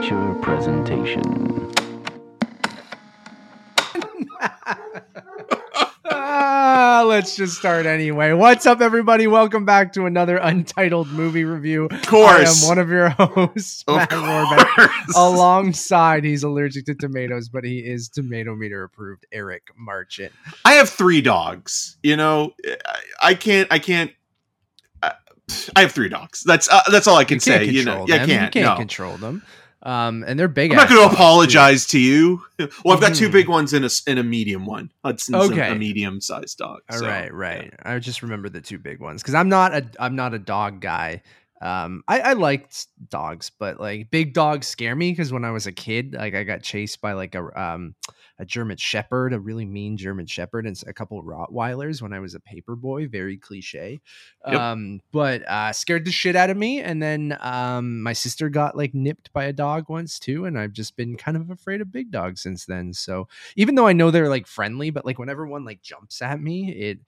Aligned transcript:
amateur 0.00 0.34
presentation. 0.40 1.72
Ah, 6.12 7.04
let's 7.06 7.36
just 7.36 7.58
start 7.58 7.84
anyway. 7.84 8.32
What's 8.32 8.64
up, 8.64 8.80
everybody? 8.80 9.26
Welcome 9.26 9.66
back 9.66 9.92
to 9.94 10.06
another 10.06 10.38
Untitled 10.38 11.08
movie 11.08 11.44
review. 11.44 11.86
Of 11.86 12.06
course. 12.06 12.62
I 12.62 12.64
am 12.64 12.68
one 12.68 12.78
of 12.78 12.88
your 12.88 13.08
hosts, 13.18 13.84
Of 13.86 13.96
Matt 13.96 14.12
Warbeck. 14.12 14.90
Alongside, 15.14 16.24
he's 16.24 16.44
allergic 16.44 16.86
to 16.86 16.94
tomatoes, 16.94 17.50
but 17.50 17.64
he 17.64 17.80
is 17.80 18.08
tomato 18.08 18.54
meter 18.54 18.84
approved. 18.84 19.26
Eric 19.32 19.68
Marchant. 19.76 20.32
I 20.64 20.74
have 20.74 20.88
three 20.88 21.20
dogs. 21.20 21.98
You 22.02 22.16
know, 22.16 22.54
I, 22.66 23.02
I 23.22 23.34
can't. 23.34 23.68
I 23.70 23.78
can't. 23.78 24.12
I, 25.02 25.12
I 25.76 25.82
have 25.82 25.92
three 25.92 26.08
dogs. 26.08 26.42
That's 26.44 26.70
uh, 26.70 26.80
that's 26.90 27.06
all 27.06 27.16
I 27.16 27.24
can 27.24 27.36
You 27.36 27.40
say. 27.40 27.64
You 27.66 27.84
know, 27.84 28.06
control 28.06 28.08
yeah, 28.08 28.14
I 28.14 28.26
can't. 28.26 28.54
You 28.54 28.62
can't 28.62 28.74
no. 28.74 28.76
control 28.76 29.16
them. 29.18 29.42
Um, 29.82 30.24
and 30.26 30.38
they're 30.38 30.46
big. 30.48 30.72
I'm 30.72 30.76
not 30.76 30.88
going 30.90 31.02
to 31.02 31.08
too. 31.08 31.14
apologize 31.14 31.86
to 31.88 31.98
you. 31.98 32.42
Well, 32.84 32.94
I've 32.94 33.00
got 33.00 33.14
two 33.14 33.30
Mhm. 33.30 33.32
big 33.32 33.48
ones 33.48 33.72
and 33.72 33.86
a 33.86 33.90
and 34.06 34.18
a 34.18 34.22
medium 34.22 34.66
one. 34.66 34.92
Hudson's 35.02 35.36
a- 35.48 35.52
Okay. 35.52 35.70
a, 35.72 35.74
medium 35.74 36.20
sized 36.20 36.58
dog. 36.58 36.80
All 36.90 36.98
so, 36.98 37.06
right, 37.06 37.32
right. 37.32 37.72
I 37.82 37.98
just 37.98 38.20
remember 38.22 38.50
the 38.50 38.60
two 38.60 38.78
big 38.78 39.00
ones 39.00 39.22
because 39.22 39.34
I'm 39.34 39.48
not 39.48 39.72
a 39.74 39.86
I'm 39.98 40.14
not 40.14 40.34
a 40.34 40.38
dog 40.38 40.80
guy. 40.82 41.22
Um, 41.62 42.04
I, 42.08 42.20
I 42.20 42.32
liked 42.34 42.86
dogs, 43.08 43.50
but 43.58 43.80
like 43.80 44.10
big 44.10 44.34
dogs 44.34 44.66
scare 44.66 44.94
me 44.94 45.12
because 45.12 45.32
when 45.32 45.44
I 45.46 45.50
was 45.52 45.66
a 45.66 45.72
kid, 45.72 46.12
like 46.14 46.34
I 46.34 46.44
got 46.44 46.62
chased 46.62 47.00
by 47.00 47.12
like 47.14 47.34
a 47.34 47.60
um 47.62 47.94
a 48.40 48.44
German 48.46 48.78
Shepherd, 48.78 49.32
a 49.34 49.38
really 49.38 49.66
mean 49.66 49.96
German 49.98 50.24
Shepherd, 50.26 50.66
and 50.66 50.80
a 50.86 50.92
couple 50.94 51.22
Rottweilers 51.22 52.00
when 52.00 52.12
I 52.14 52.20
was 52.20 52.34
a 52.34 52.40
paper 52.40 52.74
boy. 52.74 53.06
Very 53.06 53.36
cliche, 53.36 54.00
Yep. 54.46 54.58
um, 54.60 55.00
but 55.12 55.46
uh, 55.46 55.72
scared 55.72 56.06
the 56.06 56.10
shit 56.10 56.34
out 56.34 56.48
of 56.50 56.56
me. 56.56 56.80
And 56.80 57.02
then 57.02 57.36
um, 57.40 58.02
my 58.02 58.14
sister 58.14 58.48
got 58.48 58.76
like 58.76 58.94
nipped 58.94 59.32
by 59.34 59.44
a 59.44 59.52
dog 59.52 59.90
once 59.90 60.18
too, 60.18 60.46
and 60.46 60.58
I've 60.58 60.72
just 60.72 60.96
been 60.96 61.16
kind 61.16 61.36
of 61.36 61.50
afraid 61.50 61.80
of 61.82 61.92
big 61.92 62.10
dogs 62.10 62.40
since 62.40 62.64
then. 62.64 62.94
So 62.94 63.28
even 63.56 63.74
though 63.74 63.86
I 63.86 63.92
know 63.92 64.10
they're 64.10 64.30
like 64.30 64.46
friendly, 64.46 64.90
but 64.90 65.04
like 65.04 65.18
whenever 65.18 65.46
one 65.46 65.64
like 65.66 65.82
jumps 65.82 66.22
at 66.22 66.40
me, 66.40 66.72
it 66.72 66.98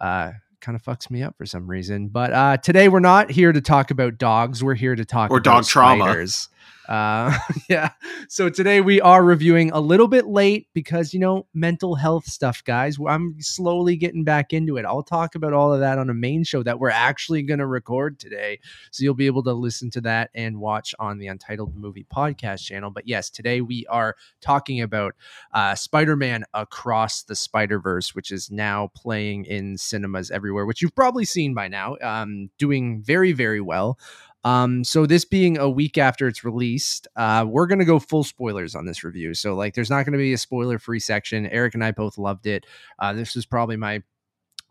uh 0.00 0.32
kind 0.60 0.76
of 0.76 0.82
fucks 0.82 1.10
me 1.10 1.22
up 1.22 1.36
for 1.36 1.44
some 1.44 1.66
reason. 1.68 2.08
But 2.08 2.32
uh 2.32 2.56
today 2.56 2.88
we're 2.88 3.00
not 3.00 3.30
here 3.30 3.52
to 3.52 3.60
talk 3.60 3.90
about 3.90 4.16
dogs. 4.16 4.64
We're 4.64 4.74
here 4.74 4.94
to 4.94 5.04
talk 5.04 5.30
Or 5.30 5.38
about 5.38 5.44
dog 5.44 5.64
trauma. 5.64 6.04
spiders. 6.04 6.48
Uh 6.88 7.38
yeah. 7.68 7.90
So 8.28 8.48
today 8.48 8.80
we 8.80 9.00
are 9.00 9.22
reviewing 9.22 9.70
a 9.70 9.80
little 9.80 10.08
bit 10.08 10.26
late 10.26 10.66
because 10.74 11.14
you 11.14 11.20
know 11.20 11.46
mental 11.54 11.94
health 11.94 12.24
stuff, 12.26 12.62
guys. 12.64 12.98
I'm 13.06 13.36
slowly 13.40 13.96
getting 13.96 14.24
back 14.24 14.52
into 14.52 14.76
it. 14.76 14.84
I'll 14.84 15.02
talk 15.02 15.34
about 15.34 15.52
all 15.52 15.72
of 15.72 15.80
that 15.80 15.98
on 15.98 16.10
a 16.10 16.14
main 16.14 16.44
show 16.44 16.62
that 16.62 16.80
we're 16.80 16.90
actually 16.90 17.42
going 17.42 17.60
to 17.60 17.66
record 17.66 18.18
today. 18.18 18.58
So 18.90 19.04
you'll 19.04 19.14
be 19.14 19.26
able 19.26 19.42
to 19.44 19.52
listen 19.52 19.90
to 19.92 20.00
that 20.02 20.30
and 20.34 20.60
watch 20.60 20.94
on 20.98 21.18
the 21.18 21.28
Untitled 21.28 21.76
Movie 21.76 22.06
Podcast 22.14 22.64
channel. 22.64 22.90
But 22.90 23.06
yes, 23.06 23.30
today 23.30 23.60
we 23.60 23.86
are 23.86 24.16
talking 24.40 24.80
about 24.80 25.14
uh, 25.54 25.74
Spider-Man 25.74 26.44
Across 26.54 27.24
the 27.24 27.36
Spider-Verse, 27.36 28.14
which 28.14 28.30
is 28.30 28.50
now 28.50 28.90
playing 28.94 29.44
in 29.44 29.78
cinemas 29.78 30.30
everywhere, 30.30 30.66
which 30.66 30.82
you've 30.82 30.94
probably 30.94 31.24
seen 31.24 31.54
by 31.54 31.68
now, 31.68 31.96
um, 32.02 32.50
doing 32.58 33.02
very, 33.02 33.32
very 33.32 33.60
well. 33.60 33.98
Um, 34.44 34.84
so 34.84 35.06
this 35.06 35.24
being 35.24 35.58
a 35.58 35.68
week 35.70 35.98
after 35.98 36.26
it's 36.28 36.44
released, 36.44 37.08
uh, 37.16 37.44
we're 37.48 37.66
gonna 37.66 37.84
go 37.84 37.98
full 37.98 38.24
spoilers 38.24 38.74
on 38.74 38.86
this 38.86 39.04
review. 39.04 39.34
So 39.34 39.54
like, 39.54 39.74
there's 39.74 39.90
not 39.90 40.04
gonna 40.04 40.18
be 40.18 40.32
a 40.32 40.38
spoiler-free 40.38 41.00
section. 41.00 41.46
Eric 41.46 41.74
and 41.74 41.84
I 41.84 41.92
both 41.92 42.18
loved 42.18 42.46
it. 42.46 42.66
Uh, 42.98 43.12
this 43.12 43.34
was 43.34 43.46
probably 43.46 43.76
my 43.76 44.02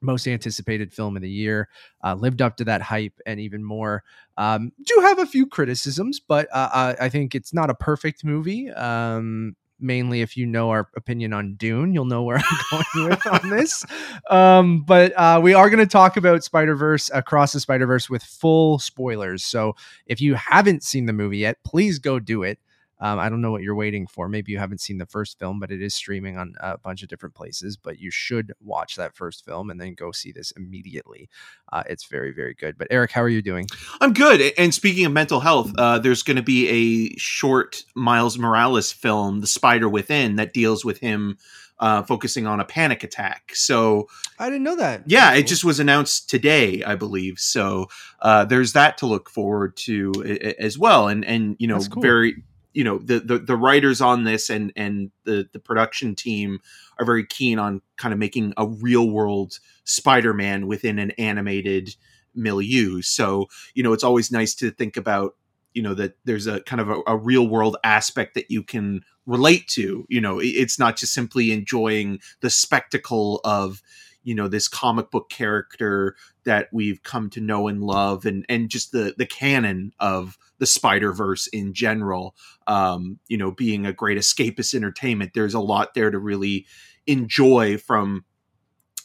most 0.02 0.28
anticipated 0.28 0.92
film 0.92 1.16
of 1.16 1.22
the 1.22 1.30
year. 1.30 1.70
Uh, 2.04 2.16
lived 2.16 2.42
up 2.42 2.58
to 2.58 2.66
that 2.66 2.82
hype 2.82 3.20
and 3.26 3.40
even 3.40 3.64
more. 3.64 4.04
Um, 4.38 4.72
do 4.84 5.00
have 5.02 5.20
a 5.20 5.26
few 5.26 5.46
criticisms, 5.46 6.20
but 6.20 6.48
uh, 6.52 6.96
I 7.00 7.10
think 7.10 7.36
it's 7.36 7.54
not 7.54 7.70
a 7.70 7.76
perfect 7.76 8.26
movie. 8.26 8.72
Um, 8.72 9.56
mainly, 9.82 10.22
if 10.22 10.38
you 10.38 10.46
know 10.46 10.70
our 10.70 10.90
opinion 10.96 11.34
on 11.34 11.56
Dune, 11.56 11.94
you'll 11.94 12.06
know 12.06 12.24
where 12.24 12.38
I'm 12.72 12.84
going 12.94 13.10
with 13.10 13.28
on 13.28 13.50
this. 13.50 13.86
Um, 14.30 14.84
but 14.84 15.14
uh, 15.18 15.40
we 15.42 15.54
are 15.54 15.70
going 15.70 15.80
to 15.80 15.92
talk 15.92 16.18
about 16.18 16.44
Spider 16.44 16.76
Verse 16.76 17.10
across 17.14 17.54
the 17.54 17.60
Spider 17.60 17.86
Verse 17.86 18.10
with 18.10 18.24
full 18.24 18.80
spoilers. 18.80 19.44
So 19.44 19.76
if 20.06 20.22
you 20.22 20.36
haven't 20.36 20.84
seen 20.84 21.06
the 21.06 21.14
movie 21.14 21.40
yet, 21.40 21.58
please 21.64 22.00
go 22.00 22.20
do 22.20 22.44
it. 22.44 22.60
Um, 23.02 23.18
I 23.20 23.30
don't 23.30 23.42
know 23.42 23.52
what 23.52 23.64
you're 23.64 23.76
waiting 23.76 24.06
for. 24.08 24.30
Maybe 24.30 24.52
you 24.52 24.60
haven't 24.60 24.80
seen 24.80 25.00
the 25.00 25.06
first 25.06 25.40
film, 25.40 25.60
but 25.60 25.72
it 25.72 25.82
is 25.82 25.96
streaming 25.96 26.38
on 26.38 26.54
a 26.60 26.78
bunch 26.78 27.02
of 27.02 27.10
different 27.10 27.36
places. 27.36 27.76
But 27.76 28.00
you 28.00 28.12
should 28.12 28.54
watch 28.62 28.96
that 28.96 29.16
first 29.16 29.44
film 29.44 29.70
and 29.70 29.82
then 29.82 29.96
go 29.96 30.12
see 30.12 30.32
this 30.32 30.52
immediately. 30.52 31.28
Uh, 31.74 31.84
it's 31.90 32.06
very, 32.06 32.32
very 32.32 32.54
good. 32.54 32.78
But 32.78 32.88
Eric, 32.92 33.12
how 33.12 33.22
are 33.22 33.30
you 33.30 33.42
doing? 33.42 33.68
I'm 34.00 34.14
good. 34.14 34.54
And 34.58 34.74
speaking 34.74 35.06
of 35.06 35.12
mental 35.12 35.40
health, 35.40 35.72
uh, 35.78 36.00
there's 36.00 36.24
going 36.24 36.38
to 36.38 36.44
be 36.44 36.70
a 36.70 37.18
short 37.18 37.84
Miles 37.96 38.38
Morales 38.38 38.92
film, 38.92 39.42
The 39.42 39.48
Spider 39.48 39.90
Within, 39.90 40.36
that 40.36 40.54
deals 40.54 40.86
with 40.86 41.00
him 41.00 41.38
uh, 41.82 42.04
focusing 42.04 42.46
on 42.46 42.60
a 42.60 42.66
panic 42.66 43.04
attack. 43.04 43.56
So 43.56 44.08
I 44.38 44.50
didn't 44.50 44.64
know 44.64 44.76
that. 44.76 45.04
yeah, 45.08 45.34
it 45.34 45.48
just 45.48 45.64
was 45.64 45.80
announced 45.80 46.30
today, 46.30 46.84
I 46.84 46.96
believe. 46.96 47.40
So 47.40 47.88
uh, 48.22 48.46
there's 48.46 48.74
that 48.74 49.00
to 49.00 49.08
look 49.08 49.30
forward 49.30 49.76
to 49.78 50.56
as 50.60 50.78
well. 50.78 51.08
And 51.08 51.26
and 51.26 51.56
you 51.58 51.68
know, 51.68 51.80
cool. 51.80 52.04
very 52.04 52.44
you 52.74 52.84
know 52.84 52.98
the, 53.00 53.20
the 53.20 53.40
the 53.40 53.56
writers 53.56 54.02
on 54.02 54.24
this 54.24 54.50
and 54.50 54.72
and 54.76 55.12
the 55.26 55.48
the 55.54 55.60
production 55.60 56.16
team 56.16 56.60
are 57.00 57.06
very 57.06 57.26
keen 57.26 57.60
on 57.60 57.82
kind 57.98 58.14
of 58.14 58.20
making 58.20 58.54
a 58.58 58.68
real 58.68 59.10
world 59.10 59.60
Spider-Man 59.84 60.68
within 60.68 61.00
an 61.00 61.12
animated 61.12 61.96
milieu. 62.36 63.02
So 63.02 63.48
you 63.74 63.84
know, 63.84 63.94
it's 63.94 64.04
always 64.04 64.32
nice 64.32 64.56
to 64.56 64.72
think 64.72 64.98
about 64.98 65.36
you 65.74 65.82
know 65.82 65.94
that 65.94 66.14
there's 66.26 66.48
a 66.48 66.62
kind 66.62 66.82
of 66.82 66.90
a, 66.90 67.02
a 67.08 67.18
real 67.18 67.48
world 67.48 67.78
aspect 67.84 68.36
that 68.36 68.50
you 68.52 68.64
can 68.64 69.02
relate 69.26 69.68
to. 69.70 70.06
You 70.10 70.22
know, 70.22 70.40
it- 70.40 70.48
it's 70.48 70.80
not 70.80 70.98
just 70.98 71.14
simply 71.14 71.52
enjoying 71.52 72.20
the 72.42 72.50
spectacle 72.50 73.40
of 73.44 73.82
you 74.24 74.36
know 74.36 74.48
this 74.48 74.68
comic 74.68 75.12
book 75.12 75.30
character 75.30 76.16
that 76.44 76.68
we've 76.72 77.04
come 77.04 77.30
to 77.30 77.42
know 77.42 77.68
and 77.68 77.84
love 77.84 78.26
and 78.26 78.46
and 78.50 78.70
just 78.70 78.92
the 78.92 79.14
the 79.18 79.26
canon 79.26 79.92
of 80.00 80.38
the 80.60 80.66
spider 80.66 81.14
verse 81.14 81.48
in 81.48 81.74
general 81.74 82.36
um 82.68 83.20
you 83.28 83.38
know 83.38 83.52
being 83.52 83.86
a 83.86 83.94
great 83.94 84.18
escapist 84.18 84.74
entertainment 84.74 85.32
there's 85.34 85.54
a 85.54 85.60
lot 85.60 85.94
there 85.94 86.12
to 86.12 86.20
really 86.20 86.66
enjoy 87.08 87.78
from 87.78 88.26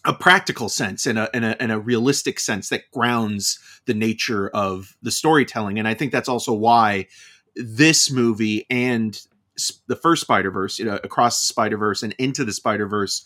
a 0.06 0.14
practical 0.14 0.68
sense 0.68 1.04
and 1.04 1.18
a, 1.18 1.34
and 1.34 1.44
a 1.44 1.60
and 1.60 1.72
a 1.72 1.80
realistic 1.80 2.38
sense 2.38 2.68
that 2.68 2.90
grounds 2.92 3.58
the 3.86 3.94
nature 3.94 4.48
of 4.48 4.96
the 5.02 5.10
storytelling. 5.10 5.78
And 5.78 5.88
i 5.88 5.94
think 5.94 6.12
that's 6.12 6.28
also 6.28 6.52
why 6.52 7.06
this 7.56 8.10
movie 8.10 8.66
and 8.70 9.20
the 9.86 9.96
first 9.96 10.22
spider 10.22 10.50
verse 10.50 10.78
you 10.78 10.84
know 10.84 11.00
across 11.02 11.40
the 11.40 11.46
spider 11.46 11.76
verse 11.78 12.02
and 12.02 12.14
into 12.18 12.44
the 12.44 12.52
spider 12.52 12.86
verse 12.86 13.24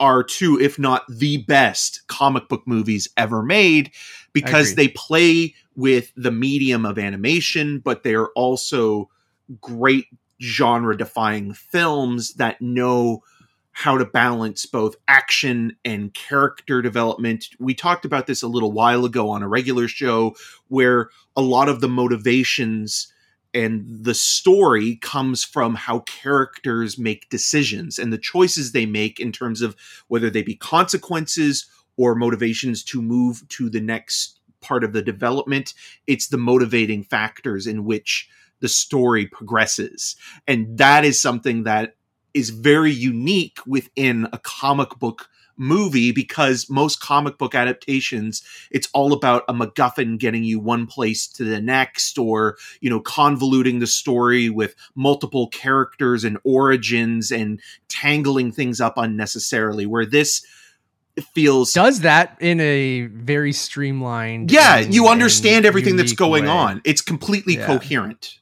are 0.00 0.24
two, 0.24 0.58
if 0.58 0.78
not 0.78 1.04
the 1.08 1.36
best 1.36 2.06
comic 2.08 2.48
book 2.48 2.62
movies 2.66 3.08
ever 3.16 3.42
made 3.42 3.92
because 4.32 4.74
they 4.74 4.88
play 4.88 5.54
with 5.76 6.12
the 6.16 6.30
medium 6.30 6.84
of 6.84 6.98
animation, 6.98 7.78
but 7.78 8.02
they're 8.02 8.28
also 8.30 9.08
great 9.60 10.06
genre 10.40 10.96
defying 10.96 11.52
films 11.52 12.34
that 12.34 12.60
know 12.60 13.22
how 13.72 13.96
to 13.96 14.04
balance 14.04 14.66
both 14.66 14.96
action 15.06 15.76
and 15.84 16.12
character 16.12 16.82
development. 16.82 17.46
We 17.58 17.74
talked 17.74 18.04
about 18.04 18.26
this 18.26 18.42
a 18.42 18.48
little 18.48 18.72
while 18.72 19.04
ago 19.04 19.30
on 19.30 19.42
a 19.42 19.48
regular 19.48 19.86
show 19.86 20.34
where 20.68 21.10
a 21.36 21.42
lot 21.42 21.68
of 21.68 21.80
the 21.80 21.88
motivations 21.88 23.12
and 23.52 24.04
the 24.04 24.14
story 24.14 24.96
comes 24.96 25.44
from 25.44 25.74
how 25.74 26.00
characters 26.00 26.98
make 26.98 27.28
decisions 27.30 27.98
and 27.98 28.12
the 28.12 28.18
choices 28.18 28.72
they 28.72 28.86
make 28.86 29.18
in 29.18 29.32
terms 29.32 29.62
of 29.62 29.76
whether 30.08 30.30
they 30.30 30.42
be 30.42 30.54
consequences 30.54 31.66
or 31.96 32.14
motivations 32.14 32.84
to 32.84 33.02
move 33.02 33.46
to 33.48 33.68
the 33.68 33.80
next 33.80 34.40
part 34.60 34.84
of 34.84 34.92
the 34.92 35.02
development. 35.02 35.74
It's 36.06 36.28
the 36.28 36.38
motivating 36.38 37.02
factors 37.02 37.66
in 37.66 37.84
which 37.84 38.28
the 38.60 38.68
story 38.68 39.26
progresses. 39.26 40.16
And 40.46 40.78
that 40.78 41.04
is 41.04 41.20
something 41.20 41.64
that 41.64 41.96
is 42.34 42.50
very 42.50 42.92
unique 42.92 43.58
within 43.66 44.28
a 44.32 44.38
comic 44.38 44.98
book 44.98 45.28
movie 45.60 46.10
because 46.10 46.70
most 46.70 47.00
comic 47.00 47.36
book 47.36 47.54
adaptations 47.54 48.42
it's 48.70 48.88
all 48.94 49.12
about 49.12 49.42
a 49.46 49.52
MacGuffin 49.52 50.18
getting 50.18 50.42
you 50.42 50.58
one 50.58 50.86
place 50.86 51.26
to 51.26 51.44
the 51.44 51.60
next 51.60 52.16
or 52.16 52.56
you 52.80 52.88
know 52.88 52.98
convoluting 53.00 53.78
the 53.78 53.86
story 53.86 54.48
with 54.48 54.74
multiple 54.94 55.48
characters 55.48 56.24
and 56.24 56.38
origins 56.44 57.30
and 57.30 57.60
tangling 57.88 58.50
things 58.50 58.80
up 58.80 58.94
unnecessarily 58.96 59.84
where 59.84 60.06
this 60.06 60.42
feels 61.34 61.74
Does 61.74 62.00
that 62.00 62.38
in 62.40 62.58
a 62.60 63.02
very 63.08 63.52
streamlined. 63.52 64.50
yeah 64.50 64.78
and- 64.78 64.94
you 64.94 65.08
understand 65.08 65.66
everything 65.66 65.96
that's 65.96 66.14
going 66.14 66.44
way. 66.44 66.50
on 66.50 66.80
it's 66.86 67.02
completely 67.02 67.56
Yeah. 67.56 67.66
coherent 67.66 68.38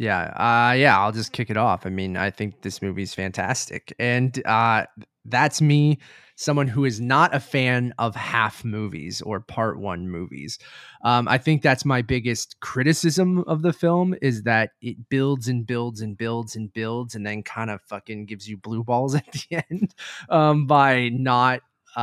Yeah, 0.00 0.20
uh, 0.36 0.74
yeah. 0.74 0.96
I'll 1.00 1.10
just 1.10 1.32
kick 1.32 1.50
it 1.50 1.56
off. 1.56 1.84
I 1.84 1.88
mean, 1.90 2.16
I 2.16 2.30
think 2.30 2.62
this 2.62 2.80
movie's 2.80 3.14
fantastic, 3.14 3.92
and 3.98 4.30
uh, 4.46 4.84
that's 5.24 5.60
me 5.60 5.98
someone 6.38 6.68
who 6.68 6.84
is 6.84 7.00
not 7.00 7.34
a 7.34 7.40
fan 7.40 7.92
of 7.98 8.14
half 8.14 8.64
movies 8.64 9.20
or 9.22 9.40
part 9.40 9.76
one 9.76 10.08
movies. 10.08 10.56
Um, 11.02 11.26
I 11.26 11.36
think 11.36 11.62
that's 11.62 11.84
my 11.84 12.00
biggest 12.00 12.60
criticism 12.60 13.42
of 13.48 13.62
the 13.62 13.72
film 13.72 14.14
is 14.22 14.44
that 14.44 14.70
it 14.80 15.08
builds 15.08 15.48
and 15.48 15.66
builds 15.66 16.00
and 16.00 16.16
builds 16.16 16.54
and 16.54 16.72
builds 16.72 17.16
and 17.16 17.26
then 17.26 17.42
kind 17.42 17.70
of 17.70 17.82
fucking 17.82 18.26
gives 18.26 18.48
you 18.48 18.56
blue 18.56 18.84
balls 18.84 19.14
at 19.16 19.26
the 19.32 19.64
end 19.68 19.96
um, 20.28 20.68
by 20.68 21.08
not, 21.08 21.60
uh, 21.96 22.00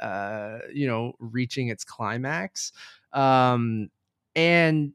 uh, 0.00 0.58
you 0.72 0.86
know, 0.86 1.12
reaching 1.18 1.68
its 1.68 1.84
climax. 1.84 2.72
Um, 3.12 3.90
and 4.34 4.94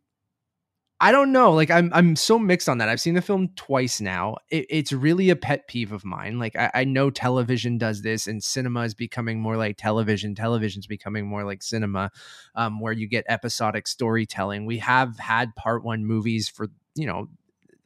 I 0.99 1.11
don't 1.11 1.31
know. 1.31 1.51
Like 1.51 1.69
I'm 1.69 1.91
I'm 1.93 2.15
so 2.15 2.39
mixed 2.39 2.67
on 2.67 2.79
that. 2.79 2.89
I've 2.89 2.99
seen 2.99 3.13
the 3.13 3.21
film 3.21 3.49
twice 3.55 4.01
now. 4.01 4.37
It, 4.49 4.65
it's 4.69 4.91
really 4.91 5.29
a 5.29 5.35
pet 5.35 5.67
peeve 5.67 5.91
of 5.91 6.03
mine. 6.03 6.39
Like 6.39 6.55
I, 6.55 6.71
I, 6.73 6.83
know 6.85 7.11
television 7.11 7.77
does 7.77 8.01
this, 8.01 8.25
and 8.25 8.43
cinema 8.43 8.81
is 8.81 8.95
becoming 8.95 9.39
more 9.39 9.57
like 9.57 9.77
television. 9.77 10.33
Television's 10.33 10.87
becoming 10.87 11.27
more 11.27 11.43
like 11.43 11.61
cinema, 11.61 12.09
um, 12.55 12.79
where 12.79 12.93
you 12.93 13.07
get 13.07 13.25
episodic 13.29 13.87
storytelling. 13.87 14.65
We 14.65 14.79
have 14.79 15.19
had 15.19 15.55
part 15.55 15.83
one 15.83 16.03
movies 16.03 16.49
for 16.49 16.69
you 16.95 17.05
know 17.05 17.27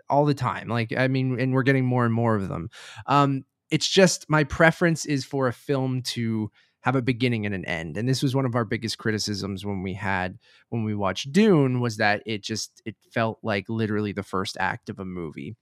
all 0.09 0.23
the 0.23 0.33
time. 0.33 0.69
Like 0.69 0.93
I 0.95 1.09
mean, 1.09 1.37
and 1.37 1.53
we're 1.53 1.63
getting 1.63 1.85
more 1.85 2.05
and 2.05 2.13
more 2.13 2.35
of 2.35 2.47
them. 2.47 2.69
Um, 3.07 3.43
it's 3.69 3.89
just 3.89 4.29
my 4.29 4.45
preference 4.45 5.05
is 5.05 5.25
for 5.25 5.47
a 5.47 5.53
film 5.53 6.01
to 6.01 6.49
have 6.81 6.95
a 6.95 7.01
beginning 7.01 7.45
and 7.45 7.55
an 7.55 7.65
end. 7.65 7.97
And 7.97 8.07
this 8.07 8.21
was 8.21 8.35
one 8.35 8.45
of 8.45 8.55
our 8.55 8.65
biggest 8.65 8.97
criticisms 8.97 9.65
when 9.65 9.81
we 9.81 9.93
had 9.93 10.37
when 10.69 10.83
we 10.83 10.95
watched 10.95 11.31
Dune 11.31 11.79
was 11.79 11.97
that 11.97 12.23
it 12.25 12.43
just 12.43 12.81
it 12.85 12.95
felt 13.11 13.39
like 13.43 13.69
literally 13.69 14.11
the 14.11 14.23
first 14.23 14.57
act 14.59 14.89
of 14.89 14.99
a 14.99 15.05
movie. 15.05 15.55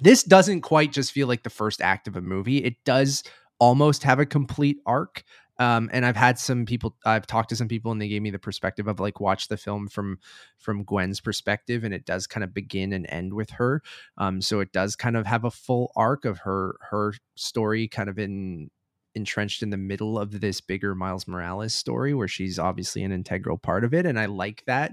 This 0.00 0.22
doesn't 0.22 0.62
quite 0.62 0.92
just 0.92 1.12
feel 1.12 1.26
like 1.26 1.42
the 1.42 1.50
first 1.50 1.80
act 1.80 2.08
of 2.08 2.16
a 2.16 2.20
movie. 2.20 2.58
It 2.58 2.82
does 2.84 3.24
almost 3.58 4.04
have 4.04 4.20
a 4.20 4.26
complete 4.26 4.78
arc. 4.86 5.24
Um, 5.60 5.90
and 5.92 6.06
I've 6.06 6.16
had 6.16 6.38
some 6.38 6.66
people 6.66 6.96
I've 7.04 7.26
talked 7.26 7.48
to 7.48 7.56
some 7.56 7.66
people 7.66 7.90
and 7.90 8.00
they 8.00 8.06
gave 8.06 8.22
me 8.22 8.30
the 8.30 8.38
perspective 8.38 8.86
of 8.86 9.00
like 9.00 9.18
watch 9.20 9.48
the 9.48 9.56
film 9.56 9.88
from 9.88 10.20
from 10.56 10.84
Gwen's 10.84 11.20
perspective 11.20 11.82
and 11.82 11.92
it 11.92 12.04
does 12.06 12.28
kind 12.28 12.44
of 12.44 12.54
begin 12.54 12.92
and 12.92 13.06
end 13.08 13.34
with 13.34 13.50
her. 13.50 13.82
Um, 14.16 14.40
so 14.40 14.60
it 14.60 14.72
does 14.72 14.94
kind 14.94 15.16
of 15.16 15.26
have 15.26 15.44
a 15.44 15.50
full 15.50 15.90
arc 15.96 16.24
of 16.24 16.38
her 16.40 16.76
her 16.90 17.12
story 17.34 17.88
kind 17.88 18.08
of 18.08 18.20
in 18.20 18.70
entrenched 19.14 19.62
in 19.62 19.70
the 19.70 19.76
middle 19.76 20.18
of 20.18 20.40
this 20.40 20.60
bigger 20.60 20.94
Miles 20.94 21.26
Morales 21.26 21.74
story 21.74 22.14
where 22.14 22.28
she's 22.28 22.58
obviously 22.58 23.02
an 23.02 23.12
integral 23.12 23.58
part 23.58 23.84
of 23.84 23.94
it 23.94 24.06
and 24.06 24.18
I 24.18 24.26
like 24.26 24.64
that. 24.66 24.92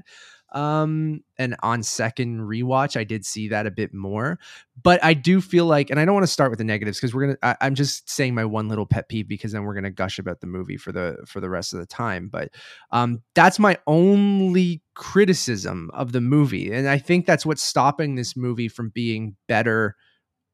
Um 0.53 1.21
and 1.37 1.55
on 1.63 1.83
second 1.83 2.41
rewatch 2.41 2.95
I 2.97 3.03
did 3.03 3.25
see 3.25 3.49
that 3.49 3.65
a 3.65 3.71
bit 3.71 3.93
more, 3.93 4.39
but 4.81 5.03
I 5.03 5.13
do 5.13 5.41
feel 5.41 5.65
like 5.65 5.89
and 5.89 5.99
I 5.99 6.05
don't 6.05 6.13
want 6.13 6.25
to 6.25 6.31
start 6.31 6.51
with 6.51 6.59
the 6.59 6.63
negatives 6.63 6.97
because 6.97 7.13
we're 7.13 7.25
going 7.25 7.37
to 7.41 7.57
I'm 7.63 7.75
just 7.75 8.09
saying 8.09 8.35
my 8.35 8.45
one 8.45 8.69
little 8.69 8.85
pet 8.85 9.09
peeve 9.09 9.27
because 9.27 9.51
then 9.51 9.63
we're 9.63 9.73
going 9.73 9.85
to 9.85 9.91
gush 9.91 10.19
about 10.19 10.39
the 10.41 10.47
movie 10.47 10.77
for 10.77 10.91
the 10.91 11.17
for 11.27 11.41
the 11.41 11.49
rest 11.49 11.73
of 11.73 11.79
the 11.79 11.85
time, 11.85 12.29
but 12.29 12.49
um 12.91 13.21
that's 13.33 13.59
my 13.59 13.77
only 13.87 14.81
criticism 14.93 15.89
of 15.93 16.11
the 16.13 16.21
movie 16.21 16.71
and 16.71 16.87
I 16.87 16.99
think 16.99 17.25
that's 17.25 17.45
what's 17.45 17.63
stopping 17.63 18.15
this 18.15 18.37
movie 18.37 18.69
from 18.69 18.89
being 18.89 19.35
better 19.47 19.95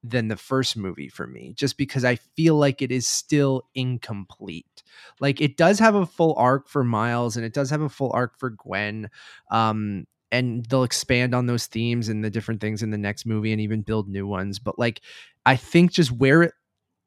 than 0.04 0.28
the 0.28 0.38
first 0.38 0.76
movie 0.76 1.10
for 1.10 1.28
me 1.28 1.54
just 1.56 1.78
because 1.78 2.04
I 2.04 2.16
feel 2.16 2.56
like 2.56 2.82
it 2.82 2.92
is 2.92 3.08
still 3.08 3.64
incomplete. 3.76 4.84
Like 5.20 5.40
it 5.42 5.58
does 5.58 5.78
have 5.80 5.94
a 5.96 6.06
full 6.08 6.34
arc 6.38 6.68
for 6.68 6.84
Miles 6.84 7.38
and 7.38 7.46
it 7.46 7.54
does 7.54 7.70
have 7.70 7.82
a 7.82 7.90
full 7.90 8.12
arc 8.14 8.38
for 8.40 8.50
Gwen. 8.50 9.10
Um 9.52 10.06
and 10.32 10.66
they'll 10.68 10.84
expand 10.84 11.36
on 11.36 11.46
those 11.46 11.66
themes 11.68 12.08
and 12.08 12.24
the 12.24 12.30
different 12.30 12.62
things 12.62 12.82
in 12.82 12.90
the 12.90 12.98
next 12.98 13.26
movie 13.26 13.52
and 13.52 13.62
even 13.62 13.82
build 13.82 14.08
new 14.08 14.26
ones, 14.26 14.60
but 14.60 14.80
like 14.80 15.02
I 15.46 15.56
think 15.56 15.92
just 15.92 16.12
where 16.12 16.44
it 16.44 16.54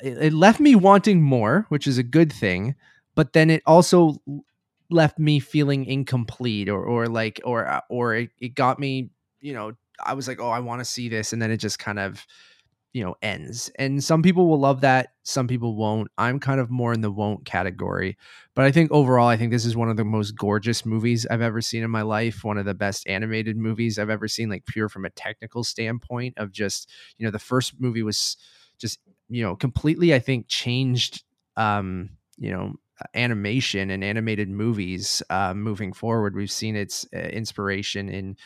it 0.01 0.33
left 0.33 0.61
me 0.61 0.75
wanting 0.75 1.23
more, 1.23 1.67
which 1.69 1.87
is 1.87 1.99
a 1.99 2.03
good 2.03 2.33
thing, 2.33 2.75
but 3.15 3.33
then 3.33 3.49
it 3.51 3.63
also 3.65 4.17
left 4.91 5.19
me 5.19 5.39
feeling 5.41 5.85
incomplete 5.87 6.69
or 6.69 6.85
or 6.85 7.07
like 7.09 7.41
or 7.45 7.67
uh, 7.67 7.81
or 7.89 8.15
it, 8.15 8.31
it 8.41 8.55
got 8.55 8.79
me, 8.79 9.11
you 9.41 9.55
know, 9.55 9.73
I 10.05 10.15
was 10.15 10.29
like, 10.29 10.41
"Oh, 10.41 10.51
I 10.51 10.61
want 10.61 10.81
to 10.81 10.85
see 10.85 11.09
this." 11.09 11.33
And 11.33 11.41
then 11.41 11.51
it 11.51 11.59
just 11.59 11.79
kind 11.79 11.99
of 11.99 12.27
you 12.95 13.05
know 13.05 13.15
ends 13.23 13.71
and 13.79 14.03
some 14.03 14.23
people 14.23 14.47
will 14.49 14.61
love 14.61 14.81
that 14.83 15.11
some 15.25 15.49
people 15.49 15.75
won't. 15.77 16.09
I'm 16.19 16.39
kind 16.41 16.61
of 16.61 16.71
more 16.71 16.93
in 16.95 17.03
the 17.03 17.11
won't 17.11 17.45
category 17.45 18.17
but 18.55 18.65
i 18.65 18.73
think 18.73 18.91
overall 18.93 19.29
i 19.29 19.37
think 19.37 19.51
this 19.51 19.65
is 19.67 19.77
one 19.77 19.91
of 19.91 19.97
the 19.97 20.05
most 20.05 20.33
gorgeous 20.37 20.87
movies 20.87 21.27
i've 21.31 21.43
ever 21.43 21.61
seen 21.61 21.83
in 21.83 21.91
my 21.91 22.03
life 22.03 22.45
one 22.45 22.59
of 22.59 22.65
the 22.67 22.75
best 22.75 23.07
animated 23.09 23.57
movies 23.57 23.99
i've 23.99 24.11
ever 24.11 24.29
seen 24.29 24.49
like 24.49 24.65
pure 24.67 24.89
from 24.89 25.05
a 25.05 25.11
technical 25.11 25.65
standpoint 25.65 26.35
of 26.39 26.53
just 26.53 26.91
you 27.19 27.27
know 27.27 27.31
the 27.31 27.39
first 27.39 27.75
movie 27.81 28.03
was 28.03 28.37
just 28.79 29.01
you 29.29 29.43
know 29.43 29.57
completely 29.57 30.15
i 30.15 30.19
think 30.19 30.47
changed 30.49 31.25
um 31.57 32.11
you 32.39 32.51
know 32.51 32.73
animation 33.15 33.91
and 33.91 34.05
animated 34.05 34.49
movies 34.49 35.21
uh, 35.29 35.53
moving 35.53 35.93
forward. 35.93 36.37
We've 36.37 36.51
seen 36.51 36.77
its 36.77 37.05
uh, 37.15 37.19
inspiration 37.19 38.09
in 38.09 38.37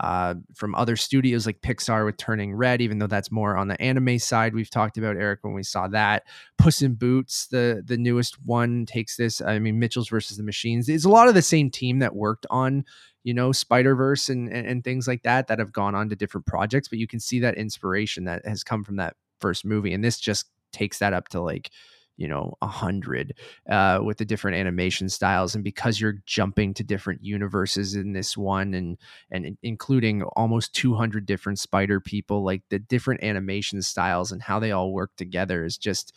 uh, 0.00 0.34
from 0.54 0.74
other 0.74 0.96
studios 0.96 1.46
like 1.46 1.60
Pixar 1.60 2.04
with 2.04 2.16
Turning 2.16 2.54
Red, 2.54 2.80
even 2.80 2.98
though 2.98 3.06
that's 3.06 3.32
more 3.32 3.56
on 3.56 3.68
the 3.68 3.80
anime 3.80 4.18
side. 4.18 4.54
We've 4.54 4.70
talked 4.70 4.96
about 4.96 5.16
Eric 5.16 5.40
when 5.42 5.54
we 5.54 5.62
saw 5.62 5.88
that. 5.88 6.24
Puss 6.56 6.82
in 6.82 6.94
Boots, 6.94 7.46
the 7.48 7.82
the 7.84 7.96
newest 7.96 8.36
one, 8.44 8.86
takes 8.86 9.16
this. 9.16 9.40
I 9.40 9.58
mean, 9.58 9.78
Mitchell's 9.78 10.08
versus 10.08 10.36
the 10.36 10.42
Machines. 10.42 10.88
It's 10.88 11.04
a 11.04 11.10
lot 11.10 11.28
of 11.28 11.34
the 11.34 11.42
same 11.42 11.70
team 11.70 11.98
that 11.98 12.14
worked 12.14 12.46
on 12.50 12.84
you 13.24 13.34
know 13.34 13.52
Spider 13.52 13.94
Verse 13.94 14.28
and, 14.28 14.48
and 14.48 14.66
and 14.66 14.84
things 14.84 15.08
like 15.08 15.22
that 15.24 15.48
that 15.48 15.58
have 15.58 15.72
gone 15.72 15.94
on 15.94 16.08
to 16.10 16.16
different 16.16 16.46
projects, 16.46 16.88
but 16.88 16.98
you 16.98 17.06
can 17.06 17.20
see 17.20 17.40
that 17.40 17.56
inspiration 17.56 18.24
that 18.24 18.46
has 18.46 18.62
come 18.62 18.84
from 18.84 18.96
that 18.96 19.16
first 19.40 19.64
movie, 19.64 19.92
and 19.92 20.04
this 20.04 20.18
just 20.18 20.46
takes 20.72 20.98
that 20.98 21.12
up 21.12 21.28
to 21.28 21.40
like 21.40 21.70
you 22.18 22.28
know 22.28 22.52
a 22.60 22.66
hundred 22.66 23.32
uh, 23.70 24.00
with 24.02 24.18
the 24.18 24.24
different 24.24 24.56
animation 24.56 25.08
styles 25.08 25.54
and 25.54 25.64
because 25.64 25.98
you're 25.98 26.20
jumping 26.26 26.74
to 26.74 26.84
different 26.84 27.24
universes 27.24 27.94
in 27.94 28.12
this 28.12 28.36
one 28.36 28.74
and 28.74 28.98
and 29.30 29.56
including 29.62 30.22
almost 30.36 30.74
200 30.74 31.24
different 31.24 31.58
spider 31.58 32.00
people 32.00 32.44
like 32.44 32.62
the 32.68 32.78
different 32.78 33.22
animation 33.22 33.80
styles 33.80 34.32
and 34.32 34.42
how 34.42 34.58
they 34.58 34.72
all 34.72 34.92
work 34.92 35.10
together 35.16 35.64
is 35.64 35.78
just 35.78 36.12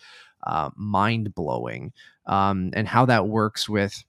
uh, 0.48 0.71
mind 0.75 1.33
blowing 1.36 1.94
um, 2.25 2.71
and 2.74 2.88
how 2.88 3.06
that 3.06 3.27
works 3.27 3.69
with 3.69 4.03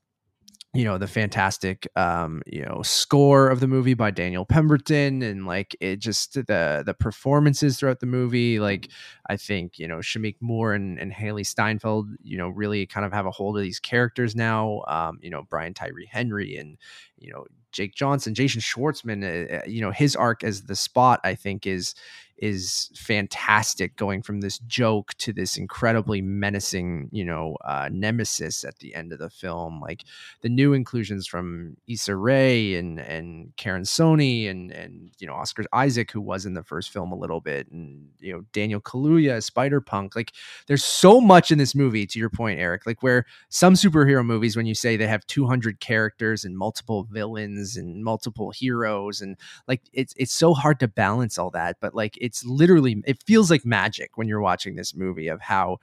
you 0.75 0.85
know 0.85 0.97
the 0.97 1.07
fantastic 1.07 1.87
um 1.97 2.43
you 2.47 2.65
know 2.65 2.81
score 2.83 3.51
of 3.51 3.61
the 3.61 3.69
movie 3.69 3.93
by 3.93 4.11
Daniel 4.11 4.47
Pemberton 4.47 5.23
and 5.23 5.47
like 5.47 5.77
it 5.81 5.97
just 5.97 6.35
the 6.35 6.83
the 6.85 6.95
performances 6.99 7.79
throughout 7.79 8.01
the 8.01 8.07
movie 8.07 8.59
like 8.59 8.89
I 9.29 9.37
think 9.37 9.79
you 9.79 9.87
know 9.87 9.99
Shameik 9.99 10.37
Moore 10.41 10.73
and, 10.73 10.99
and 10.99 11.13
Hailee 11.13 11.47
Steinfeld 11.47 12.09
you 12.23 12.39
know 12.39 12.49
really 12.49 12.87
kind 12.87 13.05
of 13.05 13.13
have 13.13 13.27
a 13.27 13.31
hold 13.31 13.57
of 13.59 13.63
these 13.63 13.81
characters 13.81 14.35
now 14.35 14.83
um 14.89 15.19
you 15.21 15.29
know 15.29 15.43
Brian 15.49 15.75
Tyree 15.75 16.09
Henry 16.11 16.57
and 16.57 16.79
you 17.23 17.33
know 17.33 17.47
Jake 17.71 17.95
Johnson 17.95 18.35
Jason 18.35 18.61
Schwartzman 18.61 19.61
uh, 19.63 19.65
you 19.67 19.81
know 19.81 19.91
his 19.91 20.17
arc 20.17 20.44
as 20.44 20.65
the 20.65 20.77
spot 20.77 21.20
I 21.25 21.35
think 21.35 21.67
is 21.67 21.94
is 22.43 22.91
fantastic 22.96 23.94
going 23.94 24.20
from 24.20 24.41
this 24.41 24.58
joke 24.61 25.15
to 25.15 25.32
this 25.32 25.56
incredibly 25.56 26.20
menacing 26.20 27.08
you 27.13 27.25
know 27.25 27.56
uh, 27.65 27.89
nemesis 27.93 28.65
at 28.65 28.77
the 28.81 28.96
end 28.96 29.13
of 29.13 29.20
the 29.20 29.31
film. 29.31 29.81
Like 29.81 30.03
the 30.41 30.49
new 30.49 30.73
inclusions 30.73 31.29
from 31.29 31.77
Issa 31.87 32.17
Rae 32.17 32.75
and 32.75 32.99
and 32.99 33.53
Karan 33.56 33.85
Soni 33.85 34.51
and 34.51 34.73
and 34.73 35.13
you 35.20 35.27
know 35.29 35.35
Oscar 35.35 35.65
Isaac 35.73 36.11
who 36.11 36.20
was 36.20 36.44
in 36.44 36.55
the 36.55 36.65
first 36.65 36.91
film 36.91 37.13
a 37.13 37.17
little 37.17 37.41
bit 37.41 37.70
and 37.70 38.08
you 38.19 38.32
know 38.32 38.44
Daniel 38.53 38.81
Kaluuya 38.81 39.41
Spider 39.41 39.81
Punk. 39.81 40.17
Like 40.17 40.32
there's 40.67 40.85
so 40.85 41.20
much 41.20 41.53
in 41.53 41.58
this 41.58 41.77
movie 41.77 42.06
to 42.06 42.19
your 42.19 42.31
point 42.31 42.58
Eric 42.58 42.87
like 42.87 43.05
where 43.05 43.25
some 43.51 43.75
superhero 43.75 44.27
movies 44.27 44.56
when 44.56 44.67
you 44.67 44.75
say 44.75 44.96
they 44.96 45.06
have 45.06 45.25
200 45.29 45.79
characters 45.79 46.44
and 46.44 46.58
multiple 46.58 47.06
villains 47.13 47.77
and 47.77 48.03
multiple 48.03 48.51
heroes 48.51 49.21
and 49.21 49.37
like 49.69 49.83
it's 49.93 50.15
it's 50.17 50.33
so 50.33 50.55
hard 50.55 50.81
to 50.81 50.89
balance 50.89 51.39
all 51.39 51.51
that 51.51 51.77
but 51.81 51.95
like 51.95 52.17
it's 52.21 52.45
literally 52.45 53.03
it 53.07 53.23
feels 53.25 53.51
like 53.51 53.65
magic 53.65 54.17
when 54.17 54.29
you're 54.29 54.41
watching 54.41 54.77
this 54.77 54.95
movie 54.95 55.29
of 55.29 55.41
how 55.41 55.79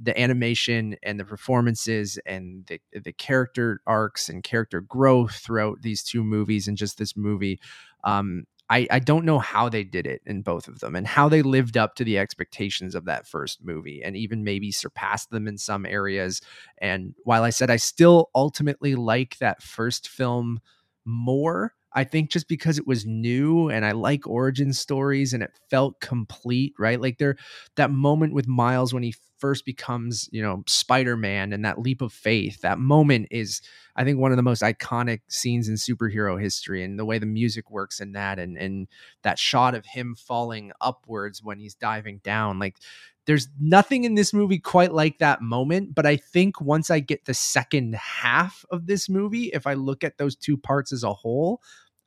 the 0.00 0.18
animation 0.20 0.96
and 1.02 1.20
the 1.20 1.24
performances 1.24 2.18
and 2.26 2.66
the 2.66 2.80
the 3.04 3.12
character 3.12 3.80
arcs 3.86 4.28
and 4.28 4.42
character 4.42 4.80
growth 4.80 5.36
throughout 5.36 5.82
these 5.82 6.02
two 6.02 6.24
movies 6.24 6.66
and 6.66 6.76
just 6.76 6.98
this 6.98 7.16
movie 7.16 7.60
um 8.02 8.44
I, 8.70 8.86
I 8.90 8.98
don't 8.98 9.24
know 9.26 9.38
how 9.38 9.68
they 9.68 9.84
did 9.84 10.06
it 10.06 10.22
in 10.24 10.42
both 10.42 10.68
of 10.68 10.80
them 10.80 10.96
and 10.96 11.06
how 11.06 11.28
they 11.28 11.42
lived 11.42 11.76
up 11.76 11.94
to 11.96 12.04
the 12.04 12.18
expectations 12.18 12.94
of 12.94 13.04
that 13.04 13.26
first 13.26 13.62
movie 13.62 14.02
and 14.02 14.16
even 14.16 14.42
maybe 14.42 14.72
surpassed 14.72 15.30
them 15.30 15.46
in 15.46 15.58
some 15.58 15.84
areas. 15.84 16.40
And 16.78 17.14
while 17.24 17.42
I 17.42 17.50
said 17.50 17.70
I 17.70 17.76
still 17.76 18.30
ultimately 18.34 18.94
like 18.94 19.38
that 19.38 19.62
first 19.62 20.08
film 20.08 20.60
more, 21.04 21.74
I 21.94 22.04
think 22.04 22.30
just 22.30 22.48
because 22.48 22.78
it 22.78 22.86
was 22.86 23.06
new 23.06 23.68
and 23.68 23.84
I 23.84 23.92
like 23.92 24.26
origin 24.26 24.72
stories 24.72 25.32
and 25.32 25.42
it 25.42 25.52
felt 25.70 26.00
complete, 26.00 26.74
right? 26.78 27.00
Like 27.00 27.18
there 27.18 27.36
that 27.76 27.90
moment 27.90 28.34
with 28.34 28.48
Miles 28.48 28.92
when 28.92 29.02
he 29.02 29.14
first 29.38 29.64
becomes, 29.64 30.28
you 30.32 30.42
know, 30.42 30.62
Spider-Man 30.66 31.52
and 31.52 31.64
that 31.64 31.78
leap 31.78 32.00
of 32.02 32.12
faith. 32.12 32.62
That 32.62 32.78
moment 32.78 33.28
is 33.30 33.60
I 33.94 34.02
think 34.02 34.18
one 34.18 34.32
of 34.32 34.36
the 34.36 34.42
most 34.42 34.62
iconic 34.62 35.20
scenes 35.28 35.68
in 35.68 35.76
superhero 35.76 36.40
history 36.40 36.82
and 36.82 36.98
the 36.98 37.04
way 37.04 37.18
the 37.18 37.26
music 37.26 37.70
works 37.70 38.00
in 38.00 38.12
that 38.12 38.38
and 38.38 38.56
and 38.58 38.88
that 39.22 39.38
shot 39.38 39.74
of 39.74 39.86
him 39.86 40.16
falling 40.16 40.72
upwards 40.80 41.42
when 41.42 41.60
he's 41.60 41.74
diving 41.74 42.18
down 42.24 42.58
like 42.58 42.76
there's 43.26 43.48
nothing 43.58 44.04
in 44.04 44.14
this 44.14 44.32
movie 44.34 44.58
quite 44.58 44.92
like 44.92 45.18
that 45.18 45.40
moment, 45.40 45.94
but 45.94 46.04
I 46.04 46.16
think 46.16 46.60
once 46.60 46.90
I 46.90 47.00
get 47.00 47.24
the 47.24 47.34
second 47.34 47.94
half 47.94 48.64
of 48.70 48.86
this 48.86 49.08
movie, 49.08 49.44
if 49.54 49.66
I 49.66 49.74
look 49.74 50.04
at 50.04 50.18
those 50.18 50.36
two 50.36 50.56
parts 50.56 50.92
as 50.92 51.04
a 51.04 51.12
whole, 51.12 51.62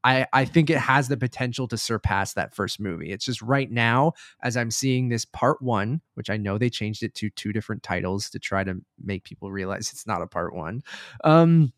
I, 0.07 0.25
I 0.31 0.45
think 0.45 0.69
it 0.69 0.77
has 0.77 1.09
the 1.09 1.17
potential 1.17 1.67
to 1.67 1.77
surpass 1.77 2.31
that 2.33 2.55
first 2.55 2.79
movie. 2.79 3.11
It's 3.11 3.25
just 3.25 3.41
right 3.41 3.69
now, 3.69 4.13
as 4.41 4.55
I'm 4.55 4.71
seeing 4.71 5.09
this 5.09 5.25
part 5.25 5.61
one, 5.61 5.99
which 6.13 6.29
I 6.29 6.37
know 6.37 6.57
they 6.57 6.69
changed 6.69 7.03
it 7.03 7.13
to 7.15 7.29
two 7.31 7.51
different 7.51 7.83
titles 7.83 8.29
to 8.29 8.39
try 8.39 8.63
to 8.63 8.75
make 9.03 9.25
people 9.25 9.51
realize 9.51 9.91
it's 9.91 10.07
not 10.07 10.21
a 10.21 10.27
part 10.27 10.55
one. 10.55 10.81
Um, 11.25 11.73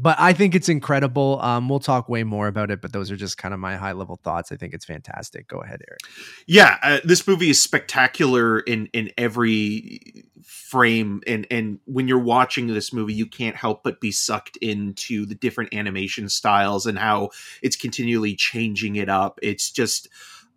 but 0.00 0.16
I 0.18 0.32
think 0.32 0.54
it's 0.54 0.68
incredible. 0.68 1.40
Um, 1.40 1.68
we'll 1.68 1.80
talk 1.80 2.08
way 2.08 2.22
more 2.22 2.46
about 2.46 2.70
it, 2.70 2.80
but 2.80 2.92
those 2.92 3.10
are 3.10 3.16
just 3.16 3.36
kind 3.36 3.52
of 3.52 3.58
my 3.58 3.76
high 3.76 3.92
level 3.92 4.16
thoughts. 4.16 4.52
I 4.52 4.56
think 4.56 4.72
it's 4.72 4.84
fantastic. 4.84 5.48
Go 5.48 5.58
ahead, 5.58 5.82
Eric. 5.88 6.00
Yeah, 6.46 6.78
uh, 6.82 6.98
this 7.04 7.26
movie 7.26 7.50
is 7.50 7.60
spectacular 7.60 8.60
in 8.60 8.86
in 8.92 9.10
every 9.18 10.24
frame, 10.44 11.22
and 11.26 11.46
and 11.50 11.80
when 11.84 12.06
you're 12.06 12.18
watching 12.18 12.68
this 12.68 12.92
movie, 12.92 13.14
you 13.14 13.26
can't 13.26 13.56
help 13.56 13.82
but 13.82 14.00
be 14.00 14.12
sucked 14.12 14.56
into 14.58 15.26
the 15.26 15.34
different 15.34 15.74
animation 15.74 16.28
styles 16.28 16.86
and 16.86 16.98
how 16.98 17.30
it's 17.62 17.76
continually 17.76 18.36
changing 18.36 18.96
it 18.96 19.08
up. 19.08 19.38
It's 19.42 19.70
just 19.70 20.08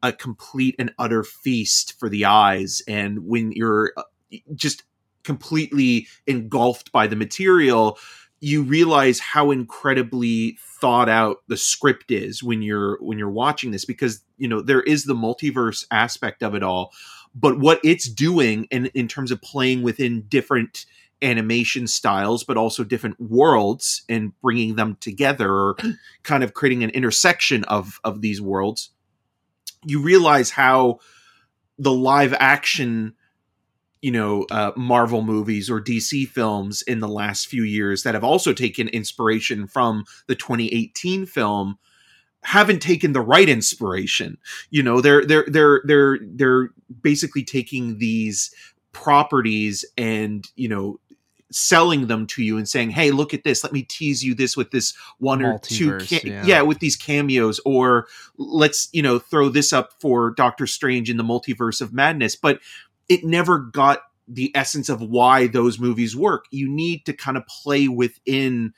a 0.03 0.13
complete 0.13 0.75
and 0.77 0.93
utter 0.99 1.23
feast 1.23 1.99
for 1.99 2.09
the 2.09 2.25
eyes, 2.25 2.81
and 2.87 3.25
when 3.25 3.51
you're 3.53 3.93
uh, 3.97 4.03
just 4.53 4.83
completely 5.23 6.07
engulfed 6.27 6.91
by 6.91 7.07
the 7.07 7.15
material 7.15 7.97
you 8.41 8.63
realize 8.63 9.19
how 9.19 9.51
incredibly 9.51 10.57
thought 10.59 11.07
out 11.07 11.43
the 11.47 11.55
script 11.55 12.09
is 12.09 12.43
when 12.43 12.61
you're 12.63 12.97
when 12.99 13.17
you're 13.19 13.29
watching 13.29 13.71
this 13.71 13.85
because 13.85 14.23
you 14.37 14.47
know 14.47 14.61
there 14.61 14.81
is 14.81 15.05
the 15.05 15.13
multiverse 15.13 15.85
aspect 15.91 16.43
of 16.43 16.55
it 16.55 16.63
all 16.63 16.91
but 17.33 17.59
what 17.59 17.79
it's 17.83 18.09
doing 18.09 18.65
in 18.65 18.87
in 18.87 19.07
terms 19.07 19.31
of 19.31 19.41
playing 19.41 19.83
within 19.83 20.23
different 20.23 20.85
animation 21.21 21.85
styles 21.85 22.43
but 22.43 22.57
also 22.57 22.83
different 22.83 23.19
worlds 23.21 24.01
and 24.09 24.33
bringing 24.41 24.75
them 24.75 24.97
together 24.99 25.51
or 25.51 25.77
kind 26.23 26.43
of 26.43 26.55
creating 26.55 26.83
an 26.83 26.89
intersection 26.89 27.63
of 27.65 27.99
of 28.03 28.21
these 28.21 28.41
worlds 28.41 28.89
you 29.85 30.01
realize 30.01 30.49
how 30.49 30.97
the 31.77 31.93
live 31.93 32.33
action 32.39 33.13
you 34.01 34.11
know 34.11 34.45
uh, 34.51 34.71
Marvel 34.75 35.21
movies 35.21 35.69
or 35.69 35.81
DC 35.81 36.27
films 36.27 36.81
in 36.83 36.99
the 36.99 37.07
last 37.07 37.47
few 37.47 37.63
years 37.63 38.03
that 38.03 38.13
have 38.13 38.23
also 38.23 38.53
taken 38.53 38.87
inspiration 38.89 39.67
from 39.67 40.05
the 40.27 40.35
2018 40.35 41.25
film 41.25 41.77
haven't 42.43 42.81
taken 42.81 43.13
the 43.13 43.21
right 43.21 43.47
inspiration. 43.47 44.37
You 44.69 44.83
know, 44.83 45.01
they're 45.01 45.25
they're 45.25 45.45
they're 45.47 45.81
they're 45.85 46.19
they're 46.21 46.69
basically 47.01 47.43
taking 47.43 47.99
these 47.99 48.53
properties 48.93 49.85
and 49.97 50.45
you 50.55 50.67
know 50.67 50.99
selling 51.53 52.07
them 52.07 52.25
to 52.25 52.41
you 52.41 52.57
and 52.57 52.67
saying 52.67 52.89
hey 52.89 53.11
look 53.11 53.33
at 53.33 53.43
this 53.43 53.61
let 53.61 53.73
me 53.73 53.83
tease 53.83 54.23
you 54.23 54.33
this 54.33 54.55
with 54.55 54.71
this 54.71 54.93
one 55.19 55.43
or 55.43 55.59
two 55.59 55.97
ca- 55.99 56.21
yeah. 56.23 56.45
yeah. 56.45 56.61
with 56.61 56.79
these 56.79 56.95
cameos 56.95 57.59
or 57.65 58.07
let's 58.37 58.87
you 58.93 59.01
know 59.01 59.19
throw 59.19 59.49
this 59.49 59.73
up 59.73 59.91
for 59.99 60.31
doctor 60.31 60.65
strange 60.65 61.09
in 61.09 61.17
the 61.17 61.23
multiverse 61.23 61.81
of 61.81 61.93
madness 61.93 62.37
but 62.37 62.59
it 63.11 63.25
never 63.25 63.59
got 63.59 64.03
the 64.25 64.55
essence 64.55 64.87
of 64.87 65.01
why 65.01 65.45
those 65.45 65.77
movies 65.77 66.15
work. 66.15 66.45
You 66.49 66.69
need 66.69 67.05
to 67.07 67.13
kind 67.13 67.35
of 67.35 67.45
play 67.45 67.89
within 67.89 68.73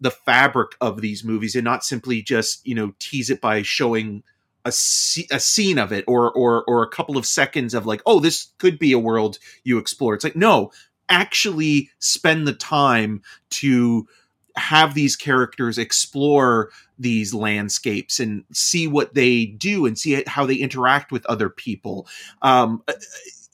the 0.00 0.10
fabric 0.10 0.72
of 0.80 1.00
these 1.00 1.22
movies 1.22 1.54
and 1.54 1.64
not 1.64 1.84
simply 1.84 2.20
just, 2.20 2.66
you 2.66 2.74
know, 2.74 2.92
tease 2.98 3.30
it 3.30 3.40
by 3.40 3.62
showing 3.62 4.24
a, 4.64 4.70
a 4.70 5.38
scene 5.38 5.78
of 5.78 5.92
it 5.92 6.04
or 6.08 6.32
or 6.32 6.64
or 6.64 6.82
a 6.82 6.88
couple 6.88 7.16
of 7.16 7.24
seconds 7.24 7.72
of 7.72 7.86
like, 7.86 8.02
oh, 8.04 8.18
this 8.18 8.48
could 8.58 8.80
be 8.80 8.90
a 8.90 8.98
world 8.98 9.38
you 9.62 9.78
explore. 9.78 10.12
It's 10.14 10.24
like, 10.24 10.34
no, 10.34 10.72
actually 11.08 11.90
spend 12.00 12.48
the 12.48 12.52
time 12.52 13.22
to 13.50 14.08
have 14.56 14.94
these 14.94 15.14
characters 15.14 15.78
explore 15.78 16.70
these 16.98 17.32
landscapes 17.32 18.18
and 18.18 18.44
see 18.52 18.88
what 18.88 19.14
they 19.14 19.46
do 19.46 19.86
and 19.86 19.96
see 19.96 20.24
how 20.26 20.44
they 20.44 20.56
interact 20.56 21.12
with 21.12 21.24
other 21.26 21.48
people. 21.48 22.08
Um, 22.42 22.82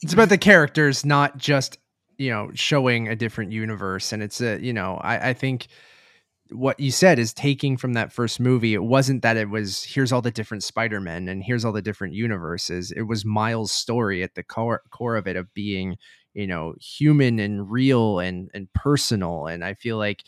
it's 0.01 0.13
about 0.13 0.29
the 0.29 0.37
characters, 0.37 1.05
not 1.05 1.37
just 1.37 1.77
you 2.17 2.29
know 2.29 2.49
showing 2.53 3.07
a 3.07 3.15
different 3.15 3.51
universe. 3.51 4.11
And 4.11 4.23
it's 4.23 4.41
a 4.41 4.59
you 4.59 4.73
know 4.73 4.99
I, 5.01 5.29
I 5.29 5.33
think 5.33 5.67
what 6.51 6.79
you 6.79 6.91
said 6.91 7.17
is 7.17 7.33
taking 7.33 7.75
from 7.75 7.93
that 7.93 8.13
first 8.13 8.39
movie. 8.39 8.73
It 8.73 8.83
wasn't 8.83 9.23
that 9.23 9.37
it 9.37 9.49
was 9.49 9.83
here's 9.83 10.11
all 10.11 10.21
the 10.21 10.31
different 10.31 10.63
Spider 10.63 11.01
Men 11.01 11.27
and 11.27 11.43
here's 11.43 11.65
all 11.65 11.71
the 11.71 11.81
different 11.81 12.13
universes. 12.13 12.91
It 12.91 13.03
was 13.03 13.25
Miles' 13.25 13.71
story 13.71 14.23
at 14.23 14.35
the 14.35 14.43
core 14.43 14.83
core 14.91 15.15
of 15.15 15.27
it 15.27 15.35
of 15.35 15.53
being 15.53 15.97
you 16.33 16.47
know 16.47 16.75
human 16.79 17.39
and 17.39 17.69
real 17.71 18.19
and 18.19 18.49
and 18.53 18.71
personal. 18.73 19.47
And 19.47 19.63
I 19.63 19.73
feel 19.73 19.97
like 19.97 20.23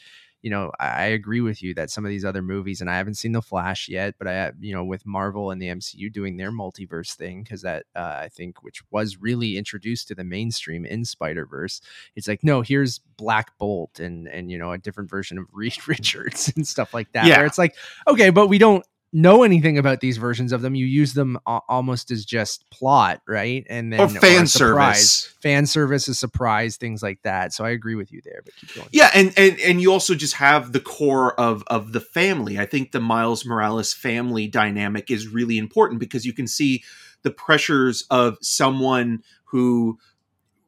you 0.48 0.52
know, 0.52 0.72
I, 0.80 1.08
agree 1.08 1.42
with 1.42 1.62
you 1.62 1.74
that 1.74 1.90
some 1.90 2.06
of 2.06 2.10
these 2.10 2.24
other 2.24 2.42
movies, 2.42 2.80
and 2.80 2.90
I 2.90 2.96
haven't 2.96 3.16
seen 3.16 3.34
The 3.34 3.42
Flash 3.42 3.90
yet, 3.90 4.16
but 4.18 4.30
I, 4.30 4.54
you 4.62 4.74
know, 4.74 4.86
with 4.86 5.06
Marvel 5.06 5.52
and 5.52 5.62
the 5.62 5.68
MCU 5.68 6.10
doing 6.10 6.38
their 6.38 6.54
multiverse 6.54 7.16
thing, 7.16 7.44
because 7.44 7.64
that 7.64 7.84
uh, 7.98 8.20
I 8.22 8.30
think, 8.30 8.64
which 8.64 8.82
was 8.90 9.18
really 9.18 9.58
introduced 9.58 10.08
to 10.08 10.16
the 10.16 10.24
mainstream 10.24 10.86
in 10.86 11.04
Spider 11.04 11.46
Verse, 11.46 11.82
it's 12.16 12.30
like, 12.30 12.46
no, 12.46 12.62
here's 12.62 13.00
Black 13.18 13.58
Bolt 13.58 14.00
and 14.00 14.30
and 14.30 14.50
you 14.50 14.58
know 14.58 14.72
a 14.72 14.78
different 14.78 15.10
version 15.10 15.38
of 15.38 15.48
Reed 15.52 15.86
Richards 15.86 16.54
and 16.56 16.66
stuff 16.66 16.94
like 16.94 17.12
that. 17.12 17.26
Yeah. 17.26 17.40
Where 17.40 17.46
it's 17.46 17.58
like, 17.58 17.76
okay, 18.08 18.30
but 18.30 18.48
we 18.48 18.58
don't 18.58 18.86
know 19.14 19.44
anything 19.44 19.78
about 19.78 20.02
these 20.02 20.18
versions 20.18 20.52
of 20.52 20.62
them. 20.62 20.76
You 20.76 20.86
use 20.86 21.14
them 21.14 21.38
a- 21.48 21.62
almost 21.70 22.12
as 22.12 22.26
just 22.26 22.70
plot, 22.70 23.22
right? 23.28 23.66
And 23.70 23.94
oh, 23.94 24.08
then 24.08 24.18
or 24.18 24.20
fan 24.20 24.44
or 24.44 24.48
service, 24.48 25.34
fan 25.42 25.66
service, 25.66 26.08
a 26.08 26.16
surprise, 26.16 26.78
things 26.78 27.02
like 27.02 27.22
that. 27.24 27.54
So 27.54 27.64
I 27.64 27.70
agree 27.70 27.96
with 27.96 28.12
you 28.12 28.22
there. 28.24 28.42
But 28.44 28.56
keep 28.56 28.74
going. 28.76 28.90
Yeah, 28.92 29.10
and 29.14 29.34
and 29.38 29.60
and 29.60 29.82
you 29.82 29.92
also 29.92 30.14
just 30.14 30.36
have 30.36 30.74
the 30.74 30.80
core 30.80 31.40
of 31.40 31.64
of 31.68 31.94
the 31.94 32.02
family. 32.02 32.60
I 32.60 32.66
think 32.66 32.92
the 32.92 33.00
Miles 33.00 33.46
Morales 33.46 33.94
family 33.94 34.48
dynamic 34.48 35.10
is 35.10 35.28
really 35.28 35.58
important 35.58 36.00
because 36.00 36.26
you 36.26 36.34
can 36.34 36.48
see 36.48 36.84
the 37.24 37.32
pressures 37.32 38.06
of 38.10 38.38
someone 38.42 39.24
who 39.46 39.98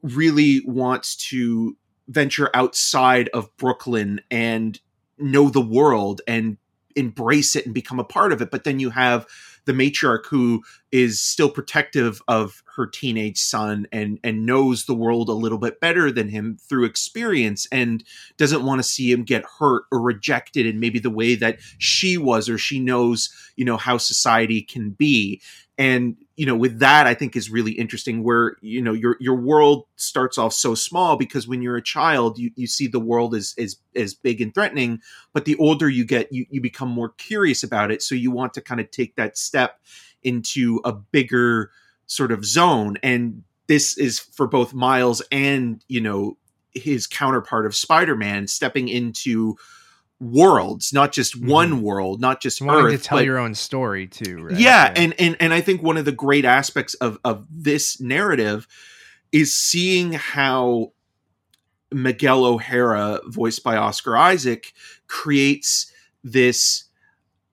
really 0.01 0.61
wants 0.65 1.15
to 1.15 1.75
venture 2.07 2.49
outside 2.53 3.29
of 3.29 3.55
Brooklyn 3.57 4.21
and 4.31 4.79
know 5.17 5.49
the 5.49 5.61
world 5.61 6.21
and 6.27 6.57
embrace 6.95 7.55
it 7.55 7.65
and 7.65 7.73
become 7.73 7.99
a 7.99 8.03
part 8.03 8.31
of 8.31 8.41
it. 8.41 8.51
But 8.51 8.63
then 8.63 8.79
you 8.79 8.89
have 8.89 9.25
the 9.65 9.73
matriarch 9.73 10.25
who 10.25 10.63
is 10.91 11.21
still 11.21 11.49
protective 11.49 12.21
of 12.27 12.63
her 12.75 12.87
teenage 12.87 13.37
son 13.37 13.85
and 13.91 14.19
and 14.23 14.45
knows 14.45 14.85
the 14.85 14.95
world 14.95 15.29
a 15.29 15.33
little 15.33 15.57
bit 15.57 15.79
better 15.79 16.11
than 16.11 16.29
him 16.29 16.57
through 16.57 16.85
experience 16.85 17.67
and 17.71 18.03
doesn't 18.37 18.65
want 18.65 18.79
to 18.79 18.87
see 18.87 19.11
him 19.11 19.23
get 19.23 19.43
hurt 19.59 19.83
or 19.91 20.01
rejected 20.01 20.65
in 20.65 20.79
maybe 20.79 20.97
the 20.97 21.09
way 21.09 21.35
that 21.35 21.59
she 21.77 22.17
was 22.17 22.49
or 22.49 22.57
she 22.57 22.79
knows 22.79 23.29
you 23.57 23.65
know 23.65 23.77
how 23.77 23.97
society 23.97 24.61
can 24.61 24.89
be 24.89 25.41
and 25.77 26.15
you 26.39 26.45
know 26.45 26.55
with 26.55 26.79
that 26.79 27.05
i 27.05 27.13
think 27.13 27.35
is 27.35 27.49
really 27.49 27.73
interesting 27.73 28.23
where 28.23 28.55
you 28.61 28.81
know 28.81 28.93
your 28.93 29.17
your 29.19 29.35
world 29.35 29.85
starts 29.97 30.37
off 30.37 30.53
so 30.53 30.73
small 30.73 31.17
because 31.17 31.47
when 31.47 31.61
you're 31.61 31.75
a 31.75 31.81
child 31.81 32.37
you, 32.39 32.49
you 32.55 32.65
see 32.65 32.87
the 32.87 32.99
world 32.99 33.35
as, 33.35 33.53
as 33.57 33.75
as 33.95 34.13
big 34.13 34.39
and 34.39 34.53
threatening 34.53 35.01
but 35.33 35.45
the 35.45 35.55
older 35.57 35.89
you 35.89 36.05
get 36.05 36.31
you, 36.31 36.45
you 36.49 36.61
become 36.61 36.89
more 36.89 37.09
curious 37.09 37.63
about 37.63 37.91
it. 37.91 38.01
So 38.01 38.15
you 38.15 38.31
want 38.31 38.53
to 38.55 38.61
kind 38.61 38.81
of 38.81 38.91
take 38.91 39.15
that 39.15 39.37
step 39.37 39.79
into 40.23 40.81
a 40.83 40.91
bigger 40.91 41.71
sort 42.07 42.31
of 42.31 42.43
zone. 42.43 42.97
And 43.03 43.43
this 43.67 43.97
is 43.97 44.19
for 44.19 44.47
both 44.47 44.73
miles 44.73 45.21
and 45.31 45.83
you 45.87 46.01
know 46.01 46.37
his 46.73 47.07
counterpart 47.07 47.65
of 47.65 47.75
spider-man 47.75 48.47
stepping 48.47 48.87
into 48.87 49.55
worlds, 50.19 50.91
not 50.91 51.11
just 51.11 51.35
mm-hmm. 51.35 51.49
one 51.49 51.81
world, 51.81 52.19
not 52.19 52.41
just 52.41 52.61
wanting 52.61 52.85
Earth, 52.85 53.01
to 53.01 53.07
tell 53.07 53.17
but, 53.17 53.25
your 53.25 53.37
own 53.37 53.55
story 53.55 54.07
too. 54.07 54.43
Right? 54.43 54.57
Yeah, 54.57 54.85
yeah, 54.85 54.93
and 54.95 55.15
and 55.19 55.37
and 55.39 55.53
I 55.53 55.61
think 55.61 55.81
one 55.81 55.97
of 55.97 56.05
the 56.05 56.11
great 56.11 56.45
aspects 56.45 56.93
of 56.95 57.19
of 57.23 57.45
this 57.49 57.99
narrative 57.99 58.67
is 59.31 59.55
seeing 59.55 60.13
how 60.13 60.93
Miguel 61.91 62.45
O'Hara, 62.45 63.19
voiced 63.25 63.63
by 63.63 63.77
Oscar 63.77 64.17
Isaac, 64.17 64.73
creates 65.07 65.91
this 66.23 66.85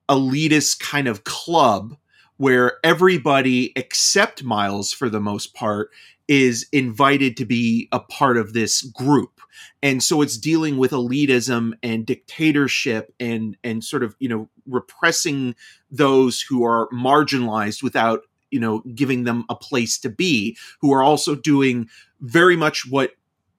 elitist 0.08 0.80
kind 0.80 1.08
of 1.08 1.24
club 1.24 1.96
where 2.36 2.78
everybody 2.84 3.72
except 3.76 4.44
Miles, 4.44 4.92
for 4.92 5.08
the 5.08 5.20
most 5.20 5.54
part, 5.54 5.90
is 6.28 6.66
invited 6.72 7.36
to 7.36 7.44
be 7.44 7.88
a 7.92 8.00
part 8.00 8.36
of 8.36 8.52
this 8.52 8.82
group. 8.82 9.40
And 9.82 10.02
so 10.02 10.22
it's 10.22 10.36
dealing 10.36 10.76
with 10.76 10.90
elitism 10.90 11.72
and 11.82 12.04
dictatorship 12.04 13.14
and 13.20 13.56
and 13.62 13.82
sort 13.82 14.02
of 14.02 14.16
you 14.18 14.28
know 14.28 14.48
repressing 14.66 15.54
those 15.90 16.40
who 16.40 16.64
are 16.64 16.88
marginalized 16.92 17.82
without 17.82 18.22
you 18.50 18.60
know 18.60 18.80
giving 18.94 19.24
them 19.24 19.44
a 19.48 19.54
place 19.54 19.98
to 20.00 20.08
be 20.08 20.56
who 20.80 20.92
are 20.92 21.02
also 21.02 21.34
doing 21.34 21.88
very 22.20 22.56
much 22.56 22.88
what 22.88 23.12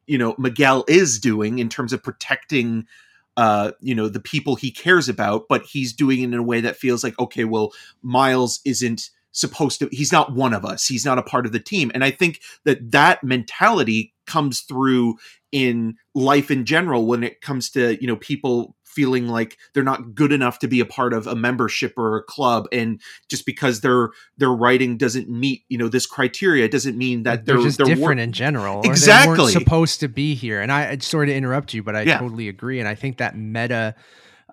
you 0.05 0.17
know 0.17 0.35
Miguel 0.37 0.83
is 0.87 1.19
doing 1.19 1.59
in 1.59 1.69
terms 1.69 1.93
of 1.93 2.03
protecting 2.03 2.85
uh, 3.37 3.71
you 3.79 3.93
know 3.93 4.09
the 4.09 4.19
people 4.19 4.55
he 4.55 4.71
cares 4.71 5.07
about, 5.07 5.47
but 5.47 5.63
he's 5.63 5.93
doing 5.93 6.21
it 6.21 6.25
in 6.25 6.33
a 6.33 6.43
way 6.43 6.59
that 6.59 6.75
feels 6.75 7.03
like 7.03 7.17
okay, 7.19 7.45
well, 7.45 7.71
Miles 8.01 8.59
isn't 8.65 9.11
supposed 9.37 9.79
to 9.79 9.87
he's 9.91 10.11
not 10.11 10.33
one 10.33 10.53
of 10.53 10.65
us 10.65 10.87
he's 10.87 11.05
not 11.05 11.17
a 11.19 11.23
part 11.23 11.45
of 11.45 11.51
the 11.51 11.59
team 11.59 11.91
and 11.93 12.03
i 12.03 12.09
think 12.11 12.41
that 12.65 12.91
that 12.91 13.23
mentality 13.23 14.13
comes 14.25 14.61
through 14.61 15.15
in 15.51 15.95
life 16.15 16.49
in 16.51 16.65
general 16.65 17.05
when 17.05 17.23
it 17.23 17.39
comes 17.41 17.69
to 17.69 17.99
you 18.01 18.07
know 18.07 18.15
people 18.15 18.75
feeling 18.83 19.27
like 19.27 19.57
they're 19.75 19.83
not 19.83 20.15
good 20.15 20.31
enough 20.31 20.57
to 20.57 20.67
be 20.67 20.79
a 20.79 20.85
part 20.85 21.13
of 21.13 21.27
a 21.27 21.35
membership 21.35 21.93
or 21.97 22.17
a 22.17 22.23
club 22.23 22.67
and 22.71 22.99
just 23.29 23.45
because 23.45 23.81
their 23.81 24.09
their 24.37 24.49
writing 24.49 24.97
doesn't 24.97 25.29
meet 25.29 25.61
you 25.69 25.77
know 25.77 25.87
this 25.87 26.07
criteria 26.07 26.67
doesn't 26.67 26.97
mean 26.97 27.21
that 27.21 27.45
they're, 27.45 27.57
they're 27.57 27.63
just 27.65 27.77
they're 27.77 27.85
different 27.85 28.17
wor- 28.17 28.23
in 28.23 28.31
general. 28.31 28.81
Exactly. 28.81 29.51
supposed 29.51 29.99
to 29.99 30.07
be 30.07 30.33
here. 30.33 30.59
And 30.61 30.71
I 30.71 30.97
sorry 30.97 31.27
to 31.27 31.35
interrupt 31.35 31.75
you, 31.75 31.83
but 31.83 31.95
I 31.95 32.01
Yeah. 32.01 32.17
totally 32.17 32.47
agree. 32.47 32.79
And 32.79 32.87
I 32.87 32.95
think 32.95 33.17
that 33.17 33.37
meta 33.37 33.93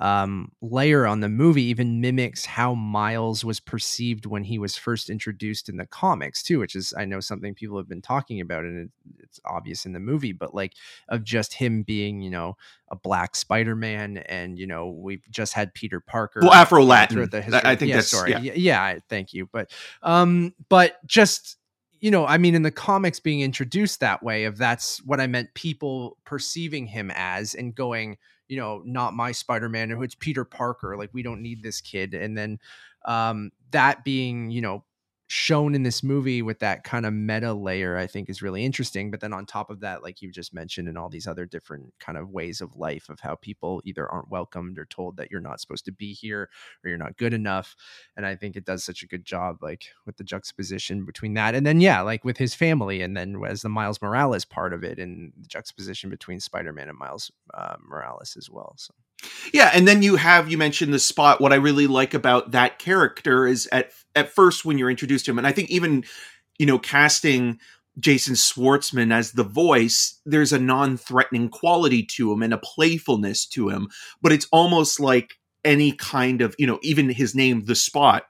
um, 0.00 0.50
layer 0.60 1.06
on 1.06 1.20
the 1.20 1.28
movie 1.28 1.62
even 1.64 2.00
mimics 2.00 2.44
how 2.44 2.74
Miles 2.74 3.44
was 3.44 3.60
perceived 3.60 4.26
when 4.26 4.42
he 4.44 4.58
was 4.58 4.76
first 4.76 5.08
introduced 5.08 5.68
in 5.68 5.76
the 5.76 5.86
comics 5.86 6.42
too, 6.42 6.58
which 6.58 6.74
is 6.74 6.92
I 6.96 7.04
know 7.04 7.20
something 7.20 7.54
people 7.54 7.76
have 7.76 7.88
been 7.88 8.02
talking 8.02 8.40
about, 8.40 8.64
and 8.64 8.86
it, 8.86 8.90
it's 9.22 9.40
obvious 9.44 9.86
in 9.86 9.92
the 9.92 10.00
movie. 10.00 10.32
But 10.32 10.54
like 10.54 10.72
of 11.08 11.22
just 11.22 11.54
him 11.54 11.82
being, 11.82 12.20
you 12.20 12.30
know, 12.30 12.56
a 12.88 12.96
black 12.96 13.36
Spider-Man, 13.36 14.18
and 14.18 14.58
you 14.58 14.66
know 14.66 14.88
we've 14.88 15.24
just 15.30 15.52
had 15.52 15.74
Peter 15.74 16.00
Parker. 16.00 16.40
well 16.42 16.52
afro 16.52 16.82
latin 16.82 17.28
i 17.32 17.76
think 17.76 17.90
yeah, 17.90 17.96
that's 17.96 18.08
sorry. 18.08 18.32
yeah. 18.32 18.40
Yeah. 18.40 18.52
yeah, 18.56 18.98
thank 19.08 19.32
you. 19.32 19.48
But 19.52 19.70
um, 20.02 20.54
but 20.68 21.04
just 21.06 21.56
you 22.04 22.10
know, 22.10 22.26
I 22.26 22.36
mean, 22.36 22.54
in 22.54 22.60
the 22.60 22.70
comics 22.70 23.18
being 23.18 23.40
introduced 23.40 24.00
that 24.00 24.22
way, 24.22 24.44
of 24.44 24.58
that's 24.58 24.98
what 25.04 25.22
I 25.22 25.26
meant, 25.26 25.54
people 25.54 26.18
perceiving 26.24 26.86
him 26.86 27.10
as 27.14 27.54
and 27.54 27.74
going, 27.74 28.18
you 28.54 28.60
know, 28.60 28.82
not 28.84 29.14
my 29.14 29.32
Spider-Man, 29.32 29.90
or 29.90 30.04
it's 30.04 30.14
Peter 30.14 30.44
Parker. 30.44 30.96
Like 30.96 31.10
we 31.12 31.24
don't 31.24 31.42
need 31.42 31.60
this 31.60 31.80
kid, 31.80 32.14
and 32.14 32.38
then 32.38 32.60
um, 33.04 33.50
that 33.72 34.04
being, 34.04 34.52
you 34.52 34.60
know, 34.60 34.84
shown 35.26 35.74
in 35.74 35.82
this 35.82 36.02
movie 36.02 36.42
with 36.42 36.58
that 36.58 36.84
kind 36.84 37.06
of 37.06 37.12
meta 37.12 37.52
layer 37.52 37.96
i 37.96 38.06
think 38.06 38.28
is 38.28 38.42
really 38.42 38.64
interesting 38.64 39.10
but 39.10 39.20
then 39.20 39.32
on 39.32 39.46
top 39.46 39.70
of 39.70 39.80
that 39.80 40.02
like 40.02 40.20
you 40.20 40.30
just 40.30 40.52
mentioned 40.52 40.86
and 40.86 40.98
all 40.98 41.08
these 41.08 41.26
other 41.26 41.46
different 41.46 41.92
kind 41.98 42.18
of 42.18 42.30
ways 42.30 42.60
of 42.60 42.76
life 42.76 43.08
of 43.08 43.20
how 43.20 43.34
people 43.36 43.80
either 43.84 44.06
aren't 44.10 44.30
welcomed 44.30 44.78
or 44.78 44.84
told 44.84 45.16
that 45.16 45.30
you're 45.30 45.40
not 45.40 45.60
supposed 45.60 45.84
to 45.84 45.92
be 45.92 46.12
here 46.12 46.50
or 46.82 46.88
you're 46.88 46.98
not 46.98 47.16
good 47.16 47.32
enough 47.32 47.74
and 48.16 48.26
i 48.26 48.36
think 48.36 48.54
it 48.54 48.66
does 48.66 48.84
such 48.84 49.02
a 49.02 49.06
good 49.06 49.24
job 49.24 49.56
like 49.62 49.86
with 50.04 50.16
the 50.18 50.24
juxtaposition 50.24 51.06
between 51.06 51.32
that 51.34 51.54
and 51.54 51.66
then 51.66 51.80
yeah 51.80 52.02
like 52.02 52.24
with 52.24 52.36
his 52.36 52.54
family 52.54 53.00
and 53.00 53.16
then 53.16 53.40
as 53.46 53.62
the 53.62 53.68
miles 53.68 54.02
morales 54.02 54.44
part 54.44 54.74
of 54.74 54.84
it 54.84 54.98
and 54.98 55.32
the 55.40 55.48
juxtaposition 55.48 56.10
between 56.10 56.38
spider-man 56.38 56.88
and 56.88 56.98
miles 56.98 57.32
uh, 57.54 57.76
morales 57.82 58.36
as 58.36 58.50
well 58.50 58.74
so 58.76 58.92
Yeah, 59.52 59.70
and 59.72 59.86
then 59.86 60.02
you 60.02 60.16
have 60.16 60.50
you 60.50 60.58
mentioned 60.58 60.92
the 60.92 60.98
spot. 60.98 61.40
What 61.40 61.52
I 61.52 61.56
really 61.56 61.86
like 61.86 62.14
about 62.14 62.52
that 62.52 62.78
character 62.78 63.46
is 63.46 63.68
at 63.72 63.92
at 64.14 64.30
first 64.30 64.64
when 64.64 64.78
you're 64.78 64.90
introduced 64.90 65.24
to 65.26 65.30
him, 65.30 65.38
and 65.38 65.46
I 65.46 65.52
think 65.52 65.70
even 65.70 66.04
you 66.58 66.66
know 66.66 66.78
casting 66.78 67.58
Jason 67.98 68.34
Schwartzman 68.34 69.12
as 69.12 69.32
the 69.32 69.44
voice, 69.44 70.20
there's 70.26 70.52
a 70.52 70.58
non-threatening 70.58 71.48
quality 71.48 72.02
to 72.16 72.32
him 72.32 72.42
and 72.42 72.52
a 72.52 72.58
playfulness 72.58 73.46
to 73.46 73.68
him, 73.68 73.88
but 74.20 74.32
it's 74.32 74.48
almost 74.50 74.98
like 74.98 75.34
any 75.64 75.92
kind 75.92 76.42
of 76.42 76.54
you 76.58 76.66
know 76.66 76.78
even 76.82 77.08
his 77.08 77.34
name, 77.34 77.64
the 77.64 77.74
Spot. 77.76 78.24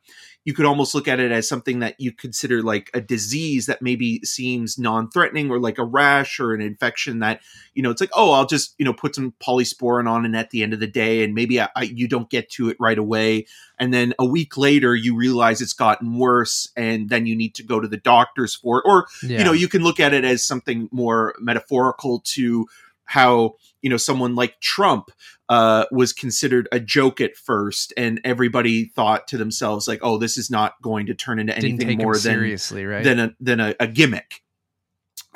You 0.45 0.55
could 0.55 0.67
almost 0.67 0.95
look 0.95 1.09
at 1.09 1.21
it 1.21 1.33
as 1.33 1.49
something 1.49 1.79
that 1.79 1.99
you 1.99 2.13
consider 2.13 2.63
like 2.63 2.91
a 2.93 3.01
disease 3.01 3.67
that 3.67 3.83
maybe 3.83 4.21
seems 4.25 4.79
non-threatening 4.79 5.51
or 5.51 5.59
like 5.59 5.79
a 5.79 5.85
rash 5.85 6.39
or 6.39 6.53
an 6.53 6.61
infection 6.61 7.21
that 7.21 7.41
you 7.75 7.83
know, 7.83 7.91
it's 7.91 8.01
like, 8.01 8.11
oh, 8.13 8.31
I'll 8.31 8.47
just, 8.47 8.75
you 8.79 8.85
know, 8.85 8.93
put 8.93 9.15
some 9.15 9.35
polysporin 9.45 10.09
on 10.09 10.25
and 10.25 10.37
at 10.37 10.51
the 10.51 10.63
end 10.63 10.73
of 10.73 10.81
the 10.81 10.87
day, 10.87 11.25
and 11.25 11.35
maybe 11.35 11.61
I, 11.61 11.69
I, 11.75 11.83
you 11.83 12.09
don't 12.09 12.31
get 12.31 12.49
to 12.51 12.69
it 12.71 12.77
right 12.79 12.99
away. 12.99 13.47
And 13.79 13.93
then 13.93 14.15
a 14.19 14.25
week 14.25 14.57
later, 14.57 14.95
you 14.95 15.17
realize 15.17 15.61
it's 15.61 15.73
gotten 15.73 16.17
worse, 16.17 16.69
and 16.77 17.09
then 17.09 17.27
you 17.27 17.35
need 17.35 17.57
to 17.57 17.65
go 17.65 17.81
to 17.81 17.89
the 17.89 17.97
doctors 17.97 18.55
for 18.55 18.79
it. 18.79 18.85
Or, 18.87 19.07
yeah 19.23 19.39
you 19.39 19.45
know, 19.45 19.53
you 19.53 19.69
can 19.69 19.83
look 19.83 19.99
at 19.99 20.15
it 20.15 20.25
as 20.25 20.45
something 20.45 20.89
more 20.93 21.35
metaphorical 21.41 22.21
to 22.27 22.67
how, 23.05 23.55
you 23.83 23.91
know, 23.91 23.97
someone 23.97 24.35
like 24.35 24.61
Trump 24.61 25.11
uh, 25.49 25.85
was 25.91 26.13
considered 26.13 26.69
a 26.73 26.81
joke 26.81 27.21
at 27.21 27.37
first, 27.37 27.93
and 27.97 28.21
everybody 28.25 28.87
thought 28.87 29.29
to 29.29 29.37
themselves, 29.37 29.87
like, 29.87 30.01
oh, 30.03 30.19
this 30.19 30.39
is 30.39 30.51
not 30.51 30.81
going 30.83 31.07
to 31.07 31.15
turn 31.15 31.38
into 31.38 31.57
anything 31.57 31.99
more 31.99 32.14
than 32.14 32.21
seriously 32.21 32.87
right 32.87 33.05
than 33.05 33.19
a 33.19 33.35
than 33.40 33.61
a, 33.61 33.75
a 33.79 33.87
gimmick. 33.87 34.43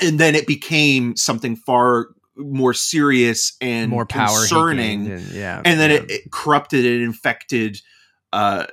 And 0.00 0.18
then 0.18 0.34
it 0.34 0.46
became 0.46 1.16
something 1.16 1.56
far 1.56 2.08
more 2.36 2.72
serious 2.72 3.56
and 3.60 3.90
more 3.90 4.06
power 4.06 4.28
concerning, 4.28 5.10
and, 5.10 5.22
yeah 5.32 5.60
and 5.64 5.78
then 5.78 5.90
yeah. 5.90 5.96
it, 5.96 6.10
it 6.10 6.30
corrupted 6.30 6.86
and 6.86 7.02
infected, 7.02 7.82
uh, 8.32 8.66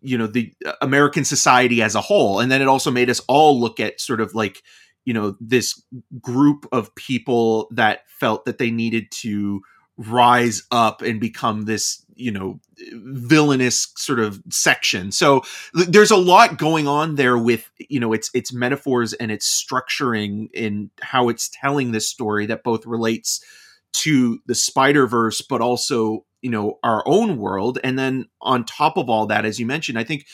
you 0.00 0.16
know, 0.16 0.26
the 0.26 0.52
uh, 0.64 0.72
American 0.80 1.24
society 1.24 1.82
as 1.82 1.94
a 1.94 2.00
whole. 2.00 2.40
And 2.40 2.50
then 2.50 2.62
it 2.62 2.66
also 2.66 2.90
made 2.90 3.10
us 3.10 3.20
all 3.28 3.60
look 3.60 3.78
at 3.78 4.00
sort 4.00 4.20
of 4.20 4.34
like, 4.34 4.62
you 5.04 5.14
know, 5.14 5.36
this 5.40 5.82
group 6.20 6.66
of 6.72 6.94
people 6.94 7.68
that 7.70 8.00
felt 8.08 8.44
that 8.44 8.58
they 8.58 8.70
needed 8.70 9.10
to 9.10 9.62
rise 9.96 10.62
up 10.70 11.02
and 11.02 11.20
become 11.20 11.66
this, 11.66 12.04
you 12.16 12.30
know, 12.30 12.60
villainous 12.94 13.92
sort 13.96 14.18
of 14.18 14.42
section. 14.50 15.12
So 15.12 15.42
th- 15.76 15.88
there's 15.88 16.10
a 16.10 16.16
lot 16.16 16.58
going 16.58 16.88
on 16.88 17.14
there 17.14 17.38
with 17.38 17.70
you 17.78 18.00
know 18.00 18.12
its 18.12 18.30
its 18.34 18.52
metaphors 18.52 19.12
and 19.12 19.30
its 19.30 19.46
structuring 19.46 20.48
in 20.52 20.90
how 21.00 21.28
it's 21.28 21.50
telling 21.52 21.92
this 21.92 22.08
story 22.08 22.46
that 22.46 22.64
both 22.64 22.86
relates 22.86 23.44
to 23.92 24.40
the 24.46 24.54
Spider 24.54 25.06
Verse, 25.06 25.40
but 25.40 25.60
also 25.60 26.24
you 26.42 26.50
know 26.50 26.78
our 26.82 27.02
own 27.06 27.36
world. 27.38 27.78
And 27.84 27.98
then 27.98 28.26
on 28.40 28.64
top 28.64 28.96
of 28.96 29.08
all 29.08 29.26
that, 29.26 29.44
as 29.44 29.60
you 29.60 29.66
mentioned, 29.66 29.98
I 29.98 30.04
think 30.04 30.26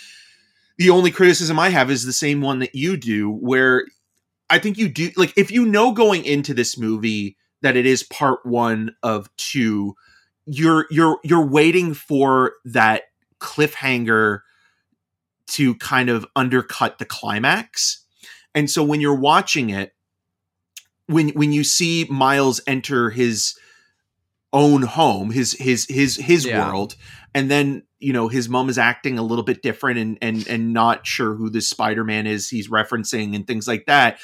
the 0.79 0.91
only 0.91 1.11
criticism 1.11 1.59
I 1.59 1.69
have 1.69 1.91
is 1.91 2.07
the 2.07 2.13
same 2.13 2.41
one 2.41 2.61
that 2.61 2.75
you 2.75 2.97
do, 2.97 3.31
where 3.31 3.85
I 4.51 4.59
think 4.59 4.77
you 4.79 4.89
do 4.89 5.11
like 5.17 5.33
if 5.37 5.51
you 5.51 5.65
know 5.65 5.93
going 5.93 6.25
into 6.25 6.53
this 6.55 6.77
movie 6.77 7.37
that 7.63 7.77
it 7.77 7.87
is 7.87 8.03
part 8.03 8.45
one 8.45 8.95
of 9.03 9.35
two 9.37 9.95
you're 10.47 10.87
you're 10.91 11.19
you're 11.23 11.47
waiting 11.47 11.95
for 11.95 12.55
that 12.65 13.05
cliffhanger 13.39 14.41
to 15.47 15.75
kind 15.77 16.09
of 16.09 16.27
undercut 16.37 16.99
the 16.99 17.05
climax. 17.05 18.05
And 18.55 18.71
so 18.71 18.83
when 18.83 19.01
you're 19.01 19.19
watching 19.19 19.71
it 19.71 19.95
when 21.07 21.31
when 21.31 21.53
you 21.53 21.65
see 21.65 22.07
Miles 22.11 22.61
enter 22.67 23.11
his 23.11 23.55
own 24.53 24.83
home, 24.83 25.31
his 25.31 25.53
his 25.55 25.87
his 25.89 26.17
his 26.17 26.47
Yeah. 26.47 26.67
world 26.67 26.97
and 27.35 27.51
then 27.51 27.83
you 28.01 28.13
know 28.13 28.29
his 28.29 28.49
mom 28.49 28.69
is 28.69 28.79
acting 28.79 29.19
a 29.19 29.23
little 29.23 29.45
bit 29.45 29.63
different 29.63 29.99
and 29.99 30.19
and 30.23 30.47
and 30.49 30.73
not 30.73 31.07
sure 31.07 31.35
who 31.35 31.51
this 31.51 31.69
Spider-Man 31.69 32.27
is 32.27 32.49
he's 32.49 32.69
referencing 32.69 33.35
and 33.37 33.47
things 33.47 33.69
like 33.69 33.87
that 33.87 34.19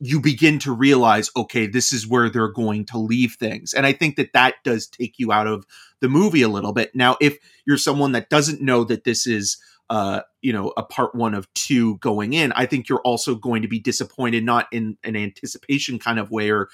you 0.00 0.20
begin 0.20 0.58
to 0.58 0.72
realize 0.72 1.30
okay 1.36 1.66
this 1.66 1.92
is 1.92 2.06
where 2.06 2.28
they're 2.28 2.48
going 2.48 2.84
to 2.86 2.98
leave 2.98 3.34
things. 3.34 3.72
And 3.72 3.86
i 3.86 3.92
think 3.92 4.16
that 4.16 4.32
that 4.32 4.54
does 4.64 4.86
take 4.86 5.18
you 5.18 5.32
out 5.32 5.46
of 5.46 5.66
the 6.00 6.08
movie 6.08 6.42
a 6.42 6.48
little 6.48 6.72
bit. 6.72 6.94
Now 6.94 7.16
if 7.20 7.38
you're 7.64 7.78
someone 7.78 8.12
that 8.12 8.30
doesn't 8.30 8.60
know 8.60 8.84
that 8.84 9.04
this 9.04 9.26
is 9.26 9.56
uh 9.90 10.20
you 10.40 10.52
know 10.52 10.72
a 10.76 10.82
part 10.82 11.14
one 11.14 11.34
of 11.34 11.52
two 11.52 11.98
going 11.98 12.32
in 12.32 12.52
i 12.52 12.64
think 12.64 12.88
you're 12.88 13.02
also 13.02 13.34
going 13.34 13.60
to 13.60 13.68
be 13.68 13.78
disappointed 13.78 14.42
not 14.42 14.66
in 14.72 14.96
an 15.04 15.14
anticipation 15.14 15.98
kind 15.98 16.18
of 16.18 16.30
way 16.30 16.50
or 16.50 16.68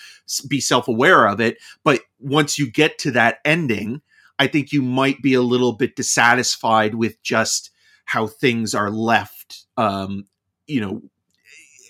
be 0.49 0.61
self-aware 0.61 1.27
of 1.27 1.41
it. 1.41 1.59
But 1.83 2.03
once 2.21 2.57
you 2.57 2.71
get 2.71 2.99
to 2.99 3.11
that 3.13 3.39
ending 3.45 4.01
i 4.39 4.47
think 4.47 4.73
you 4.73 4.81
might 4.81 5.21
be 5.23 5.35
a 5.35 5.43
little 5.43 5.73
bit 5.73 5.97
dissatisfied 5.97 6.95
with 6.95 7.21
just 7.23 7.71
how 8.05 8.27
things 8.29 8.75
are 8.75 8.91
left 8.91 9.67
um 9.77 10.25
you 10.69 10.81
know 10.81 11.03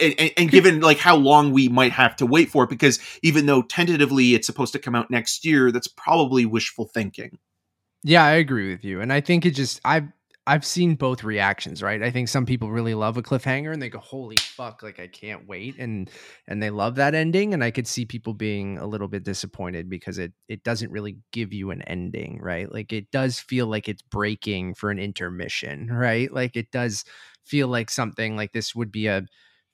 and, 0.00 0.32
and, 0.36 0.50
given 0.50 0.80
like 0.80 0.98
how 0.98 1.16
long 1.16 1.52
we 1.52 1.68
might 1.68 1.92
have 1.92 2.16
to 2.16 2.26
wait 2.26 2.50
for 2.50 2.64
it 2.64 2.70
because 2.70 2.98
even 3.22 3.46
though 3.46 3.62
tentatively 3.62 4.34
it's 4.34 4.46
supposed 4.46 4.72
to 4.72 4.78
come 4.78 4.94
out 4.94 5.10
next 5.10 5.44
year 5.44 5.70
that's 5.72 5.88
probably 5.88 6.46
wishful 6.46 6.86
thinking 6.86 7.38
Yeah, 8.02 8.24
I 8.24 8.32
agree 8.32 8.70
with 8.70 8.84
you. 8.84 9.00
And 9.00 9.12
I 9.12 9.20
think 9.20 9.44
it 9.44 9.52
just 9.52 9.80
I've 9.84 10.08
I've 10.46 10.64
seen 10.64 10.94
both 10.96 11.22
reactions, 11.22 11.82
right? 11.82 12.02
I 12.02 12.10
think 12.10 12.26
some 12.28 12.46
people 12.46 12.70
really 12.72 12.94
love 12.94 13.16
a 13.16 13.22
cliffhanger 13.22 13.72
and 13.72 13.80
they 13.80 13.90
go, 13.90 13.98
Holy 13.98 14.36
fuck, 14.36 14.82
like 14.82 14.98
I 14.98 15.06
can't 15.06 15.46
wait 15.46 15.76
and 15.78 16.10
and 16.48 16.62
they 16.62 16.70
love 16.70 16.96
that 16.96 17.14
ending. 17.14 17.54
And 17.54 17.62
I 17.62 17.70
could 17.70 17.86
see 17.86 18.04
people 18.06 18.34
being 18.34 18.78
a 18.78 18.86
little 18.86 19.06
bit 19.06 19.22
disappointed 19.22 19.88
because 19.88 20.18
it 20.18 20.32
it 20.48 20.64
doesn't 20.64 20.90
really 20.90 21.18
give 21.32 21.52
you 21.52 21.70
an 21.70 21.82
ending, 21.82 22.40
right? 22.42 22.72
Like 22.72 22.92
it 22.92 23.10
does 23.12 23.38
feel 23.38 23.66
like 23.66 23.88
it's 23.88 24.02
breaking 24.02 24.74
for 24.74 24.90
an 24.90 24.98
intermission, 24.98 25.88
right? 25.92 26.32
Like 26.32 26.56
it 26.56 26.70
does 26.72 27.04
feel 27.44 27.68
like 27.68 27.90
something 27.90 28.36
like 28.36 28.52
this 28.52 28.74
would 28.74 28.90
be 28.90 29.06
a 29.08 29.26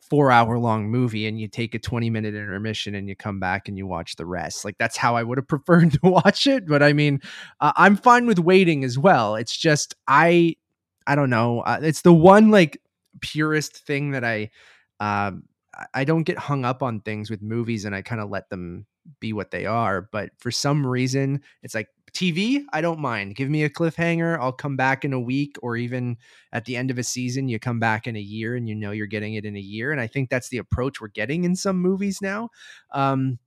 four 0.08 0.30
hour 0.30 0.58
long 0.58 0.88
movie 0.90 1.26
and 1.26 1.40
you 1.40 1.48
take 1.48 1.74
a 1.74 1.78
20 1.78 2.10
minute 2.10 2.34
intermission 2.34 2.94
and 2.94 3.08
you 3.08 3.16
come 3.16 3.40
back 3.40 3.68
and 3.68 3.76
you 3.78 3.86
watch 3.86 4.16
the 4.16 4.26
rest. 4.26 4.64
Like 4.64 4.76
that's 4.78 4.96
how 4.96 5.16
I 5.16 5.22
would 5.22 5.38
have 5.38 5.48
preferred 5.48 5.92
to 5.92 6.00
watch 6.02 6.46
it. 6.46 6.66
But 6.66 6.82
I 6.82 6.92
mean, 6.92 7.20
uh, 7.60 7.72
I'm 7.76 7.96
fine 7.96 8.26
with 8.26 8.38
waiting 8.38 8.84
as 8.84 8.98
well. 8.98 9.36
It's 9.36 9.56
just 9.56 9.94
I 10.08 10.56
I 11.06 11.14
don't 11.14 11.30
know. 11.30 11.60
Uh, 11.60 11.80
it's 11.82 12.02
the 12.02 12.12
one 12.12 12.50
like 12.50 12.80
purest 13.20 13.76
thing 13.86 14.10
that 14.12 14.24
I 14.24 14.50
um 15.00 15.44
I- 15.74 15.86
I 15.94 16.04
don't 16.04 16.22
get 16.24 16.38
hung 16.38 16.64
up 16.64 16.82
on 16.82 17.00
things 17.00 17.30
with 17.30 17.42
movies 17.42 17.84
and 17.84 17.94
I 17.94 18.02
kind 18.02 18.20
of 18.20 18.30
let 18.30 18.48
them 18.50 18.86
be 19.20 19.32
what 19.32 19.50
they 19.50 19.66
are. 19.66 20.08
But 20.10 20.30
for 20.38 20.50
some 20.50 20.86
reason, 20.86 21.42
it's 21.62 21.74
like 21.74 21.88
TV, 22.12 22.64
I 22.72 22.80
don't 22.80 23.00
mind. 23.00 23.34
Give 23.34 23.50
me 23.50 23.64
a 23.64 23.70
cliffhanger. 23.70 24.38
I'll 24.38 24.52
come 24.52 24.76
back 24.76 25.04
in 25.04 25.12
a 25.12 25.20
week 25.20 25.56
or 25.62 25.76
even 25.76 26.16
at 26.52 26.64
the 26.64 26.76
end 26.76 26.90
of 26.90 26.98
a 26.98 27.02
season, 27.02 27.48
you 27.48 27.58
come 27.58 27.78
back 27.78 28.06
in 28.06 28.16
a 28.16 28.20
year 28.20 28.56
and 28.56 28.68
you 28.68 28.74
know 28.74 28.90
you're 28.90 29.06
getting 29.06 29.34
it 29.34 29.44
in 29.44 29.56
a 29.56 29.60
year. 29.60 29.92
And 29.92 30.00
I 30.00 30.06
think 30.06 30.30
that's 30.30 30.48
the 30.48 30.58
approach 30.58 31.00
we're 31.00 31.08
getting 31.08 31.44
in 31.44 31.54
some 31.56 31.78
movies 31.78 32.22
now. 32.22 32.48
Um, 32.92 33.38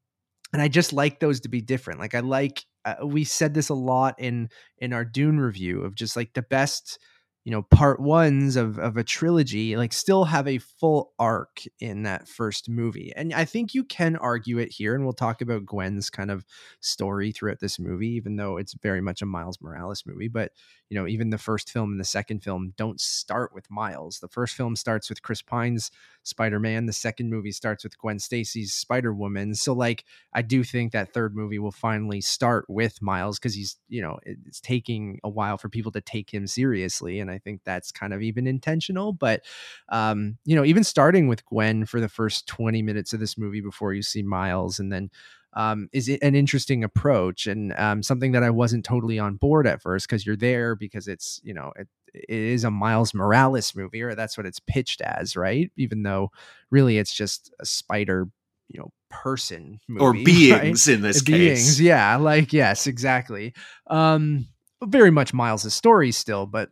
and 0.53 0.61
I 0.61 0.67
just 0.67 0.93
like 0.93 1.19
those 1.19 1.39
to 1.41 1.49
be 1.49 1.61
different. 1.61 1.99
Like 1.99 2.15
I 2.15 2.19
like 2.19 2.65
uh, 2.85 2.95
we 3.05 3.23
said 3.23 3.53
this 3.53 3.69
a 3.69 3.75
lot 3.75 4.15
in 4.19 4.49
in 4.79 4.93
our 4.93 5.05
Dune 5.05 5.39
review 5.39 5.81
of 5.81 5.95
just 5.95 6.15
like 6.15 6.33
the 6.33 6.41
best 6.41 6.99
you 7.49 7.55
know 7.55 7.63
part 7.63 7.99
ones 7.99 8.55
of 8.55 8.77
of 8.77 8.95
a 8.95 9.03
trilogy 9.03 9.75
like 9.75 9.91
still 9.91 10.25
have 10.25 10.47
a 10.47 10.59
full 10.59 11.13
arc 11.17 11.63
in 11.79 12.03
that 12.03 12.27
first 12.27 12.69
movie. 12.69 13.11
And 13.15 13.33
i 13.33 13.43
think 13.43 13.73
you 13.73 13.83
can 13.83 14.15
argue 14.17 14.59
it 14.59 14.71
here 14.71 14.93
and 14.93 15.03
we'll 15.03 15.13
talk 15.13 15.41
about 15.41 15.65
gwen's 15.65 16.11
kind 16.11 16.29
of 16.29 16.45
story 16.79 17.31
throughout 17.31 17.59
this 17.59 17.79
movie 17.79 18.09
even 18.09 18.35
though 18.35 18.57
it's 18.57 18.75
very 18.75 19.01
much 19.01 19.23
a 19.23 19.25
miles 19.25 19.57
morales 19.61 20.03
movie. 20.05 20.27
But 20.27 20.51
you 20.91 20.99
know 20.99 21.07
even 21.07 21.31
the 21.31 21.39
first 21.39 21.71
film 21.71 21.89
and 21.89 21.99
the 21.99 22.03
second 22.03 22.43
film 22.43 22.75
don't 22.77 23.01
start 23.01 23.51
with 23.55 23.71
miles. 23.71 24.19
The 24.19 24.27
first 24.27 24.53
film 24.53 24.75
starts 24.75 25.09
with 25.09 25.23
chris 25.23 25.41
pine's 25.41 25.89
spider-man. 26.21 26.85
The 26.85 26.93
second 26.93 27.31
movie 27.31 27.51
starts 27.51 27.83
with 27.83 27.97
gwen 27.97 28.19
stacy's 28.19 28.75
spider-woman. 28.75 29.55
So 29.55 29.73
like 29.73 30.05
i 30.35 30.43
do 30.43 30.63
think 30.63 30.91
that 30.91 31.15
third 31.15 31.35
movie 31.35 31.57
will 31.57 31.71
finally 31.71 32.21
start 32.21 32.65
with 32.69 33.01
miles 33.01 33.39
because 33.39 33.55
he's 33.55 33.77
you 33.87 34.03
know 34.03 34.19
it's 34.21 34.61
taking 34.61 35.19
a 35.23 35.29
while 35.29 35.57
for 35.57 35.67
people 35.67 35.91
to 35.93 36.01
take 36.01 36.31
him 36.31 36.45
seriously 36.45 37.19
and 37.19 37.31
i 37.31 37.38
think 37.39 37.61
that's 37.63 37.91
kind 37.91 38.13
of 38.13 38.21
even 38.21 38.45
intentional 38.47 39.11
but 39.11 39.41
um 39.89 40.37
you 40.45 40.55
know 40.55 40.63
even 40.65 40.83
starting 40.83 41.27
with 41.27 41.45
gwen 41.45 41.85
for 41.85 41.99
the 41.99 42.09
first 42.09 42.47
20 42.47 42.81
minutes 42.81 43.13
of 43.13 43.19
this 43.19 43.37
movie 43.37 43.61
before 43.61 43.93
you 43.93 44.01
see 44.01 44.21
miles 44.21 44.79
and 44.79 44.91
then 44.91 45.09
um, 45.53 45.89
is 45.91 46.07
it 46.09 46.21
an 46.21 46.35
interesting 46.35 46.83
approach 46.83 47.47
and 47.47 47.73
um, 47.77 48.03
something 48.03 48.33
that 48.33 48.43
I 48.43 48.49
wasn't 48.49 48.85
totally 48.85 49.17
on 49.17 49.35
board 49.35 49.65
at 49.65 49.81
first 49.81 50.07
because 50.07 50.25
you're 50.25 50.35
there 50.35 50.75
because 50.75 51.07
it's 51.07 51.41
you 51.43 51.53
know 51.53 51.71
it, 51.75 51.87
it 52.13 52.29
is 52.29 52.63
a 52.63 52.71
Miles 52.71 53.13
Morales 53.13 53.75
movie 53.75 54.01
or 54.01 54.15
that's 54.15 54.37
what 54.37 54.45
it's 54.45 54.59
pitched 54.59 55.01
as, 55.01 55.35
right? 55.35 55.71
Even 55.75 56.03
though 56.03 56.31
really 56.69 56.97
it's 56.97 57.13
just 57.13 57.53
a 57.59 57.65
spider, 57.65 58.27
you 58.67 58.79
know, 58.79 58.91
person 59.09 59.79
movie, 59.87 60.03
or 60.21 60.23
beings 60.25 60.87
right? 60.87 60.95
in 60.95 61.01
this 61.01 61.21
beings, 61.21 61.65
case. 61.65 61.79
yeah, 61.79 62.15
like 62.17 62.53
yes, 62.53 62.87
exactly. 62.87 63.53
Um, 63.87 64.47
very 64.83 65.11
much 65.11 65.33
Miles's 65.33 65.73
story 65.73 66.11
still, 66.11 66.45
but 66.45 66.69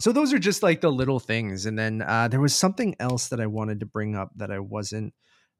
so 0.00 0.12
those 0.12 0.32
are 0.32 0.38
just 0.38 0.62
like 0.62 0.80
the 0.80 0.90
little 0.90 1.20
things. 1.20 1.66
And 1.66 1.78
then 1.78 2.02
uh, 2.02 2.28
there 2.28 2.40
was 2.40 2.54
something 2.54 2.94
else 3.00 3.28
that 3.28 3.40
I 3.40 3.46
wanted 3.46 3.80
to 3.80 3.86
bring 3.86 4.14
up 4.14 4.30
that 4.36 4.50
I 4.50 4.58
wasn't 4.58 5.14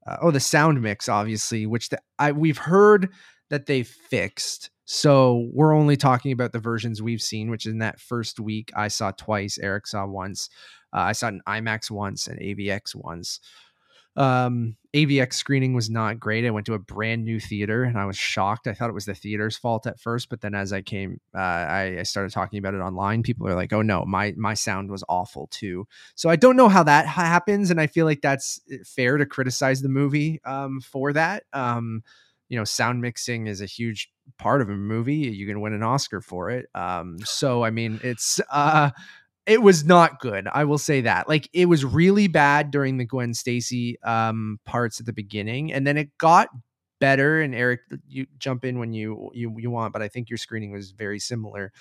uh, 0.07 0.17
oh 0.23 0.31
the 0.31 0.41
sound 0.41 0.81
mix 0.81 1.09
obviously 1.09 1.67
which 1.67 1.89
the, 1.89 1.99
I 2.19 2.33
we've 2.33 2.59
heard 2.59 3.11
that 3.51 3.67
they 3.67 3.83
fixed 3.83 4.71
so 4.85 5.49
we're 5.53 5.75
only 5.75 5.97
talking 5.97 6.33
about 6.33 6.53
the 6.53 6.59
versions 6.59 7.03
we've 7.03 7.23
seen 7.23 7.51
which 7.51 7.67
in 7.67 7.79
that 7.79 8.01
first 8.01 8.39
week 8.39 8.71
I 8.77 8.89
saw 8.89 9.11
twice 9.11 9.59
Eric 9.59 9.87
saw 9.87 10.07
once 10.07 10.49
uh, 10.95 11.01
I 11.01 11.13
saw 11.13 11.29
an 11.29 11.43
IMAX 11.49 11.91
once 11.91 12.29
and 12.29 12.39
AVX 12.41 12.95
once 12.95 13.41
um 14.17 14.77
AVX 14.97 15.35
screening 15.35 15.75
was 15.75 15.91
not 15.91 16.19
great. 16.19 16.47
I 16.47 16.51
went 16.51 16.65
to 16.67 16.75
a 16.75 16.79
brand 16.79 17.23
new 17.23 17.39
theater 17.39 17.85
and 17.85 17.99
I 17.99 18.07
was 18.07 18.17
shocked. 18.17 18.67
I 18.67 18.73
thought 18.73 18.89
it 18.89 18.95
was 18.95 19.05
the 19.05 19.15
theater's 19.15 19.55
fault 19.55 19.87
at 19.87 20.01
first, 20.01 20.31
but 20.31 20.41
then 20.41 20.55
as 20.55 20.73
I 20.73 20.81
came, 20.81 21.21
uh, 21.35 21.39
I, 21.39 21.97
I, 21.99 22.03
started 22.05 22.33
talking 22.33 22.59
about 22.59 22.73
it 22.73 22.79
online. 22.79 23.23
People 23.23 23.47
are 23.47 23.55
like, 23.55 23.75
"Oh 23.75 23.83
no, 23.83 24.07
my 24.07 24.33
my 24.39 24.55
sound 24.55 24.91
was 24.91 25.05
awful 25.07 25.49
too." 25.49 25.87
So 26.15 26.31
I 26.31 26.37
don't 26.37 26.57
know 26.57 26.71
how 26.71 26.83
that 26.85 27.07
happens, 27.07 27.71
and 27.71 27.79
I 27.79 27.89
feel 27.89 28.07
like 28.07 28.23
that's 28.23 28.59
eh, 28.73 28.79
fair 28.87 29.19
to 29.19 29.27
criticize 29.27 29.83
the 29.83 29.91
movie 29.91 30.41
um, 30.47 30.81
for 30.81 31.13
that. 31.13 31.45
Um, 31.53 32.03
you 32.49 32.57
know, 32.57 32.65
sound 32.65 33.03
mixing 33.03 33.49
is 33.49 33.61
a 33.61 33.67
huge 33.67 34.11
part 34.39 34.63
of 34.63 34.71
a 34.71 34.77
movie. 34.77 35.15
You 35.15 35.47
can 35.47 35.61
win 35.61 35.75
an 35.75 35.83
Oscar 35.83 36.23
for 36.23 36.49
it. 36.49 36.69
Um, 36.75 37.19
so 37.23 37.63
I 37.65 37.71
mean, 37.71 38.01
it's 38.03 38.41
uh, 38.51 38.91
it 39.47 39.63
was 39.63 39.85
not 39.85 40.21
good. 40.21 40.49
I 40.53 40.65
will 40.65 40.79
say 40.79 41.03
that. 41.03 41.29
Like 41.29 41.49
it 41.53 41.67
was 41.67 41.85
really 41.85 42.27
bad 42.29 42.71
during 42.71 42.99
the 42.99 43.05
Gwen 43.05 43.35
Stacy 43.35 44.01
um 44.03 44.59
parts 44.65 45.01
at 45.01 45.07
the 45.07 45.13
beginning 45.13 45.73
and 45.73 45.87
then 45.87 45.97
it 45.97 46.17
got 46.19 46.49
better 46.99 47.41
and 47.41 47.55
Eric 47.55 47.81
you 48.09 48.27
jump 48.39 48.65
in 48.65 48.79
when 48.79 48.93
you 48.93 49.31
you 49.35 49.55
you 49.59 49.71
want 49.71 49.93
but 49.93 50.03
I 50.03 50.09
think 50.09 50.31
your 50.31 50.39
screening 50.39 50.73
was 50.73 50.91
very 50.93 51.19
similar. 51.19 51.73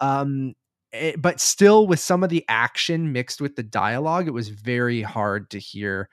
Um 0.00 0.54
it, 0.92 1.22
but 1.22 1.40
still 1.40 1.86
with 1.86 2.00
some 2.00 2.22
of 2.22 2.28
the 2.28 2.44
action 2.48 3.12
mixed 3.12 3.40
with 3.40 3.56
the 3.56 3.62
dialogue 3.62 4.26
it 4.28 4.32
was 4.32 4.48
very 4.48 5.00
hard 5.02 5.50
to 5.50 5.58
hear 5.58 6.08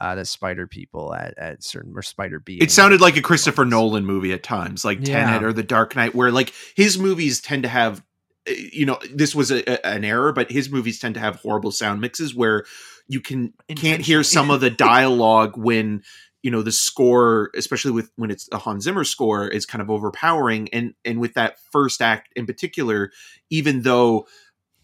uh, 0.00 0.14
the 0.14 0.24
spider 0.24 0.66
people 0.66 1.14
at, 1.14 1.36
at 1.36 1.62
certain 1.62 1.92
or 1.94 2.02
spider 2.02 2.40
beings. 2.40 2.62
It 2.62 2.70
sounded 2.70 3.00
like 3.00 3.16
a 3.16 3.22
Christopher 3.22 3.64
Nolan 3.64 4.06
movie 4.06 4.32
at 4.32 4.42
times, 4.42 4.84
like 4.84 5.06
Yeah. 5.06 5.26
Tenet 5.26 5.44
or 5.44 5.52
The 5.52 5.62
Dark 5.62 5.94
Knight, 5.94 6.14
where 6.14 6.32
like 6.32 6.54
his 6.74 6.98
movies 6.98 7.40
tend 7.42 7.64
to 7.64 7.68
have, 7.68 8.02
you 8.46 8.86
know, 8.86 8.98
this 9.14 9.34
was 9.34 9.50
a, 9.50 9.62
a- 9.70 9.86
an 9.86 10.04
error, 10.04 10.32
but 10.32 10.50
his 10.50 10.70
movies 10.70 10.98
tend 10.98 11.14
to 11.14 11.20
have 11.20 11.36
horrible 11.36 11.70
sound 11.70 12.00
mixes 12.00 12.34
where 12.34 12.64
you 13.08 13.20
can 13.20 13.52
can't 13.76 14.02
hear 14.02 14.22
some 14.22 14.50
of 14.50 14.60
the 14.60 14.70
dialogue 14.70 15.56
when 15.56 16.02
you 16.42 16.50
know 16.50 16.62
the 16.62 16.72
score, 16.72 17.50
especially 17.56 17.92
with 17.92 18.10
when 18.16 18.30
it's 18.30 18.48
a 18.52 18.58
Hans 18.58 18.84
Zimmer 18.84 19.04
score, 19.04 19.46
is 19.48 19.66
kind 19.66 19.80
of 19.82 19.90
overpowering, 19.90 20.68
and 20.72 20.94
and 21.04 21.20
with 21.20 21.34
that 21.34 21.56
first 21.70 22.02
act 22.02 22.32
in 22.36 22.46
particular, 22.46 23.10
even 23.50 23.82
though 23.82 24.26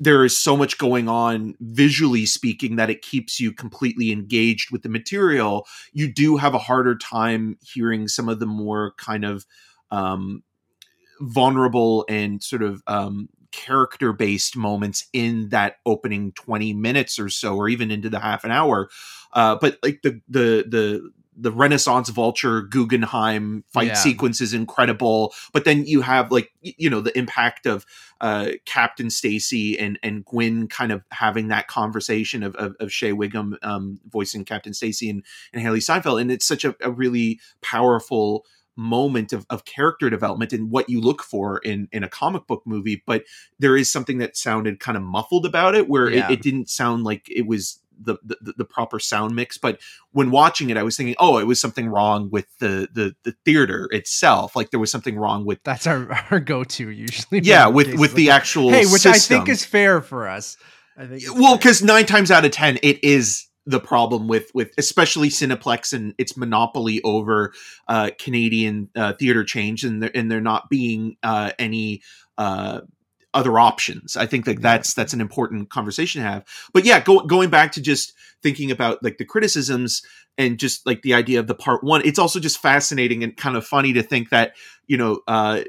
there 0.00 0.24
is 0.24 0.38
so 0.38 0.56
much 0.56 0.78
going 0.78 1.08
on 1.08 1.54
visually 1.60 2.24
speaking 2.24 2.76
that 2.76 2.90
it 2.90 3.02
keeps 3.02 3.40
you 3.40 3.52
completely 3.52 4.12
engaged 4.12 4.70
with 4.70 4.82
the 4.82 4.88
material 4.88 5.66
you 5.92 6.12
do 6.12 6.36
have 6.36 6.54
a 6.54 6.58
harder 6.58 6.96
time 6.96 7.58
hearing 7.62 8.06
some 8.06 8.28
of 8.28 8.38
the 8.38 8.46
more 8.46 8.92
kind 8.96 9.24
of 9.24 9.44
um, 9.90 10.42
vulnerable 11.20 12.04
and 12.08 12.42
sort 12.42 12.62
of 12.62 12.82
um, 12.86 13.28
character 13.66 14.12
based 14.12 14.56
moments 14.56 15.06
in 15.12 15.48
that 15.48 15.76
opening 15.84 16.32
20 16.32 16.72
minutes 16.74 17.18
or 17.18 17.28
so 17.28 17.56
or 17.56 17.68
even 17.68 17.90
into 17.90 18.08
the 18.08 18.20
half 18.20 18.44
an 18.44 18.50
hour 18.50 18.88
uh, 19.32 19.56
but 19.60 19.78
like 19.82 20.00
the 20.02 20.20
the 20.28 20.64
the 20.68 21.10
the 21.40 21.52
Renaissance 21.52 22.08
Vulture 22.08 22.62
Guggenheim 22.62 23.62
fight 23.68 23.88
Yeah. 23.88 23.94
sequence 23.94 24.40
is 24.40 24.52
incredible, 24.52 25.32
but 25.52 25.64
then 25.64 25.86
you 25.86 26.00
have 26.02 26.32
like 26.32 26.50
you 26.62 26.90
know 26.90 27.00
the 27.00 27.16
impact 27.16 27.64
of 27.64 27.86
uh, 28.20 28.50
Captain 28.66 29.08
Stacy 29.08 29.78
and 29.78 29.98
and 30.02 30.24
Gwen 30.24 30.66
kind 30.66 30.90
of 30.90 31.04
having 31.12 31.48
that 31.48 31.68
conversation 31.68 32.42
of 32.42 32.56
of, 32.56 32.74
of 32.80 32.92
Shea 32.92 33.12
Whigham 33.12 33.56
um, 33.62 34.00
voicing 34.08 34.44
Captain 34.44 34.74
Stacy 34.74 35.08
and 35.08 35.22
and 35.52 35.64
Hailee 35.64 35.82
Steinfeld, 35.82 36.20
and 36.20 36.32
it's 36.32 36.46
such 36.46 36.64
a, 36.64 36.74
a 36.82 36.90
really 36.90 37.38
powerful 37.62 38.44
moment 38.78 39.32
of, 39.32 39.44
of 39.50 39.64
character 39.64 40.08
development 40.08 40.52
and 40.52 40.70
what 40.70 40.88
you 40.88 41.00
look 41.00 41.22
for 41.22 41.58
in 41.58 41.88
in 41.92 42.04
a 42.04 42.08
comic 42.08 42.46
book 42.46 42.62
movie. 42.64 43.02
But 43.06 43.24
there 43.58 43.76
is 43.76 43.90
something 43.90 44.18
that 44.18 44.36
sounded 44.36 44.80
kind 44.80 44.96
of 44.96 45.02
muffled 45.02 45.44
about 45.44 45.74
it, 45.74 45.88
where 45.88 46.08
Yeah. 46.08 46.28
it, 46.28 46.34
it 46.34 46.42
didn't 46.42 46.70
sound 46.70 47.04
like 47.04 47.26
it 47.30 47.46
was. 47.46 47.80
The, 48.00 48.14
the 48.22 48.54
the 48.58 48.64
proper 48.64 49.00
sound 49.00 49.34
mix, 49.34 49.58
but 49.58 49.80
when 50.12 50.30
watching 50.30 50.70
it, 50.70 50.76
I 50.76 50.84
was 50.84 50.96
thinking, 50.96 51.16
oh, 51.18 51.38
it 51.38 51.48
was 51.48 51.60
something 51.60 51.88
wrong 51.88 52.30
with 52.30 52.46
the 52.60 52.86
the 52.94 53.16
the 53.24 53.34
theater 53.44 53.88
itself. 53.90 54.54
Like 54.54 54.70
there 54.70 54.78
was 54.78 54.88
something 54.92 55.16
wrong 55.16 55.44
with 55.44 55.58
That's 55.64 55.84
our, 55.84 56.08
our 56.30 56.38
go 56.38 56.62
to 56.62 56.90
usually. 56.90 57.40
yeah 57.40 57.66
with 57.66 57.88
with 57.94 58.10
like 58.12 58.12
the 58.12 58.30
actual 58.30 58.70
hey, 58.70 58.86
which 58.86 59.04
I 59.04 59.14
think 59.18 59.48
is 59.48 59.64
fair 59.64 60.00
for 60.00 60.28
us. 60.28 60.56
I 60.96 61.06
think. 61.06 61.24
well 61.34 61.56
because 61.56 61.82
nine 61.82 62.06
times 62.06 62.30
out 62.30 62.44
of 62.44 62.52
ten 62.52 62.78
it 62.84 63.02
is 63.02 63.47
the 63.68 63.78
problem 63.78 64.28
with 64.28 64.50
with 64.54 64.72
especially 64.78 65.28
cineplex 65.28 65.92
and 65.92 66.14
its 66.16 66.36
monopoly 66.36 67.02
over 67.02 67.52
uh 67.86 68.10
canadian 68.18 68.88
uh, 68.96 69.12
theater 69.12 69.44
change 69.44 69.84
and 69.84 70.02
there 70.02 70.10
and 70.14 70.32
there 70.32 70.40
not 70.40 70.70
being 70.70 71.16
uh 71.22 71.52
any 71.58 72.02
uh 72.38 72.80
other 73.34 73.58
options. 73.58 74.16
I 74.16 74.24
think 74.24 74.46
that 74.46 74.62
that's 74.62 74.94
that's 74.94 75.12
an 75.12 75.20
important 75.20 75.68
conversation 75.68 76.22
to 76.22 76.28
have. 76.28 76.44
But 76.72 76.86
yeah 76.86 76.98
go, 76.98 77.20
going 77.20 77.50
back 77.50 77.72
to 77.72 77.82
just 77.82 78.14
thinking 78.42 78.70
about 78.70 79.02
like 79.02 79.18
the 79.18 79.24
criticisms 79.26 80.02
and 80.38 80.58
just 80.58 80.86
like 80.86 81.02
the 81.02 81.12
idea 81.12 81.38
of 81.38 81.46
the 81.46 81.54
part 81.54 81.84
one 81.84 82.00
it's 82.06 82.18
also 82.18 82.40
just 82.40 82.58
fascinating 82.58 83.22
and 83.22 83.36
kind 83.36 83.56
of 83.56 83.66
funny 83.66 83.92
to 83.92 84.02
think 84.02 84.30
that 84.30 84.54
you 84.86 84.96
know 84.96 85.20
uh 85.28 85.62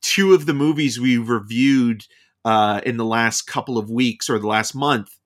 two 0.00 0.32
of 0.32 0.46
the 0.46 0.54
movies 0.54 0.98
we 0.98 1.18
reviewed 1.18 2.04
uh, 2.44 2.80
in 2.86 2.96
the 2.96 3.04
last 3.04 3.42
couple 3.42 3.76
of 3.76 3.90
weeks 3.90 4.30
or 4.30 4.38
the 4.38 4.46
last 4.46 4.74
month 4.74 5.17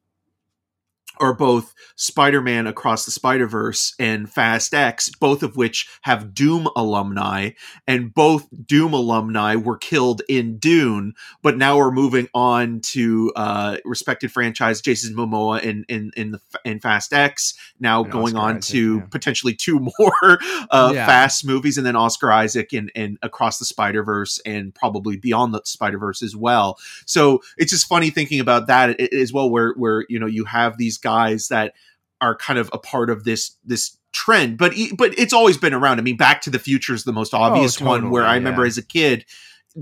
are 1.20 1.34
both 1.34 1.74
Spider-Man 1.96 2.66
Across 2.66 3.04
the 3.04 3.10
Spider-Verse 3.10 3.94
and 3.98 4.30
Fast 4.30 4.74
X, 4.74 5.10
both 5.20 5.42
of 5.42 5.56
which 5.56 5.88
have 6.02 6.34
Dune 6.34 6.66
alumni, 6.74 7.50
and 7.86 8.12
both 8.12 8.48
Dune 8.66 8.92
alumni 8.92 9.56
were 9.56 9.76
killed 9.76 10.22
in 10.28 10.58
Dune. 10.58 11.14
But 11.42 11.56
now 11.56 11.76
we're 11.76 11.92
moving 11.92 12.28
on 12.34 12.80
to 12.80 13.32
uh, 13.36 13.76
respected 13.84 14.32
franchise 14.32 14.80
Jason 14.80 15.14
Momoa 15.14 15.62
in 15.62 15.84
in 15.88 16.10
in 16.16 16.32
the 16.32 16.40
in 16.64 16.80
Fast 16.80 17.12
X. 17.12 17.54
Now 17.78 18.02
And 18.02 18.12
going 18.12 18.36
Oscar 18.36 18.38
on 18.38 18.56
Isaac, 18.56 18.72
to 18.72 18.96
yeah. 18.96 19.04
potentially 19.10 19.54
two 19.54 19.78
more 19.80 20.38
uh, 20.70 20.92
Yeah. 20.94 21.06
Fast 21.06 21.46
movies, 21.46 21.76
and 21.76 21.86
then 21.86 21.96
Oscar 21.96 22.32
Isaac 22.32 22.72
and 22.72 22.90
and 22.94 23.18
Across 23.22 23.58
the 23.58 23.64
Spider-Verse, 23.64 24.40
and 24.44 24.74
probably 24.74 25.16
Beyond 25.16 25.54
the 25.54 25.62
Spider-Verse 25.64 26.22
as 26.22 26.34
well. 26.34 26.78
So 27.06 27.42
it's 27.56 27.70
just 27.70 27.86
funny 27.86 28.10
thinking 28.10 28.40
about 28.40 28.66
that 28.66 29.00
as 29.00 29.32
well, 29.32 29.50
where 29.50 29.74
where 29.76 30.04
you 30.08 30.18
know 30.18 30.26
you 30.26 30.44
have 30.44 30.78
these 30.78 30.98
guys 31.02 31.48
that 31.48 31.74
are 32.20 32.36
kind 32.36 32.58
of 32.58 32.70
a 32.72 32.78
part 32.78 33.10
of 33.10 33.24
this 33.24 33.56
this 33.64 33.98
trend, 34.12 34.58
but 34.58 34.72
but 34.96 35.18
it's 35.18 35.32
always 35.32 35.56
been 35.56 35.74
around. 35.74 35.98
I 35.98 36.02
mean, 36.02 36.16
Back 36.16 36.42
to 36.42 36.50
the 36.50 36.58
Future 36.58 36.94
is 36.94 37.04
the 37.04 37.12
most 37.12 37.34
oh, 37.34 37.38
obvious 37.38 37.80
one, 37.80 38.00
totally, 38.00 38.12
where 38.12 38.24
I 38.24 38.34
remember 38.34 38.62
yeah. 38.62 38.68
as 38.68 38.78
a 38.78 38.82
kid. 38.82 39.24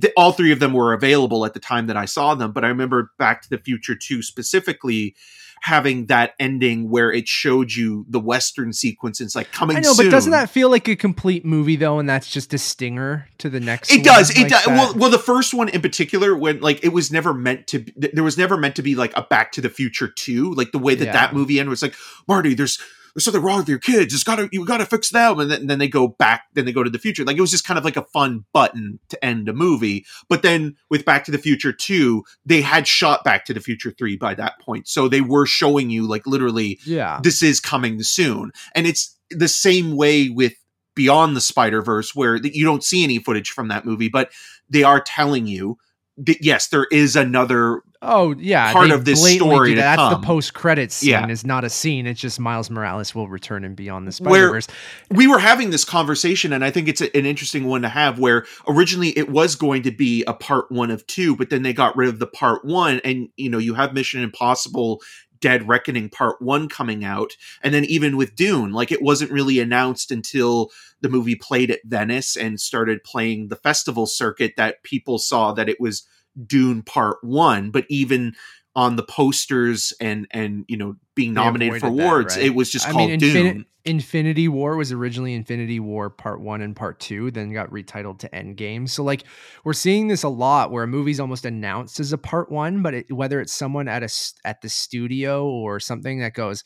th- 0.01 0.13
all 0.17 0.33
three 0.33 0.53
of 0.53 0.61
them 0.61 0.73
were 0.73 0.93
available 0.93 1.45
at 1.45 1.55
the 1.55 1.61
time 1.61 1.87
that 1.89 1.97
I 1.97 2.05
saw 2.05 2.35
them. 2.35 2.53
But 2.53 2.65
I 2.65 2.69
remember 2.69 3.13
Back 3.19 3.43
to 3.43 3.51
the 3.51 3.59
Future 3.59 3.95
Two 3.95 4.23
specifically 4.23 5.15
having 5.63 6.07
that 6.07 6.35
ending 6.39 6.89
where 6.91 7.13
it 7.13 7.29
showed 7.29 7.73
you 7.73 8.05
the 8.09 8.19
western 8.21 8.73
sequence. 8.73 9.21
It's 9.21 9.35
like 9.37 9.53
coming. 9.53 9.77
I 9.77 9.81
know, 9.81 9.93
soon. 9.93 10.07
but 10.07 10.11
doesn't 10.11 10.33
that 10.33 10.51
feel 10.51 10.71
like 10.71 10.89
a 10.89 10.97
complete 10.97 11.45
movie 11.45 11.77
though? 11.77 11.99
And 11.99 12.09
that's 12.09 12.31
just 12.31 12.55
a 12.55 12.59
stinger 12.59 13.29
to 13.39 13.51
the 13.51 13.61
next. 13.61 13.91
It 13.93 13.97
one 13.97 14.05
does. 14.05 14.31
It 14.31 14.39
like 14.39 14.49
does. 14.49 14.65
that? 14.65 14.69
Well, 14.75 14.95
well, 14.97 15.11
the 15.11 15.19
first 15.19 15.53
one 15.55 15.69
in 15.69 15.81
particular, 15.83 16.37
when 16.37 16.61
like 16.61 16.83
it 16.85 16.93
was 16.93 17.13
never 17.13 17.35
meant 17.35 17.67
to. 17.69 17.81
Be, 17.81 18.11
there 18.13 18.25
was 18.25 18.39
never 18.39 18.57
meant 18.57 18.77
to 18.77 18.83
be 18.83 18.95
like 18.95 19.13
a 19.17 19.23
Back 19.23 19.53
to 19.53 19.61
the 19.61 19.71
Future 19.71 20.09
two. 20.09 20.53
Like 20.55 20.73
the 20.73 20.79
way 20.79 20.95
that 20.95 21.05
Yeah. 21.05 21.13
that 21.13 21.35
movie 21.35 21.59
ended 21.61 21.71
was 21.71 21.83
like 21.83 21.95
Marty. 22.27 22.55
There's 22.55 22.79
there's 23.15 23.25
something 23.25 23.43
wrong 23.43 23.59
with 23.59 23.69
your 23.69 23.79
kids. 23.79 24.15
It's 24.15 24.25
gotta 24.25 24.49
you 24.53 24.65
gotta 24.65 24.87
fix 24.87 25.11
them. 25.11 25.41
And 25.41 25.51
then, 25.51 25.67
then 25.67 25.79
they 25.79 25.89
go 25.89 26.09
back. 26.09 26.45
Then 26.55 26.65
they 26.65 26.73
go 26.73 26.83
to 26.83 26.91
the 26.91 26.99
future. 26.99 27.25
Like 27.25 27.37
it 27.37 27.41
was 27.41 27.51
just 27.51 27.67
kind 27.67 27.79
of 27.79 27.85
like 27.85 27.97
a 27.97 28.05
fun 28.05 28.45
button 28.53 28.99
to 29.09 29.25
end 29.25 29.49
a 29.49 29.53
movie. 29.53 30.07
But 30.29 30.43
then 30.43 30.77
with 30.89 31.05
Back 31.05 31.25
to 31.25 31.31
the 31.31 31.39
Future 31.39 31.73
two, 31.73 32.25
they 32.45 32.61
had 32.61 32.87
shot 32.87 33.25
Back 33.25 33.45
to 33.47 33.55
the 33.55 33.61
Future 33.61 33.91
three 33.91 34.17
by 34.17 34.35
that 34.35 34.61
point, 34.61 34.89
so 34.89 35.09
they 35.09 35.21
were 35.21 35.47
showing 35.47 35.91
you 35.91 36.07
like 36.07 36.27
literally 36.27 36.79
yeah, 36.85 37.21
this 37.23 37.43
is 37.43 37.61
coming 37.61 38.03
soon. 38.03 38.53
And 38.75 38.87
it's 38.87 39.17
the 39.31 39.49
same 39.49 39.97
way 39.97 40.29
with 40.29 40.55
Beyond 40.95 41.37
the 41.37 41.41
Spider 41.41 41.83
Verse, 41.83 42.15
where 42.15 42.37
you 42.37 42.65
don't 42.65 42.85
see 42.85 43.05
any 43.05 43.19
footage 43.19 43.51
from 43.51 43.69
that 43.69 43.85
movie, 43.85 44.09
but 44.09 44.31
they 44.69 44.83
are 44.83 45.01
telling 45.01 45.47
you 45.47 45.79
that 46.19 46.45
yes, 46.45 46.69
there 46.69 46.87
is 46.91 47.17
another. 47.17 47.83
Oh 48.03 48.35
yeah, 48.39 48.73
part 48.73 48.91
of 48.91 49.05
this 49.05 49.21
story 49.21 49.71
do 49.71 49.75
to 49.75 49.81
that. 49.83 49.97
That's 49.97 50.13
come. 50.15 50.21
the 50.21 50.27
post 50.27 50.55
credits 50.55 50.95
scene. 50.97 51.11
Yeah. 51.11 51.29
is 51.29 51.45
not 51.45 51.65
a 51.65 51.71
scene. 51.71 52.07
It's 52.07 52.21
just 52.21 52.41
Miles 52.41 52.71
Morales 52.71 53.15
will 53.15 53.29
return 53.29 53.63
and 53.63 53.77
Beyond 53.77 54.07
the 54.09 54.13
Spider 54.13 54.51
Verse. 54.51 54.69
We 55.11 55.27
were 55.27 55.39
having 55.39 55.69
this 55.71 55.85
conversation, 55.85 56.53
and 56.55 56.65
I 56.65 56.71
think 56.71 56.89
it's 56.89 57.03
a- 57.03 57.15
an 57.15 57.27
interesting 57.27 57.65
one 57.65 57.83
to 57.83 57.91
have. 57.91 58.19
Where 58.19 58.47
originally 58.67 59.11
it 59.19 59.29
was 59.29 59.55
going 59.55 59.83
to 59.83 59.91
be 59.91 60.25
a 60.25 60.33
part 60.33 60.71
one 60.73 60.91
of 60.91 61.07
two, 61.07 61.37
but 61.37 61.51
then 61.51 61.63
they 61.63 61.75
got 61.75 61.95
rid 61.95 62.09
of 62.09 62.19
the 62.19 62.27
part 62.27 62.65
one, 62.65 63.01
and 63.05 63.29
you 63.37 63.51
know 63.51 63.59
you 63.59 63.75
have 63.75 63.93
Mission 63.93 64.23
Impossible. 64.23 65.03
Dead 65.41 65.67
Reckoning 65.67 66.11
Part 66.11 66.43
1 66.43 66.69
coming 66.69 67.03
out. 67.03 67.35
And 67.63 67.73
then 67.73 67.87
even 67.87 68.19
with 68.19 68.37
Dune, 68.37 68.73
like 68.75 68.93
it 68.93 69.01
wasn't 69.01 69.31
really 69.31 69.59
announced 69.59 70.11
until 70.11 70.71
the 71.01 71.09
movie 71.09 71.35
played 71.35 71.71
at 71.71 71.81
Venice 71.83 72.37
and 72.37 72.61
started 72.61 73.03
playing 73.05 73.49
the 73.49 73.57
festival 73.57 74.05
circuit 74.05 74.53
that 74.59 74.83
people 74.83 75.19
saw 75.19 75.53
that 75.53 75.71
it 75.71 75.81
was 75.81 76.07
Dune 76.47 76.83
Part 76.83 77.19
1. 77.23 77.71
But 77.71 77.85
even 77.89 78.35
on 78.77 78.97
the 78.97 79.03
posters 79.03 79.93
and 80.01 80.27
and 80.31 80.65
you 80.69 80.77
know 80.77 80.95
being 81.15 81.35
nominated 81.35 81.81
for 81.81 81.89
avoided 81.89 81.99
that, 82.01 82.05
awards, 82.05 82.37
right? 82.37 82.47
it 82.47 82.55
was 82.55 82.71
just 82.71 82.87
I 82.89 82.93
called 82.93 83.11
mean, 83.11 83.19
Dune. 83.19 83.67
Infinity 83.87 84.47
War 84.47 84.77
was 84.77 84.93
originally 84.93 85.33
Infinity 85.33 85.81
War 85.81 86.11
Part 86.11 86.43
One 86.43 86.61
and 86.61 86.77
Part 86.77 87.01
Two, 87.01 87.31
then 87.31 87.53
got 87.53 87.71
retitled 87.71 88.19
to 88.21 88.29
Endgame. 88.29 88.89
So 88.89 89.03
like 89.03 89.25
we're 89.65 89.73
seeing 89.73 90.09
this 90.09 90.23
a 90.23 90.29
lot, 90.29 90.71
where 90.71 90.85
a 90.85 90.87
movie's 90.87 91.19
almost 91.19 91.47
announced 91.47 91.99
as 91.99 92.13
a 92.13 92.19
Part 92.19 92.53
One, 92.53 92.83
but 92.83 92.95
it, 92.95 93.13
whether 93.13 93.41
it's 93.41 93.55
someone 93.55 93.89
at 93.89 94.03
a 94.03 94.11
at 94.45 94.61
the 94.61 94.69
studio 94.69 95.47
or 95.47 95.81
something 95.81 96.21
that 96.21 96.35
goes, 96.35 96.63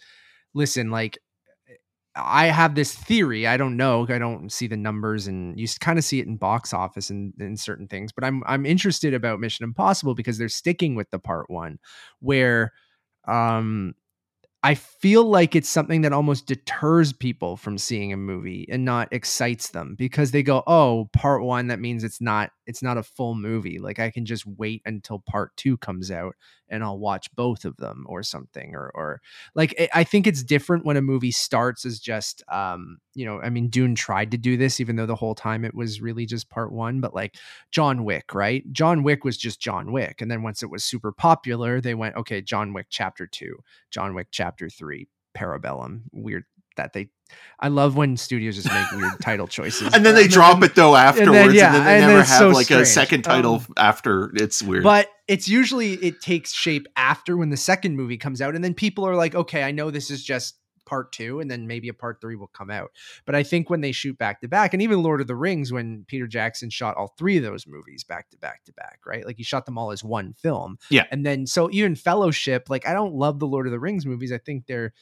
listen, 0.55 0.91
like 0.91 1.19
I 2.17 2.47
have 2.47 2.75
this 2.77 2.95
theory. 2.95 3.47
I 3.47 3.57
don't 3.57 3.77
know. 3.77 4.07
I 4.09 4.19
don't 4.19 4.53
see 4.53 4.69
the 4.69 4.77
numbers, 4.77 5.27
and 5.27 5.59
you 5.59 5.67
kind 5.81 5.99
of 5.99 6.05
see 6.05 6.21
it 6.21 6.27
in 6.29 6.37
box 6.37 6.73
office 6.73 7.11
and 7.11 7.33
in 7.41 7.57
certain 7.57 7.89
things. 7.89 8.13
But 8.13 8.25
I'm 8.25 8.43
I'm 8.47 8.65
interested 8.67 9.15
about 9.15 9.41
Mission 9.41 9.65
Impossible 9.65 10.15
because 10.15 10.39
they're 10.39 10.49
sticking 10.49 10.95
with 10.95 11.11
the 11.11 11.19
part 11.19 11.51
one, 11.51 11.79
where 12.21 12.73
um 13.29 13.95
I 14.65 14.75
feel 14.77 15.25
like 15.25 15.57
it's 15.57 15.69
something 15.69 16.03
that 16.03 16.13
almost 16.15 16.47
deters 16.47 17.13
people 17.13 17.57
from 17.57 17.79
seeing 17.79 18.13
a 18.13 18.17
movie 18.19 18.67
and 18.71 18.85
not 18.85 19.09
excites 19.13 19.71
them 19.71 19.95
because 19.99 20.33
they 20.33 20.43
go, 20.43 20.63
"Oh, 20.67 21.11
part 21.15 21.43
1 21.43 21.69
that 21.69 21.81
means 21.81 22.05
it's 22.05 22.21
not 22.21 22.51
it's 22.67 22.83
not 22.83 22.99
a 22.99 23.03
full 23.03 23.35
movie. 23.35 23.79
Like 23.79 23.99
I 23.99 24.11
can 24.11 24.25
just 24.25 24.47
wait 24.47 24.83
until 24.87 25.21
part 25.21 25.57
2 25.57 25.77
comes 25.79 26.11
out 26.11 26.35
and 26.69 26.83
I'll 26.83 26.99
watch 26.99 27.29
both 27.35 27.65
of 27.65 27.77
them 27.77 28.05
or 28.09 28.23
something 28.23 28.75
or 28.75 28.91
or 28.95 29.21
like 29.55 29.75
I- 29.95 30.05
think 30.05 30.27
it's 30.27 30.43
different 30.43 30.85
when 30.85 30.97
a 30.97 31.03
movie 31.03 31.31
starts 31.31 31.85
as 31.85 31.99
just 32.01 32.43
um, 32.51 32.99
you 33.15 33.25
know, 33.27 33.41
I 33.41 33.51
mean 33.51 33.69
Dune 33.69 33.95
tried 33.95 34.31
to 34.33 34.39
do 34.39 34.57
this 34.57 34.81
even 34.81 34.97
though 34.97 35.07
the 35.07 35.15
whole 35.15 35.35
time 35.35 35.65
it 35.65 35.75
was 35.75 36.01
really 36.01 36.27
just 36.27 36.49
part 36.51 36.73
1, 36.73 37.01
but 37.01 37.15
like 37.15 37.37
John 37.71 38.05
Wick, 38.05 38.35
right? 38.35 38.65
John 38.73 39.03
Wick 39.03 39.25
was 39.25 39.37
just 39.37 39.61
John 39.61 39.93
Wick 39.93 40.21
and 40.21 40.31
then 40.31 40.43
once 40.43 40.63
it 40.63 40.71
was 40.71 40.85
super 40.85 41.13
popular, 41.13 41.81
they 41.81 41.95
went, 41.95 42.17
"Okay, 42.17 42.41
John 42.43 42.73
Wick 42.73 42.87
chapter 42.91 43.27
2." 43.27 43.57
John 43.91 44.15
Wick 44.15 44.29
Chapter 44.31 44.69
Three, 44.69 45.09
Parabellum. 45.37 46.03
Weird 46.13 46.45
that 46.77 46.93
they. 46.93 47.09
I 47.59 47.69
love 47.69 47.97
when 47.97 48.17
studios 48.17 48.57
just 48.57 48.73
make 48.73 48.91
weird 48.93 49.19
title 49.21 49.49
choices, 49.49 49.93
and 49.95 50.05
then 50.05 50.15
they 50.15 50.29
drop 50.29 50.63
it 50.63 50.75
though 50.75 50.95
afterwards, 50.95 51.47
and 51.49 51.55
yeah, 51.55 51.73
then, 51.73 51.85
they 51.85 51.95
and 51.99 52.07
never 52.07 52.23
have 52.23 52.39
so 52.39 52.49
like 52.51 52.71
a 52.71 52.85
second 52.87 53.23
title 53.23 53.57
Um, 53.57 53.67
after. 53.77 54.31
It's 54.35 54.63
weird. 54.63 54.85
But 54.85 55.09
it's 55.27 55.49
usually 55.49 55.95
it 55.95 56.21
takes 56.21 56.53
shape 56.53 56.87
after 56.97 57.37
when 57.37 57.51
the 57.51 57.57
second 57.57 57.97
movie 57.97 58.19
comes 58.19 58.41
out, 58.41 58.55
and 58.55 58.63
then 58.63 58.75
people 58.75 59.07
are 59.07 59.17
like, 59.17 59.35
okay, 59.35 59.63
I 59.63 59.73
know 59.73 59.91
this 59.91 60.11
is 60.11 60.23
just 60.23 60.57
part 60.85 61.13
two, 61.13 61.41
and 61.41 61.51
then 61.51 61.67
maybe 61.67 61.89
a 61.89 61.95
part 61.95 62.21
three 62.21 62.37
will 62.37 62.49
come 62.49 62.71
out. 62.71 62.91
But 63.25 63.35
I 63.35 63.43
think 63.43 63.71
when 63.71 63.81
they 63.81 63.93
shoot 63.93 64.19
back 64.19 64.41
to 64.43 64.49
back, 64.49 64.75
and 64.75 64.83
even 64.83 65.03
Lord 65.03 65.21
of 65.21 65.27
the 65.27 65.37
Rings, 65.37 65.73
when 65.73 66.05
Peter 66.07 66.27
Jackson 66.27 66.71
shot 66.71 66.97
all 66.97 67.15
three 67.19 67.37
of 67.37 67.43
those 67.43 67.67
movies 67.67 68.05
back 68.05 68.31
to 68.31 68.39
back 68.39 68.65
to 68.65 68.73
back, 68.73 69.01
right? 69.07 69.27
Like 69.27 69.37
he 69.37 69.43
shot 69.43 69.67
them 69.67 69.79
all 69.79 69.91
as 69.91 70.05
one 70.05 70.35
film. 70.35 70.79
Yeah. 70.91 71.07
And 71.11 71.25
then 71.25 71.47
so 71.47 71.71
even 71.73 71.95
Fellowship, 71.95 72.69
like 72.69 72.87
I 72.87 72.93
don't 72.93 73.15
love 73.15 73.39
the 73.39 73.47
Lord 73.47 73.67
of 73.67 73.73
the 73.73 73.81
Rings 73.81 74.07
movies. 74.07 74.33
I 74.33 74.39
think 74.39 74.67
they're 74.67 74.93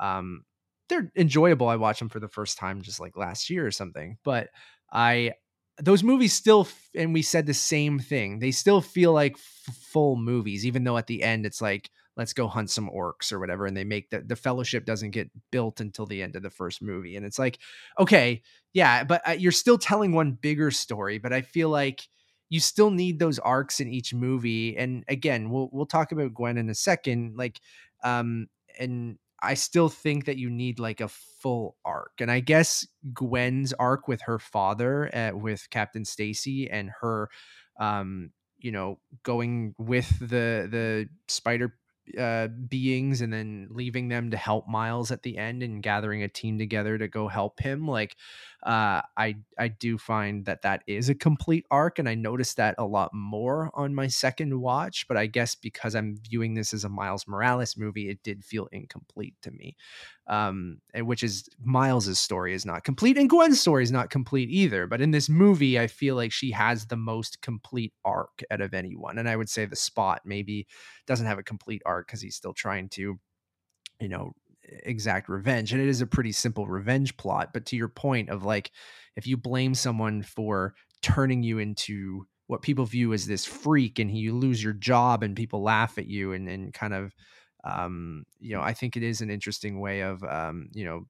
um 0.00 0.44
they're 0.88 1.10
enjoyable. 1.16 1.68
I 1.68 1.76
watched 1.76 2.00
them 2.00 2.08
for 2.08 2.20
the 2.20 2.28
first 2.28 2.58
time 2.58 2.82
just 2.82 3.00
like 3.00 3.16
last 3.16 3.50
year 3.50 3.66
or 3.66 3.70
something. 3.70 4.18
But 4.24 4.48
I 4.92 5.32
those 5.80 6.02
movies 6.02 6.32
still 6.32 6.66
and 6.94 7.14
we 7.14 7.22
said 7.22 7.46
the 7.46 7.54
same 7.54 7.98
thing. 7.98 8.38
They 8.38 8.50
still 8.50 8.80
feel 8.80 9.12
like 9.12 9.34
f- 9.34 9.76
full 9.76 10.16
movies 10.16 10.66
even 10.66 10.84
though 10.84 10.96
at 10.96 11.06
the 11.06 11.22
end 11.22 11.46
it's 11.46 11.62
like 11.62 11.90
let's 12.16 12.32
go 12.32 12.48
hunt 12.48 12.68
some 12.68 12.90
orcs 12.90 13.32
or 13.32 13.38
whatever 13.38 13.64
and 13.64 13.76
they 13.76 13.84
make 13.84 14.10
the 14.10 14.20
the 14.20 14.34
fellowship 14.36 14.84
doesn't 14.84 15.12
get 15.12 15.30
built 15.52 15.80
until 15.80 16.04
the 16.04 16.22
end 16.22 16.34
of 16.34 16.42
the 16.42 16.50
first 16.50 16.82
movie 16.82 17.16
and 17.16 17.24
it's 17.24 17.38
like 17.38 17.58
okay, 17.98 18.42
yeah, 18.72 19.04
but 19.04 19.26
uh, 19.26 19.32
you're 19.32 19.52
still 19.52 19.78
telling 19.78 20.12
one 20.12 20.32
bigger 20.32 20.70
story, 20.70 21.18
but 21.18 21.32
I 21.32 21.42
feel 21.42 21.68
like 21.68 22.02
you 22.50 22.60
still 22.60 22.90
need 22.90 23.18
those 23.18 23.38
arcs 23.38 23.78
in 23.78 23.88
each 23.88 24.14
movie 24.14 24.76
and 24.76 25.04
again, 25.08 25.50
we'll 25.50 25.68
we'll 25.72 25.86
talk 25.86 26.12
about 26.12 26.34
Gwen 26.34 26.58
in 26.58 26.70
a 26.70 26.74
second 26.74 27.36
like 27.36 27.60
um 28.02 28.48
and 28.78 29.18
I 29.40 29.54
still 29.54 29.88
think 29.88 30.24
that 30.26 30.36
you 30.36 30.50
need 30.50 30.78
like 30.78 31.00
a 31.00 31.08
full 31.08 31.76
arc. 31.84 32.12
And 32.20 32.30
I 32.30 32.40
guess 32.40 32.86
Gwen's 33.12 33.72
arc 33.74 34.08
with 34.08 34.22
her 34.22 34.38
father, 34.38 35.14
uh, 35.14 35.36
with 35.36 35.68
Captain 35.70 36.04
Stacy, 36.04 36.68
and 36.70 36.90
her, 37.00 37.28
um, 37.80 38.30
you 38.58 38.72
know, 38.72 38.98
going 39.22 39.74
with 39.78 40.18
the 40.18 40.66
the 40.70 41.08
spider 41.28 41.74
uh, 42.18 42.48
beings 42.48 43.20
and 43.20 43.32
then 43.32 43.68
leaving 43.70 44.08
them 44.08 44.30
to 44.30 44.36
help 44.36 44.66
Miles 44.66 45.10
at 45.10 45.22
the 45.22 45.36
end 45.36 45.62
and 45.62 45.82
gathering 45.82 46.22
a 46.22 46.28
team 46.28 46.58
together 46.58 46.96
to 46.98 47.06
go 47.08 47.28
help 47.28 47.60
him. 47.60 47.86
Like, 47.86 48.16
uh, 48.64 49.02
I 49.16 49.36
I 49.56 49.68
do 49.68 49.98
find 49.98 50.44
that 50.46 50.62
that 50.62 50.82
is 50.88 51.08
a 51.08 51.14
complete 51.14 51.64
arc, 51.70 52.00
and 52.00 52.08
I 52.08 52.16
noticed 52.16 52.56
that 52.56 52.74
a 52.78 52.84
lot 52.84 53.14
more 53.14 53.70
on 53.74 53.94
my 53.94 54.08
second 54.08 54.60
watch. 54.60 55.06
But 55.06 55.16
I 55.16 55.26
guess 55.26 55.54
because 55.54 55.94
I'm 55.94 56.16
viewing 56.28 56.54
this 56.54 56.74
as 56.74 56.82
a 56.82 56.88
Miles 56.88 57.28
Morales 57.28 57.76
movie, 57.76 58.08
it 58.08 58.22
did 58.24 58.44
feel 58.44 58.66
incomplete 58.72 59.36
to 59.42 59.52
me. 59.52 59.76
Um, 60.26 60.80
which 60.94 61.22
is 61.22 61.48
Miles's 61.62 62.18
story 62.18 62.52
is 62.52 62.66
not 62.66 62.84
complete, 62.84 63.16
and 63.16 63.30
Gwen's 63.30 63.60
story 63.60 63.84
is 63.84 63.92
not 63.92 64.10
complete 64.10 64.50
either. 64.50 64.86
But 64.88 65.00
in 65.00 65.12
this 65.12 65.28
movie, 65.28 65.78
I 65.78 65.86
feel 65.86 66.16
like 66.16 66.32
she 66.32 66.50
has 66.50 66.86
the 66.86 66.96
most 66.96 67.40
complete 67.40 67.92
arc 68.04 68.42
out 68.50 68.60
of 68.60 68.74
anyone, 68.74 69.18
and 69.18 69.28
I 69.28 69.36
would 69.36 69.48
say 69.48 69.66
the 69.66 69.76
Spot 69.76 70.20
maybe 70.24 70.66
doesn't 71.06 71.26
have 71.26 71.38
a 71.38 71.44
complete 71.44 71.82
arc 71.86 72.08
because 72.08 72.20
he's 72.20 72.36
still 72.36 72.52
trying 72.52 72.88
to, 72.90 73.18
you 74.00 74.08
know, 74.08 74.34
exact 74.84 75.28
revenge 75.28 75.72
and 75.72 75.80
it 75.80 75.88
is 75.88 76.00
a 76.00 76.06
pretty 76.06 76.32
simple 76.32 76.66
revenge 76.66 77.16
plot 77.16 77.50
but 77.52 77.64
to 77.64 77.76
your 77.76 77.88
point 77.88 78.28
of 78.28 78.44
like 78.44 78.70
if 79.16 79.26
you 79.26 79.36
blame 79.36 79.74
someone 79.74 80.22
for 80.22 80.74
turning 81.02 81.42
you 81.42 81.58
into 81.58 82.26
what 82.46 82.62
people 82.62 82.84
view 82.84 83.12
as 83.12 83.26
this 83.26 83.44
freak 83.44 83.98
and 83.98 84.16
you 84.16 84.34
lose 84.34 84.62
your 84.62 84.72
job 84.72 85.22
and 85.22 85.36
people 85.36 85.62
laugh 85.62 85.98
at 85.98 86.06
you 86.06 86.32
and, 86.32 86.48
and 86.48 86.72
kind 86.74 86.94
of 86.94 87.14
um 87.64 88.24
you 88.40 88.54
know 88.54 88.62
i 88.62 88.72
think 88.72 88.96
it 88.96 89.02
is 89.02 89.20
an 89.20 89.30
interesting 89.30 89.80
way 89.80 90.00
of 90.00 90.22
um 90.24 90.68
you 90.72 90.84
know 90.84 91.06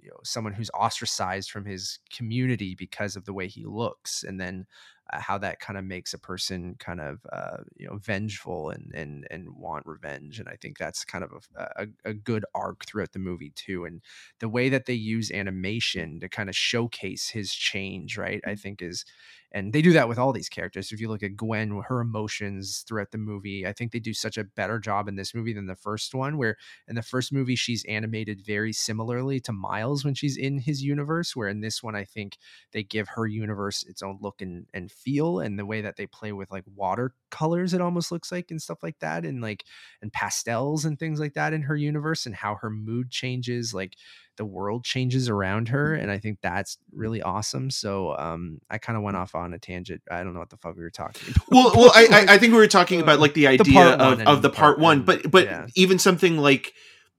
you 0.00 0.08
know 0.08 0.20
someone 0.24 0.52
who's 0.52 0.70
ostracized 0.70 1.50
from 1.50 1.64
his 1.64 1.98
community 2.14 2.74
because 2.74 3.16
of 3.16 3.24
the 3.24 3.32
way 3.32 3.46
he 3.46 3.64
looks 3.64 4.22
and 4.22 4.40
then 4.40 4.66
uh, 5.12 5.20
how 5.20 5.38
that 5.38 5.60
kind 5.60 5.78
of 5.78 5.84
makes 5.84 6.12
a 6.14 6.18
person 6.18 6.74
kind 6.78 7.00
of 7.00 7.24
uh, 7.32 7.58
you 7.76 7.86
know 7.86 7.96
vengeful 7.98 8.70
and 8.70 8.92
and 8.94 9.26
and 9.30 9.48
want 9.50 9.86
revenge 9.86 10.38
and 10.38 10.48
i 10.48 10.56
think 10.56 10.78
that's 10.78 11.04
kind 11.04 11.24
of 11.24 11.32
a, 11.56 11.62
a, 11.76 11.86
a 12.10 12.14
good 12.14 12.44
arc 12.54 12.84
throughout 12.86 13.12
the 13.12 13.18
movie 13.18 13.50
too 13.54 13.84
and 13.84 14.02
the 14.40 14.48
way 14.48 14.68
that 14.68 14.86
they 14.86 14.94
use 14.94 15.30
animation 15.30 16.20
to 16.20 16.28
kind 16.28 16.48
of 16.48 16.56
showcase 16.56 17.28
his 17.30 17.52
change 17.52 18.16
right 18.18 18.40
i 18.46 18.54
think 18.54 18.82
is 18.82 19.04
and 19.52 19.72
they 19.72 19.82
do 19.82 19.92
that 19.92 20.08
with 20.08 20.18
all 20.18 20.32
these 20.32 20.48
characters. 20.48 20.92
If 20.92 21.00
you 21.00 21.08
look 21.08 21.22
at 21.22 21.36
Gwen, 21.36 21.82
her 21.88 22.00
emotions 22.00 22.84
throughout 22.86 23.10
the 23.12 23.18
movie, 23.18 23.66
I 23.66 23.72
think 23.72 23.92
they 23.92 23.98
do 23.98 24.12
such 24.14 24.36
a 24.36 24.44
better 24.44 24.78
job 24.78 25.08
in 25.08 25.16
this 25.16 25.34
movie 25.34 25.52
than 25.54 25.66
the 25.66 25.74
first 25.76 26.14
one. 26.14 26.36
Where 26.36 26.56
in 26.86 26.94
the 26.96 27.02
first 27.02 27.32
movie 27.32 27.56
she's 27.56 27.84
animated 27.86 28.40
very 28.44 28.72
similarly 28.72 29.40
to 29.40 29.52
Miles 29.52 30.04
when 30.04 30.14
she's 30.14 30.36
in 30.36 30.58
his 30.58 30.82
universe, 30.82 31.34
where 31.34 31.48
in 31.48 31.60
this 31.60 31.82
one 31.82 31.94
I 31.96 32.04
think 32.04 32.36
they 32.72 32.82
give 32.82 33.08
her 33.08 33.26
universe 33.26 33.82
its 33.84 34.02
own 34.02 34.18
look 34.20 34.40
and 34.42 34.66
and 34.74 34.90
feel, 34.92 35.40
and 35.40 35.58
the 35.58 35.66
way 35.66 35.80
that 35.80 35.96
they 35.96 36.06
play 36.06 36.32
with 36.32 36.50
like 36.50 36.64
watercolors, 36.74 37.74
it 37.74 37.80
almost 37.80 38.12
looks 38.12 38.30
like 38.32 38.50
and 38.50 38.60
stuff 38.60 38.82
like 38.82 38.98
that, 39.00 39.24
and 39.24 39.40
like 39.40 39.64
and 40.02 40.12
pastels 40.12 40.84
and 40.84 40.98
things 40.98 41.20
like 41.20 41.34
that 41.34 41.52
in 41.52 41.62
her 41.62 41.76
universe, 41.76 42.26
and 42.26 42.34
how 42.34 42.56
her 42.56 42.70
mood 42.70 43.10
changes, 43.10 43.72
like 43.74 43.94
the 44.38 44.44
world 44.44 44.84
changes 44.84 45.28
around 45.28 45.68
her 45.68 45.92
mm-hmm. 45.92 46.02
and 46.02 46.10
i 46.10 46.16
think 46.18 46.38
that's 46.40 46.76
mm-hmm. 46.76 47.00
really 47.00 47.20
awesome 47.22 47.70
so 47.70 48.16
um 48.16 48.58
i 48.70 48.78
kind 48.78 48.96
of 48.96 49.02
went 49.02 49.16
mm. 49.16 49.20
off 49.20 49.34
on 49.34 49.52
a 49.52 49.58
tangent 49.58 50.00
i 50.10 50.24
don't 50.24 50.32
know 50.32 50.40
what 50.40 50.48
the 50.48 50.56
fuck 50.56 50.74
we 50.76 50.82
were 50.82 50.90
talking 50.90 51.34
about 51.34 51.46
well 51.50 51.72
well 51.74 51.92
I, 51.94 52.06
I 52.10 52.34
i 52.34 52.38
think 52.38 52.52
we 52.52 52.58
were 52.58 52.66
talking 52.66 53.00
about 53.00 53.18
uh, 53.18 53.20
like 53.20 53.34
the 53.34 53.48
idea 53.48 53.74
part 53.74 54.00
of, 54.00 54.20
of 54.20 54.42
the 54.42 54.48
part 54.48 54.58
part 54.58 54.78
one 54.78 54.98
one, 54.98 55.04
but 55.04 55.30
but 55.30 55.44
yeah. 55.44 55.66
even 55.74 55.98
something 55.98 56.38
like 56.38 56.72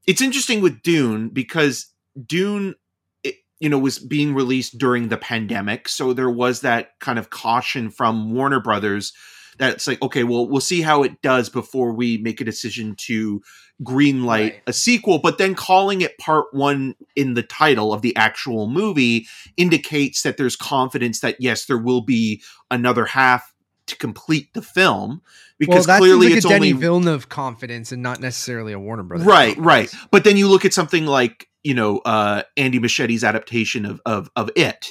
it's 0.08 0.22
interesting 0.22 0.62
with 0.62 0.82
dune 0.82 1.30
because 1.30 1.88
dune 2.26 2.76
it, 3.24 3.36
you 3.60 3.70
know 3.70 3.78
was 3.78 4.00
being 4.00 4.34
released 4.34 4.78
during 4.78 5.10
the 5.10 5.18
pandemic 5.18 5.88
so 5.88 6.14
there 6.14 6.30
was 6.30 6.62
that 6.62 7.00
kind 7.00 7.20
of 7.20 7.30
caution 7.30 7.90
from 7.92 8.34
warner 8.34 8.60
brothers 8.60 9.14
that 9.60 9.74
it's 9.74 9.88
like 9.88 10.02
okay 10.02 10.24
well 10.24 10.48
we'll 10.48 10.62
see 10.62 10.82
how 10.82 11.04
it 11.04 11.22
does 11.22 11.50
before 11.50 11.94
we 11.94 12.18
make 12.18 12.42
a 12.42 12.46
decision 12.46 12.96
to 12.96 13.42
greenlight 13.84 14.26
Right. 14.28 14.62
a 14.68 14.74
sequel 14.74 15.20
but 15.20 15.38
then 15.38 15.56
calling 15.56 16.02
it 16.02 16.18
part 16.18 16.48
one 16.52 16.96
in 17.16 17.34
the 17.36 17.44
title 17.44 17.94
of 17.94 18.02
the 18.02 18.16
actual 18.16 18.68
movie 18.68 19.28
indicates 19.56 20.24
that 20.24 20.38
there's 20.38 20.56
confidence 20.56 21.22
that 21.22 21.38
yes 21.40 21.66
there 21.66 21.78
will 21.78 22.02
be 22.02 22.42
another 22.72 23.06
half 23.06 23.54
to 23.88 23.96
complete 23.96 24.54
the 24.54 24.62
film 24.62 25.22
because 25.58 25.88
well, 25.88 25.96
that 25.96 26.00
clearly 26.00 26.28
seems 26.28 26.32
like 26.32 26.38
it's 26.38 26.46
a 26.46 26.50
Denis 26.70 26.80
Villeneuve 26.80 27.30
confidence 27.30 27.92
and 27.92 28.04
not 28.04 28.20
necessarily 28.20 28.74
a 28.74 28.80
Warner 28.80 29.04
Brothers. 29.04 29.26
right 29.26 29.58
right 29.58 29.94
but 30.12 30.24
then 30.24 30.36
you 30.38 30.48
look 30.50 30.66
at 30.66 30.74
something 30.74 31.06
like 31.06 31.48
you 31.64 31.74
know 31.74 32.00
uh 32.00 32.44
Andy 32.58 32.80
Muschietti's 32.80 33.24
adaptation 33.24 33.86
of 33.86 34.02
of 34.06 34.30
of 34.36 34.50
it 34.56 34.90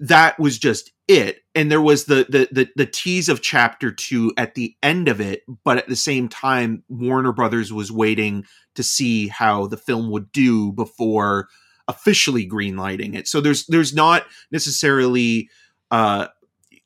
that 0.00 0.38
was 0.38 0.58
just 0.58 0.92
it 1.08 1.40
and 1.56 1.72
there 1.72 1.80
was 1.80 2.04
the 2.04 2.26
the 2.28 2.48
the, 2.52 2.68
the 2.76 2.86
tease 2.86 3.28
of 3.28 3.42
chapter 3.42 3.90
two 3.90 4.32
at 4.36 4.54
the 4.54 4.76
end 4.82 5.08
of 5.08 5.20
it 5.20 5.42
but 5.64 5.78
at 5.78 5.88
the 5.88 5.96
same 5.96 6.28
time 6.28 6.84
warner 6.88 7.32
brothers 7.32 7.72
was 7.72 7.90
waiting 7.90 8.44
to 8.74 8.82
see 8.82 9.28
how 9.28 9.66
the 9.66 9.76
film 9.76 10.10
would 10.10 10.30
do 10.30 10.70
before 10.72 11.48
officially 11.88 12.48
greenlighting 12.48 13.16
it 13.16 13.26
so 13.26 13.40
there's 13.40 13.66
there's 13.66 13.94
not 13.94 14.24
necessarily 14.52 15.48
uh 15.90 16.26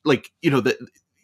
like 0.05 0.31
you 0.41 0.49
know 0.49 0.61
the 0.61 0.77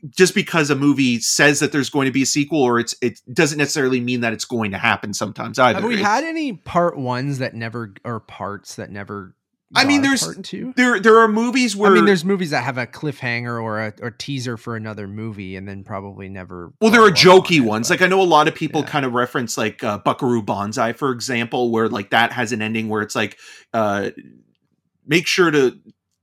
just 0.09 0.35
because 0.35 0.69
a 0.69 0.75
movie 0.75 1.19
says 1.19 1.59
that 1.59 1.71
there's 1.71 1.89
going 1.89 2.05
to 2.05 2.11
be 2.11 2.21
a 2.21 2.25
sequel 2.25 2.61
or 2.61 2.79
it's 2.79 2.95
it 3.01 3.19
doesn't 3.33 3.57
necessarily 3.57 3.99
mean 3.99 4.21
that 4.21 4.33
it's 4.33 4.45
going 4.45 4.71
to 4.71 4.77
happen 4.77 5.13
sometimes 5.13 5.57
either 5.57 5.81
Have 5.81 5.89
we 5.89 5.97
had 5.97 6.23
any 6.23 6.53
part 6.53 6.97
ones 6.97 7.39
that 7.39 7.55
never 7.55 7.93
or 8.03 8.19
parts 8.19 8.75
that 8.75 8.91
never? 8.91 9.35
I 9.75 9.83
mean, 9.83 10.01
there's- 10.01 10.25
there 10.77 10.97
there 10.99 11.17
are 11.19 11.27
movies 11.27 11.75
where 11.75 11.91
I 11.91 11.95
mean, 11.95 12.05
there's 12.05 12.23
movies 12.23 12.51
that 12.51 12.63
have 12.63 12.77
a 12.77 12.87
cliffhanger 12.87 13.61
or 13.61 13.81
a 13.81 13.93
or 14.01 14.11
teaser 14.11 14.55
for 14.55 14.75
another 14.77 15.07
movie, 15.09 15.57
and 15.57 15.67
then 15.67 15.83
probably 15.83 16.29
never. 16.29 16.71
well 16.79 16.89
there 16.89 17.01
are 17.01 17.07
on 17.09 17.13
jokey 17.13 17.57
it, 17.57 17.59
ones 17.61 17.89
but- 17.89 17.99
like 17.99 18.01
i 18.01 18.07
know 18.09 18.21
a 18.21 18.23
lot 18.23 18.47
of 18.47 18.55
people 18.55 18.81
Yeah. 18.81 18.87
kind 18.87 19.05
of 19.05 19.13
reference 19.13 19.57
like 19.57 19.83
uh, 19.83 19.97
buckaroo 19.97 20.41
banzai 20.41 20.93
for 20.93 21.11
example 21.11 21.69
where 21.71 21.89
like 21.89 22.11
that 22.11 22.31
has 22.31 22.53
an 22.53 22.61
ending 22.61 22.87
where 22.87 23.01
it's 23.01 23.15
like 23.15 23.37
uh 23.73 24.11
make 25.05 25.27
sure 25.27 25.51
to 25.51 25.77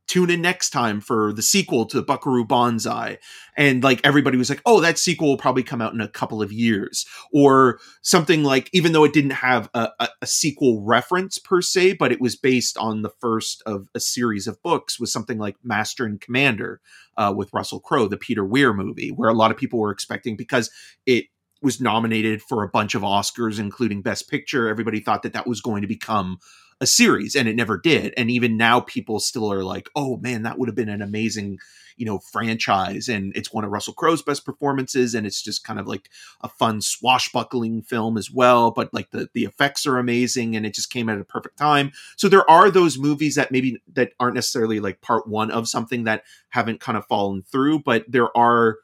tune 0.07 0.31
in 0.31 0.43
next 0.43 0.71
time 0.71 1.01
for 1.01 1.33
the 1.33 1.43
sequel 1.43 1.87
to 1.87 2.03
buckaroo 2.03 2.45
banzai. 2.45 3.19
And 3.57 3.83
like 3.83 4.01
everybody 4.05 4.37
was 4.37 4.51
like 4.51 4.63
oh 4.67 4.81
that 4.81 4.99
sequel 4.99 5.29
will 5.29 5.37
probably 5.37 5.63
come 5.63 5.81
out 5.81 5.95
in 5.95 6.01
a 6.01 6.09
couple 6.09 6.43
of 6.43 6.53
years. 6.53 7.07
Or 7.33 7.79
something 8.03 8.43
like 8.43 8.69
even 8.73 8.93
though 8.93 9.05
it 9.05 9.13
didn't 9.13 9.31
have 9.31 9.69
a, 9.75 9.91
a, 10.01 10.09
a 10.23 10.27
sequel 10.27 10.83
reference 10.83 11.39
per 11.39 11.61
se 11.63 11.95
but 11.95 12.13
it 12.13 12.21
was 12.21 12.37
based 12.37 12.77
on 12.79 13.03
the 13.03 13.11
first 13.21 13.63
of 13.67 13.89
a 13.95 14.01
series 14.01 14.47
of 14.47 14.63
books 14.63 15.01
was 15.01 15.13
something 15.13 15.39
like 15.39 15.57
master 15.63 16.05
and 16.05 16.21
commander 16.21 16.81
uh, 17.17 17.33
with 17.35 17.53
russell 17.53 17.81
crowe 17.81 18.09
the 18.09 18.17
peter 18.17 18.45
weir 18.45 18.73
movie 18.73 19.11
where 19.11 19.29
a 19.29 19.35
lot 19.35 19.51
of 19.51 19.57
people 19.57 19.79
were 19.79 19.91
expecting 19.91 20.37
because 20.37 20.71
it 21.07 21.27
was 21.63 21.81
nominated 21.81 22.43
for 22.43 22.63
a 22.63 22.69
bunch 22.69 22.95
of 22.95 23.03
oscars 23.03 23.59
including 23.59 24.03
best 24.03 24.29
picture 24.29 24.69
everybody 24.69 25.01
thought 25.01 25.23
that 25.23 25.33
that 25.33 25.47
was 25.47 25.61
going 25.61 25.83
to 25.83 25.89
become 25.89 26.39
a 26.81 26.87
series 26.87 27.35
and 27.35 27.49
it 27.49 27.57
never 27.57 27.79
did. 27.79 28.15
And 28.17 28.31
even 28.31 28.57
now 28.57 28.81
people 28.81 29.21
still 29.21 29.53
are 29.53 29.65
like 29.65 29.89
oh 29.97 30.17
man 30.19 30.43
that 30.43 30.59
would 30.59 30.69
have 30.69 30.77
been 30.77 30.89
an 30.89 31.03
amazing 31.03 31.59
you 31.97 32.07
know 32.07 32.19
franchise. 32.19 33.09
And 33.09 33.37
it's 33.37 33.53
one 33.53 33.65
of 33.65 33.71
russell 33.71 33.95
crowe's 33.95 34.23
best 34.23 34.45
performances 34.45 35.15
and 35.15 35.27
it's 35.27 35.43
just 35.43 35.65
kind 35.65 35.79
of 35.79 35.87
like 35.87 36.11
a 36.43 36.49
fun 36.49 36.81
swashbuckling 36.81 37.83
film 37.83 38.17
as 38.17 38.31
well 38.31 38.71
but 38.71 38.93
like 38.93 39.11
the 39.11 39.29
the 39.35 39.45
effects 39.45 39.87
are 39.87 39.99
amazing 39.99 40.57
and 40.57 40.67
it 40.67 40.75
just 40.75 40.91
came 40.91 41.09
at 41.09 41.19
a 41.19 41.25
perfect 41.25 41.59
time. 41.59 41.93
So 42.17 42.29
there 42.29 42.49
are 42.51 42.71
those 42.71 42.99
movies 42.99 43.35
that 43.37 43.53
maybe 43.53 43.83
that 43.95 44.13
aren't 44.19 44.35
necessarily 44.35 44.81
like 44.81 45.01
part 45.01 45.27
one 45.29 45.51
of 45.51 45.69
something 45.69 46.05
that 46.05 46.25
haven't 46.51 46.81
kind 46.81 46.99
of 46.99 47.07
fallen 47.07 47.43
through 47.43 47.81
but 47.81 48.05
there 48.09 48.37
are 48.37 48.79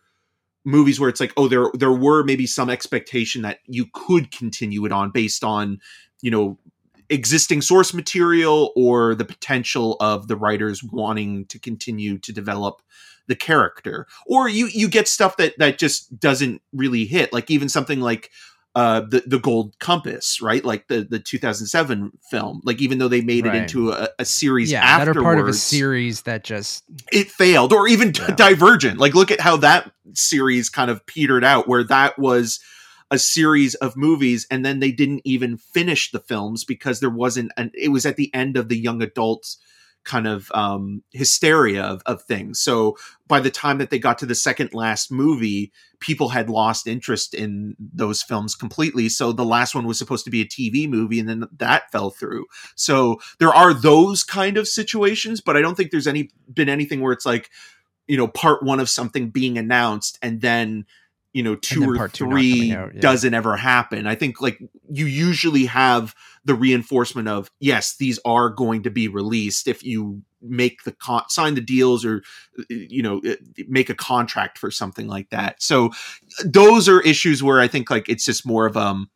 movies 0.64 1.00
where 1.00 1.08
it's 1.08 1.20
like 1.20 1.32
oh 1.36 1.48
there 1.48 1.66
there 1.74 1.92
were 1.92 2.22
maybe 2.22 2.46
some 2.46 2.68
expectation 2.68 3.42
that 3.42 3.58
you 3.66 3.86
could 3.92 4.30
continue 4.30 4.84
it 4.84 4.92
on 4.92 5.10
based 5.10 5.42
on 5.42 5.80
you 6.20 6.30
know 6.30 6.58
existing 7.10 7.60
source 7.60 7.92
material 7.92 8.72
or 8.76 9.14
the 9.14 9.24
potential 9.24 9.96
of 10.00 10.28
the 10.28 10.36
writers 10.36 10.82
wanting 10.82 11.44
to 11.46 11.58
continue 11.58 12.16
to 12.18 12.32
develop 12.32 12.80
the 13.26 13.36
character. 13.36 14.06
Or 14.26 14.48
you 14.48 14.66
you 14.66 14.88
get 14.88 15.08
stuff 15.08 15.36
that 15.36 15.58
that 15.58 15.78
just 15.78 16.18
doesn't 16.18 16.62
really 16.72 17.04
hit 17.04 17.32
like 17.32 17.50
even 17.50 17.68
something 17.68 18.00
like 18.00 18.30
uh 18.76 19.00
the 19.00 19.22
the 19.26 19.38
gold 19.38 19.76
compass 19.80 20.40
right? 20.40 20.64
Like 20.64 20.88
the 20.88 21.02
the 21.02 21.18
2007 21.18 22.12
film. 22.30 22.60
Like 22.64 22.80
even 22.80 22.98
though 22.98 23.08
they 23.08 23.20
made 23.20 23.44
it 23.46 23.54
into 23.54 23.90
a, 23.90 24.08
a 24.18 24.24
series 24.24 24.70
yeah, 24.72 24.98
that 24.98 25.08
are 25.08 25.14
part 25.22 25.38
of 25.38 25.48
a 25.48 25.52
series 25.52 26.22
that 26.22 26.44
just 26.44 26.84
it 27.12 27.30
failed. 27.30 27.72
Or 27.72 27.88
even 27.88 28.12
Yeah. 28.16 28.34
divergent. 28.34 28.98
Like 28.98 29.14
look 29.14 29.30
at 29.30 29.40
how 29.40 29.56
that 29.58 29.90
series 30.14 30.68
kind 30.68 30.90
of 30.90 31.04
petered 31.06 31.44
out 31.44 31.68
where 31.68 31.84
that 31.84 32.18
was 32.18 32.60
a 33.10 33.18
series 33.18 33.74
of 33.76 33.96
movies 33.96 34.46
and 34.50 34.64
then 34.64 34.78
they 34.80 34.92
didn't 34.92 35.22
even 35.24 35.56
finish 35.56 36.10
the 36.10 36.20
films 36.20 36.64
because 36.64 37.00
there 37.00 37.10
wasn't 37.10 37.52
and 37.56 37.70
it 37.74 37.88
was 37.88 38.06
at 38.06 38.16
the 38.16 38.32
end 38.34 38.56
of 38.56 38.68
the 38.68 38.78
young 38.78 39.02
adults 39.02 39.58
kind 40.02 40.26
of 40.26 40.50
um 40.52 41.02
hysteria 41.12 41.82
of, 41.82 42.02
of 42.06 42.22
things. 42.22 42.60
So 42.60 42.96
by 43.28 43.40
the 43.40 43.50
time 43.50 43.78
that 43.78 43.90
they 43.90 43.98
got 43.98 44.18
to 44.18 44.26
the 44.26 44.34
second 44.34 44.72
last 44.72 45.12
movie 45.12 45.72
people 45.98 46.30
had 46.30 46.48
lost 46.48 46.86
interest 46.86 47.34
in 47.34 47.76
those 47.78 48.22
films 48.22 48.54
completely. 48.54 49.10
So 49.10 49.32
the 49.32 49.44
last 49.44 49.74
one 49.74 49.86
was 49.86 49.98
supposed 49.98 50.24
to 50.24 50.30
be 50.30 50.40
a 50.40 50.46
tv 50.46 50.88
movie 50.88 51.20
and 51.20 51.28
then 51.28 51.44
that 51.58 51.90
fell 51.92 52.10
through. 52.10 52.46
So 52.76 53.20
there 53.38 53.52
are 53.52 53.74
those 53.74 54.22
kind 54.22 54.56
of 54.56 54.68
situations 54.68 55.40
but 55.40 55.56
i 55.56 55.60
don't 55.60 55.76
think 55.76 55.90
there's 55.90 56.06
any 56.06 56.30
been 56.52 56.68
anything 56.68 57.00
where 57.00 57.12
it's 57.12 57.26
like 57.26 57.50
you 58.06 58.16
know 58.16 58.28
part 58.28 58.62
one 58.62 58.80
of 58.80 58.88
something 58.88 59.30
being 59.30 59.58
announced 59.58 60.18
and 60.22 60.40
then 60.40 60.84
you 61.32 61.42
know 61.42 61.54
two 61.54 61.90
or 61.90 61.96
part 61.96 62.12
two 62.12 62.26
three 62.26 62.72
out, 62.72 62.94
yeah. 62.94 63.00
doesn't 63.00 63.34
ever 63.34 63.56
happen 63.56 64.06
i 64.06 64.14
think 64.14 64.40
like 64.40 64.58
you 64.90 65.06
usually 65.06 65.66
have 65.66 66.14
the 66.44 66.54
reinforcement 66.54 67.28
of 67.28 67.50
yes 67.60 67.96
these 67.96 68.18
are 68.24 68.50
going 68.50 68.82
to 68.82 68.90
be 68.90 69.06
released 69.08 69.68
if 69.68 69.84
you 69.84 70.22
make 70.42 70.82
the 70.84 70.92
con- 70.92 71.28
sign 71.28 71.54
the 71.54 71.60
deals 71.60 72.04
or 72.04 72.22
you 72.68 73.02
know 73.02 73.20
make 73.68 73.90
a 73.90 73.94
contract 73.94 74.58
for 74.58 74.70
something 74.70 75.06
like 75.06 75.30
that 75.30 75.62
so 75.62 75.90
those 76.44 76.88
are 76.88 77.00
issues 77.02 77.42
where 77.42 77.60
i 77.60 77.68
think 77.68 77.90
like 77.90 78.08
it's 78.08 78.24
just 78.24 78.46
more 78.46 78.66
of 78.66 78.76
um 78.76 79.08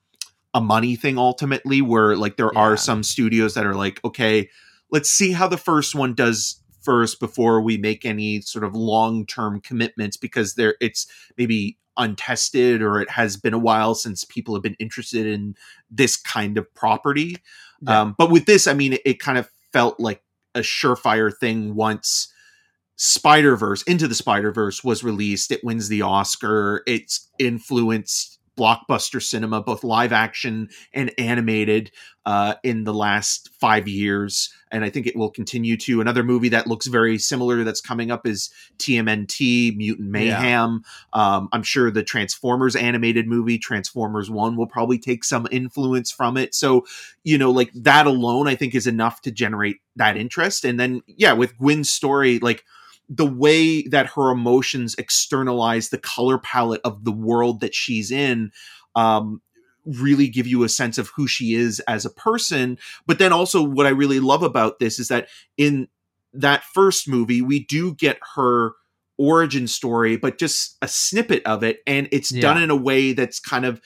a 0.53 0.61
money 0.61 0.95
thing 0.95 1.19
ultimately 1.19 1.83
where 1.83 2.17
like 2.17 2.37
there 2.37 2.51
Yeah. 2.53 2.61
are 2.61 2.77
some 2.77 3.03
studios 3.03 3.55
that 3.55 3.67
are 3.67 3.75
like 3.75 4.01
okay 4.05 4.49
let's 4.93 5.11
see 5.11 5.33
how 5.33 5.49
the 5.49 5.57
first 5.57 5.95
one 5.95 6.15
does 6.15 6.61
first 6.83 7.19
before 7.19 7.63
we 7.63 7.79
make 7.79 8.05
any 8.05 8.43
sort 8.43 8.63
of 8.63 8.75
long-term 8.75 9.61
commitments 9.63 10.17
because 10.19 10.55
there 10.55 10.77
it's 10.81 11.07
maybe 11.39 11.79
untested 11.97 12.83
or 12.83 13.01
it 13.01 13.11
has 13.11 13.37
been 13.37 13.55
a 13.55 13.59
while 13.59 13.95
since 13.95 14.25
people 14.25 14.55
have 14.55 14.63
been 14.63 14.77
interested 14.79 15.27
in 15.27 15.55
this 15.91 16.17
kind 16.17 16.59
of 16.59 16.73
property 16.75 17.37
Yeah. 17.83 18.01
um, 18.03 18.15
but 18.19 18.31
with 18.31 18.47
this 18.47 18.67
i 18.67 18.73
mean 18.75 18.95
it, 18.95 19.03
it 19.05 19.21
kind 19.21 19.39
of 19.39 19.49
felt 19.73 19.99
like 20.01 20.23
a 20.55 20.61
surefire 20.61 21.33
thing 21.37 21.75
once 21.75 22.29
Spider 22.97 23.57
Verse 23.57 23.83
Into 23.83 24.07
the 24.07 24.15
Spider 24.15 24.53
Verse 24.53 24.85
was 24.85 25.03
released. 25.03 25.51
It 25.51 25.65
wins 25.65 25.89
the 25.89 26.03
Oscar. 26.03 26.85
It's 26.87 27.29
influenced 27.41 28.39
blockbuster 28.57 29.23
cinema, 29.23 29.63
both 29.63 29.85
live 29.85 30.13
action 30.13 30.69
and 30.93 31.13
animated, 31.19 31.91
uh, 32.27 32.55
in 32.63 32.85
the 32.85 32.95
last 32.95 33.51
five 33.61 33.87
years, 33.87 34.53
and 34.71 34.83
I 34.83 34.89
think 34.89 35.07
it 35.07 35.17
will 35.17 35.31
continue 35.31 35.77
to. 35.79 36.01
Another 36.01 36.23
movie 36.23 36.49
that 36.49 36.67
looks 36.67 36.87
very 36.87 37.19
similar 37.19 37.65
that's 37.65 37.83
coming 37.83 38.11
up 38.11 38.27
is 38.27 38.51
TMNT 38.79 39.77
Mutant 39.77 40.09
Mayhem. 40.09 40.83
Um, 41.13 41.49
I'm 41.53 41.63
sure 41.63 41.91
the 41.91 42.03
Transformers 42.03 42.77
animated 42.77 43.29
movie, 43.29 43.59
Transformers 43.59 44.31
One, 44.31 44.57
will 44.57 44.67
probably 44.67 44.99
take 44.99 45.23
some 45.23 45.47
influence 45.51 46.11
from 46.11 46.39
it. 46.39 46.55
So 46.55 46.87
you 47.25 47.37
know, 47.37 47.51
like 47.51 47.71
that 47.75 48.07
alone, 48.07 48.49
I 48.49 48.55
think 48.55 48.75
is 48.75 48.87
enough 48.87 49.21
to 49.23 49.31
generate 49.31 49.81
that 49.97 50.17
interest. 50.17 50.65
And 50.65 50.81
then, 50.81 51.03
yeah, 51.07 51.35
with 51.35 51.57
Gwen's 51.59 51.91
story, 51.91 52.39
like 52.39 52.65
the 53.09 53.27
way 53.27 53.83
that 53.89 54.07
her 54.07 54.31
emotions 54.31 54.95
externalize 54.97 55.91
the 55.91 55.99
color 55.99 56.39
palette 56.39 56.81
of 56.85 57.05
the 57.05 57.13
world 57.13 57.61
that 57.61 57.75
she's 57.75 58.11
in 58.11 58.51
um, 58.95 59.43
really 59.85 60.29
give 60.29 60.47
you 60.47 60.63
a 60.65 60.69
sense 60.69 60.97
of 60.97 61.11
who 61.15 61.27
she 61.27 61.55
is 61.55 61.81
as 61.81 62.05
a 62.07 62.11
person. 62.11 62.79
But 63.07 63.19
then 63.19 63.33
also, 63.33 63.63
what 63.63 63.87
I 63.87 63.91
really 63.91 64.21
love 64.21 64.43
about 64.43 64.79
this 64.79 64.99
is 64.99 65.09
that 65.09 65.29
in 65.57 65.89
that 66.33 66.65
first 66.65 67.07
movie, 67.09 67.43
we 67.43 67.61
do 67.65 67.95
get 67.95 68.19
her 68.35 68.73
origin 69.19 69.67
story, 69.69 70.17
but 70.17 70.39
just 70.39 70.77
a 70.83 70.89
snippet 70.89 71.45
of 71.47 71.63
it, 71.63 71.81
and 71.87 72.09
it's 72.11 72.33
Yeah. 72.33 72.41
done 72.41 72.63
in 72.63 72.71
a 72.71 72.77
way 72.77 73.13
that's 73.13 73.39
kind 73.39 73.65
of 73.65 73.81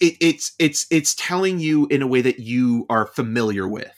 it, 0.00 0.16
it's 0.20 0.52
it's 0.58 0.86
it's 0.90 1.14
telling 1.14 1.58
you 1.58 1.86
in 1.90 2.00
a 2.00 2.06
way 2.06 2.22
that 2.22 2.38
you 2.38 2.86
are 2.88 3.06
familiar 3.06 3.68
with. 3.68 3.92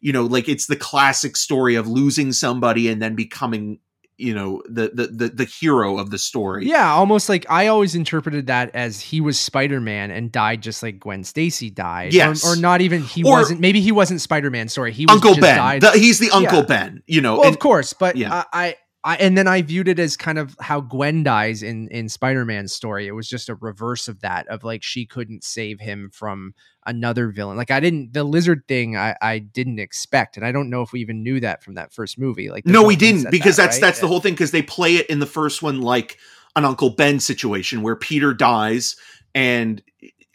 You 0.00 0.12
know, 0.12 0.24
like 0.24 0.48
it's 0.48 0.66
the 0.66 0.76
classic 0.76 1.36
story 1.36 1.74
of 1.74 1.86
losing 1.88 2.32
somebody 2.32 2.88
and 2.88 3.00
then 3.02 3.14
becoming, 3.14 3.78
you 4.18 4.34
know, 4.34 4.62
the 4.66 4.90
the 4.94 5.06
the, 5.08 5.28
the 5.28 5.44
hero 5.44 5.98
of 5.98 6.10
the 6.10 6.18
story. 6.18 6.66
Yeah, 6.66 6.92
almost 6.92 7.28
like 7.28 7.44
I 7.50 7.66
always 7.66 7.94
interpreted 7.94 8.46
that 8.46 8.70
as 8.74 9.00
he 9.00 9.20
was 9.20 9.38
Spider 9.40 9.80
Man 9.80 10.10
and 10.10 10.30
died 10.30 10.62
just 10.62 10.82
like 10.82 11.00
Gwen 11.00 11.24
Stacy 11.24 11.70
died. 11.70 12.12
Or- 12.12 12.16
Yes. 12.16 12.46
or, 12.46 12.56
not 12.56 12.80
even 12.80 13.02
he 13.02 13.24
Or- 13.24 13.32
wasn't. 13.32 13.60
Maybe 13.60 13.80
he 13.80 13.90
wasn't 13.92 14.20
Spider 14.20 14.50
Man. 14.50 14.68
Sorry, 14.68 14.92
he 14.92 15.06
was 15.06 15.14
Uncle 15.16 15.36
Ben. 15.40 15.80
The- 15.80 15.92
he's 15.92 16.18
the 16.18 16.30
Uncle 16.30 16.58
Yeah. 16.60 16.64
Ben. 16.66 17.02
You 17.06 17.20
know, 17.20 17.34
well, 17.38 17.44
and- 17.46 17.54
of 17.54 17.58
course, 17.58 17.92
but 17.92 18.16
yeah. 18.16 18.44
I, 18.52 18.66
I, 18.66 18.76
I, 19.04 19.16
and 19.16 19.36
then 19.36 19.48
I 19.48 19.62
viewed 19.62 19.88
it 19.88 19.98
as 19.98 20.16
kind 20.16 20.38
of 20.38 20.56
how 20.60 20.80
Gwen 20.80 21.24
dies 21.24 21.62
in 21.62 21.88
in 21.88 22.08
Spider 22.08 22.44
Man's 22.44 22.72
story. 22.72 23.08
It 23.08 23.12
was 23.12 23.28
just 23.28 23.48
a 23.48 23.56
reverse 23.56 24.06
of 24.06 24.20
that, 24.20 24.46
of 24.46 24.62
like 24.62 24.82
she 24.82 25.06
couldn't 25.06 25.42
save 25.42 25.80
him 25.80 26.10
from 26.12 26.54
another 26.86 27.30
villain. 27.30 27.56
Like 27.56 27.72
I 27.72 27.80
didn't 27.80 28.12
the 28.12 28.22
lizard 28.22 28.62
thing. 28.68 28.96
I 28.96 29.16
I 29.20 29.40
didn't 29.40 29.80
expect, 29.80 30.36
and 30.36 30.46
I 30.46 30.52
don't 30.52 30.70
know 30.70 30.82
if 30.82 30.92
we 30.92 31.00
even 31.00 31.24
knew 31.24 31.40
that 31.40 31.64
from 31.64 31.74
that 31.74 31.92
first 31.92 32.16
movie. 32.16 32.48
Like 32.48 32.64
no, 32.64 32.84
we 32.84 32.94
didn't 32.94 33.30
because 33.30 33.56
that, 33.56 33.64
that's 33.64 33.76
right? 33.76 33.80
that's 33.80 34.00
the 34.00 34.08
whole 34.08 34.20
thing 34.20 34.34
because 34.34 34.52
they 34.52 34.62
play 34.62 34.94
it 34.96 35.06
in 35.06 35.18
the 35.18 35.26
first 35.26 35.62
one 35.62 35.80
like 35.80 36.18
an 36.54 36.64
Uncle 36.64 36.90
Ben 36.90 37.18
situation 37.18 37.82
where 37.82 37.96
Peter 37.96 38.32
dies 38.32 38.94
and 39.34 39.82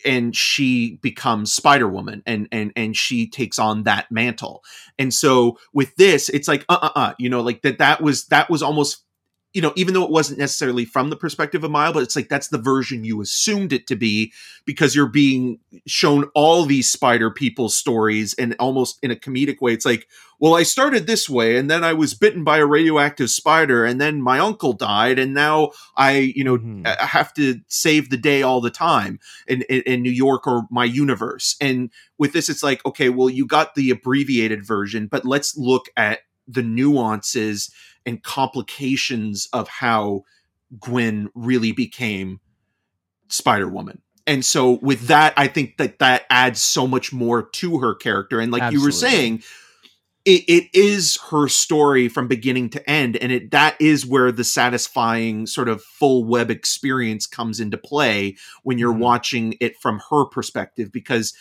and 0.05 0.35
she 0.35 0.99
becomes 1.01 1.53
Spider 1.53 1.87
Woman 1.87 2.23
and 2.25 2.47
and 2.51 2.71
and 2.75 2.95
she 2.95 3.27
takes 3.29 3.59
on 3.59 3.83
that 3.83 4.11
mantle. 4.11 4.63
And 4.99 5.13
so 5.13 5.57
with 5.73 5.95
this, 5.95 6.29
it's 6.29 6.47
like 6.47 6.65
uh 6.69 6.79
uh 6.81 6.91
uh, 6.95 7.13
you 7.17 7.29
know, 7.29 7.41
like 7.41 7.61
that 7.63 7.79
that 7.79 8.01
was 8.01 8.25
that 8.27 8.49
was 8.49 8.61
almost 8.61 9.03
you 9.57 9.61
know, 9.63 9.73
even 9.75 9.95
though 9.95 10.03
it 10.03 10.11
wasn't 10.11 10.37
necessarily 10.37 10.85
from 10.85 11.09
the 11.09 11.15
perspective 11.15 11.63
of 11.63 11.71
Mile, 11.71 11.91
but 11.91 12.03
it's 12.03 12.15
like 12.15 12.29
that's 12.29 12.49
the 12.49 12.59
version 12.59 13.03
you 13.03 13.21
assumed 13.21 13.73
it 13.73 13.87
to 13.87 13.95
be 13.95 14.31
because 14.65 14.95
you're 14.95 15.07
being 15.09 15.57
shown 15.87 16.25
all 16.35 16.63
these 16.63 16.91
spider 16.91 17.31
people 17.31 17.67
stories 17.67 18.35
and 18.35 18.55
almost 18.59 18.99
in 19.01 19.09
a 19.09 19.15
comedic 19.15 19.59
way. 19.59 19.73
It's 19.73 19.83
like, 19.83 20.07
well, 20.39 20.53
I 20.53 20.61
started 20.61 21.07
this 21.07 21.27
way 21.27 21.57
and 21.57 21.71
then 21.71 21.83
I 21.83 21.93
was 21.93 22.13
bitten 22.13 22.43
by 22.43 22.59
a 22.59 22.67
radioactive 22.67 23.31
spider 23.31 23.83
and 23.83 23.99
then 23.99 24.21
my 24.21 24.37
uncle 24.37 24.73
died 24.73 25.17
and 25.17 25.33
now 25.33 25.71
I, 25.95 26.31
you 26.35 26.43
know, 26.43 26.59
Mhm. 26.59 26.85
I 26.85 27.07
have 27.07 27.33
to 27.33 27.59
save 27.67 28.11
the 28.11 28.17
day 28.17 28.43
all 28.43 28.61
the 28.61 28.69
time 28.69 29.19
in, 29.47 29.63
in, 29.63 29.81
in 29.87 30.03
New 30.03 30.11
York 30.11 30.45
or 30.45 30.67
my 30.69 30.85
universe. 30.85 31.55
And 31.59 31.89
with 32.19 32.31
this, 32.31 32.47
it's 32.47 32.61
like, 32.61 32.85
okay, 32.85 33.09
well, 33.09 33.27
you 33.27 33.47
got 33.47 33.73
the 33.73 33.89
abbreviated 33.89 34.63
version, 34.63 35.07
but 35.07 35.25
let's 35.25 35.57
look 35.57 35.87
at 35.97 36.19
the 36.47 36.63
nuances 36.63 37.71
and 38.07 38.23
complications 38.23 39.47
of 39.53 39.67
how 39.67 40.23
Gwen 40.79 41.29
really 41.35 41.71
became 41.73 42.39
Spider 43.27 43.67
Woman. 43.67 44.01
And 44.25 44.43
so 44.43 44.79
with 44.81 45.07
that, 45.07 45.33
I 45.37 45.47
think 45.47 45.77
that 45.77 45.99
that 45.99 46.23
adds 46.29 46.61
so 46.61 46.87
much 46.87 47.13
more 47.13 47.43
to 47.43 47.77
her 47.79 47.93
character. 47.93 48.39
And 48.39 48.51
like 48.51 48.73
you 48.73 48.81
were 48.81 48.91
saying, 48.91 49.43
it, 50.25 50.43
it 50.49 50.69
is 50.73 51.17
her 51.31 51.47
story 51.47 52.09
from 52.09 52.27
beginning 52.27 52.69
to 52.71 52.89
end, 52.89 53.15
and 53.15 53.31
it 53.31 53.51
that 53.51 53.77
is 53.79 54.05
where 54.05 54.29
the 54.33 54.43
satisfying 54.43 55.47
sort 55.47 55.69
of 55.69 55.81
full 55.81 56.25
web 56.25 56.51
experience 56.51 57.25
comes 57.25 57.61
into 57.61 57.77
play 57.77 58.35
when 58.63 58.77
you're 58.77 58.93
Mhm. 58.93 58.99
watching 58.99 59.55
it 59.61 59.79
from 59.79 60.01
her 60.09 60.25
perspective. 60.25 60.91
Because 60.91 61.33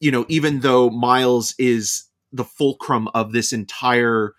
you 0.00 0.10
know, 0.10 0.24
even 0.28 0.60
though 0.60 0.88
Miles 0.88 1.54
is 1.58 2.04
the 2.32 2.44
fulcrum 2.44 3.08
of 3.14 3.32
this 3.32 3.52
entire 3.52 4.32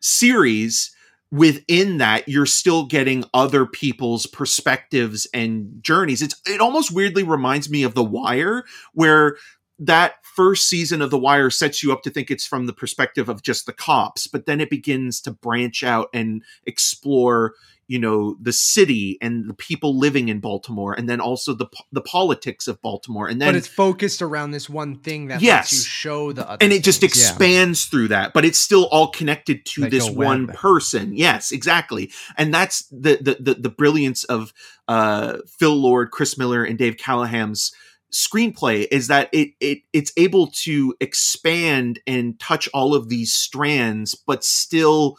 series, 0.00 0.90
within 1.36 1.98
that 1.98 2.28
you're 2.28 2.46
still 2.46 2.86
getting 2.86 3.24
other 3.34 3.66
people's 3.66 4.26
perspectives 4.26 5.26
and 5.34 5.82
journeys. 5.82 6.22
It's 6.22 6.40
it 6.46 6.60
almost 6.60 6.94
weirdly 6.94 7.22
reminds 7.22 7.68
me 7.68 7.82
of 7.82 7.94
the 7.94 8.04
wire 8.04 8.64
where 8.94 9.36
that 9.78 10.14
first 10.24 10.68
season 10.68 11.02
of 11.02 11.10
the 11.10 11.18
wire 11.18 11.50
sets 11.50 11.82
you 11.82 11.92
up 11.92 12.02
to 12.02 12.10
think 12.10 12.30
it's 12.30 12.46
from 12.46 12.66
the 12.66 12.72
perspective 12.72 13.28
of 13.28 13.42
just 13.42 13.66
the 13.66 13.74
cops 13.74 14.26
but 14.26 14.46
then 14.46 14.58
it 14.58 14.70
begins 14.70 15.20
to 15.20 15.30
branch 15.30 15.82
out 15.82 16.08
and 16.14 16.42
explore 16.64 17.52
you 17.88 17.98
know 17.98 18.36
the 18.40 18.52
city 18.52 19.18
and 19.20 19.48
the 19.48 19.54
people 19.54 19.98
living 19.98 20.28
in 20.28 20.40
Baltimore 20.40 20.92
and 20.92 21.08
then 21.08 21.20
also 21.20 21.54
the 21.54 21.66
the 21.92 22.00
politics 22.00 22.66
of 22.66 22.80
Baltimore 22.82 23.28
and 23.28 23.40
then 23.40 23.48
but 23.48 23.56
it's 23.56 23.66
focused 23.66 24.22
around 24.22 24.50
this 24.50 24.68
one 24.68 24.96
thing 24.96 25.28
that 25.28 25.40
Yes. 25.40 25.64
lets 25.64 25.72
you 25.72 25.80
show 25.80 26.32
the 26.32 26.48
other 26.48 26.62
and 26.62 26.72
it 26.72 26.82
just 26.82 27.00
things, 27.00 27.16
yeah. 27.20 27.28
expands 27.28 27.84
through 27.84 28.08
that 28.08 28.32
but 28.32 28.44
it's 28.44 28.58
still 28.58 28.86
all 28.86 29.08
connected 29.08 29.64
to 29.66 29.82
Like 29.82 29.90
this 29.90 30.08
one 30.10 30.48
person 30.48 31.16
yes 31.16 31.52
exactly 31.52 32.10
and 32.36 32.52
that's 32.52 32.86
the 32.90 33.18
the 33.20 33.36
the, 33.40 33.54
the 33.60 33.70
brilliance 33.70 34.24
of 34.24 34.52
uh 34.88 35.38
phil 35.58 35.74
lord 35.74 36.10
chris 36.10 36.36
miller 36.36 36.64
and 36.64 36.78
Dave 36.78 36.96
Callaham's 36.96 37.72
screenplay 38.12 38.86
is 38.90 39.08
that 39.08 39.28
it 39.32 39.50
it 39.60 39.78
it's 39.92 40.12
able 40.16 40.46
to 40.48 40.94
expand 41.00 41.98
and 42.06 42.38
touch 42.38 42.68
all 42.72 42.94
of 42.94 43.08
these 43.08 43.32
strands 43.34 44.14
but 44.14 44.44
still 44.44 45.18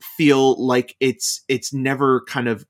feel 0.00 0.64
like 0.64 0.96
it's 1.00 1.42
it's 1.48 1.72
never 1.72 2.22
kind 2.22 2.48
of 2.48 2.66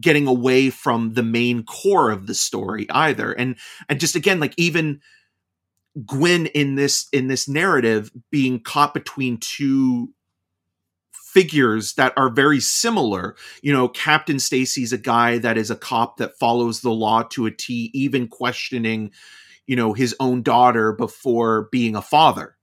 getting 0.00 0.26
away 0.26 0.70
from 0.70 1.14
the 1.14 1.22
main 1.22 1.62
core 1.64 2.10
of 2.10 2.26
the 2.26 2.34
story 2.34 2.86
either 2.90 3.32
and 3.32 3.56
and 3.88 4.00
just 4.00 4.16
again 4.16 4.40
like 4.40 4.54
even 4.56 5.00
Gwen 6.06 6.46
in 6.46 6.76
this 6.76 7.08
in 7.12 7.28
this 7.28 7.48
narrative 7.48 8.10
being 8.30 8.60
caught 8.60 8.94
between 8.94 9.36
two 9.38 10.08
figures 11.32 11.94
that 11.94 12.12
are 12.16 12.28
very 12.28 12.60
similar. 12.60 13.36
You 13.62 13.72
know, 13.72 13.88
Captain 13.88 14.38
Stacy's 14.38 14.92
a 14.92 14.98
guy 14.98 15.38
that 15.38 15.56
is 15.56 15.70
a 15.70 15.76
cop 15.76 16.18
that 16.18 16.38
follows 16.38 16.80
the 16.80 16.90
law 16.90 17.22
to 17.30 17.46
a 17.46 17.50
T, 17.50 17.90
even 17.94 18.28
questioning, 18.28 19.10
you 19.66 19.76
know, 19.76 19.92
his 19.92 20.14
own 20.20 20.42
daughter 20.42 20.92
before 20.92 21.68
being 21.72 21.96
a 21.96 22.02
father. 22.02 22.56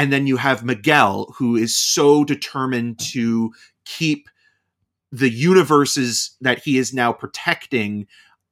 And 0.00 0.10
then 0.10 0.26
you 0.26 0.38
have 0.38 0.64
Miguel, 0.64 1.34
who 1.36 1.56
is 1.56 1.76
so 1.76 2.24
determined 2.24 2.98
to 3.12 3.52
keep 3.84 4.30
the 5.12 5.28
universes 5.28 6.38
that 6.40 6.60
he 6.60 6.78
is 6.78 6.94
now 6.94 7.12
protecting 7.12 8.06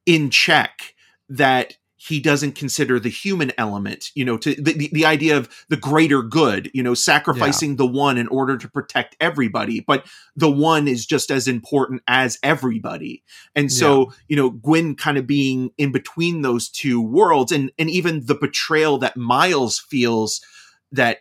in 0.05 0.29
check 0.29 0.95
that 1.31 1.79
he 1.97 2.21
doesn't 2.21 2.55
consider 2.55 3.01
the 3.01 3.09
human 3.09 3.51
element 3.57 4.11
you 4.15 4.27
know 4.27 4.37
to 4.37 4.55
the, 4.57 4.75
the, 4.75 4.91
the 4.93 5.07
idea 5.07 5.39
of 5.39 5.49
the 5.71 5.77
greater 5.77 6.23
good 6.23 6.71
you 6.75 6.83
know 6.83 6.93
sacrificing 6.93 7.77
the 7.77 7.87
one 7.87 8.19
in 8.19 8.29
order 8.29 8.59
to 8.59 8.69
protect 8.69 9.17
everybody. 9.19 9.81
But 9.81 10.07
the 10.37 10.51
one 10.51 10.87
is 10.87 11.07
just 11.07 11.31
as 11.31 11.49
important 11.49 12.03
as 12.07 12.39
everybody. 12.43 13.25
And 13.57 13.73
so 13.73 14.13
you 14.29 14.37
know 14.37 14.51
gwen 14.51 14.97
kind 14.97 15.17
of 15.17 15.27
being 15.27 15.71
in 15.79 15.93
between 15.93 16.43
those 16.43 16.69
two 16.69 17.01
worlds 17.01 17.53
and 17.53 17.73
and 17.79 17.89
even 17.89 18.27
the 18.27 18.35
betrayal 18.35 18.99
that 18.99 19.17
miles 19.17 19.79
feels 19.79 20.43
that 20.93 21.19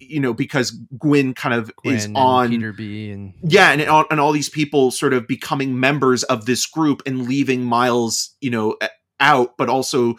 you 0.00 0.20
know 0.20 0.32
because 0.32 0.70
Gwen 0.98 1.34
kind 1.34 1.54
of 1.54 1.70
is 1.84 2.08
on 2.14 2.50
Peter 2.50 2.72
B 2.72 3.10
and 3.10 3.34
yeah 3.42 3.70
and, 3.72 3.82
all- 3.82 4.06
and 4.10 4.20
all 4.20 4.32
these 4.32 4.48
people 4.48 4.90
sort 4.90 5.12
of 5.12 5.26
becoming 5.26 5.78
members 5.78 6.22
of 6.24 6.46
this 6.46 6.66
group 6.66 7.02
and 7.06 7.28
leaving 7.28 7.64
miles 7.64 8.34
you 8.40 8.50
know 8.50 8.76
out 9.20 9.56
but 9.56 9.68
also 9.68 10.14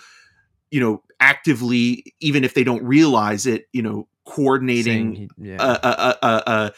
you 0.71 0.79
know 0.79 1.03
actively 1.19 2.13
even 2.19 2.43
if 2.43 2.53
they 2.53 2.63
don't 2.63 2.83
realize 2.83 3.45
it 3.45 3.65
you 3.73 3.81
know 3.81 4.07
coordinating 4.25 5.15
he- 5.15 5.29
yeah. 5.37 5.57
a, 5.59 6.17
a, 6.21 6.73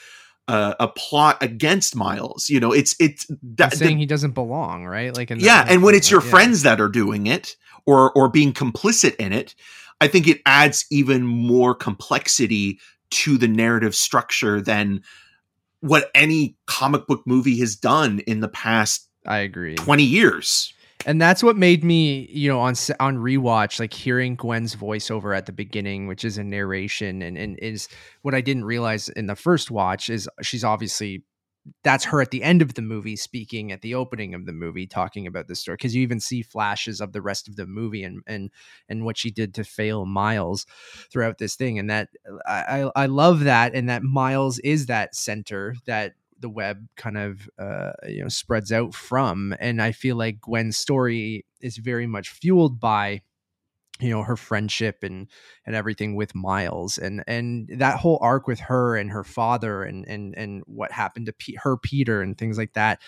a, 0.47 0.75
a, 0.79 0.87
plot 0.87 1.41
against 1.41 1.95
miles 1.95 2.49
you 2.49 2.59
know 2.59 2.71
it's 2.71 2.95
it's 2.99 3.29
that, 3.43 3.73
saying 3.73 3.97
he 3.97 4.05
doesn't 4.05 4.31
belong, 4.31 4.85
right? 4.85 5.15
Like, 5.15 5.29
yeah 5.29 5.65
and 5.67 5.83
when 5.83 5.95
it's 5.95 6.09
your 6.09 6.21
friends 6.21 6.63
that 6.63 6.79
are 6.81 6.89
doing 6.89 7.27
it 7.27 7.55
or 7.85 8.11
or 8.13 8.29
being 8.29 8.53
complicit 8.53 9.15
in 9.15 9.33
it 9.33 9.55
i 10.01 10.07
think 10.07 10.27
it 10.27 10.41
adds 10.45 10.85
even 10.91 11.23
more 11.23 11.73
complexity 11.73 12.77
to 13.09 13.37
the 13.37 13.47
narrative 13.47 13.95
structure 13.95 14.61
than 14.61 15.01
what 15.79 16.11
any 16.13 16.55
comic 16.67 17.07
book 17.07 17.23
movie 17.25 17.57
has 17.59 17.75
done 17.75 18.19
in 18.27 18.41
the 18.41 18.49
past 18.49 19.07
I 19.25 19.39
agree. 19.39 19.75
20 19.75 20.03
years 20.03 20.73
and 21.05 21.21
that's 21.21 21.43
what 21.43 21.57
made 21.57 21.83
me 21.83 22.27
you 22.31 22.49
know 22.49 22.59
on 22.59 22.75
on 22.99 23.17
rewatch 23.17 23.79
like 23.79 23.93
hearing 23.93 24.35
gwen's 24.35 24.75
voiceover 24.75 25.35
at 25.35 25.45
the 25.45 25.51
beginning 25.51 26.07
which 26.07 26.23
is 26.23 26.37
a 26.37 26.43
narration 26.43 27.21
and, 27.21 27.37
and 27.37 27.57
is 27.59 27.87
what 28.21 28.35
i 28.35 28.41
didn't 28.41 28.65
realize 28.65 29.09
in 29.09 29.27
the 29.27 29.35
first 29.35 29.71
watch 29.71 30.09
is 30.09 30.29
she's 30.41 30.63
obviously 30.63 31.23
that's 31.83 32.05
her 32.05 32.21
at 32.21 32.31
the 32.31 32.43
end 32.43 32.61
of 32.61 32.73
the 32.73 32.81
movie 32.81 33.15
speaking 33.15 33.71
at 33.71 33.81
the 33.81 33.93
opening 33.93 34.33
of 34.33 34.45
the 34.45 34.53
movie 34.53 34.87
talking 34.87 35.27
about 35.27 35.47
the 35.47 35.55
story 35.55 35.75
because 35.75 35.95
you 35.95 36.01
even 36.01 36.19
see 36.19 36.41
flashes 36.41 36.99
of 36.99 37.13
the 37.13 37.21
rest 37.21 37.47
of 37.47 37.55
the 37.55 37.67
movie 37.67 38.03
and 38.03 38.21
and 38.25 38.49
and 38.89 39.05
what 39.05 39.17
she 39.17 39.29
did 39.29 39.53
to 39.53 39.63
fail 39.63 40.05
miles 40.05 40.65
throughout 41.11 41.37
this 41.37 41.55
thing 41.55 41.77
and 41.77 41.89
that 41.89 42.09
i 42.47 42.89
i 42.95 43.05
love 43.05 43.41
that 43.41 43.75
and 43.75 43.89
that 43.89 44.03
miles 44.03 44.59
is 44.59 44.87
that 44.87 45.15
center 45.15 45.75
that 45.85 46.13
the 46.39 46.49
web 46.49 46.87
kind 46.97 47.17
of 47.17 47.47
uh, 47.59 47.91
you 48.07 48.23
know 48.23 48.27
spreads 48.27 48.71
out 48.71 48.95
from 48.95 49.55
and 49.59 49.81
i 49.81 49.91
feel 49.91 50.15
like 50.15 50.41
gwen's 50.41 50.77
story 50.77 51.45
is 51.61 51.77
very 51.77 52.07
much 52.07 52.29
fueled 52.29 52.79
by 52.79 53.21
you 54.01 54.09
know 54.09 54.23
her 54.23 54.35
friendship 54.35 55.03
and 55.03 55.27
and 55.65 55.75
everything 55.75 56.15
with 56.15 56.33
miles 56.33 56.97
and 56.97 57.23
and 57.27 57.69
that 57.77 57.99
whole 57.99 58.17
arc 58.21 58.47
with 58.47 58.59
her 58.59 58.95
and 58.97 59.11
her 59.11 59.23
father 59.23 59.83
and 59.83 60.07
and 60.07 60.35
and 60.37 60.63
what 60.65 60.91
happened 60.91 61.27
to 61.27 61.33
P- 61.33 61.57
her 61.61 61.77
peter 61.77 62.21
and 62.21 62.37
things 62.37 62.57
like 62.57 62.73
that 62.73 62.99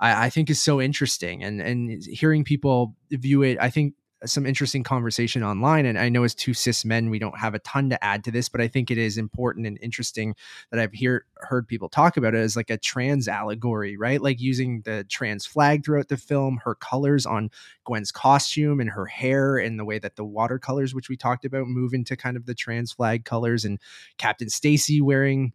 I, 0.00 0.26
I 0.26 0.30
think 0.30 0.50
is 0.50 0.62
so 0.62 0.80
interesting 0.80 1.42
and 1.42 1.60
and 1.60 2.04
hearing 2.04 2.44
people 2.44 2.96
view 3.10 3.42
it 3.42 3.58
i 3.60 3.70
think 3.70 3.94
some 4.24 4.46
interesting 4.46 4.82
conversation 4.82 5.42
online. 5.42 5.86
And 5.86 5.98
I 5.98 6.08
know 6.08 6.24
as 6.24 6.34
two 6.34 6.54
cis 6.54 6.84
men, 6.84 7.10
we 7.10 7.18
don't 7.18 7.38
have 7.38 7.54
a 7.54 7.58
ton 7.60 7.90
to 7.90 8.04
add 8.04 8.24
to 8.24 8.30
this, 8.30 8.48
but 8.48 8.60
I 8.60 8.68
think 8.68 8.90
it 8.90 8.98
is 8.98 9.18
important 9.18 9.66
and 9.66 9.78
interesting 9.82 10.34
that 10.70 10.80
I've 10.80 10.92
hear, 10.92 11.26
heard 11.36 11.66
people 11.66 11.88
talk 11.88 12.16
about 12.16 12.34
it 12.34 12.38
as 12.38 12.56
like 12.56 12.70
a 12.70 12.78
trans 12.78 13.28
allegory, 13.28 13.96
right? 13.96 14.20
Like 14.20 14.40
using 14.40 14.82
the 14.82 15.04
trans 15.08 15.46
flag 15.46 15.84
throughout 15.84 16.08
the 16.08 16.16
film, 16.16 16.60
her 16.64 16.74
colors 16.74 17.26
on 17.26 17.50
Gwen's 17.84 18.12
costume 18.12 18.80
and 18.80 18.90
her 18.90 19.06
hair, 19.06 19.56
and 19.56 19.78
the 19.78 19.84
way 19.84 19.98
that 19.98 20.16
the 20.16 20.24
watercolors, 20.24 20.94
which 20.94 21.08
we 21.08 21.16
talked 21.16 21.44
about, 21.44 21.66
move 21.66 21.94
into 21.94 22.16
kind 22.16 22.36
of 22.36 22.46
the 22.46 22.54
trans 22.54 22.92
flag 22.92 23.24
colors, 23.24 23.64
and 23.64 23.78
Captain 24.18 24.48
Stacy 24.48 25.00
wearing 25.00 25.52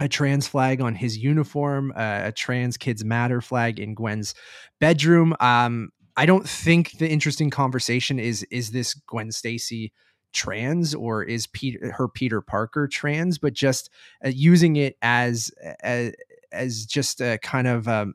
a 0.00 0.08
trans 0.08 0.46
flag 0.46 0.80
on 0.80 0.94
his 0.94 1.18
uniform, 1.18 1.92
uh, 1.96 2.22
a 2.24 2.32
trans 2.32 2.76
kids 2.76 3.04
matter 3.04 3.40
flag 3.40 3.80
in 3.80 3.94
Gwen's 3.94 4.34
bedroom. 4.78 5.34
Um, 5.40 5.90
I 6.18 6.26
don't 6.26 6.48
think 6.48 6.98
the 6.98 7.08
interesting 7.08 7.48
conversation 7.48 8.18
is 8.18 8.42
is 8.50 8.72
this 8.72 8.92
Gwen 8.92 9.30
Stacy 9.30 9.92
trans 10.32 10.92
or 10.92 11.22
is 11.22 11.46
Peter 11.46 11.92
her 11.92 12.08
Peter 12.08 12.40
Parker 12.40 12.88
trans, 12.88 13.38
but 13.38 13.52
just 13.52 13.88
uh, 14.24 14.30
using 14.30 14.74
it 14.74 14.96
as 15.00 15.52
as 15.80 16.12
as 16.50 16.86
just 16.86 17.20
a 17.20 17.38
kind 17.38 17.68
of 17.68 17.86
um, 17.86 18.14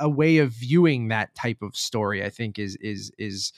a 0.00 0.08
way 0.08 0.38
of 0.38 0.52
viewing 0.52 1.08
that 1.08 1.34
type 1.34 1.60
of 1.60 1.76
story. 1.76 2.24
I 2.24 2.30
think 2.30 2.58
is 2.58 2.76
is 2.76 3.12
is 3.18 3.52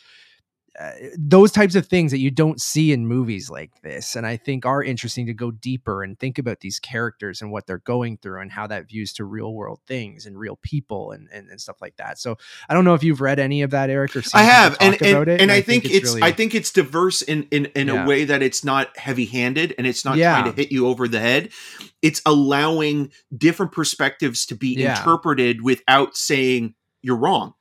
uh, 0.79 0.93
those 1.19 1.53
types 1.53 1.75
of 1.75 1.87
things 1.87 2.11
that 2.13 2.19
you 2.19 2.31
don't 2.31 2.59
see 2.59 2.93
in 2.93 3.07
movies 3.07 3.51
like 3.51 3.71
this 3.83 4.17
and 4.17 4.27
i 4.27 4.39
think 4.39 4.65
are 4.65 4.83
interesting 4.83 5.27
to 5.27 5.35
go 5.35 5.51
deeper 5.51 6.03
and 6.03 6.19
think 6.19 6.39
about 6.39 6.61
these 6.61 6.79
characters 6.79 7.43
and 7.43 7.53
what 7.53 7.67
they're 7.67 7.79
going 7.79 8.17
through 8.17 8.41
and 8.41 8.51
how 8.51 8.67
that 8.67 8.89
views 8.89 9.13
to 9.13 9.23
real 9.25 9.53
world 9.53 9.81
things 9.87 10.25
and 10.25 10.39
real 10.39 10.59
people 10.63 11.13
and, 11.13 11.29
and, 11.31 11.51
and 11.51 11.61
stuff 11.61 11.77
like 11.83 11.95
that 11.97 12.19
so 12.19 12.39
i 12.71 12.75
don't 12.75 12.87
know 12.87 12.95
if 12.95 13.03
you've 13.03 13.21
read 13.21 13.39
any 13.39 13.61
of 13.61 13.71
that 13.71 13.91
eric 13.91 14.17
or 14.17 14.23
i 14.33 14.43
have 14.43 14.75
and 14.81 14.95
and, 15.03 15.29
and, 15.29 15.43
and, 15.43 15.53
I, 15.53 15.61
think, 15.61 15.83
think 15.83 15.85
it's, 15.85 15.95
it's 15.95 16.15
really, 16.15 16.23
i 16.23 16.33
think 16.33 16.55
it's 16.55 16.73
diverse 16.73 17.21
in 17.21 17.43
in, 17.51 17.67
in 17.75 17.89
yeah. 17.89 18.05
a 18.05 18.07
way 18.07 18.25
that 18.25 18.43
it's 18.43 18.65
not 18.65 18.97
heavy 18.97 19.27
handed 19.27 19.75
and 19.77 19.87
it's 19.87 20.07
not 20.07 20.17
yeah. 20.17 20.41
trying 20.41 20.55
to 20.55 20.57
hit 20.57 20.73
you 20.73 20.87
over 20.87 21.07
the 21.07 21.21
head 21.21 21.51
it's 22.01 22.23
allowing 22.25 23.13
different 23.37 23.73
perspectives 23.73 24.47
to 24.47 24.55
be 24.55 24.69
yeah. 24.69 24.99
interpreted 24.99 25.61
without 25.61 26.17
saying 26.17 26.75
you're 27.03 27.17
wrong 27.17 27.53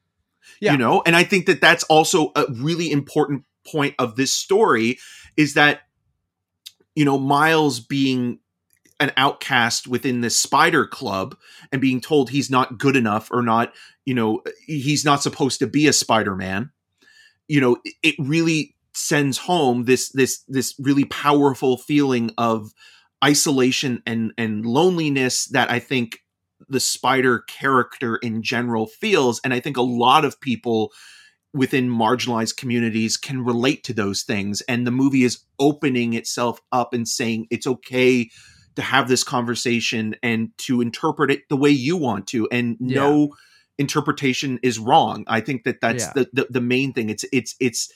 yeah. 0.59 0.71
you 0.71 0.77
know 0.77 1.01
and 1.05 1.15
i 1.15 1.23
think 1.23 1.45
that 1.45 1.61
that's 1.61 1.83
also 1.85 2.31
a 2.35 2.45
really 2.51 2.91
important 2.91 3.43
point 3.65 3.95
of 3.99 4.15
this 4.15 4.31
story 4.31 4.97
is 5.37 5.53
that 5.53 5.81
you 6.95 7.05
know 7.05 7.17
miles 7.17 7.79
being 7.79 8.39
an 8.99 9.11
outcast 9.17 9.87
within 9.87 10.21
this 10.21 10.37
spider 10.37 10.85
club 10.85 11.35
and 11.71 11.81
being 11.81 11.99
told 11.99 12.29
he's 12.29 12.49
not 12.49 12.77
good 12.77 12.95
enough 12.95 13.29
or 13.31 13.41
not 13.41 13.73
you 14.05 14.13
know 14.13 14.41
he's 14.67 15.05
not 15.05 15.21
supposed 15.21 15.59
to 15.59 15.67
be 15.67 15.87
a 15.87 15.93
spider-man 15.93 16.71
you 17.47 17.59
know 17.59 17.77
it 18.03 18.15
really 18.19 18.75
sends 18.93 19.37
home 19.37 19.85
this 19.85 20.09
this 20.09 20.43
this 20.47 20.75
really 20.79 21.05
powerful 21.05 21.77
feeling 21.77 22.31
of 22.37 22.71
isolation 23.23 24.01
and 24.05 24.33
and 24.37 24.65
loneliness 24.65 25.45
that 25.47 25.69
i 25.71 25.79
think 25.79 26.19
the 26.69 26.79
spider 26.79 27.39
character 27.39 28.17
in 28.17 28.41
general 28.41 28.87
feels 28.87 29.39
and 29.43 29.53
i 29.53 29.59
think 29.59 29.77
a 29.77 29.81
lot 29.81 30.25
of 30.25 30.39
people 30.39 30.91
within 31.53 31.89
marginalized 31.89 32.55
communities 32.55 33.17
can 33.17 33.43
relate 33.43 33.83
to 33.83 33.93
those 33.93 34.23
things 34.23 34.61
and 34.61 34.87
the 34.87 34.91
movie 34.91 35.23
is 35.23 35.43
opening 35.59 36.13
itself 36.13 36.61
up 36.71 36.93
and 36.93 37.07
saying 37.07 37.45
it's 37.49 37.67
okay 37.67 38.29
to 38.75 38.81
have 38.81 39.09
this 39.09 39.23
conversation 39.23 40.15
and 40.23 40.49
to 40.57 40.79
interpret 40.81 41.29
it 41.29 41.41
the 41.49 41.57
way 41.57 41.69
you 41.69 41.97
want 41.97 42.27
to 42.27 42.47
and 42.51 42.77
yeah. 42.79 42.99
no 42.99 43.35
interpretation 43.77 44.59
is 44.63 44.79
wrong 44.79 45.23
i 45.27 45.41
think 45.41 45.63
that 45.63 45.81
that's 45.81 46.05
yeah. 46.05 46.13
the, 46.15 46.29
the 46.33 46.47
the 46.51 46.61
main 46.61 46.93
thing 46.93 47.09
it's 47.09 47.25
it's 47.33 47.55
it's 47.59 47.91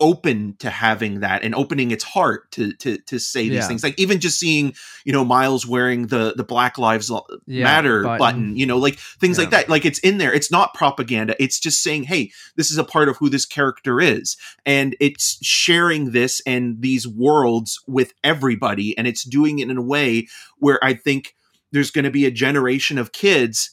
open 0.00 0.56
to 0.58 0.70
having 0.70 1.20
that 1.20 1.42
and 1.44 1.54
opening 1.54 1.90
its 1.90 2.02
heart 2.02 2.50
to 2.50 2.72
to 2.74 2.98
to 2.98 3.18
say 3.18 3.42
these 3.42 3.58
yeah. 3.58 3.68
things 3.68 3.84
like 3.84 3.98
even 3.98 4.18
just 4.18 4.38
seeing 4.38 4.74
you 5.04 5.12
know 5.12 5.24
miles 5.24 5.66
wearing 5.66 6.06
the 6.06 6.32
the 6.36 6.42
black 6.44 6.78
lives 6.78 7.10
yeah, 7.46 7.64
matter 7.64 8.02
button. 8.02 8.18
button. 8.18 8.56
you 8.56 8.66
know 8.66 8.78
like 8.78 8.98
things 8.98 9.36
yeah. 9.36 9.44
like 9.44 9.50
that 9.50 9.68
like 9.68 9.84
it's 9.84 9.98
in 10.00 10.18
there 10.18 10.32
it's 10.32 10.50
not 10.50 10.74
propaganda 10.74 11.34
it's 11.38 11.60
just 11.60 11.82
saying 11.82 12.04
hey 12.04 12.30
this 12.56 12.70
is 12.70 12.78
a 12.78 12.84
part 12.84 13.08
of 13.08 13.16
who 13.18 13.28
this 13.28 13.44
character 13.44 14.00
is 14.00 14.36
and 14.64 14.96
it's 15.00 15.38
sharing 15.44 16.12
this 16.12 16.40
and 16.46 16.80
these 16.80 17.06
worlds 17.06 17.80
with 17.86 18.12
everybody 18.24 18.96
and 18.96 19.06
it's 19.06 19.24
doing 19.24 19.58
it 19.58 19.70
in 19.70 19.76
a 19.76 19.82
way 19.82 20.26
where 20.58 20.82
i 20.82 20.94
think 20.94 21.34
there's 21.72 21.90
going 21.90 22.04
to 22.04 22.10
be 22.10 22.26
a 22.26 22.30
generation 22.30 22.98
of 22.98 23.12
kids 23.12 23.70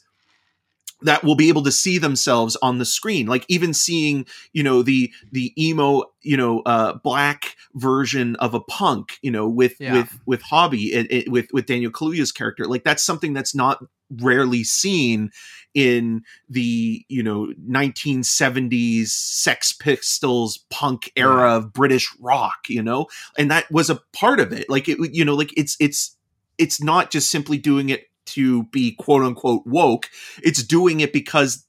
that 1.01 1.23
will 1.23 1.35
be 1.35 1.49
able 1.49 1.63
to 1.63 1.71
see 1.71 1.97
themselves 1.97 2.55
on 2.61 2.77
the 2.79 2.85
screen 2.85 3.27
like 3.27 3.45
even 3.47 3.73
seeing 3.73 4.25
you 4.53 4.63
know 4.63 4.81
the 4.81 5.11
the 5.31 5.53
emo 5.61 6.03
you 6.21 6.35
know 6.37 6.61
uh 6.61 6.93
black 7.03 7.55
version 7.75 8.35
of 8.37 8.53
a 8.53 8.59
punk 8.59 9.17
you 9.21 9.31
know 9.31 9.47
with 9.47 9.75
yeah. 9.79 9.93
with 9.93 10.19
with 10.25 10.43
Hobie 10.43 10.91
it, 10.93 11.11
it, 11.11 11.31
with 11.31 11.47
with 11.53 11.65
daniel 11.65 11.91
kaluuya's 11.91 12.31
character 12.31 12.65
like 12.65 12.83
that's 12.83 13.03
something 13.03 13.33
that's 13.33 13.53
not 13.53 13.83
rarely 14.21 14.63
seen 14.63 15.31
in 15.73 16.23
the 16.49 17.05
you 17.09 17.21
know 17.21 17.53
1970s 17.69 19.07
sex 19.07 19.73
pistols 19.73 20.65
punk 20.69 21.11
era 21.15 21.49
yeah. 21.49 21.55
of 21.57 21.73
british 21.73 22.09
rock 22.19 22.69
you 22.69 22.81
know 22.81 23.07
and 23.37 23.51
that 23.51 23.69
was 23.71 23.89
a 23.89 23.99
part 24.13 24.39
of 24.39 24.53
it 24.53 24.69
like 24.69 24.87
it 24.87 24.97
you 25.13 25.25
know 25.25 25.35
like 25.35 25.53
it's 25.57 25.75
it's 25.79 26.15
it's 26.57 26.81
not 26.81 27.11
just 27.11 27.29
simply 27.29 27.57
doing 27.57 27.89
it 27.89 28.05
to 28.28 28.63
be 28.65 28.91
quote 28.93 29.23
unquote 29.23 29.65
woke. 29.65 30.09
It's 30.43 30.63
doing 30.63 30.99
it 30.99 31.13
because 31.13 31.65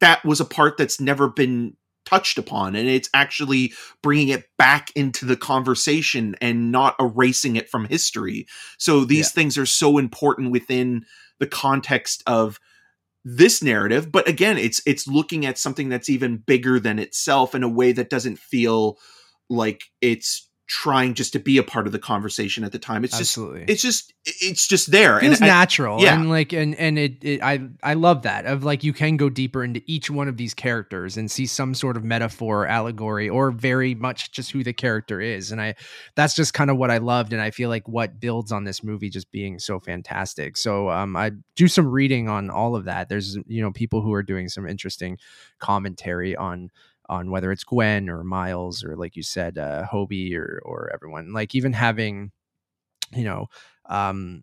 that 0.00 0.24
was 0.24 0.40
a 0.40 0.44
part 0.44 0.76
that's 0.76 1.00
never 1.00 1.28
been 1.28 1.76
touched 2.04 2.38
upon 2.38 2.74
and 2.74 2.88
it's 2.88 3.10
actually 3.12 3.72
bringing 4.02 4.28
it 4.28 4.44
back 4.56 4.90
into 4.96 5.26
the 5.26 5.36
conversation 5.36 6.34
and 6.40 6.72
not 6.72 6.96
erasing 6.98 7.56
it 7.56 7.68
from 7.68 7.84
history. 7.84 8.46
So 8.78 9.04
these 9.04 9.26
yeah. 9.26 9.34
things 9.34 9.58
are 9.58 9.66
so 9.66 9.98
important 9.98 10.50
within 10.50 11.04
the 11.38 11.46
context 11.46 12.22
of 12.26 12.58
this 13.24 13.62
narrative 13.62 14.10
but 14.10 14.26
again 14.26 14.56
it's 14.56 14.80
it's 14.86 15.06
looking 15.06 15.44
at 15.44 15.58
something 15.58 15.90
that's 15.90 16.08
even 16.08 16.38
bigger 16.38 16.80
than 16.80 16.98
itself 16.98 17.54
in 17.54 17.62
a 17.62 17.68
way 17.68 17.92
that 17.92 18.08
doesn't 18.08 18.38
feel 18.38 18.96
like 19.50 19.84
it's 20.00 20.47
trying 20.68 21.14
just 21.14 21.32
to 21.32 21.38
be 21.38 21.56
a 21.56 21.62
part 21.62 21.86
of 21.86 21.92
the 21.92 21.98
conversation 21.98 22.62
at 22.62 22.72
the 22.72 22.78
time. 22.78 23.02
It's 23.02 23.18
Absolutely. 23.18 23.64
just 23.64 23.72
it's 23.72 23.82
just 23.82 24.12
it's 24.44 24.68
just 24.68 24.90
there. 24.90 25.22
It's 25.24 25.40
natural. 25.40 26.00
Yeah. 26.00 26.14
And 26.14 26.28
like 26.28 26.52
and 26.52 26.74
and 26.74 26.98
it, 26.98 27.24
it 27.24 27.42
I 27.42 27.68
I 27.82 27.94
love 27.94 28.22
that 28.22 28.44
of 28.44 28.64
like 28.64 28.84
you 28.84 28.92
can 28.92 29.16
go 29.16 29.30
deeper 29.30 29.64
into 29.64 29.82
each 29.86 30.10
one 30.10 30.28
of 30.28 30.36
these 30.36 30.52
characters 30.52 31.16
and 31.16 31.30
see 31.30 31.46
some 31.46 31.74
sort 31.74 31.96
of 31.96 32.04
metaphor, 32.04 32.64
or 32.64 32.66
allegory, 32.66 33.28
or 33.30 33.50
very 33.50 33.94
much 33.94 34.30
just 34.30 34.50
who 34.50 34.62
the 34.62 34.74
character 34.74 35.22
is. 35.22 35.50
And 35.50 35.60
I 35.60 35.74
that's 36.16 36.34
just 36.34 36.52
kind 36.52 36.70
of 36.70 36.76
what 36.76 36.90
I 36.90 36.98
loved. 36.98 37.32
And 37.32 37.40
I 37.40 37.50
feel 37.50 37.70
like 37.70 37.88
what 37.88 38.20
builds 38.20 38.52
on 38.52 38.64
this 38.64 38.84
movie 38.84 39.08
just 39.08 39.32
being 39.32 39.58
so 39.58 39.80
fantastic. 39.80 40.58
So 40.58 40.90
um 40.90 41.16
I 41.16 41.32
do 41.56 41.66
some 41.66 41.88
reading 41.88 42.28
on 42.28 42.50
all 42.50 42.76
of 42.76 42.84
that. 42.84 43.08
There's 43.08 43.38
you 43.46 43.62
know 43.62 43.72
people 43.72 44.02
who 44.02 44.12
are 44.12 44.22
doing 44.22 44.50
some 44.50 44.68
interesting 44.68 45.16
commentary 45.58 46.36
on 46.36 46.70
on 47.08 47.30
whether 47.30 47.50
it's 47.52 47.64
Gwen 47.64 48.08
or 48.08 48.22
Miles 48.24 48.84
or 48.84 48.96
like 48.96 49.16
you 49.16 49.22
said, 49.22 49.58
uh, 49.58 49.86
Hobie 49.90 50.36
or 50.36 50.60
or 50.64 50.90
everyone. 50.92 51.32
Like 51.32 51.54
even 51.54 51.72
having, 51.72 52.32
you 53.14 53.24
know, 53.24 53.46
um, 53.86 54.42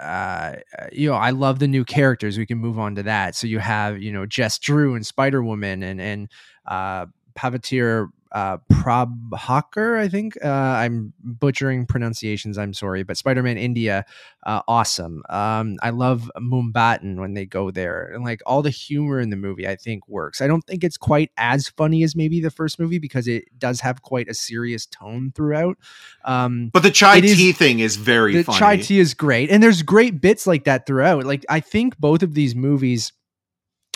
uh, 0.00 0.56
you 0.92 1.08
know, 1.08 1.16
I 1.16 1.30
love 1.30 1.58
the 1.58 1.68
new 1.68 1.84
characters. 1.84 2.38
We 2.38 2.46
can 2.46 2.58
move 2.58 2.78
on 2.78 2.94
to 2.96 3.02
that. 3.04 3.34
So 3.34 3.46
you 3.46 3.58
have, 3.58 4.02
you 4.02 4.12
know, 4.12 4.26
Jess 4.26 4.58
Drew 4.58 4.94
and 4.94 5.06
Spider 5.06 5.42
Woman 5.42 5.82
and 5.82 6.00
and 6.00 6.28
uh, 6.66 7.06
Pavitr 7.36 8.08
uh, 8.32 8.58
Prabhakar, 8.72 9.98
I 9.98 10.08
think. 10.08 10.36
Uh, 10.44 10.48
I'm 10.48 11.12
butchering 11.22 11.86
pronunciations. 11.86 12.58
I'm 12.58 12.74
sorry, 12.74 13.02
but 13.02 13.16
Spider-Man 13.16 13.56
India, 13.58 14.04
uh, 14.44 14.62
awesome. 14.68 15.22
Um, 15.28 15.76
I 15.82 15.90
love 15.90 16.30
Mumbattan 16.38 17.16
when 17.16 17.34
they 17.34 17.46
go 17.46 17.70
there, 17.70 18.10
and 18.12 18.24
like 18.24 18.40
all 18.46 18.62
the 18.62 18.70
humor 18.70 19.20
in 19.20 19.30
the 19.30 19.36
movie, 19.36 19.66
I 19.66 19.76
think 19.76 20.08
works. 20.08 20.40
I 20.40 20.46
don't 20.46 20.62
think 20.66 20.84
it's 20.84 20.96
quite 20.96 21.30
as 21.36 21.68
funny 21.68 22.02
as 22.02 22.14
maybe 22.16 22.40
the 22.40 22.50
first 22.50 22.78
movie 22.78 22.98
because 22.98 23.26
it 23.28 23.44
does 23.58 23.80
have 23.80 24.02
quite 24.02 24.28
a 24.28 24.34
serious 24.34 24.86
tone 24.86 25.32
throughout. 25.34 25.78
Um, 26.24 26.70
But 26.72 26.82
the 26.82 26.90
chai 26.90 27.18
It 27.18 27.24
is- 27.24 27.36
tea 27.36 27.52
thing 27.52 27.78
is 27.80 27.96
very 27.96 28.36
the 28.36 28.44
funny. 28.44 28.58
chai 28.58 28.76
tea 28.76 28.98
is 28.98 29.14
great 29.14 29.50
and 29.50 29.62
there's 29.62 29.82
great 29.82 30.20
bits 30.20 30.46
like 30.46 30.64
that 30.64 30.86
throughout 30.86 31.24
like 31.24 31.44
i 31.48 31.60
think 31.60 31.96
both 31.98 32.22
of 32.22 32.34
these 32.34 32.54
movies 32.54 33.12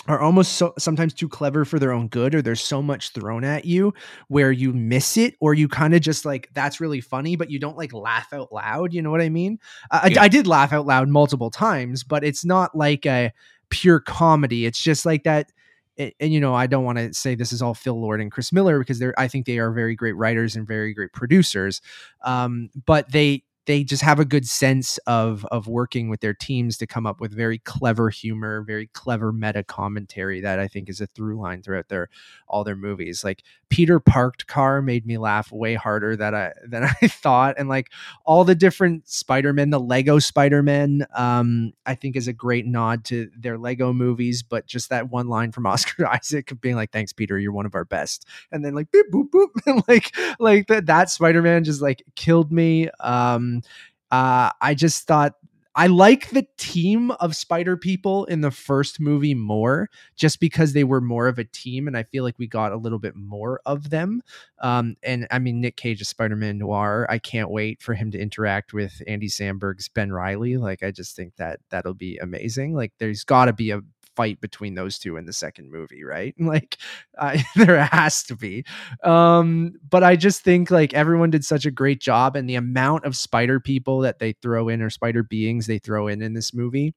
are 0.07 0.19
almost 0.19 0.53
so, 0.53 0.73
sometimes 0.77 1.13
too 1.13 1.29
clever 1.29 1.63
for 1.65 1.79
their 1.79 1.91
own 1.91 2.07
good 2.07 2.35
or 2.35 2.41
there's 2.41 2.61
so 2.61 2.81
much 2.81 3.11
thrown 3.11 3.43
at 3.43 3.65
you 3.65 3.93
where 4.27 4.51
you 4.51 4.73
miss 4.73 5.17
it 5.17 5.35
or 5.39 5.53
you 5.53 5.67
kind 5.67 5.93
of 5.93 6.01
just 6.01 6.25
like 6.25 6.49
that's 6.53 6.81
really 6.81 7.01
funny 7.01 7.35
but 7.35 7.49
you 7.49 7.59
don't 7.59 7.77
like 7.77 7.93
laugh 7.93 8.33
out 8.33 8.51
loud 8.51 8.93
you 8.93 9.01
know 9.01 9.11
what 9.11 9.21
i 9.21 9.29
mean 9.29 9.59
I, 9.91 9.97
I- 10.03 10.07
Yeah. 10.07 10.21
I 10.23 10.27
did 10.27 10.47
laugh 10.47 10.73
out 10.73 10.85
loud 10.85 11.07
multiple 11.09 11.49
times 11.49 12.03
but 12.03 12.23
it's 12.23 12.43
not 12.45 12.75
like 12.75 13.05
a 13.05 13.31
pure 13.69 13.99
comedy 13.99 14.65
it's 14.65 14.81
just 14.81 15.05
like 15.05 15.23
that 15.23 15.51
and, 15.97 16.11
and, 16.19 16.33
you 16.33 16.39
know 16.39 16.53
i 16.53 16.67
don't 16.67 16.83
want 16.83 16.97
to 16.97 17.13
say 17.13 17.33
this 17.35 17.53
is 17.53 17.61
all 17.61 17.73
phil 17.73 17.99
lord 17.99 18.19
and 18.21 18.31
chris 18.31 18.51
miller 18.51 18.79
because 18.79 18.99
they're 18.99 19.17
i 19.19 19.27
think 19.27 19.45
they 19.45 19.57
are 19.57 19.71
very 19.71 19.95
great 19.95 20.15
writers 20.17 20.55
and 20.55 20.67
very 20.67 20.93
great 20.93 21.13
producers 21.13 21.81
um, 22.23 22.69
but 22.85 23.11
they 23.11 23.43
they 23.65 23.83
just 23.83 24.03
have 24.03 24.19
a 24.19 24.25
good 24.25 24.47
sense 24.47 24.97
of 25.07 25.45
of 25.45 25.67
working 25.67 26.09
with 26.09 26.19
their 26.19 26.33
teams 26.33 26.77
to 26.77 26.87
come 26.87 27.05
up 27.05 27.21
with 27.21 27.33
very 27.33 27.59
clever 27.59 28.09
humor, 28.09 28.61
very 28.61 28.87
clever 28.87 29.31
meta 29.31 29.63
commentary 29.63 30.41
that 30.41 30.59
I 30.59 30.67
think 30.67 30.89
is 30.89 30.99
a 30.99 31.07
through 31.07 31.39
line 31.39 31.61
throughout 31.61 31.87
their 31.87 32.09
all 32.47 32.63
their 32.63 32.75
movies. 32.75 33.23
Like 33.23 33.43
Peter 33.69 33.99
Parked 33.99 34.47
Car 34.47 34.81
made 34.81 35.05
me 35.05 35.17
laugh 35.17 35.51
way 35.51 35.75
harder 35.75 36.15
than 36.15 36.35
I 36.35 36.51
than 36.67 36.83
I 37.01 37.07
thought, 37.07 37.55
and 37.57 37.69
like 37.69 37.91
all 38.25 38.43
the 38.43 38.55
different 38.55 39.07
Spider-Man, 39.07 39.69
the 39.69 39.79
Lego 39.79 40.19
Spider-Man, 40.19 41.05
um, 41.15 41.73
I 41.85 41.95
think 41.95 42.15
is 42.15 42.27
a 42.27 42.33
great 42.33 42.65
nod 42.65 43.05
to 43.05 43.29
their 43.37 43.57
Lego 43.57 43.93
movies. 43.93 44.43
But 44.43 44.65
just 44.65 44.89
that 44.89 45.09
one 45.09 45.27
line 45.27 45.51
from 45.51 45.65
Oscar 45.67 46.07
Isaac 46.07 46.51
being 46.59 46.75
like, 46.75 46.91
"Thanks, 46.91 47.13
Peter, 47.13 47.39
you're 47.39 47.53
one 47.53 47.65
of 47.65 47.75
our 47.75 47.85
best," 47.85 48.27
and 48.51 48.63
then 48.65 48.75
like 48.75 48.91
beep 48.91 49.09
boop 49.11 49.29
boop, 49.29 49.49
and 49.65 49.83
like 49.87 50.15
like 50.39 50.67
that 50.67 50.85
that 50.87 51.09
Spider-Man 51.09 51.63
just 51.63 51.81
like 51.81 52.03
killed 52.15 52.51
me. 52.51 52.89
Um, 52.99 53.52
uh, 54.11 54.51
I 54.61 54.73
just 54.73 55.07
thought 55.07 55.33
I 55.75 55.87
like 55.87 56.29
the 56.29 56.45
team 56.57 57.09
of 57.11 57.35
Spider 57.35 57.77
people 57.77 58.25
in 58.25 58.41
the 58.41 58.51
first 58.51 58.99
movie 58.99 59.33
more, 59.33 59.89
just 60.15 60.39
because 60.39 60.73
they 60.73 60.83
were 60.83 61.01
more 61.01 61.27
of 61.27 61.39
a 61.39 61.45
team, 61.45 61.87
and 61.87 61.97
I 61.97 62.03
feel 62.03 62.23
like 62.23 62.37
we 62.37 62.45
got 62.45 62.71
a 62.71 62.77
little 62.77 62.99
bit 62.99 63.15
more 63.15 63.59
of 63.65 63.89
them. 63.89 64.21
Um, 64.59 64.97
and 65.01 65.27
I 65.31 65.39
mean, 65.39 65.61
Nick 65.61 65.75
Cage 65.75 65.99
is 65.99 66.09
Spider 66.09 66.35
Man 66.35 66.59
Noir. 66.59 67.07
I 67.09 67.17
can't 67.17 67.49
wait 67.49 67.81
for 67.81 67.95
him 67.95 68.11
to 68.11 68.19
interact 68.19 68.71
with 68.71 69.01
Andy 69.07 69.27
Samberg's 69.27 69.89
Ben 69.89 70.11
Riley. 70.11 70.57
Like, 70.57 70.83
I 70.83 70.91
just 70.91 71.15
think 71.15 71.37
that 71.37 71.59
that'll 71.69 71.95
be 71.95 72.17
amazing. 72.17 72.75
Like, 72.75 72.93
there's 72.99 73.23
got 73.23 73.45
to 73.45 73.53
be 73.53 73.71
a 73.71 73.81
fight 74.15 74.39
between 74.41 74.75
those 74.75 74.99
two 74.99 75.17
in 75.17 75.25
the 75.25 75.33
second 75.33 75.71
movie, 75.71 76.03
right? 76.03 76.35
Like, 76.43 76.77
uh, 77.17 77.39
there 77.55 77.83
has 77.83 78.21
to 78.23 78.35
be. 78.35 78.65
Um, 79.03 79.73
but 79.89 80.03
I 80.03 80.15
just 80.15 80.43
think 80.43 80.69
like 80.69 80.93
everyone 80.93 81.31
did 81.31 81.43
such 81.43 81.65
a 81.65 81.71
great 81.71 81.99
job, 81.99 82.35
and 82.35 82.49
the 82.49 82.55
amount 82.55 83.05
of 83.05 83.17
spider 83.17 83.59
people 83.59 83.99
that 84.01 84.19
they 84.19 84.33
throw 84.33 84.69
in 84.69 84.81
or 84.81 84.89
spider 84.89 85.23
beings 85.23 85.65
they 85.65 85.79
throw 85.79 86.07
in 86.07 86.21
in 86.21 86.33
this 86.33 86.53
movie 86.53 86.93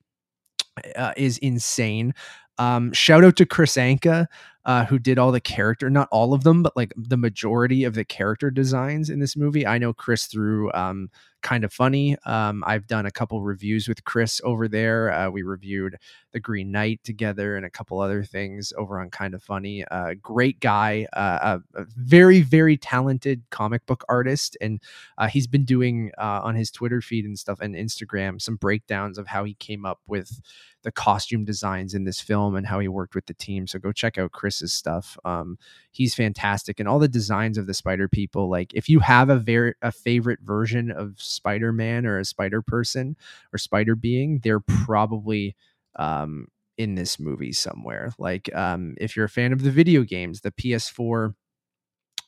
uh, 0.97 1.13
is 1.17 1.39
insane. 1.39 2.13
Um, 2.59 2.93
shout 2.93 3.25
out 3.25 3.37
to 3.37 3.47
Kris 3.47 3.77
Anka, 3.77 4.27
uh, 4.67 4.85
who 4.85 4.99
did 4.99 5.17
all 5.17 5.31
the 5.31 5.41
character, 5.41 5.89
not 5.89 6.09
all 6.11 6.35
of 6.35 6.43
them, 6.43 6.63
but 6.63 6.77
like 6.77 6.93
the 6.97 7.17
majority 7.17 7.85
of 7.85 7.95
the 7.95 8.05
character 8.05 8.51
designs 8.51 9.09
in 9.09 9.21
this 9.21 9.37
movie. 9.37 9.65
I 9.65 9.79
know 9.79 9.95
Kris 9.95 10.27
through 10.27 10.73
um, 10.73 11.09
kind 11.47 11.63
of 11.63 11.73
funny. 11.73 12.17
Um, 12.27 12.65
I've 12.67 12.89
done 12.89 13.07
a 13.07 13.11
couple 13.13 13.41
reviews 13.41 13.87
with 13.87 14.03
Kris 14.03 14.41
over 14.43 14.67
there. 14.67 15.13
Uh, 15.13 15.31
we 15.31 15.43
reviewed 15.43 15.97
The 16.33 16.41
Green 16.41 16.73
Knight 16.73 17.05
together 17.05 17.57
and 17.57 17.65
a 17.65 17.71
couple 17.71 18.01
other 18.01 18.25
things 18.25 18.73
over 18.77 19.01
on 19.01 19.11
Kind 19.11 19.35
of 19.35 19.45
Funny. 19.45 19.85
Uh, 19.85 20.15
great 20.21 20.59
guy, 20.59 21.07
uh, 21.13 21.59
a, 21.75 21.85
very, 21.97 22.41
very 22.41 22.77
talented 22.77 23.45
comic 23.51 23.87
book 23.87 24.05
artist. 24.09 24.57
And 24.61 24.83
uh, 25.19 25.29
he's 25.29 25.47
been 25.47 25.65
doing 25.65 26.11
uh, 26.19 26.41
on 26.43 26.57
his 26.57 26.73
Twitter 26.73 27.01
feed 27.01 27.25
and 27.25 27.39
stuff 27.39 27.61
and 27.61 27.77
Instagram 27.77 28.43
some 28.43 28.57
breakdowns 28.57 29.17
of 29.17 29.29
how 29.29 29.45
he 29.45 29.55
came 29.55 29.87
up 29.87 30.01
with 30.09 30.41
the 30.83 30.93
costume 30.93 31.45
designs 31.45 31.95
in 31.95 32.05
this 32.05 32.21
film 32.21 32.55
and 32.55 32.67
how 32.67 32.79
he 32.79 32.89
worked 32.89 33.15
with 33.15 33.27
the 33.27 33.35
team. 33.35 33.67
So 33.67 33.79
go 33.79 33.93
check 33.93 34.19
out 34.19 34.33
Kris's 34.57 34.73
stuff. 34.73 35.17
Um, 35.25 35.59
he's 35.91 36.15
fantastic, 36.15 36.81
and 36.81 36.89
all 36.89 36.99
the 36.99 37.09
designs 37.09 37.59
of 37.59 37.67
the 37.67 37.75
Spider 37.75 38.09
people. 38.09 38.49
Like 38.49 38.73
if 38.75 38.89
you 38.89 39.01
have 39.01 39.29
a 39.31 39.37
very 39.37 39.75
a 39.83 39.93
favorite 39.93 40.41
version 40.43 40.91
of 40.91 41.21
Spider 41.21 41.73
Man 41.73 42.07
or 42.07 42.19
a 42.19 42.25
Spider 42.25 42.63
person 42.63 43.17
or 43.53 43.59
Spider 43.59 43.95
being, 43.95 44.41
they're 44.43 44.61
probably 44.61 45.55
um, 45.97 46.49
in 46.79 46.95
this 46.95 47.19
movie 47.21 47.53
somewhere. 47.53 48.13
Like 48.19 48.55
um, 48.55 48.95
if 48.99 49.17
you're 49.17 49.27
a 49.27 49.31
fan 49.31 49.53
of 49.53 49.63
the 49.63 49.71
video 49.71 50.03
games, 50.03 50.41
the 50.41 50.53
PS4 50.53 51.35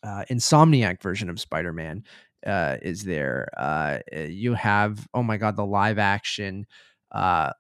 uh, 0.03 0.25
Insomniac 0.31 1.03
version 1.03 1.31
of 1.31 1.41
Spider 1.41 1.73
Man 1.73 2.05
uh, 2.47 2.77
is 2.83 3.05
there. 3.05 3.49
Uh, 3.57 3.99
you 4.13 4.55
have 4.55 5.07
oh 5.15 5.23
my 5.23 5.37
god, 5.37 5.57
the 5.57 5.67
live 5.67 5.99
action. 5.99 6.67
Uh, 7.11 7.53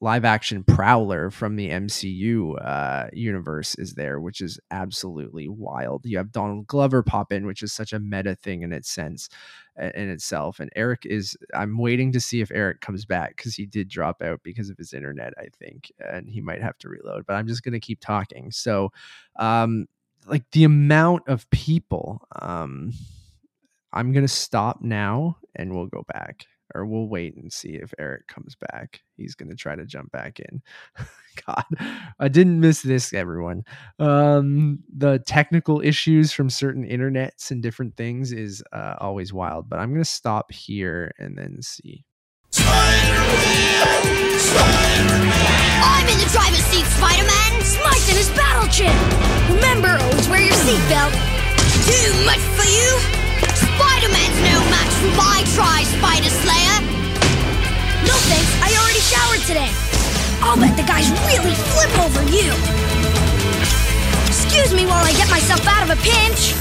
live 0.00 0.24
action 0.26 0.62
prowler 0.62 1.30
from 1.30 1.56
the 1.56 1.70
MCU 1.70 2.62
uh, 2.62 3.08
universe 3.12 3.74
is 3.76 3.94
there, 3.94 4.20
which 4.20 4.42
is 4.42 4.60
absolutely 4.70 5.48
wild. 5.48 6.04
You 6.04 6.18
have 6.18 6.32
Donald 6.32 6.66
Glover 6.66 7.02
pop 7.02 7.32
in, 7.32 7.46
which 7.46 7.62
is 7.62 7.72
such 7.72 7.92
a 7.94 7.98
meta 7.98 8.34
thing 8.34 8.62
in 8.62 8.72
its 8.72 8.90
sense 8.90 9.28
in 9.78 10.10
itself. 10.10 10.60
And 10.60 10.70
Eric 10.76 11.06
is 11.06 11.36
I'm 11.54 11.78
waiting 11.78 12.12
to 12.12 12.20
see 12.20 12.40
if 12.40 12.50
Eric 12.50 12.80
comes 12.80 13.04
back 13.06 13.36
because 13.36 13.54
he 13.54 13.64
did 13.66 13.88
drop 13.88 14.20
out 14.22 14.40
because 14.42 14.68
of 14.70 14.78
his 14.78 14.92
internet, 14.92 15.32
I 15.38 15.48
think, 15.58 15.90
and 15.98 16.28
he 16.28 16.40
might 16.40 16.62
have 16.62 16.78
to 16.78 16.88
reload. 16.88 17.24
But 17.26 17.34
I'm 17.34 17.46
just 17.46 17.62
gonna 17.62 17.80
keep 17.80 18.00
talking. 18.00 18.50
So 18.50 18.90
um 19.36 19.86
like 20.26 20.44
the 20.52 20.64
amount 20.64 21.22
of 21.28 21.48
people, 21.50 22.20
um 22.40 22.92
I'm 23.92 24.12
gonna 24.12 24.28
stop 24.28 24.82
now 24.82 25.38
and 25.54 25.74
we'll 25.74 25.86
go 25.86 26.04
back 26.12 26.46
or 26.74 26.84
we'll 26.86 27.08
wait 27.08 27.36
and 27.36 27.52
see 27.52 27.74
if 27.74 27.92
Eric 27.98 28.26
comes 28.26 28.56
back. 28.56 29.02
He's 29.16 29.34
going 29.34 29.48
to 29.50 29.56
try 29.56 29.76
to 29.76 29.84
jump 29.84 30.12
back 30.12 30.40
in. 30.40 30.62
God, 31.46 31.64
I 32.18 32.28
didn't 32.28 32.60
miss 32.60 32.82
this, 32.82 33.12
everyone. 33.12 33.64
Um, 33.98 34.80
the 34.96 35.18
technical 35.20 35.80
issues 35.80 36.32
from 36.32 36.50
certain 36.50 36.84
internets 36.86 37.50
and 37.50 37.62
different 37.62 37.96
things 37.96 38.32
is 38.32 38.62
uh, 38.72 38.94
always 39.00 39.32
wild, 39.32 39.68
but 39.68 39.78
I'm 39.78 39.90
going 39.90 40.02
to 40.02 40.04
stop 40.04 40.50
here 40.50 41.12
and 41.18 41.36
then 41.36 41.62
see. 41.62 42.04
I'm 45.88 46.08
in 46.08 46.18
the 46.18 46.30
driver's 46.32 46.64
seat, 46.64 46.86
Spider-Man! 46.86 47.46
In 48.08 48.16
his! 48.16 48.30
Remember, 49.50 49.98
always 50.00 50.28
wear 50.28 50.40
your 50.40 50.54
seatbelt! 50.54 51.12
Too 51.86 52.24
much 52.24 52.38
for 52.38 52.64
you? 52.64 53.15
Spider-Man's 53.56 54.38
no 54.44 54.56
match 54.68 54.92
for 55.00 55.12
my 55.16 55.40
Tri-Spider 55.56 56.30
Slayer! 56.30 56.78
No 58.04 58.14
thanks, 58.28 58.52
I 58.60 58.68
already 58.76 59.00
showered 59.00 59.42
today! 59.48 59.72
I'll 60.44 60.60
bet 60.60 60.76
the 60.76 60.84
guys 60.84 61.08
really 61.24 61.56
flip 61.72 61.92
over 62.04 62.22
you! 62.28 62.52
Excuse 64.28 64.74
me 64.74 64.86
while 64.86 65.04
I 65.04 65.12
get 65.12 65.30
myself 65.30 65.66
out 65.66 65.82
of 65.82 65.90
a 65.90 65.98
pinch! 66.02 66.54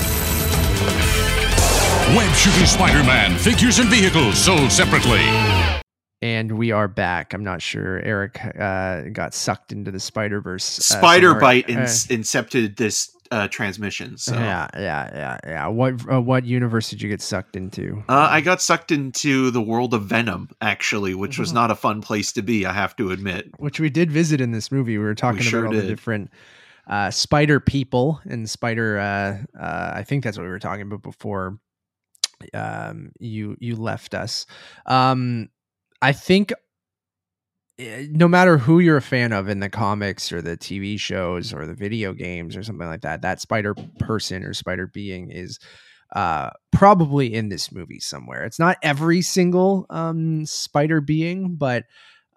Web 2.16 2.34
Shooting 2.36 2.66
Spider 2.66 3.04
Man 3.04 3.38
figures 3.38 3.80
and 3.80 3.90
vehicles 3.90 4.38
sold 4.38 4.72
separately. 4.72 5.75
And 6.26 6.58
we 6.58 6.72
are 6.72 6.88
back. 6.88 7.36
I'm 7.36 7.44
not 7.44 7.62
sure. 7.62 8.00
Eric 8.00 8.40
uh, 8.60 9.02
got 9.14 9.36
sucked 9.36 9.72
into 9.72 9.92
the 9.92 10.00
Spider 10.00 10.42
Verse. 10.42 10.64
Spider 10.64 11.36
Bite 11.36 11.70
in- 11.70 11.78
incepted 11.78 12.78
this 12.78 13.12
uh, 13.30 13.48
transmission. 13.50 14.18
So 14.18 14.34
Yeah, 14.34 14.68
yeah, 14.74 15.12
yeah, 15.14 15.38
yeah. 15.46 15.68
What 15.68 16.02
uh, 16.12 16.20
what 16.20 16.44
universe 16.44 16.90
did 16.90 17.00
you 17.04 17.10
get 17.10 17.22
sucked 17.22 17.56
into? 17.56 18.04
uh, 18.10 18.28
I 18.32 18.42
got 18.42 18.60
sucked 18.60 18.92
into 18.92 19.52
the 19.52 19.62
world 19.62 19.94
of 19.94 20.06
Venom, 20.06 20.50
actually, 20.62 21.14
which 21.14 21.34
Mm-hmm. 21.34 21.42
was 21.44 21.54
not 21.54 21.70
a 21.70 21.76
fun 21.76 22.02
place 22.02 22.32
to 22.32 22.42
be. 22.42 22.66
I 22.66 22.74
have 22.74 22.96
to 22.96 23.12
admit. 23.12 23.52
which 23.60 23.80
we 23.80 23.92
did 23.92 24.10
visit 24.12 24.42
in 24.42 24.52
this 24.52 24.72
movie. 24.72 24.98
We 24.98 25.04
were 25.04 25.14
talking 25.14 25.42
sure 25.44 25.66
about 25.66 25.76
all 25.76 25.82
the 25.82 25.88
different 25.88 26.32
uh, 26.88 27.12
spider 27.12 27.60
people 27.60 28.20
and 28.26 28.50
spider. 28.50 28.98
Uh, 28.98 29.38
uh, 29.64 29.92
I 29.94 30.02
think 30.04 30.24
that's 30.24 30.40
what 30.40 30.44
we 30.46 30.50
were 30.50 30.58
talking 30.58 30.82
about 30.82 31.04
before 31.04 31.60
um, 32.56 33.12
you 33.20 33.58
you 33.60 33.76
left 33.76 34.16
us. 34.16 34.48
Um, 34.88 35.50
I 36.02 36.12
think 36.12 36.54
eh, 37.80 38.08
no 38.12 38.28
matter 38.28 38.58
who 38.58 38.80
you're 38.80 38.98
a 38.98 39.02
fan 39.02 39.34
of 39.34 39.50
in 39.50 39.60
the 39.60 39.70
comics 39.70 40.32
or 40.32 40.42
the 40.42 40.58
TV 40.58 40.98
shows 40.98 41.54
or 41.54 41.66
the 41.66 41.74
video 41.74 42.14
games 42.14 42.56
or 42.56 42.64
something 42.64 42.88
like 42.88 43.02
that, 43.02 43.22
that 43.22 43.42
spider 43.42 43.76
person 44.00 44.44
or 44.44 44.54
spider 44.54 44.88
being 44.88 45.32
is 45.32 45.60
uh 46.16 46.52
probably 46.72 47.34
in 47.34 47.50
this 47.50 47.72
movie 47.72 48.00
somewhere. 48.00 48.44
It's 48.46 48.60
not 48.60 48.78
every 48.84 49.22
single 49.22 49.86
um 49.90 50.46
spider 50.46 51.02
being, 51.02 51.56
but 51.56 51.84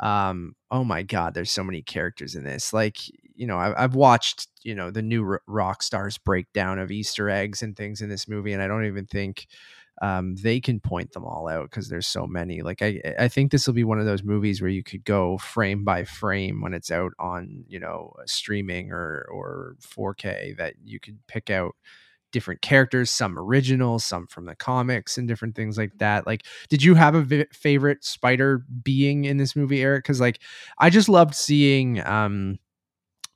um 0.01 0.55
oh 0.71 0.85
my 0.85 1.03
god, 1.03 1.35
there's 1.35 1.51
so 1.51 1.65
many 1.65 1.83
characters 1.83 2.35
in 2.35 2.45
this. 2.45 2.73
Like 2.73 2.99
you 3.35 3.47
know 3.47 3.59
I, 3.59 3.85
I've 3.85 3.95
watched 3.95 4.49
you 4.63 4.75
know 4.75 4.91
the 4.91 5.03
New 5.03 5.39
Rockstars 5.49 6.19
breakdown 6.25 6.79
of 6.79 6.91
Easter 6.91 7.31
eggs 7.31 7.63
and 7.63 7.77
things 7.77 8.01
in 8.01 8.09
this 8.09 8.29
movie, 8.29 8.53
and 8.53 8.63
I 8.63 8.69
don't 8.69 8.87
even 8.87 9.07
think 9.07 9.47
um, 10.03 10.37
they 10.37 10.61
can 10.61 10.81
point 10.81 11.13
them 11.13 11.25
all 11.25 11.49
out 11.49 11.71
because 11.71 11.89
there's 11.89 12.07
so 12.07 12.27
many. 12.27 12.63
Like 12.63 12.83
I, 12.83 13.01
I 13.19 13.29
think 13.29 13.51
this 13.51 13.67
will 13.67 13.75
be 13.75 13.85
one 13.85 13.99
of 13.99 14.07
those 14.07 14.23
movies 14.23 14.61
where 14.61 14.71
you 14.71 14.83
could 14.83 15.05
go 15.05 15.39
frame 15.39 15.85
by 15.85 16.05
frame 16.05 16.61
when 16.61 16.75
it's 16.75 16.91
out 16.91 17.13
on 17.19 17.65
you 17.69 17.81
know 17.81 18.13
streaming 18.27 18.93
or 18.93 19.27
or 19.31 19.77
4K 19.81 20.57
that 20.59 20.75
you 20.85 21.01
could 21.01 21.19
pick 21.27 21.51
out 21.51 21.75
different 22.33 22.61
characters, 22.63 23.11
some 23.11 23.39
original, 23.39 23.99
some 23.99 24.27
from 24.27 24.45
the 24.47 24.55
comics, 24.55 25.17
and 25.19 25.27
different 25.29 25.57
things 25.57 25.79
like 25.79 25.93
that. 25.99 26.27
Like, 26.27 26.45
did 26.69 26.83
you 26.83 26.95
have 26.95 27.15
a 27.15 27.47
favorite 27.53 28.05
spider 28.05 28.65
being 28.83 29.25
in 29.25 29.39
this 29.39 29.57
movie, 29.57 29.83
Eric? 29.83 30.05
Because 30.05 30.21
like, 30.21 30.41
I 30.79 30.91
just 30.91 31.09
loved 31.09 31.35
seeing. 31.35 32.05
um 32.07 32.59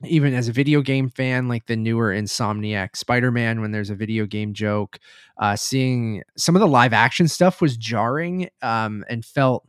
even 0.04 0.34
as 0.34 0.48
a 0.48 0.52
video 0.52 0.80
game 0.80 1.08
fan, 1.10 1.48
like 1.48 1.66
the 1.66 1.76
newer 1.76 2.12
Insomniac 2.12 2.96
Spider 2.96 3.30
Man, 3.30 3.60
when 3.60 3.72
there's 3.72 3.90
a 3.90 3.94
video 3.94 4.26
game 4.26 4.52
joke, 4.54 4.98
uh, 5.38 5.56
seeing 5.56 6.22
some 6.36 6.56
of 6.56 6.60
the 6.60 6.66
live 6.66 6.92
action 6.92 7.28
stuff 7.28 7.60
was 7.60 7.76
jarring 7.76 8.48
um, 8.62 9.04
and 9.08 9.24
felt 9.24 9.66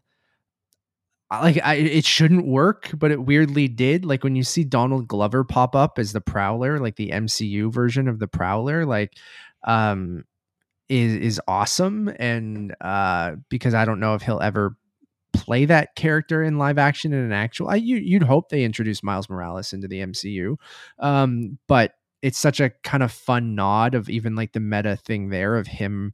like 1.32 1.60
I, 1.64 1.76
it 1.76 2.06
shouldn't 2.06 2.46
work, 2.46 2.92
but 2.96 3.12
it 3.12 3.26
weirdly 3.26 3.68
did. 3.68 4.06
Like 4.06 4.24
when 4.24 4.36
you 4.36 4.44
see 4.44 4.64
Donald 4.64 5.08
Glover 5.08 5.44
pop 5.44 5.76
up 5.76 5.98
as 5.98 6.14
the 6.14 6.22
Prowler, 6.22 6.80
like 6.80 6.96
the 6.96 7.10
MCU 7.10 7.72
version 7.72 8.08
of 8.08 8.20
the 8.20 8.28
Prowler, 8.28 8.86
like 8.86 9.14
um, 9.64 10.26
is 10.90 11.14
is 11.16 11.42
awesome. 11.48 12.14
And 12.20 12.76
uh, 12.82 13.36
because 13.50 13.74
I 13.74 13.86
don't 13.86 14.00
know 14.00 14.16
if 14.16 14.22
he'll 14.22 14.42
ever 14.42 14.76
play 15.34 15.66
that 15.66 15.96
character 15.96 16.44
in 16.44 16.58
live 16.58 16.78
action 16.78 17.14
in 17.14 17.20
an 17.20 17.32
actual, 17.32 17.70
I, 17.70 17.76
you, 17.76 17.98
you'd 17.98 18.24
hope 18.24 18.50
they 18.50 18.64
introduce 18.64 19.04
Miles 19.04 19.30
Morales 19.30 19.74
into 19.74 19.88
the 19.88 20.00
MCU, 20.00 20.56
um, 21.00 21.58
but 21.68 21.94
it's 22.22 22.40
such 22.40 22.60
a 22.60 22.70
kind 22.84 23.04
of 23.04 23.12
fun 23.12 23.54
nod 23.56 23.96
of 23.96 24.10
even 24.10 24.36
like 24.36 24.54
the 24.54 24.60
meta 24.60 24.96
thing 24.96 25.30
there 25.30 25.58
of 25.58 25.68
him 25.68 26.14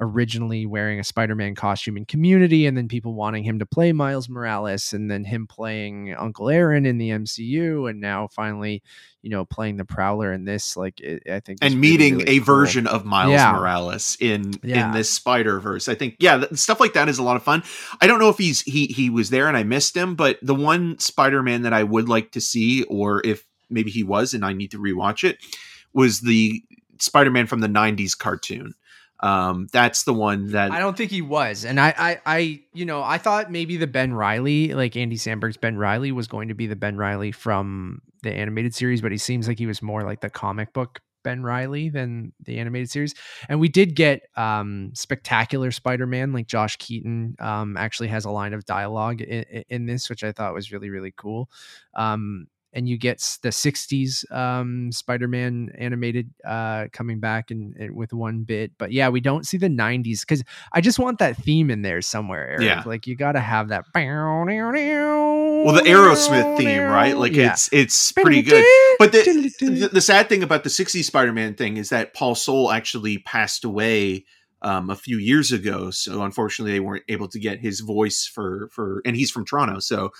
originally 0.00 0.64
wearing 0.64 0.98
a 0.98 1.04
Spider-Man 1.04 1.54
costume 1.54 1.96
in 1.96 2.06
Community, 2.06 2.66
and 2.66 2.76
then 2.76 2.88
people 2.88 3.14
wanting 3.14 3.44
him 3.44 3.58
to 3.58 3.66
play 3.66 3.92
Miles 3.92 4.28
Morales, 4.28 4.92
and 4.94 5.10
then 5.10 5.24
him 5.24 5.46
playing 5.46 6.14
Uncle 6.14 6.48
Aaron 6.48 6.86
in 6.86 6.96
the 6.98 7.10
MCU, 7.10 7.88
and 7.88 8.00
now 8.00 8.26
finally, 8.28 8.82
you 9.22 9.28
know, 9.28 9.44
playing 9.44 9.76
the 9.76 9.84
Prowler 9.84 10.32
in 10.32 10.44
this. 10.46 10.76
Like, 10.76 10.98
it, 11.00 11.22
I 11.30 11.40
think, 11.40 11.58
and 11.60 11.74
is 11.74 11.76
really, 11.76 11.80
meeting 11.80 12.18
really 12.18 12.36
a 12.36 12.38
cool. 12.38 12.44
version 12.46 12.86
of 12.86 13.04
Miles 13.04 13.32
Yeah. 13.32 13.52
Morales 13.52 14.16
in 14.20 14.54
Yeah. 14.62 14.86
in 14.86 14.92
this 14.94 15.10
Spider 15.10 15.60
Verse. 15.60 15.86
I 15.88 15.94
think 15.94 16.16
yeah, 16.18 16.44
stuff 16.54 16.80
like 16.80 16.94
that 16.94 17.08
is 17.10 17.18
a 17.18 17.22
lot 17.22 17.36
of 17.36 17.42
fun. 17.42 17.62
I 18.00 18.06
don't 18.06 18.18
know 18.18 18.30
if 18.30 18.38
he's 18.38 18.62
he 18.62 18.86
he 18.86 19.10
was 19.10 19.28
there 19.30 19.48
and 19.48 19.56
I 19.56 19.64
missed 19.64 19.94
him, 19.96 20.14
but 20.14 20.38
the 20.40 20.54
one 20.54 20.98
Spider 20.98 21.42
Man 21.42 21.62
that 21.62 21.74
I 21.74 21.82
would 21.82 22.08
like 22.08 22.32
to 22.32 22.40
see, 22.40 22.84
or 22.84 23.20
if 23.26 23.44
maybe 23.68 23.90
he 23.90 24.02
was 24.02 24.32
and 24.32 24.44
I 24.46 24.54
need 24.54 24.70
to 24.70 24.78
rewatch 24.78 25.28
it, 25.28 25.38
was 25.92 26.22
the 26.22 26.62
Spider 26.98 27.30
Man 27.30 27.46
from 27.46 27.60
the 27.60 27.68
'90s 27.68 28.16
cartoon. 28.16 28.74
Um, 29.22 29.66
that's 29.72 30.04
the 30.04 30.14
one 30.14 30.52
that 30.52 30.70
I 30.70 30.78
don't 30.78 30.96
think 30.96 31.10
he 31.10 31.20
was, 31.22 31.64
and 31.64 31.78
I, 31.78 31.94
I, 31.96 32.20
I, 32.24 32.60
you 32.72 32.86
know, 32.86 33.02
I 33.02 33.18
thought 33.18 33.50
maybe 33.50 33.76
the 33.76 33.86
Ben 33.86 34.14
Riley, 34.14 34.72
like 34.72 34.96
Andy 34.96 35.16
Samberg's 35.16 35.58
Ben 35.58 35.76
Riley, 35.76 36.10
was 36.10 36.26
going 36.26 36.48
to 36.48 36.54
be 36.54 36.66
the 36.66 36.76
Ben 36.76 36.96
Riley 36.96 37.30
from 37.30 38.00
the 38.22 38.32
animated 38.32 38.74
series, 38.74 39.02
but 39.02 39.12
he 39.12 39.18
seems 39.18 39.46
like 39.46 39.58
he 39.58 39.66
was 39.66 39.82
more 39.82 40.02
like 40.04 40.20
the 40.20 40.30
comic 40.30 40.72
book 40.72 41.00
Ben 41.22 41.42
Riley 41.42 41.88
than 41.88 42.32
the 42.44 42.58
animated 42.58 42.90
series. 42.90 43.14
And 43.48 43.60
we 43.60 43.68
did 43.68 43.94
get 43.94 44.22
um, 44.36 44.90
spectacular 44.94 45.70
Spider-Man, 45.70 46.32
like 46.32 46.46
Josh 46.46 46.76
Keaton 46.76 47.36
um, 47.38 47.76
actually 47.76 48.08
has 48.08 48.24
a 48.24 48.30
line 48.30 48.54
of 48.54 48.64
dialogue 48.64 49.20
in, 49.20 49.64
in 49.68 49.86
this, 49.86 50.08
which 50.08 50.24
I 50.24 50.32
thought 50.32 50.54
was 50.54 50.72
really, 50.72 50.90
really 50.90 51.12
cool. 51.14 51.50
Um, 51.94 52.46
and 52.72 52.88
you 52.88 52.96
get 52.96 53.18
the 53.42 53.48
60s 53.48 54.30
um, 54.32 54.92
Spider-Man 54.92 55.72
animated 55.76 56.30
uh, 56.46 56.86
coming 56.92 57.18
back 57.20 57.50
and, 57.50 57.74
and 57.76 57.94
with 57.94 58.12
one 58.12 58.44
bit. 58.44 58.72
But 58.78 58.92
yeah, 58.92 59.08
we 59.08 59.20
don't 59.20 59.46
see 59.46 59.56
the 59.56 59.68
90s 59.68 60.20
because 60.20 60.44
I 60.72 60.80
just 60.80 60.98
want 60.98 61.18
that 61.18 61.36
theme 61.36 61.70
in 61.70 61.82
there 61.82 62.00
somewhere. 62.00 62.48
Eric. 62.50 62.62
Yeah. 62.62 62.82
Like 62.86 63.06
you 63.06 63.16
got 63.16 63.32
to 63.32 63.40
have 63.40 63.68
that. 63.68 63.84
Well, 65.64 65.74
the 65.74 65.82
Aerosmith 65.82 66.56
theme, 66.58 66.82
right? 66.82 67.16
Like 67.16 67.34
Yeah. 67.34 67.52
it's 67.52 67.68
it's 67.72 68.12
pretty 68.12 68.42
good. 68.42 68.64
But 68.98 69.12
the, 69.12 69.52
the 69.60 69.88
the 69.92 70.00
sad 70.00 70.28
thing 70.28 70.42
about 70.42 70.62
the 70.64 70.70
60s 70.70 71.04
Spider-Man 71.04 71.54
thing 71.54 71.76
is 71.76 71.90
that 71.90 72.14
Paul 72.14 72.34
Soles 72.34 72.72
actually 72.72 73.18
passed 73.18 73.64
away 73.64 74.24
um, 74.62 74.90
a 74.90 74.96
few 74.96 75.18
years 75.18 75.52
ago. 75.52 75.90
So 75.90 76.22
unfortunately, 76.22 76.72
they 76.72 76.80
weren't 76.80 77.04
able 77.08 77.28
to 77.28 77.38
get 77.38 77.60
his 77.60 77.80
voice 77.80 78.26
for 78.26 78.68
for, 78.72 79.02
and 79.04 79.16
he's 79.16 79.30
from 79.30 79.44
Toronto, 79.44 79.80
so 79.80 80.10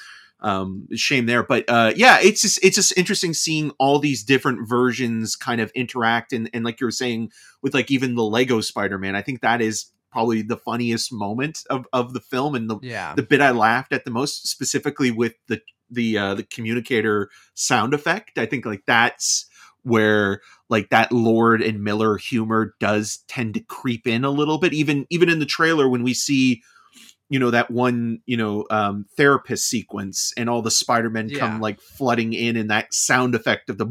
um, 0.43 0.89
shame 0.95 1.27
there. 1.27 1.43
But 1.43 1.65
uh, 1.69 1.93
yeah, 1.97 2.19
it's 2.21 2.43
just 2.43 2.59
it's 2.63 2.77
just 2.77 2.97
interesting 2.97 3.35
seeing 3.35 3.71
all 3.79 3.99
these 3.99 4.23
different 4.23 4.69
versions 4.69 5.37
kind 5.37 5.61
of 5.61 5.71
interact, 5.73 6.33
and 6.33 6.51
and 6.53 6.65
like 6.65 6.81
you 6.81 6.87
were 6.87 6.93
saying 6.93 7.31
with 7.63 7.75
like 7.75 7.91
even 7.91 8.15
the 8.15 8.25
Lego 8.25 8.61
Spider-Man, 8.61 9.15
I 9.15 9.23
think 9.23 9.41
that 9.41 9.61
is 9.61 9.87
probably 10.11 10.43
the 10.43 10.57
funniest 10.57 11.13
moment 11.13 11.61
of 11.71 11.87
of 11.93 12.13
the 12.13 12.21
film 12.21 12.55
and 12.55 12.69
the 12.69 12.79
yeah. 12.83 13.15
the 13.15 13.23
bit 13.23 13.41
I 13.41 13.51
laughed 13.51 13.93
at 13.93 14.05
the 14.05 14.11
most, 14.11 14.49
specifically 14.49 15.11
with 15.11 15.35
the 15.49 15.61
the 15.91 16.19
uh, 16.19 16.35
the 16.35 16.43
communicator 16.45 17.31
sound 17.55 17.95
effect. 17.95 18.39
I 18.39 18.47
think 18.47 18.65
like 18.65 18.85
that's 18.87 19.47
where 19.83 20.41
like 20.69 20.91
that 20.91 21.13
Lord 21.13 21.63
and 21.63 21.83
Miller 21.83 22.17
humor 22.17 22.75
does 22.81 23.25
tend 23.29 23.55
to 23.55 23.61
creep 23.61 24.07
in 24.07 24.25
a 24.25 24.31
little 24.31 24.59
bit. 24.59 24.73
Even 24.73 25.07
even 25.11 25.29
in 25.29 25.39
the 25.39 25.47
trailer 25.47 25.89
when 25.89 26.03
we 26.03 26.15
see 26.15 26.63
you 27.31 27.39
know 27.39 27.51
that 27.51 27.71
one 27.71 28.21
you 28.27 28.37
know 28.37 28.67
um 28.71 29.07
therapist 29.17 29.67
sequence 29.71 30.35
and 30.37 30.51
all 30.51 30.61
the 30.61 30.71
spider-men 30.71 31.31
Yeah. 31.31 31.39
come 31.39 31.61
like 31.61 31.81
flooding 31.81 32.35
in 32.35 32.57
and 32.57 32.71
that 32.71 32.93
sound 32.93 33.35
effect 33.35 33.71
of 33.71 33.79
the 33.79 33.87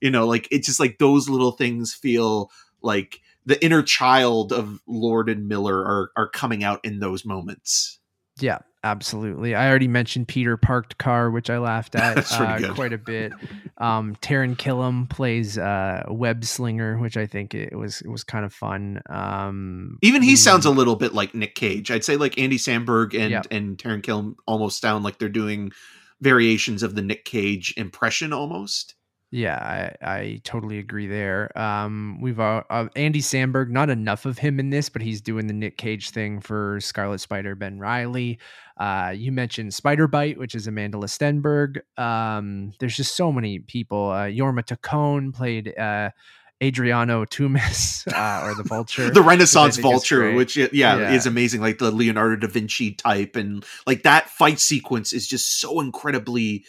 you 0.00 0.10
know 0.10 0.26
like 0.26 0.48
it's 0.50 0.66
just 0.66 0.80
like 0.80 0.98
those 0.98 1.28
little 1.28 1.52
things 1.52 1.94
feel 1.94 2.50
like 2.82 3.20
the 3.46 3.62
inner 3.64 3.82
child 3.82 4.52
of 4.52 4.80
lord 4.88 5.28
and 5.28 5.46
miller 5.46 5.78
are 5.78 6.10
are 6.16 6.28
coming 6.28 6.64
out 6.64 6.80
in 6.84 6.98
those 6.98 7.24
moments 7.24 8.00
Yeah, 8.40 8.58
absolutely. 8.84 9.54
I 9.56 9.68
already 9.68 9.88
mentioned 9.88 10.28
Peter 10.28 10.56
Parked 10.56 10.98
Car, 10.98 11.30
which 11.30 11.50
I 11.50 11.58
laughed 11.58 11.94
at 11.96 12.30
uh, 12.32 12.74
quite 12.74 12.92
a 12.92 12.98
bit. 12.98 13.32
Um, 13.78 14.14
Taran 14.22 14.54
Killam 14.56 15.10
plays 15.10 15.58
uh, 15.58 16.04
Web 16.08 16.44
Slinger, 16.44 16.98
which 16.98 17.16
I 17.16 17.26
think 17.26 17.54
it 17.54 17.76
was 17.76 18.00
it 18.02 18.08
was 18.08 18.22
kind 18.22 18.44
of 18.44 18.52
fun. 18.52 19.00
Um, 19.10 19.98
Even 20.02 20.22
he 20.22 20.32
we- 20.32 20.36
sounds 20.36 20.64
a 20.66 20.70
little 20.70 20.94
bit 20.96 21.14
like 21.14 21.34
Nick 21.34 21.54
Cage. 21.56 21.90
I'd 21.90 22.04
say 22.04 22.16
like 22.16 22.38
Andy 22.38 22.58
Samberg 22.58 23.18
and 23.18 23.30
Yep. 23.32 23.46
and 23.50 23.76
Taran 23.78 24.02
Killam 24.02 24.34
almost 24.46 24.80
sound 24.80 25.02
like 25.02 25.18
they're 25.18 25.28
doing 25.28 25.72
variations 26.20 26.82
of 26.82 26.94
the 26.94 27.02
Nick 27.02 27.24
Cage 27.24 27.74
impression 27.76 28.32
almost. 28.32 28.94
Yeah, 29.34 29.56
I, 30.00 30.08
I 30.20 30.40
totally 30.44 30.78
agree 30.78 31.08
there. 31.08 31.50
Um, 31.58 32.20
we've 32.20 32.38
uh, 32.38 32.62
uh, 32.70 32.86
Andy 32.94 33.20
Samberg, 33.20 33.68
not 33.68 33.90
enough 33.90 34.26
of 34.26 34.38
him 34.38 34.60
in 34.60 34.70
this, 34.70 34.88
but 34.88 35.02
he's 35.02 35.20
doing 35.20 35.48
the 35.48 35.52
Nick 35.52 35.76
Cage 35.76 36.10
thing 36.10 36.38
for 36.40 36.78
Scarlet 36.80 37.18
Spider 37.18 37.56
Ben 37.56 37.80
Riley. 37.80 38.38
Uh, 38.76 39.12
you 39.12 39.32
mentioned 39.32 39.74
Spider 39.74 40.06
Bite, 40.06 40.38
which 40.38 40.54
is 40.54 40.68
Amandla 40.68 41.08
Stenberg. 41.08 41.80
Um, 42.00 42.74
there's 42.78 42.96
just 42.96 43.16
so 43.16 43.32
many 43.32 43.58
people. 43.58 44.10
Uh, 44.10 44.26
Jorma 44.26 44.64
Taccone 44.64 45.34
played 45.34 45.76
uh, 45.76 46.10
Adriano 46.62 47.24
Toomes, 47.24 48.06
uh, 48.14 48.46
or 48.46 48.54
the 48.54 48.62
Vulture. 48.62 49.10
The 49.10 49.20
Renaissance 49.20 49.78
Vulture, 49.78 50.32
which 50.34 50.56
yeah, 50.56 50.68
Yeah. 50.72 51.12
is 51.12 51.26
amazing, 51.26 51.60
like 51.60 51.78
the 51.78 51.90
Leonardo 51.90 52.36
da 52.36 52.46
Vinci 52.46 52.92
type, 52.92 53.34
and 53.34 53.64
like 53.84 54.04
that 54.04 54.30
fight 54.30 54.60
sequence 54.60 55.12
is 55.12 55.26
just 55.26 55.58
so 55.60 55.80
incredibly 55.80 56.64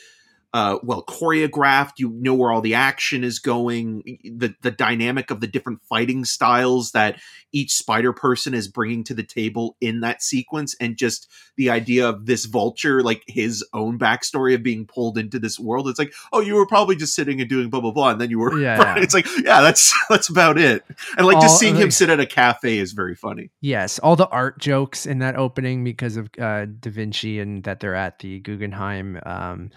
uh, 0.56 0.80
well 0.84 1.03
choreographed. 1.03 1.95
You 1.97 2.10
know 2.12 2.34
where 2.34 2.49
all 2.49 2.62
the 2.62 2.76
action 2.76 3.26
is 3.26 3.39
going, 3.39 4.20
the 4.24 4.56
the 4.62 4.72
dynamic 4.72 5.30
of 5.30 5.41
the 5.41 5.47
different 5.47 5.82
fighting 5.84 6.24
styles 6.24 6.93
that 6.93 7.20
each 7.51 7.74
Spider 7.74 8.14
person 8.14 8.53
is 8.53 8.70
bringing 8.70 9.03
to 9.03 9.14
the 9.14 9.22
table 9.22 9.76
in 9.82 9.99
that 9.99 10.24
sequence, 10.24 10.74
and 10.80 10.95
just 10.95 11.30
the 11.58 11.70
idea 11.70 12.08
of 12.08 12.26
this 12.26 12.45
Vulture, 12.45 13.03
like 13.03 13.24
his 13.28 13.66
own 13.74 13.99
backstory 13.99 14.56
of 14.56 14.64
being 14.64 14.86
pulled 14.86 15.18
into 15.18 15.39
this 15.39 15.60
world. 15.60 15.89
It's 15.89 15.99
like, 15.99 16.14
oh, 16.32 16.39
you 16.39 16.56
were 16.56 16.66
probably 16.66 16.95
just 16.95 17.16
sitting 17.16 17.41
and 17.41 17.49
doing 17.49 17.70
blah 17.70 17.82
blah 17.82 17.91
blah, 17.91 18.12
and 18.12 18.22
then 18.22 18.30
you 18.30 18.39
were. 18.39 18.56
Yeah. 18.66 18.95
It's 18.97 19.14
like, 19.14 19.28
yeah, 19.43 19.62
that's 19.62 19.93
that's 20.10 20.30
about 20.30 20.58
it. 20.58 20.86
And 21.18 21.28
like 21.28 21.36
All- 21.36 21.41
just 21.41 21.60
seeing 21.60 21.76
him 21.76 21.91
sit 21.91 22.10
at 22.10 22.22
a 22.22 22.26
cafe 22.26 22.78
is 22.78 22.93
very 22.93 23.14
funny. 23.14 23.51
Yes, 23.60 23.99
all 23.99 24.16
the 24.16 24.30
art 24.30 24.58
jokes 24.60 25.06
in 25.06 25.20
that 25.20 25.36
opening 25.36 25.84
because 25.84 26.16
of 26.16 26.30
uh, 26.39 26.66
Da 26.66 26.89
Vinci 26.89 27.39
and 27.41 27.62
that 27.66 27.82
they're 27.82 27.93
at 27.93 28.20
the 28.20 28.39
Guggenheim. 28.39 29.20
Um, 29.26 29.72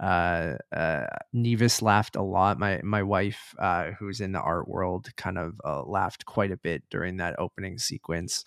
uh, 0.00 0.56
uh, 0.74 1.06
Nevis 1.32 1.80
laughed 1.80 2.16
a 2.16 2.22
lot. 2.22 2.58
My 2.58 2.80
my 2.82 3.02
wife, 3.02 3.54
uh, 3.58 3.92
who's 3.92 4.20
in 4.20 4.32
the 4.32 4.40
art 4.40 4.68
world, 4.68 5.08
kind 5.16 5.38
of 5.38 5.60
uh, 5.64 5.84
laughed 5.84 6.26
quite 6.26 6.50
a 6.50 6.56
bit 6.56 6.82
during 6.90 7.18
that 7.18 7.38
opening 7.38 7.78
sequence. 7.78 8.44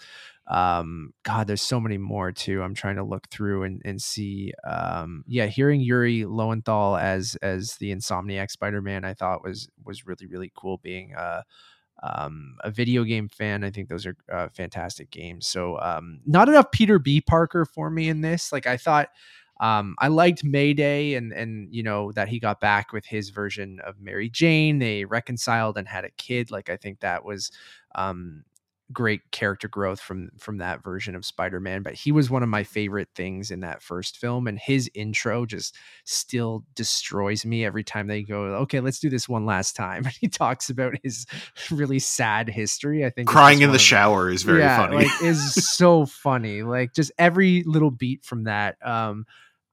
Um, 0.47 1.13
God, 1.23 1.47
there's 1.47 1.61
so 1.61 1.79
many 1.79 1.97
more 1.97 2.31
too. 2.31 2.61
I'm 2.61 2.73
trying 2.73 2.95
to 2.97 3.03
look 3.03 3.29
through 3.29 3.63
and, 3.63 3.81
and 3.85 4.01
see. 4.01 4.53
Um, 4.65 5.23
yeah, 5.27 5.45
hearing 5.45 5.81
Yuri 5.81 6.25
Lowenthal 6.25 6.97
as 6.97 7.37
as 7.41 7.75
the 7.75 7.93
Insomniac 7.93 8.51
Spider-Man, 8.51 9.05
I 9.05 9.13
thought 9.13 9.43
was 9.43 9.69
was 9.85 10.05
really 10.05 10.27
really 10.27 10.51
cool. 10.55 10.77
Being 10.77 11.15
uh 11.15 11.43
um, 12.03 12.57
a 12.63 12.69
video 12.69 13.03
game 13.03 13.27
fan. 13.27 13.63
I 13.63 13.71
think 13.71 13.89
those 13.89 14.05
are 14.05 14.15
uh, 14.31 14.49
fantastic 14.49 15.09
games. 15.09 15.47
So 15.47 15.79
um, 15.79 16.19
not 16.25 16.49
enough 16.49 16.71
Peter 16.71 16.99
B. 16.99 17.21
Parker 17.21 17.65
for 17.65 17.89
me 17.89 18.09
in 18.09 18.21
this. 18.21 18.51
Like 18.51 18.67
I 18.67 18.77
thought, 18.77 19.09
Um, 19.59 19.95
I 19.99 20.07
liked 20.07 20.43
Mayday 20.43 21.13
and 21.15 21.31
and 21.33 21.73
you 21.73 21.83
know 21.83 22.11
that 22.13 22.27
he 22.27 22.39
got 22.39 22.59
back 22.59 22.93
with 22.93 23.05
his 23.05 23.29
version 23.29 23.79
of 23.85 23.99
Mary 23.99 24.29
Jane. 24.29 24.79
They 24.79 25.05
reconciled 25.05 25.77
and 25.77 25.87
had 25.87 26.05
a 26.05 26.11
kid. 26.11 26.51
Like 26.51 26.69
I 26.69 26.77
think 26.77 26.99
that 26.99 27.25
was 27.25 27.51
um, 27.95 28.43
great 28.93 29.31
character 29.31 29.67
growth 29.67 29.99
from 29.99 30.29
from 30.37 30.59
that 30.59 30.81
version 30.81 31.13
of 31.13 31.25
Spider-Man 31.25 31.83
but 31.83 31.93
he 31.93 32.13
was 32.13 32.29
one 32.29 32.41
of 32.41 32.47
my 32.47 32.63
favorite 32.63 33.09
things 33.15 33.51
in 33.51 33.59
that 33.59 33.81
first 33.81 34.17
film 34.17 34.47
and 34.47 34.57
his 34.57 34.89
intro 34.93 35.45
just 35.45 35.75
still 36.05 36.63
destroys 36.73 37.45
me 37.45 37.65
every 37.65 37.83
time 37.83 38.07
they 38.07 38.23
go 38.23 38.43
okay 38.43 38.79
let's 38.79 38.99
do 38.99 39.09
this 39.09 39.27
one 39.27 39.45
last 39.45 39.75
time 39.75 40.05
And 40.05 40.13
he 40.21 40.29
talks 40.29 40.69
about 40.69 40.93
his 41.03 41.25
really 41.71 41.99
sad 41.99 42.47
history 42.47 43.05
I 43.05 43.09
think 43.09 43.27
crying 43.27 43.61
in 43.61 43.73
the 43.73 43.79
shower 43.79 44.29
is 44.29 44.43
very 44.43 44.59
yeah, 44.59 44.77
funny 44.77 44.95
like 44.95 45.21
is 45.21 45.53
so 45.53 46.05
funny 46.05 46.63
like 46.63 46.93
just 46.93 47.11
every 47.19 47.63
little 47.63 47.91
beat 47.91 48.23
from 48.23 48.45
that 48.45 48.77
um 48.81 49.25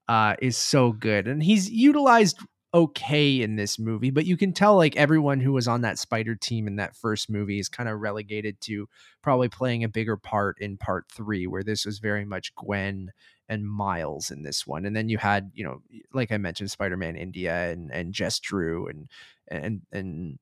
uh 0.08 0.34
is 0.40 0.56
so 0.56 0.92
good 0.92 1.26
and 1.26 1.42
he's 1.42 1.70
utilized 1.70 2.38
okay 2.74 3.40
in 3.40 3.54
this 3.54 3.78
movie, 3.78 4.10
but 4.10 4.26
you 4.26 4.36
can 4.36 4.52
tell 4.52 4.76
like 4.76 4.96
everyone 4.96 5.38
who 5.38 5.52
was 5.52 5.68
on 5.68 5.82
that 5.82 5.96
spider 5.96 6.34
team 6.34 6.66
in 6.66 6.74
that 6.76 6.96
first 6.96 7.30
movie 7.30 7.60
is 7.60 7.68
kind 7.68 7.88
of 7.88 8.00
relegated 8.00 8.60
to 8.60 8.88
probably 9.22 9.48
playing 9.48 9.84
a 9.84 9.88
bigger 9.88 10.16
part 10.16 10.56
in 10.60 10.76
part 10.76 11.04
three, 11.10 11.46
where 11.46 11.62
this 11.62 11.86
was 11.86 12.00
very 12.00 12.24
much 12.24 12.52
Gwen 12.56 13.12
and 13.48 13.64
Miles 13.64 14.30
in 14.32 14.42
this 14.42 14.66
one. 14.66 14.84
And 14.86 14.96
then 14.96 15.08
you 15.08 15.18
had, 15.18 15.52
you 15.54 15.62
know, 15.62 15.82
like 16.12 16.32
I 16.32 16.36
mentioned, 16.36 16.72
Spider-Man 16.72 17.14
India 17.14 17.70
and 17.70 17.92
and 17.92 18.12
Jess 18.12 18.40
Drew 18.40 18.88
and 18.88 19.08
and 19.46 19.82
and 19.92 20.38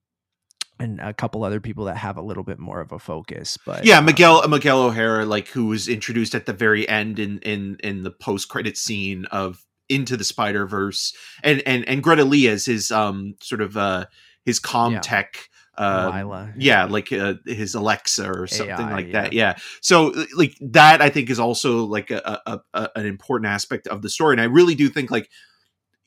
and 0.83 1.01
a 1.01 1.15
couple 1.15 1.45
other 1.45 1.61
people 1.61 1.85
that 1.85 1.97
have 1.97 2.17
a 2.17 2.23
little 2.23 2.43
bit 2.43 2.59
more 2.59 2.81
of 2.81 2.91
a 2.93 2.99
focus. 2.99 3.57
But 3.65 3.85
yeah, 3.85 3.99
um, 3.99 4.05
Miguel 4.05 4.47
Miguel 4.49 4.83
O'Hara, 4.83 5.25
like 5.25 5.49
who 5.49 5.67
was 5.67 5.89
introduced 5.89 6.35
at 6.35 6.47
the 6.47 6.53
very 6.53 6.89
end 6.89 7.19
in 7.19 7.39
in 7.41 7.77
in 7.83 8.03
the 8.03 8.11
post 8.11 8.49
credit 8.49 8.77
scene 8.77 9.25
of 9.27 9.65
into 9.89 10.17
the 10.17 10.25
Spider 10.25 10.67
Verse, 10.67 11.15
and 11.45 11.63
and 11.67 11.87
and 11.89 12.03
Greta 12.03 12.25
Lee 12.25 12.49
as 12.49 12.65
his 12.67 12.91
um 12.91 13.35
sort 13.41 13.61
of 13.61 13.77
uh 13.77 14.07
his 14.45 14.59
com 14.59 14.95
Yeah. 14.95 15.01
tech. 15.01 15.49
Uh, 15.79 16.11
Lyla. 16.13 16.53
yeah, 16.59 16.85
like 16.85 17.11
uh, 17.13 17.35
his 17.47 17.75
Alexa 17.75 18.29
or 18.31 18.47
something 18.47 18.77
AI, 18.77 18.93
like 18.93 19.07
yeah. 19.07 19.13
that. 19.13 19.33
Yeah. 19.33 19.57
So 19.81 20.13
like 20.37 20.55
that, 20.61 21.01
I 21.01 21.09
think 21.09 21.31
is 21.31 21.39
also 21.41 21.85
like 21.87 22.11
a, 22.11 22.41
a, 22.45 22.61
a 22.75 22.91
an 22.95 23.07
important 23.07 23.49
aspect 23.49 23.87
of 23.87 24.03
the 24.03 24.11
story, 24.11 24.35
and 24.35 24.41
I 24.43 24.45
really 24.45 24.75
do 24.75 24.91
think 24.91 25.11
like 25.11 25.31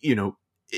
you 0.01 0.13
know 0.13 0.37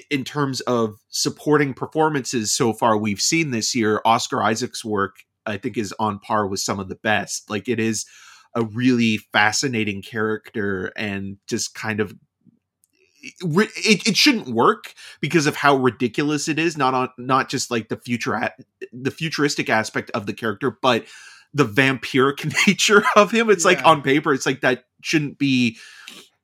in 0.10 0.24
terms 0.24 0.62
of 0.62 0.98
supporting 1.10 1.74
performances 1.74 2.52
so 2.52 2.74
far 2.74 2.98
we've 2.98 3.22
seen 3.22 3.52
this 3.52 3.74
year, 3.76 4.02
Oscar 4.06 4.44
Isaac's 4.44 4.84
work 4.84 5.18
I 5.46 5.58
think 5.58 5.78
is 5.78 5.94
on 5.98 6.20
par 6.20 6.46
with 6.46 6.60
some 6.60 6.80
of 6.80 6.90
the 6.90 6.96
best. 6.96 7.50
Like 7.50 7.70
it 7.70 7.80
is 7.80 8.06
a 8.54 8.64
really 8.64 9.18
fascinating 9.32 10.02
character 10.02 10.92
and 10.96 11.38
just 11.48 11.74
kind 11.74 12.00
of 12.00 12.16
it, 13.22 14.08
it 14.08 14.16
shouldn't 14.16 14.48
work 14.48 14.94
because 15.20 15.48
of 15.48 15.56
how 15.56 15.76
ridiculous 15.76 16.48
it 16.48 16.58
is 16.60 16.78
not 16.78 16.94
on 16.94 17.10
not 17.18 17.50
just 17.50 17.70
like 17.72 17.90
the 17.90 17.98
future 17.98 18.50
the 18.94 19.12
futuristic 19.12 19.70
aspect 19.70 20.10
of 20.12 20.28
the 20.28 20.34
character 20.34 20.78
but 20.82 21.06
the 21.54 21.66
vampiric 21.66 22.46
nature 22.68 23.04
of 23.16 23.32
him 23.32 23.50
it's 23.50 23.66
like 23.66 23.84
on 23.86 24.02
paper 24.02 24.34
it's 24.34 24.46
like 24.46 24.62
that 24.62 24.86
shouldn't 25.02 25.38
be 25.38 25.78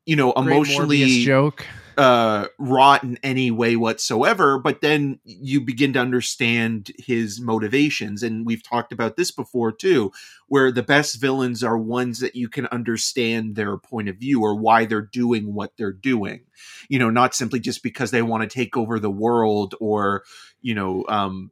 you 0.06 0.16
know 0.16 0.34
emotionally 0.34 1.24
joke. 1.24 1.66
Uh 1.98 2.48
wrought 2.58 3.04
in 3.04 3.18
any 3.24 3.52
way 3.52 3.76
whatsoever 3.76 4.58
but 4.58 4.82
then 4.82 5.20
you 5.24 5.62
begin 5.62 5.94
to 5.94 6.00
understand 6.00 6.92
his 6.98 7.40
motivations. 7.42 8.24
And 8.24 8.46
we've 8.46 8.64
talked 8.64 8.92
about 8.92 9.18
this 9.18 9.32
before 9.32 9.72
too 9.72 10.12
where 10.48 10.72
the 10.72 10.84
best 10.84 11.20
villains 11.20 11.64
are 11.64 11.78
ones 11.78 12.20
that 12.20 12.36
you 12.36 12.48
can 12.48 12.68
understand 12.68 13.56
their 13.56 13.78
point 13.78 14.10
of 14.10 14.18
view 14.18 14.42
or 14.42 14.56
why 14.56 14.86
they're 14.86 15.02
doing 15.02 15.54
what 15.54 15.72
they're 15.78 15.92
doing. 15.92 16.42
You 16.90 17.00
know 17.00 17.10
not 17.10 17.36
simply 17.36 17.60
just 17.60 17.84
because 17.84 18.12
they 18.12 18.22
want 18.22 18.44
to 18.44 18.54
take 18.54 18.78
over 18.78 19.00
the 19.00 19.12
world 19.12 19.76
or 19.80 20.24
you 20.62 20.76
know 20.76 21.04
um 21.08 21.52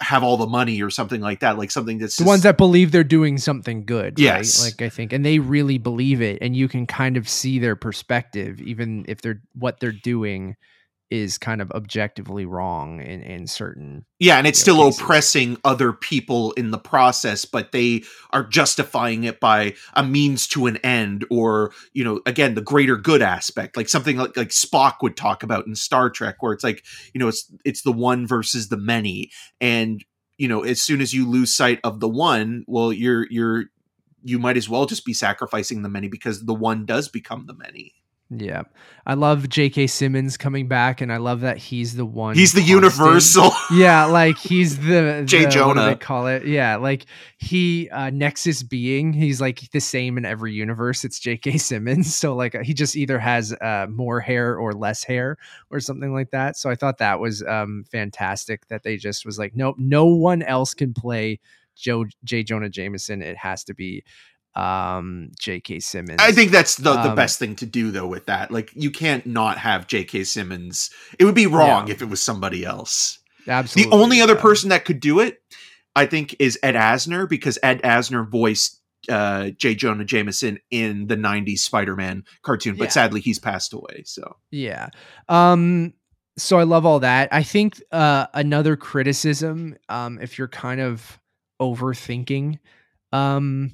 have 0.00 0.22
all 0.22 0.36
the 0.36 0.46
money 0.46 0.82
or 0.82 0.90
something 0.90 1.20
like 1.20 1.40
that 1.40 1.56
like 1.58 1.70
something 1.70 1.98
that's 1.98 2.16
the 2.16 2.22
just- 2.22 2.28
ones 2.28 2.42
that 2.42 2.56
believe 2.56 2.92
they're 2.92 3.04
doing 3.04 3.38
something 3.38 3.84
good 3.84 4.18
Yes. 4.18 4.62
right? 4.62 4.72
like 4.72 4.82
i 4.82 4.88
think 4.88 5.12
and 5.12 5.24
they 5.24 5.38
really 5.38 5.78
believe 5.78 6.20
it 6.22 6.38
and 6.40 6.56
you 6.56 6.68
can 6.68 6.86
kind 6.86 7.16
of 7.16 7.28
see 7.28 7.58
their 7.58 7.76
perspective 7.76 8.60
even 8.60 9.04
if 9.08 9.20
they're 9.22 9.40
what 9.54 9.80
they're 9.80 9.92
doing 9.92 10.56
is 11.10 11.38
kind 11.38 11.62
of 11.62 11.70
objectively 11.70 12.44
wrong 12.44 13.00
in 13.00 13.22
in 13.22 13.46
certain 13.46 14.04
Yeah, 14.18 14.38
and 14.38 14.46
it's 14.46 14.58
still 14.58 14.78
know, 14.78 14.88
oppressing 14.88 15.56
other 15.64 15.92
people 15.92 16.52
in 16.52 16.72
the 16.72 16.78
process, 16.78 17.44
but 17.44 17.72
they 17.72 18.02
are 18.30 18.44
justifying 18.44 19.24
it 19.24 19.38
by 19.38 19.74
a 19.94 20.02
means 20.02 20.48
to 20.48 20.66
an 20.66 20.78
end, 20.78 21.24
or 21.30 21.72
you 21.92 22.02
know, 22.02 22.20
again, 22.26 22.54
the 22.54 22.60
greater 22.60 22.96
good 22.96 23.22
aspect, 23.22 23.76
like 23.76 23.88
something 23.88 24.16
like 24.16 24.36
like 24.36 24.48
Spock 24.48 24.96
would 25.02 25.16
talk 25.16 25.42
about 25.42 25.66
in 25.66 25.74
Star 25.76 26.10
Trek, 26.10 26.36
where 26.40 26.52
it's 26.52 26.64
like 26.64 26.84
you 27.14 27.20
know, 27.20 27.28
it's 27.28 27.52
it's 27.64 27.82
the 27.82 27.92
one 27.92 28.26
versus 28.26 28.68
the 28.68 28.78
many, 28.78 29.30
and 29.60 30.04
you 30.38 30.48
know, 30.48 30.62
as 30.62 30.80
soon 30.80 31.00
as 31.00 31.14
you 31.14 31.28
lose 31.28 31.54
sight 31.54 31.80
of 31.84 32.00
the 32.00 32.08
one, 32.08 32.64
well, 32.66 32.92
you're 32.92 33.26
you're 33.30 33.66
you 34.22 34.38
might 34.40 34.56
as 34.56 34.68
well 34.68 34.86
just 34.86 35.04
be 35.04 35.14
sacrificing 35.14 35.82
the 35.82 35.88
many 35.88 36.08
because 36.08 36.44
the 36.44 36.54
one 36.54 36.84
does 36.84 37.08
become 37.08 37.46
the 37.46 37.54
many. 37.54 37.94
Yeah 38.28 38.62
i 39.06 39.14
love 39.14 39.44
jk 39.44 39.88
simmons 39.88 40.36
coming 40.36 40.66
back 40.66 41.00
and 41.00 41.12
i 41.12 41.16
love 41.16 41.42
that 41.42 41.56
he's 41.58 41.94
the 41.94 42.04
one 42.04 42.34
He's 42.34 42.52
the 42.52 42.58
constant. 42.60 42.82
universal. 42.98 43.50
yeah 43.72 44.04
like 44.06 44.36
he's 44.36 44.78
the 44.80 45.22
Jay 45.26 45.38
the- 45.38 45.44
what 45.44 45.50
do 45.52 45.56
Jonah. 45.58 45.86
they 45.86 45.94
call 45.94 46.26
it 46.26 46.44
yeah 46.44 46.74
like 46.74 47.06
he 47.38 47.88
uh 47.90 48.10
nexus 48.10 48.64
being 48.64 49.12
he's 49.12 49.40
like 49.40 49.70
the 49.70 49.78
same 49.80 50.18
in 50.18 50.24
every 50.24 50.52
universe 50.52 51.04
it's 51.04 51.20
jk 51.20 51.60
simmons 51.60 52.16
so 52.16 52.34
like 52.34 52.60
he 52.62 52.74
just 52.74 52.96
either 52.96 53.20
has 53.20 53.52
uh 53.60 53.86
more 53.88 54.18
hair 54.18 54.56
or 54.56 54.72
less 54.72 55.04
hair 55.04 55.36
or 55.70 55.78
something 55.78 56.12
like 56.12 56.30
that 56.32 56.56
so 56.56 56.68
i 56.68 56.74
thought 56.74 56.98
that 56.98 57.20
was 57.20 57.44
um 57.44 57.84
fantastic 57.92 58.66
that 58.66 58.82
they 58.82 58.96
just 58.96 59.24
was 59.24 59.38
like 59.38 59.54
nope 59.54 59.76
no 59.78 60.04
one 60.06 60.42
else 60.42 60.74
can 60.74 60.92
play 60.92 61.38
joe 61.76 62.04
j 62.24 62.42
jonah 62.42 62.68
jameson 62.70 63.22
it 63.22 63.36
has 63.36 63.62
to 63.62 63.72
be 63.72 64.02
um 64.56 65.30
jk 65.40 65.82
simmons 65.82 66.20
I 66.20 66.32
think 66.32 66.50
that's 66.50 66.76
the, 66.76 66.92
the 67.02 67.10
Um, 67.10 67.14
best 67.14 67.38
thing 67.38 67.54
to 67.56 67.66
do 67.66 67.90
though 67.90 68.06
with 68.06 68.26
that. 68.26 68.50
Like 68.50 68.70
you 68.74 68.90
can't 68.90 69.26
not 69.26 69.58
have 69.58 69.86
J.K. 69.86 70.24
Simmons. 70.24 70.90
It 71.18 71.24
would 71.26 71.34
be 71.34 71.46
wrong 71.46 71.88
Yeah. 71.88 71.92
if 71.94 72.00
it 72.02 72.06
was 72.08 72.22
somebody 72.22 72.64
else. 72.64 73.18
absolutely 73.46 73.90
the 73.90 73.96
only 74.02 74.20
other 74.22 74.34
person 74.36 74.70
that 74.70 74.84
could 74.86 74.98
do 75.00 75.20
it, 75.20 75.38
I 75.94 76.06
think, 76.06 76.34
is 76.38 76.58
Ed 76.62 76.74
Asner 76.74 77.28
because 77.28 77.58
Ed 77.62 77.82
Asner 77.82 78.26
voiced 78.28 78.80
uh, 79.10 79.50
J. 79.50 79.74
Jonah 79.74 80.04
Jameson 80.04 80.58
in 80.70 81.06
the 81.06 81.16
'90s 81.16 81.58
Spider-Man 81.60 82.24
cartoon, 82.42 82.76
but 82.76 82.84
Yeah. 82.84 82.90
sadly 82.90 83.20
he's 83.20 83.38
passed 83.38 83.72
away. 83.74 84.02
So 84.06 84.36
Yeah. 84.50 84.88
Um 85.28 85.92
so 86.38 86.58
I 86.58 86.64
love 86.64 86.84
all 86.86 87.00
that. 87.00 87.28
I 87.32 87.42
think 87.42 87.82
uh 87.92 88.26
another 88.34 88.74
criticism 88.76 89.76
um 89.90 90.18
if 90.20 90.38
you're 90.38 90.48
kind 90.48 90.80
of 90.80 91.20
overthinking 91.60 92.58
um 93.12 93.72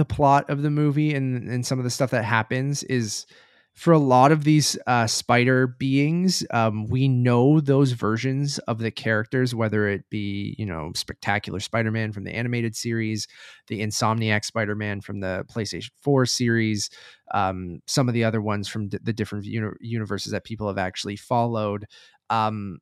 the 0.00 0.04
plot 0.04 0.48
of 0.48 0.62
the 0.62 0.70
movie 0.70 1.14
and 1.14 1.48
and 1.48 1.66
some 1.66 1.78
of 1.78 1.84
the 1.84 1.90
stuff 1.90 2.10
that 2.10 2.24
happens 2.24 2.82
is 2.84 3.26
for 3.74 3.92
a 3.92 3.98
lot 3.98 4.32
of 4.32 4.44
these 4.44 4.76
uh 4.86 5.06
spider 5.06 5.66
beings 5.66 6.44
um 6.52 6.86
we 6.88 7.06
know 7.06 7.60
those 7.60 7.92
versions 7.92 8.58
of 8.60 8.78
the 8.78 8.90
characters 8.90 9.54
whether 9.54 9.86
it 9.86 10.08
be 10.10 10.56
you 10.58 10.64
know 10.64 10.90
spectacular 10.94 11.60
spider-man 11.60 12.12
from 12.12 12.24
the 12.24 12.34
animated 12.34 12.74
series 12.74 13.28
the 13.68 13.80
insomniac 13.80 14.44
spider-man 14.44 15.02
from 15.02 15.20
the 15.20 15.44
playstation 15.54 15.90
4 16.00 16.24
series 16.24 16.90
um, 17.32 17.80
some 17.86 18.08
of 18.08 18.14
the 18.14 18.24
other 18.24 18.40
ones 18.40 18.68
from 18.68 18.88
d- 18.88 18.98
the 19.02 19.12
different 19.12 19.44
uni- 19.44 19.76
universes 19.80 20.32
that 20.32 20.44
people 20.44 20.66
have 20.66 20.78
actually 20.78 21.16
followed. 21.16 21.86
Um, 22.28 22.78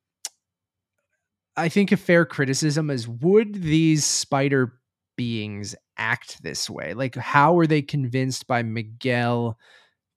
I 1.56 1.68
think 1.68 1.92
a 1.92 1.96
fair 1.96 2.24
criticism 2.24 2.88
is 2.88 3.08
would 3.08 3.54
these 3.54 4.04
spider 4.04 4.78
beings 5.16 5.74
act 5.98 6.42
this 6.42 6.70
way? 6.70 6.94
Like, 6.94 7.16
how 7.16 7.54
were 7.54 7.66
they 7.66 7.82
convinced 7.82 8.46
by 8.46 8.62
Miguel 8.62 9.58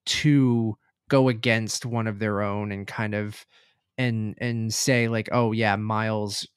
to 0.05 0.77
go 1.09 1.27
against 1.27 1.85
one 1.85 2.07
of 2.07 2.19
their 2.19 2.41
own 2.41 2.71
and 2.71 2.87
kind 2.87 3.13
of 3.13 3.45
and 3.97 4.35
and 4.39 4.73
say 4.73 5.07
like, 5.07 5.29
oh 5.31 5.51
yeah, 5.51 5.75
Miles 5.75 6.47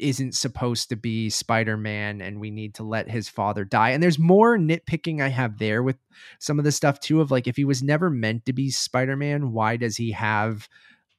isn't 0.00 0.34
supposed 0.34 0.88
to 0.88 0.96
be 0.96 1.28
Spider-Man 1.28 2.22
and 2.22 2.40
we 2.40 2.50
need 2.50 2.74
to 2.74 2.82
let 2.82 3.10
his 3.10 3.28
father 3.28 3.64
die. 3.64 3.90
And 3.90 4.02
there's 4.02 4.18
more 4.18 4.56
nitpicking 4.56 5.20
I 5.20 5.28
have 5.28 5.58
there 5.58 5.82
with 5.82 5.98
some 6.38 6.58
of 6.58 6.64
the 6.64 6.72
stuff 6.72 6.98
too 7.00 7.20
of 7.20 7.30
like 7.30 7.46
if 7.46 7.56
he 7.56 7.66
was 7.66 7.82
never 7.82 8.08
meant 8.08 8.46
to 8.46 8.54
be 8.54 8.70
Spider-Man, 8.70 9.52
why 9.52 9.76
does 9.76 9.96
he 9.96 10.12
have 10.12 10.68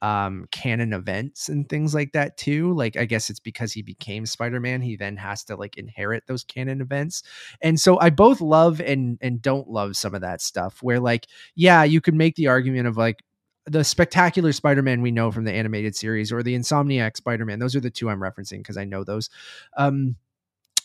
um 0.02 0.46
canon 0.50 0.92
events 0.92 1.48
and 1.48 1.68
things 1.68 1.94
like 1.94 2.12
that 2.12 2.36
too? 2.36 2.74
Like 2.74 2.96
I 2.96 3.06
guess 3.06 3.30
it's 3.30 3.40
because 3.40 3.72
he 3.72 3.82
became 3.82 4.26
Spider-Man, 4.26 4.82
he 4.82 4.96
then 4.96 5.16
has 5.16 5.44
to 5.44 5.56
like 5.56 5.78
inherit 5.78 6.24
those 6.26 6.44
canon 6.44 6.80
events. 6.82 7.22
And 7.62 7.80
so 7.80 7.98
I 8.00 8.10
both 8.10 8.40
love 8.40 8.80
and 8.80 9.18
and 9.22 9.40
don't 9.40 9.68
love 9.68 9.96
some 9.96 10.14
of 10.14 10.20
that 10.20 10.42
stuff 10.42 10.82
where 10.82 11.00
like 11.00 11.26
yeah, 11.54 11.84
you 11.84 12.00
could 12.00 12.14
make 12.14 12.34
the 12.36 12.48
argument 12.48 12.86
of 12.86 12.96
like 12.98 13.24
the 13.66 13.84
spectacular 13.84 14.52
Spider-Man 14.52 15.02
we 15.02 15.12
know 15.12 15.30
from 15.30 15.44
the 15.44 15.52
animated 15.52 15.94
series 15.94 16.32
or 16.32 16.42
the 16.42 16.54
Insomniac 16.54 17.16
Spider-Man. 17.16 17.60
Those 17.60 17.76
are 17.76 17.80
the 17.80 17.90
two 17.90 18.10
I'm 18.10 18.20
referencing 18.20 18.58
because 18.58 18.76
I 18.76 18.84
know 18.84 19.04
those. 19.04 19.30
Um, 19.76 20.16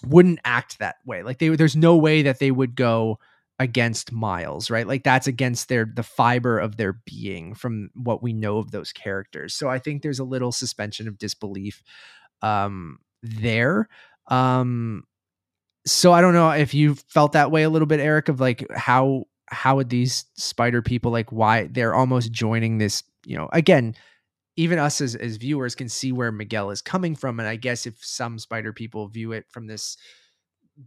wouldn't 0.06 0.40
act 0.46 0.80
that 0.80 0.98
way. 1.06 1.24
Like 1.24 1.40
they, 1.40 1.50
there's 1.50 1.76
no 1.76 1.98
way 1.98 2.22
that 2.24 2.40
they 2.40 2.52
would 2.52 2.76
go. 2.76 3.20
Against 3.60 4.12
Miles, 4.12 4.70
right? 4.70 4.88
Like 4.88 5.04
that's 5.04 5.28
against 5.28 5.68
their 5.70 5.86
the 5.92 6.04
fiber 6.04 6.60
of 6.60 6.78
their 6.78 6.94
being 7.06 7.56
from 7.56 7.90
what 7.96 8.22
we 8.22 8.34
know 8.34 8.60
of 8.60 8.72
those 8.72 8.92
characters. 8.92 9.54
So 9.56 9.68
I 9.68 9.80
think 9.80 10.02
there's 10.02 10.20
a 10.20 10.24
little 10.24 10.52
suspension 10.52 11.08
of 11.08 11.18
disbelief 11.18 11.82
um 12.42 13.00
there. 13.24 13.88
Um 14.28 15.04
so 15.86 16.12
I 16.12 16.22
don't 16.22 16.34
know 16.34 16.52
if 16.52 16.74
you 16.74 16.96
felt 16.96 17.32
that 17.32 17.52
way 17.52 17.64
a 17.64 17.70
little 17.70 17.88
bit 17.88 18.00
Eric 18.00 18.30
of 18.30 18.40
like 18.40 18.66
how 18.76 19.24
how 19.48 19.78
would 19.78 19.90
these 19.90 20.26
spider 20.36 20.82
people 20.82 21.12
like 21.12 21.32
why 21.32 21.68
they're 21.68 21.96
almost 21.96 22.32
joining 22.32 22.78
this, 22.78 23.04
you 23.26 23.38
know, 23.38 23.50
again, 23.54 23.96
even 24.58 24.80
us 24.80 25.00
as, 25.02 25.16
as 25.16 25.38
viewers 25.38 25.76
can 25.76 25.88
see 25.88 26.12
where 26.12 26.32
Miguel 26.32 26.72
is 26.72 26.82
coming 26.82 27.16
from. 27.16 27.40
And 27.40 27.48
I 27.48 27.56
guess 27.56 27.86
if 27.86 28.04
some 28.04 28.40
spider 28.40 28.74
people 28.74 29.08
view 29.08 29.32
it 29.32 29.46
from 29.50 29.68
this 29.68 29.98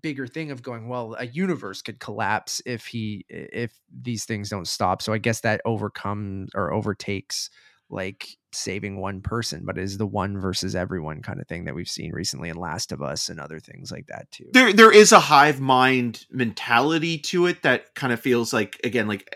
bigger 0.02 0.26
thing 0.26 0.50
of 0.50 0.62
going, 0.62 0.88
well, 0.88 1.16
a 1.18 1.26
universe 1.26 1.82
could 1.82 1.98
collapse 1.98 2.62
if 2.64 2.86
he 2.86 3.24
if 3.28 3.78
these 3.90 4.24
things 4.24 4.48
don't 4.48 4.68
stop. 4.68 5.02
So 5.02 5.12
I 5.12 5.18
guess 5.18 5.40
that 5.40 5.60
overcomes 5.64 6.50
or 6.54 6.72
overtakes 6.72 7.50
like 7.90 8.28
saving 8.52 9.00
one 9.00 9.20
person, 9.20 9.62
but 9.64 9.76
is 9.76 9.98
the 9.98 10.06
one 10.06 10.38
versus 10.38 10.76
everyone 10.76 11.22
kind 11.22 11.40
of 11.40 11.48
thing 11.48 11.64
that 11.64 11.74
we've 11.74 11.88
seen 11.88 12.12
recently 12.12 12.48
in 12.48 12.56
Last 12.56 12.92
of 12.92 13.02
Us 13.02 13.28
and 13.28 13.40
other 13.40 13.58
things 13.58 13.90
like 13.90 14.06
that 14.06 14.30
too. 14.30 14.46
There 14.52 14.72
there 14.72 14.92
is 14.92 15.12
a 15.12 15.20
hive 15.20 15.60
mind 15.60 16.26
mentality 16.30 17.18
to 17.18 17.46
it 17.46 17.62
that 17.62 17.94
kind 17.94 18.12
of 18.12 18.20
feels 18.20 18.52
like 18.52 18.80
again 18.84 19.08
like 19.08 19.34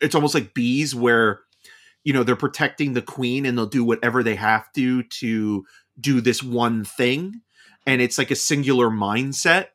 it's 0.00 0.14
almost 0.14 0.34
like 0.34 0.54
bees 0.54 0.94
where 0.94 1.40
you 2.04 2.12
know 2.12 2.22
they're 2.22 2.36
protecting 2.36 2.92
the 2.92 3.02
queen 3.02 3.44
and 3.44 3.58
they'll 3.58 3.66
do 3.66 3.84
whatever 3.84 4.22
they 4.22 4.36
have 4.36 4.72
to 4.74 5.02
to 5.04 5.64
do 5.98 6.20
this 6.20 6.42
one 6.42 6.84
thing 6.84 7.40
and 7.86 8.00
it's 8.00 8.18
like 8.18 8.30
a 8.30 8.36
singular 8.36 8.90
mindset 8.90 9.68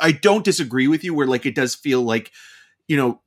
i 0.00 0.12
don't 0.12 0.44
disagree 0.44 0.88
with 0.88 1.04
you 1.04 1.14
where 1.14 1.26
like 1.26 1.46
it 1.46 1.54
does 1.54 1.74
feel 1.74 2.02
like 2.02 2.32
you 2.88 2.96
know 2.96 3.20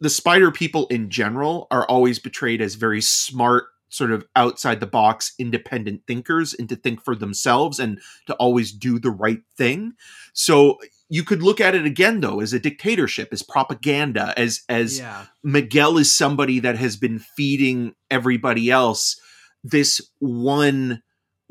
the 0.00 0.10
spider 0.10 0.50
people 0.50 0.86
in 0.88 1.10
general 1.10 1.66
are 1.70 1.86
always 1.86 2.18
portrayed 2.18 2.60
as 2.60 2.74
very 2.74 3.00
smart 3.00 3.64
sort 3.88 4.10
of 4.10 4.26
outside 4.36 4.80
the 4.80 4.86
box 4.86 5.34
independent 5.38 6.02
thinkers 6.06 6.54
and 6.54 6.68
to 6.68 6.76
think 6.76 7.02
for 7.02 7.14
themselves 7.14 7.78
and 7.78 8.00
to 8.26 8.34
always 8.34 8.72
do 8.72 8.98
the 8.98 9.10
right 9.10 9.42
thing 9.56 9.92
so 10.32 10.78
you 11.08 11.22
could 11.22 11.42
look 11.42 11.60
at 11.60 11.74
it 11.74 11.84
again 11.84 12.20
though 12.20 12.40
as 12.40 12.54
a 12.54 12.58
dictatorship 12.58 13.28
as 13.32 13.42
propaganda 13.42 14.32
as 14.36 14.62
as 14.68 14.98
yeah. 14.98 15.26
Miguel 15.42 15.98
is 15.98 16.14
somebody 16.14 16.58
that 16.58 16.78
has 16.78 16.96
been 16.96 17.18
feeding 17.18 17.94
everybody 18.10 18.70
else 18.70 19.20
this 19.62 20.00
one 20.18 21.02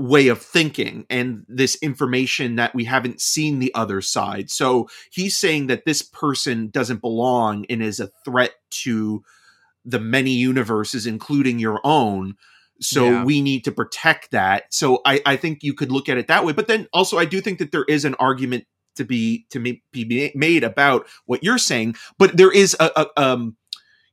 way 0.01 0.27
of 0.27 0.41
thinking 0.41 1.05
and 1.09 1.45
this 1.47 1.75
information 1.81 2.55
that 2.55 2.73
we 2.73 2.85
haven't 2.85 3.21
seen 3.21 3.59
the 3.59 3.73
other 3.75 4.01
side. 4.01 4.49
So 4.49 4.89
he's 5.11 5.37
saying 5.37 5.67
that 5.67 5.85
this 5.85 6.01
person 6.01 6.69
doesn't 6.69 7.01
belong 7.01 7.65
and 7.69 7.81
is 7.83 7.99
a 7.99 8.09
threat 8.25 8.51
to 8.83 9.23
the 9.85 9.99
many 9.99 10.31
universes, 10.31 11.05
including 11.07 11.59
your 11.59 11.79
own. 11.83 12.35
So 12.81 13.05
Yeah. 13.05 13.23
we 13.23 13.41
need 13.41 13.63
to 13.65 13.71
protect 13.71 14.31
that. 14.31 14.73
So 14.73 15.01
I, 15.05 15.21
I 15.25 15.35
think 15.35 15.63
you 15.63 15.73
could 15.73 15.91
look 15.91 16.09
at 16.09 16.17
it 16.17 16.27
that 16.27 16.45
way. 16.45 16.53
But 16.53 16.67
then 16.67 16.87
also, 16.93 17.17
I 17.17 17.25
do 17.25 17.41
think 17.41 17.59
that 17.59 17.71
there 17.71 17.85
is 17.87 18.05
an 18.05 18.15
argument 18.15 18.65
to 18.95 19.05
be 19.05 19.45
to 19.51 19.59
be 19.59 20.31
made 20.35 20.63
about 20.63 21.07
what 21.25 21.43
you're 21.43 21.57
saying. 21.57 21.95
But 22.17 22.37
there 22.37 22.51
is 22.51 22.75
a, 22.79 22.91
a 22.95 23.21
um, 23.21 23.55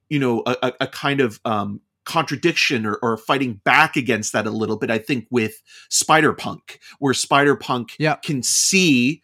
you 0.08 0.18
know, 0.18 0.42
a, 0.46 0.56
a- 0.62 0.72
a 0.80 0.86
kind 0.86 1.20
of 1.20 1.40
um 1.44 1.80
contradiction 2.08 2.84
or, 2.86 2.98
or 3.02 3.16
fighting 3.16 3.60
back 3.64 3.94
against 3.96 4.32
that 4.32 4.46
a 4.46 4.50
little 4.50 4.76
bit. 4.78 4.90
I 4.90 4.98
think 4.98 5.26
with 5.30 5.52
Spider 5.90 6.32
Punk, 6.32 6.80
where 6.98 7.14
Spider 7.14 7.54
Punk 7.54 7.90
Yeah. 7.98 8.16
can 8.16 8.42
see 8.42 9.22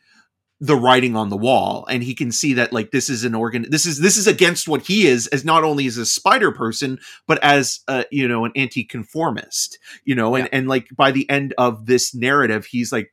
the 0.60 0.76
writing 0.76 1.16
on 1.16 1.30
the 1.30 1.36
wall 1.36 1.84
and 1.90 2.02
he 2.04 2.14
can 2.14 2.30
see 2.30 2.54
that 2.54 2.72
like 2.72 2.90
this 2.92 3.10
is 3.10 3.24
an 3.24 3.34
organ 3.34 3.66
this 3.70 3.84
is 3.84 3.98
this 3.98 4.16
is 4.16 4.26
against 4.28 4.68
what 4.68 4.82
he 4.86 5.04
is 5.06 5.26
as 5.26 5.44
not 5.44 5.64
only 5.64 5.84
as 5.86 5.98
a 5.98 6.06
spider 6.06 6.52
person 6.52 6.96
but 7.26 7.42
as 7.42 7.80
uh 7.88 8.04
you 8.12 8.26
know 8.26 8.44
an 8.44 8.52
anti-conformist 8.54 9.78
you 10.04 10.14
know 10.14 10.36
and 10.36 10.44
Yeah. 10.44 10.58
and 10.58 10.68
like 10.68 10.86
by 10.96 11.10
the 11.10 11.28
end 11.28 11.54
of 11.58 11.86
this 11.86 12.14
narrative 12.14 12.66
he's 12.66 12.92
like 12.92 13.10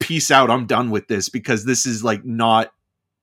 peace 0.00 0.30
out 0.30 0.50
i'm 0.50 0.66
done 0.66 0.90
with 0.90 1.08
this 1.08 1.28
because 1.28 1.66
this 1.66 1.84
is 1.86 2.02
like 2.02 2.24
not 2.24 2.72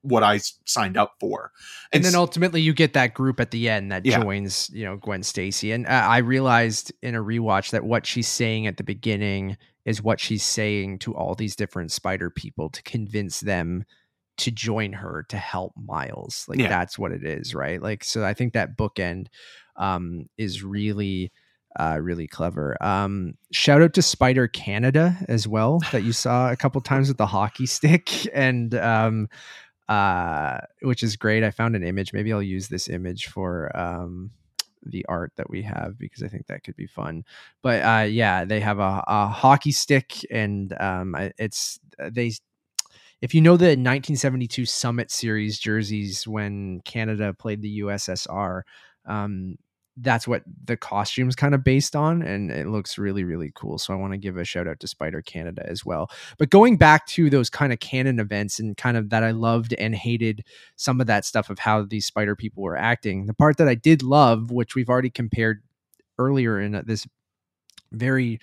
what 0.06 0.24
i 0.24 0.40
signed 0.66 0.98
up 0.98 1.14
for 1.20 1.52
and 1.92 2.04
then 2.04 2.16
ultimately 2.16 2.62
you 2.62 2.74
get 2.74 2.94
that 2.94 3.14
group 3.14 3.40
at 3.40 3.52
the 3.52 3.68
end 3.70 3.92
that 3.92 4.06
Yeah. 4.06 4.22
joins 4.22 4.70
you 4.72 4.86
know 4.86 4.98
gwen 4.98 5.24
stacy 5.24 5.72
and 5.72 5.86
uh, 5.86 5.90
i 5.90 6.18
realized 6.20 6.94
in 7.02 7.16
a 7.16 7.24
rewatch 7.24 7.72
that 7.72 7.84
what 7.84 8.06
she's 8.06 8.28
saying 8.28 8.68
at 8.68 8.78
the 8.78 8.84
beginning 8.84 9.58
is 9.86 10.02
what 10.02 10.20
she's 10.20 10.44
saying 10.44 11.00
to 11.00 11.14
all 11.16 11.36
these 11.36 11.56
different 11.56 11.92
spider 11.92 12.30
people 12.30 12.70
to 12.70 12.82
convince 12.84 13.40
them 13.42 13.84
to 14.38 14.52
join 14.52 14.94
her 14.94 15.26
to 15.30 15.38
help 15.38 15.74
miles 15.78 16.46
like 16.48 16.60
Yeah. 16.60 16.70
that's 16.70 17.00
what 17.00 17.12
it 17.12 17.24
is 17.24 17.56
right 17.56 17.82
like 17.82 18.04
so 18.04 18.24
i 18.26 18.34
think 18.34 18.54
that 18.54 18.78
bookend 18.78 19.28
um 19.76 20.28
is 20.38 20.64
really 20.64 21.32
uh, 21.78 22.00
really 22.02 22.26
clever. 22.26 22.78
Um, 22.82 23.34
shout 23.52 23.82
out 23.82 23.94
to 23.96 24.02
Spider 24.02 24.48
Canada 24.48 25.18
as 25.28 25.46
well 25.46 25.82
that 25.92 26.04
you 26.04 26.14
saw 26.14 26.50
a 26.50 26.56
couple 26.56 26.80
times 26.80 27.10
with 27.10 27.18
the 27.18 27.26
hockey 27.26 27.66
stick 27.78 28.34
and 28.34 28.74
um, 28.76 29.28
uh, 29.88 30.60
which 30.82 31.04
is 31.04 31.16
great. 31.16 31.44
I 31.44 31.52
found 31.52 31.76
an 31.76 31.84
image. 31.84 32.14
Maybe 32.14 32.34
I'll 32.34 32.42
use 32.42 32.68
this 32.68 32.88
image 32.88 33.28
for 33.28 33.76
um, 33.78 34.32
the 34.86 35.06
art 35.08 35.34
that 35.36 35.50
we 35.50 35.62
have 35.64 35.98
because 35.98 36.24
I 36.24 36.28
think 36.28 36.48
that 36.48 36.64
could 36.64 36.76
be 36.76 36.88
fun. 36.88 37.24
But 37.62 37.82
uh, 37.82 38.04
yeah, 38.04 38.46
they 38.46 38.60
have 38.60 38.80
a, 38.80 39.04
a 39.08 39.28
hockey 39.28 39.72
stick, 39.72 40.26
and 40.32 40.76
um, 40.80 41.16
it's 41.38 41.80
they. 42.00 42.34
If 43.22 43.34
you 43.34 43.42
know 43.42 43.58
the 43.58 43.68
1972 43.68 44.66
Summit 44.66 45.10
Series 45.10 45.58
jerseys 45.58 46.28
when 46.28 46.82
Canada 46.82 47.34
played 47.34 47.62
the 47.62 47.80
USSR, 47.80 48.62
um, 49.06 49.58
that's 49.98 50.28
what 50.28 50.44
the 50.66 50.76
costume's 50.76 51.36
kind 51.36 51.56
of 51.56 51.64
based 51.64 51.96
on, 51.96 52.22
and 52.22 52.52
it 52.52 52.68
looks 52.68 52.98
really, 52.98 53.24
really 53.24 53.52
cool. 53.56 53.78
So 53.78 53.94
I 53.94 53.98
want 53.98 54.12
to 54.12 54.18
give 54.18 54.38
a 54.38 54.44
shout 54.44 54.68
out 54.68 54.80
to 54.82 54.88
Spider 54.88 55.22
Canada 55.22 55.64
as 55.66 55.86
well. 55.86 56.10
But 56.38 56.50
going 56.50 56.78
back 56.78 57.06
to 57.08 57.30
those 57.30 57.50
kind 57.50 57.72
of 57.72 57.80
canon 57.80 58.20
events 58.20 58.60
and 58.60 58.76
kind 58.76 58.98
of 58.98 59.10
that 59.12 59.24
I 59.24 59.32
loved 59.32 59.74
and 59.74 59.96
hated 59.96 60.44
some 60.76 61.00
of 61.00 61.08
that 61.08 61.24
stuff 61.24 61.50
of 61.50 61.60
how 61.60 61.84
these 61.84 62.06
spider 62.06 62.36
people 62.36 62.64
were 62.64 62.78
acting. 62.78 63.26
The 63.26 63.34
part 63.34 63.58
that 63.58 63.70
I 63.70 63.76
did 63.76 64.04
love, 64.04 64.52
which 64.52 64.76
we've 64.76 64.90
already 64.90 65.10
compared 65.10 65.64
earlier 66.18 66.60
in 66.60 66.84
this 66.86 67.08
very 67.92 68.40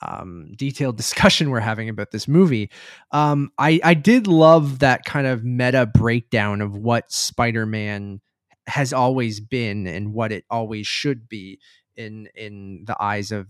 um, 0.00 0.52
detailed 0.56 0.96
discussion 0.98 1.50
we're 1.50 1.60
having 1.60 1.88
about 1.88 2.10
this 2.10 2.26
movie, 2.26 2.70
um, 3.12 3.50
I 3.58 3.80
I 3.84 3.94
did 3.94 4.26
love 4.26 4.80
that 4.80 5.04
kind 5.04 5.26
of 5.26 5.44
meta 5.44 5.86
breakdown 5.86 6.60
of 6.60 6.76
what 6.76 7.12
Spider-Man 7.12 8.20
has 8.66 8.92
always 8.92 9.40
been 9.40 9.86
and 9.86 10.12
what 10.12 10.32
it 10.32 10.44
always 10.50 10.86
should 10.86 11.28
be 11.28 11.58
in 11.96 12.28
in 12.34 12.84
the 12.86 12.96
eyes 13.02 13.32
of 13.32 13.46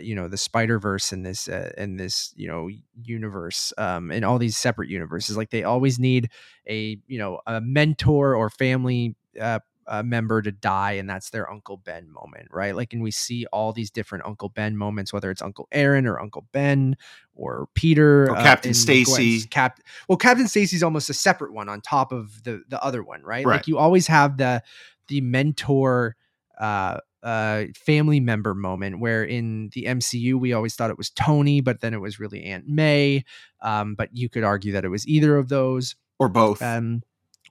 you 0.00 0.14
know 0.14 0.28
the 0.28 0.36
Spider 0.36 0.78
Verse 0.78 1.12
and 1.12 1.24
this 1.24 1.48
uh, 1.48 1.70
in 1.76 1.96
this 1.96 2.32
you 2.36 2.48
know 2.48 2.68
universe 3.02 3.72
um 3.78 4.10
in 4.10 4.24
all 4.24 4.38
these 4.38 4.56
separate 4.56 4.88
universes 4.88 5.36
like 5.36 5.50
they 5.50 5.64
always 5.64 5.98
need 5.98 6.30
a 6.68 6.98
you 7.06 7.18
know 7.18 7.40
a 7.46 7.60
mentor 7.60 8.34
or 8.34 8.48
family 8.48 9.16
uh, 9.40 9.58
uh, 9.86 10.02
member 10.02 10.40
to 10.42 10.52
die 10.52 10.92
and 10.92 11.08
that's 11.10 11.30
their 11.30 11.50
Uncle 11.50 11.76
Ben 11.78 12.08
moment 12.12 12.46
right 12.52 12.76
like 12.76 12.92
and 12.92 13.02
we 13.02 13.10
see 13.10 13.46
all 13.52 13.72
these 13.72 13.90
different 13.90 14.24
Uncle 14.24 14.48
Ben 14.48 14.76
moments 14.76 15.12
whether 15.12 15.30
it's 15.30 15.42
Uncle 15.42 15.66
Aaron 15.72 16.06
or 16.06 16.20
Uncle 16.20 16.46
Ben 16.52 16.96
or 17.34 17.66
Peter 17.74 18.30
Or 18.30 18.36
Captain 18.36 18.74
Stacy. 18.74 19.46
Cap 19.48 19.80
well 20.08 20.18
Captain 20.18 20.46
Stacy's 20.46 20.82
almost 20.82 21.10
a 21.10 21.14
separate 21.14 21.52
one 21.52 21.68
on 21.68 21.80
top 21.80 22.12
of 22.12 22.44
the 22.44 22.62
the 22.68 22.80
other 22.84 23.02
one 23.02 23.22
right, 23.22 23.44
Right. 23.44 23.56
like 23.56 23.66
you 23.68 23.78
always 23.78 24.06
have 24.06 24.36
the 24.36 24.62
the 25.08 25.20
mentor 25.22 26.14
uh 26.58 26.98
uh 27.22 27.64
family 27.74 28.20
member 28.20 28.54
moment 28.54 29.00
where 29.00 29.24
in 29.24 29.70
the 29.72 29.84
MCU 29.84 30.34
we 30.38 30.52
always 30.52 30.74
thought 30.74 30.90
it 30.90 30.98
was 30.98 31.10
Tony 31.10 31.60
but 31.60 31.80
then 31.80 31.94
it 31.94 32.00
was 32.00 32.20
really 32.20 32.44
Aunt 32.44 32.68
May 32.68 33.24
um 33.60 33.94
but 33.94 34.10
you 34.12 34.28
could 34.28 34.44
argue 34.44 34.72
that 34.72 34.84
it 34.84 34.88
was 34.88 35.06
either 35.08 35.36
of 35.36 35.48
those 35.48 35.96
or 36.18 36.28
both 36.28 36.62
um 36.62 37.02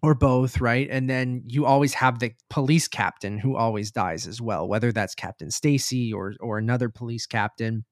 or 0.02 0.16
both 0.16 0.62
right 0.62 0.88
and 0.90 1.10
then 1.10 1.44
you 1.48 1.66
always 1.66 1.94
have 1.94 2.20
the 2.20 2.32
police 2.50 2.88
captain 2.88 3.38
who 3.38 3.56
always 3.56 3.92
dies 3.92 4.28
as 4.28 4.42
well 4.42 4.68
whether 4.68 4.92
that's 4.92 5.16
Captain 5.16 5.52
Stacy 5.52 6.14
or 6.14 6.34
or 6.40 6.58
another 6.58 6.90
police 6.90 7.26
captain 7.26 7.84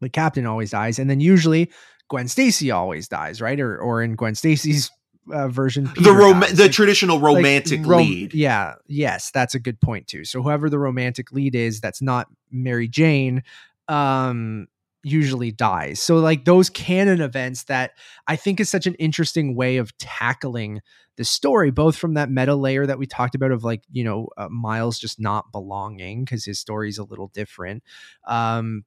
the 0.00 0.08
captain 0.08 0.46
always 0.46 0.70
dies 0.70 0.98
and 0.98 1.10
then 1.10 1.20
usually 1.20 1.70
Gwen 2.08 2.28
Stacy 2.28 2.70
always 2.70 3.08
dies 3.08 3.40
right 3.40 3.58
or 3.60 3.78
or 3.78 4.02
in 4.02 4.14
Gwen 4.16 4.34
Stacy's 4.34 4.90
uh, 5.32 5.48
version 5.48 5.88
the 5.96 6.12
rom- 6.12 6.40
dies. 6.40 6.56
the 6.56 6.62
Like, 6.64 6.72
traditional 6.72 7.18
like, 7.18 7.36
romantic 7.36 7.80
rom- 7.84 7.98
lead 7.98 8.34
Yeah, 8.34 8.74
yes, 8.88 9.30
that's 9.30 9.54
a 9.54 9.60
good 9.60 9.80
point 9.80 10.06
too. 10.08 10.24
So 10.24 10.42
whoever 10.42 10.68
the 10.70 10.78
romantic 10.78 11.30
lead 11.30 11.54
is, 11.54 11.80
that's 11.80 12.02
not 12.02 12.26
Mary 12.50 12.88
Jane, 12.88 13.42
um, 13.86 14.66
usually 15.02 15.50
dies. 15.50 16.00
So 16.00 16.16
like 16.16 16.44
those 16.44 16.70
canon 16.70 17.20
events 17.20 17.64
that 17.64 17.92
I 18.26 18.36
think 18.36 18.60
is 18.60 18.68
such 18.68 18.86
an 18.86 18.94
interesting 18.94 19.54
way 19.54 19.78
of 19.78 19.96
tackling 19.98 20.80
the 21.16 21.24
story, 21.24 21.70
both 21.70 21.96
from 21.96 22.14
that 22.14 22.30
meta 22.30 22.54
layer 22.54 22.86
that 22.86 22.98
we 22.98 23.06
talked 23.06 23.34
about 23.34 23.52
of 23.52 23.64
like 23.64 23.82
you 23.90 24.04
know 24.04 24.28
uh, 24.36 24.48
Miles 24.48 24.98
just 24.98 25.20
not 25.20 25.52
belonging 25.52 26.24
because 26.24 26.44
his 26.44 26.58
story's 26.58 26.98
a 26.98 27.04
little 27.04 27.28
different. 27.28 27.82
Um, 28.26 28.84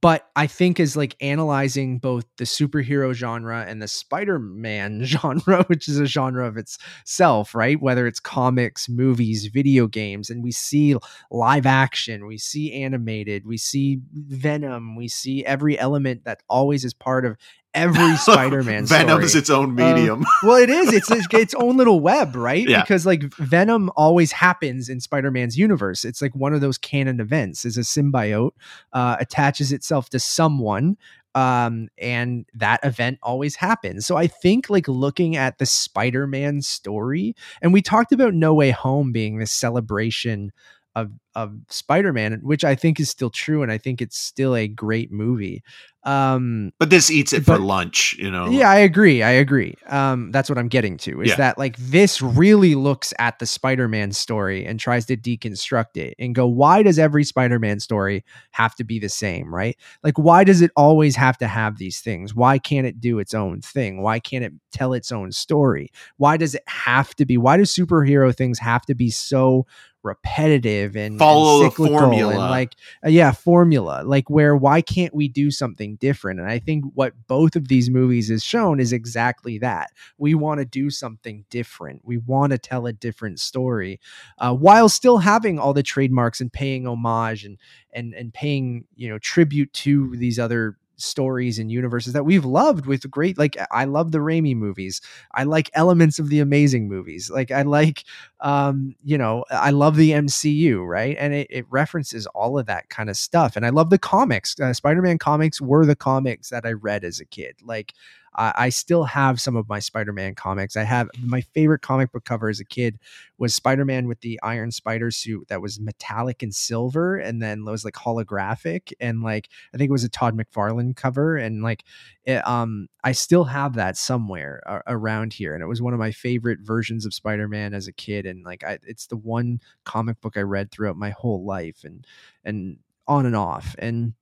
but 0.00 0.28
I 0.36 0.46
think 0.46 0.78
is 0.78 0.96
like 0.96 1.16
analyzing 1.20 1.98
both 1.98 2.26
the 2.36 2.44
superhero 2.44 3.12
genre 3.12 3.64
and 3.66 3.80
the 3.80 3.88
Spider-Man 3.88 5.04
genre, 5.04 5.64
which 5.68 5.88
is 5.88 5.98
a 5.98 6.06
genre 6.06 6.46
of 6.46 6.56
itself, 6.56 7.54
right? 7.54 7.80
Whether 7.80 8.06
it's 8.06 8.20
comics, 8.20 8.88
movies, 8.88 9.46
video 9.46 9.86
games, 9.86 10.30
and 10.30 10.42
we 10.42 10.52
see 10.52 10.96
live 11.30 11.66
action, 11.66 12.26
we 12.26 12.38
see 12.38 12.72
animated, 12.72 13.46
we 13.46 13.56
see 13.56 14.00
Venom, 14.12 14.96
we 14.96 15.08
see 15.08 15.44
every 15.44 15.78
element 15.78 16.24
that 16.24 16.42
always 16.48 16.84
is 16.84 16.94
part 16.94 17.24
of 17.24 17.36
every 17.74 18.16
Spider-Man 18.16 18.86
Venom 18.86 19.22
is 19.22 19.34
its 19.34 19.50
own 19.50 19.70
Um, 19.70 19.74
medium. 19.76 20.24
well, 20.42 20.56
it 20.56 20.70
is. 20.70 20.92
It's 20.92 21.10
its, 21.10 21.26
its 21.32 21.54
own 21.54 21.76
little 21.76 22.00
web, 22.00 22.34
right? 22.36 22.68
Yeah. 22.68 22.80
Because 22.82 23.06
like 23.06 23.22
Venom 23.34 23.90
always 23.96 24.32
happens 24.32 24.88
in 24.88 25.00
Spider-Man's 25.00 25.56
universe. 25.58 26.04
It's 26.04 26.20
like 26.22 26.34
one 26.34 26.52
of 26.54 26.60
those 26.60 26.78
canon 26.78 27.20
events. 27.20 27.64
Is 27.64 27.76
a 27.76 27.82
symbiote 27.82 28.52
uh, 28.92 29.16
attaches 29.20 29.72
itself 29.72 30.10
to 30.10 30.18
someone, 30.18 30.96
um, 31.34 31.88
and 31.98 32.46
that 32.54 32.80
event 32.84 33.18
always 33.22 33.56
happens. 33.56 34.06
So 34.06 34.16
I 34.16 34.26
think 34.26 34.68
like 34.68 34.88
looking 34.88 35.36
at 35.36 35.58
the 35.58 35.66
Spider-Man 35.66 36.62
story, 36.62 37.34
and 37.62 37.72
we 37.72 37.82
talked 37.82 38.12
about 38.12 38.34
No 38.34 38.54
Way 38.54 38.70
Home 38.70 39.12
being 39.12 39.38
this 39.38 39.52
celebration 39.52 40.52
of 40.96 41.10
of 41.36 41.54
Spider-Man, 41.68 42.40
which 42.42 42.64
I 42.64 42.74
think 42.74 42.98
is 42.98 43.08
still 43.08 43.30
true, 43.30 43.62
and 43.62 43.70
I 43.70 43.78
think 43.78 44.02
it's 44.02 44.18
still 44.18 44.56
a 44.56 44.66
great 44.66 45.12
movie. 45.12 45.62
Um, 46.02 46.72
but 46.78 46.88
this 46.90 47.10
eats 47.10 47.32
it 47.34 47.44
for 47.44 47.58
lunch, 47.58 48.16
you 48.18 48.30
know. 48.30 48.48
yeah, 48.50 48.70
I 48.70 48.78
agree. 48.78 49.22
I 49.22 49.30
agree. 49.32 49.74
Um, 49.86 50.32
that's 50.32 50.48
what 50.48 50.58
I'm 50.58 50.66
getting 50.68 50.96
to 50.98 51.20
is 51.20 51.28
Yeah. 51.28 51.36
that 51.36 51.58
like 51.58 51.76
this 51.76 52.22
really 52.22 52.74
looks 52.74 53.12
at 53.18 53.38
the 53.38 53.44
Spider-Man 53.46 54.12
story 54.12 54.64
and 54.64 54.80
tries 54.80 55.04
to 55.06 55.16
deconstruct 55.16 55.96
it 55.98 56.14
and 56.18 56.34
go, 56.34 56.46
why 56.46 56.82
does 56.82 56.98
every 56.98 57.22
Spider-Man 57.22 57.80
story 57.80 58.24
have 58.52 58.74
to 58.76 58.84
be 58.84 58.98
the 58.98 59.10
same, 59.10 59.54
right? 59.54 59.76
Like, 60.02 60.18
why 60.18 60.42
does 60.42 60.62
it 60.62 60.70
always 60.74 61.14
have 61.16 61.36
to 61.38 61.46
have 61.46 61.76
these 61.76 62.00
things? 62.00 62.34
Why 62.34 62.58
can't 62.58 62.86
it 62.86 62.98
do 62.98 63.18
its 63.18 63.34
own 63.34 63.60
thing? 63.60 64.00
Why 64.02 64.20
can't 64.20 64.42
it 64.44 64.54
tell 64.72 64.94
its 64.94 65.12
own 65.12 65.32
story? 65.32 65.92
Why 66.16 66.38
does 66.38 66.54
it 66.54 66.62
have 66.66 67.14
to 67.16 67.26
be? 67.26 67.36
Why 67.36 67.58
do 67.58 67.64
superhero 67.64 68.34
things 68.34 68.58
have 68.58 68.86
to 68.86 68.94
be 68.94 69.10
so 69.10 69.66
repetitive 70.02 70.96
and 70.96 71.10
and 71.10 71.18
Follow 71.18 71.64
the 71.64 71.70
cyclical 71.70 71.98
formula. 71.98 72.32
and 72.32 72.40
like 72.50 72.74
uh, 73.04 73.08
yeah 73.08 73.32
formula 73.32 74.02
like 74.04 74.30
where 74.30 74.56
why 74.56 74.80
can't 74.80 75.14
we 75.14 75.28
do 75.28 75.50
something 75.50 75.96
different? 75.96 76.40
And 76.40 76.48
i 76.48 76.58
think 76.58 76.84
what 76.94 77.14
both 77.26 77.56
of 77.56 77.68
these 77.68 77.90
movies 77.90 78.28
has 78.28 78.42
shown 78.44 78.80
is 78.80 78.92
exactly 78.92 79.58
that. 79.58 79.90
We 80.18 80.34
want 80.34 80.60
to 80.60 80.64
do 80.64 80.90
something 80.90 81.44
different. 81.50 82.02
We 82.04 82.18
want 82.18 82.52
to 82.52 82.58
tell 82.58 82.86
a 82.86 82.92
different 82.92 83.40
story 83.40 84.00
uh, 84.38 84.54
while 84.54 84.88
still 84.88 85.18
having 85.18 85.58
all 85.58 85.72
the 85.72 85.82
trademarks 85.82 86.40
and 86.40 86.52
paying 86.52 86.86
homage 86.86 87.44
and 87.44 87.58
and 87.92 88.14
and 88.14 88.32
paying 88.32 88.84
you 88.94 89.08
know 89.08 89.18
tribute 89.18 89.72
to 89.72 90.16
these 90.16 90.38
other 90.38 90.76
stories 91.00 91.58
and 91.58 91.70
universes 91.70 92.12
that 92.12 92.24
we've 92.24 92.44
loved 92.44 92.86
with 92.86 93.10
great 93.10 93.38
like 93.38 93.56
I 93.70 93.84
love 93.84 94.12
the 94.12 94.18
Raimi 94.18 94.54
movies. 94.56 95.00
I 95.34 95.44
like 95.44 95.70
elements 95.74 96.18
of 96.18 96.28
the 96.28 96.40
amazing 96.40 96.88
movies. 96.88 97.30
Like 97.30 97.50
I 97.50 97.62
like 97.62 98.04
um 98.40 98.94
you 99.04 99.18
know 99.18 99.44
I 99.50 99.70
love 99.70 99.96
the 99.96 100.12
MCU, 100.12 100.86
right? 100.86 101.16
And 101.18 101.34
it, 101.34 101.46
it 101.50 101.66
references 101.70 102.26
all 102.28 102.58
of 102.58 102.66
that 102.66 102.88
kind 102.88 103.10
of 103.10 103.16
stuff. 103.16 103.56
And 103.56 103.66
I 103.66 103.70
love 103.70 103.90
the 103.90 103.98
comics. 103.98 104.58
Uh, 104.58 104.72
Spider-Man 104.72 105.18
comics 105.18 105.60
were 105.60 105.86
the 105.86 105.96
comics 105.96 106.50
that 106.50 106.66
I 106.66 106.72
read 106.72 107.04
as 107.04 107.20
a 107.20 107.24
kid. 107.24 107.56
Like 107.62 107.94
I, 108.34 108.52
I 108.56 108.68
still 108.68 109.04
have 109.04 109.40
some 109.40 109.56
of 109.56 109.68
my 109.68 109.78
Spider-Man 109.78 110.34
comics. 110.34 110.76
I 110.76 110.84
have 110.84 111.08
my 111.22 111.40
favorite 111.40 111.82
comic 111.82 112.12
book 112.12 112.24
cover 112.24 112.48
as 112.48 112.60
a 112.60 112.64
kid 112.64 112.98
was 113.38 113.54
Spider-Man 113.54 114.06
with 114.06 114.20
the 114.20 114.38
Iron 114.42 114.70
Spider 114.70 115.10
suit 115.10 115.48
that 115.48 115.62
was 115.62 115.80
metallic 115.80 116.42
and 116.42 116.54
silver, 116.54 117.16
and 117.16 117.42
then 117.42 117.60
it 117.66 117.70
was 117.70 117.84
like 117.84 117.94
holographic, 117.94 118.92
and 119.00 119.22
like 119.22 119.48
I 119.74 119.78
think 119.78 119.88
it 119.88 119.92
was 119.92 120.04
a 120.04 120.08
Todd 120.08 120.36
McFarlane 120.36 120.94
cover, 120.96 121.36
and 121.36 121.62
like 121.62 121.84
it, 122.24 122.46
um 122.46 122.88
I 123.02 123.12
still 123.12 123.44
have 123.44 123.74
that 123.74 123.96
somewhere 123.96 124.62
around 124.86 125.32
here, 125.32 125.54
and 125.54 125.62
it 125.62 125.66
was 125.66 125.82
one 125.82 125.94
of 125.94 125.98
my 125.98 126.10
favorite 126.12 126.60
versions 126.60 127.06
of 127.06 127.14
Spider-Man 127.14 127.74
as 127.74 127.88
a 127.88 127.92
kid, 127.92 128.26
and 128.26 128.44
like 128.44 128.62
I, 128.64 128.78
it's 128.86 129.06
the 129.06 129.16
one 129.16 129.60
comic 129.84 130.20
book 130.20 130.36
I 130.36 130.42
read 130.42 130.70
throughout 130.70 130.96
my 130.96 131.10
whole 131.10 131.44
life, 131.44 131.84
and 131.84 132.06
and 132.44 132.78
on 133.08 133.26
and 133.26 133.34
off, 133.36 133.74
and 133.78 134.14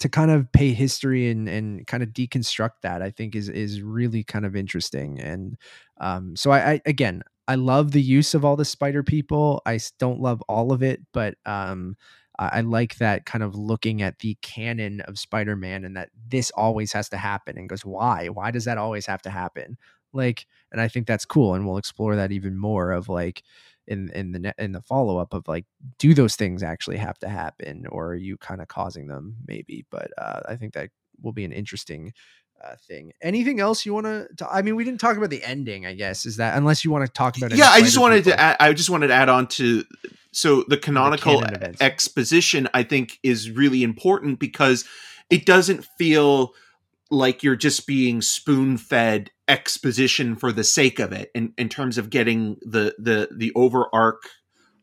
to 0.00 0.08
kind 0.08 0.30
of 0.30 0.50
pay 0.52 0.72
history 0.72 1.30
and 1.30 1.48
and 1.48 1.86
kind 1.86 2.02
of 2.02 2.10
deconstruct 2.10 2.80
that 2.82 3.02
i 3.02 3.10
think 3.10 3.34
is 3.34 3.48
is 3.48 3.82
really 3.82 4.24
kind 4.24 4.46
of 4.46 4.56
interesting 4.56 5.20
and 5.20 5.56
um 6.00 6.34
so 6.36 6.50
i, 6.50 6.72
I 6.72 6.82
again 6.86 7.22
i 7.48 7.54
love 7.54 7.92
the 7.92 8.02
use 8.02 8.34
of 8.34 8.44
all 8.44 8.56
the 8.56 8.64
spider 8.64 9.02
people 9.02 9.62
I 9.66 9.78
don't 9.98 10.20
love 10.20 10.42
all 10.48 10.72
of 10.72 10.82
it 10.82 11.00
but 11.12 11.34
um 11.46 11.96
I, 12.38 12.48
I 12.54 12.60
like 12.62 12.96
that 12.96 13.26
kind 13.26 13.44
of 13.44 13.54
looking 13.54 14.02
at 14.02 14.18
the 14.20 14.36
canon 14.42 15.00
of 15.02 15.18
spider-man 15.18 15.84
and 15.84 15.96
that 15.96 16.10
this 16.28 16.50
always 16.52 16.92
has 16.92 17.08
to 17.10 17.16
happen 17.16 17.58
and 17.58 17.68
goes 17.68 17.84
why? 17.84 18.28
Why 18.28 18.50
does 18.50 18.64
that 18.64 18.78
always 18.78 19.06
have 19.06 19.22
to 19.22 19.30
happen? 19.30 19.76
Like 20.12 20.46
and 20.72 20.80
i 20.80 20.88
think 20.88 21.06
that's 21.06 21.24
cool 21.24 21.54
and 21.54 21.66
we'll 21.66 21.76
explore 21.76 22.16
that 22.16 22.32
even 22.32 22.56
more 22.56 22.90
of 22.92 23.08
like 23.08 23.42
in 23.90 24.08
in 24.10 24.32
the 24.32 24.38
ne- 24.38 24.52
in 24.56 24.72
the 24.72 24.80
follow 24.80 25.18
up 25.18 25.34
of 25.34 25.46
like 25.48 25.66
do 25.98 26.14
those 26.14 26.36
things 26.36 26.62
actually 26.62 26.96
have 26.96 27.18
to 27.18 27.28
happen 27.28 27.86
or 27.90 28.08
are 28.08 28.14
you 28.14 28.38
kind 28.38 28.62
of 28.62 28.68
causing 28.68 29.08
them 29.08 29.36
maybe 29.46 29.84
but 29.90 30.10
uh, 30.16 30.40
i 30.48 30.56
think 30.56 30.72
that 30.72 30.88
will 31.20 31.32
be 31.32 31.44
an 31.44 31.52
interesting 31.52 32.12
uh, 32.64 32.76
thing 32.86 33.12
anything 33.20 33.58
else 33.58 33.84
you 33.84 33.92
want 33.92 34.06
to 34.06 34.28
i 34.50 34.62
mean 34.62 34.76
we 34.76 34.84
didn't 34.84 35.00
talk 35.00 35.16
about 35.16 35.30
the 35.30 35.42
ending 35.44 35.84
i 35.84 35.92
guess 35.92 36.24
is 36.24 36.36
that 36.36 36.56
unless 36.56 36.84
you 36.84 36.90
want 36.90 37.04
to 37.04 37.12
talk 37.12 37.36
about 37.36 37.54
yeah 37.54 37.70
i 37.70 37.80
just 37.80 37.98
wanted 37.98 38.24
people. 38.24 38.32
to 38.32 38.40
add, 38.40 38.56
i 38.60 38.72
just 38.72 38.90
wanted 38.90 39.08
to 39.08 39.14
add 39.14 39.28
on 39.28 39.46
to 39.46 39.84
so 40.32 40.62
the 40.68 40.76
canonical 40.76 41.40
canon 41.40 41.54
events. 41.54 41.80
exposition 41.80 42.68
i 42.72 42.82
think 42.82 43.18
is 43.22 43.50
really 43.50 43.82
important 43.82 44.38
because 44.38 44.84
it 45.30 45.46
doesn't 45.46 45.84
feel 45.98 46.52
like 47.10 47.42
you're 47.42 47.56
just 47.56 47.86
being 47.86 48.22
spoon 48.22 48.76
fed 48.76 49.30
exposition 49.48 50.36
for 50.36 50.52
the 50.52 50.64
sake 50.64 50.98
of 50.98 51.12
it 51.12 51.30
in, 51.34 51.52
in 51.58 51.68
terms 51.68 51.98
of 51.98 52.10
getting 52.10 52.56
the 52.62 52.94
the 52.98 53.28
the 53.36 53.52
over 53.54 53.86
arc 53.92 54.22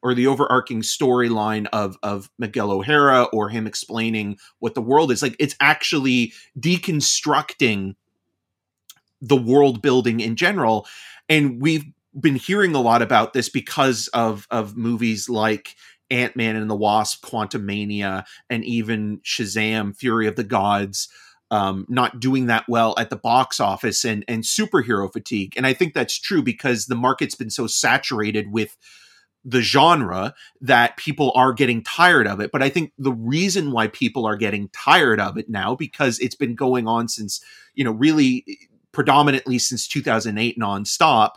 or 0.01 0.13
the 0.13 0.27
overarching 0.27 0.81
storyline 0.81 1.67
of 1.73 1.97
of 2.03 2.29
Miguel 2.37 2.71
O'Hara 2.71 3.23
or 3.25 3.49
him 3.49 3.65
explaining 3.65 4.37
what 4.59 4.75
the 4.75 4.81
world 4.81 5.11
is. 5.11 5.21
Like 5.21 5.35
it's 5.39 5.55
actually 5.59 6.33
deconstructing 6.59 7.95
the 9.21 9.35
world 9.35 9.81
building 9.81 10.19
in 10.19 10.35
general. 10.35 10.85
And 11.29 11.61
we've 11.61 11.85
been 12.19 12.35
hearing 12.35 12.75
a 12.75 12.81
lot 12.81 13.01
about 13.01 13.33
this 13.33 13.49
because 13.49 14.07
of 14.09 14.47
of 14.51 14.77
movies 14.77 15.29
like 15.29 15.75
Ant-Man 16.09 16.55
and 16.55 16.69
the 16.69 16.75
Wasp, 16.75 17.25
Quantumania, 17.25 18.25
and 18.49 18.63
even 18.63 19.19
Shazam, 19.25 19.95
Fury 19.95 20.27
of 20.27 20.37
the 20.37 20.43
Gods, 20.43 21.09
um, 21.51 21.85
not 21.87 22.19
doing 22.19 22.47
that 22.47 22.65
well 22.67 22.93
at 22.97 23.09
the 23.09 23.15
box 23.15 23.59
office 23.59 24.03
and 24.03 24.25
and 24.27 24.43
superhero 24.43 25.11
fatigue. 25.11 25.53
And 25.55 25.65
I 25.65 25.73
think 25.73 25.93
that's 25.93 26.19
true 26.19 26.41
because 26.41 26.85
the 26.85 26.95
market's 26.95 27.35
been 27.35 27.49
so 27.49 27.67
saturated 27.67 28.51
with 28.51 28.77
the 29.45 29.61
genre 29.61 30.33
that 30.59 30.97
people 30.97 31.31
are 31.33 31.53
getting 31.53 31.81
tired 31.81 32.27
of 32.27 32.41
it. 32.41 32.51
But 32.51 32.61
I 32.61 32.69
think 32.69 32.91
the 32.97 33.13
reason 33.13 33.71
why 33.71 33.87
people 33.87 34.25
are 34.25 34.35
getting 34.35 34.69
tired 34.69 35.21
of 35.21 35.37
it 35.37 35.49
now 35.49 35.73
because 35.73 36.19
it's 36.19 36.35
been 36.35 36.53
going 36.53 36.85
on 36.85 37.07
since, 37.07 37.41
you 37.73 37.85
know, 37.85 37.91
really 37.91 38.45
predominantly 38.91 39.57
since 39.57 39.87
2008 39.87 40.59
nonstop 40.59 41.35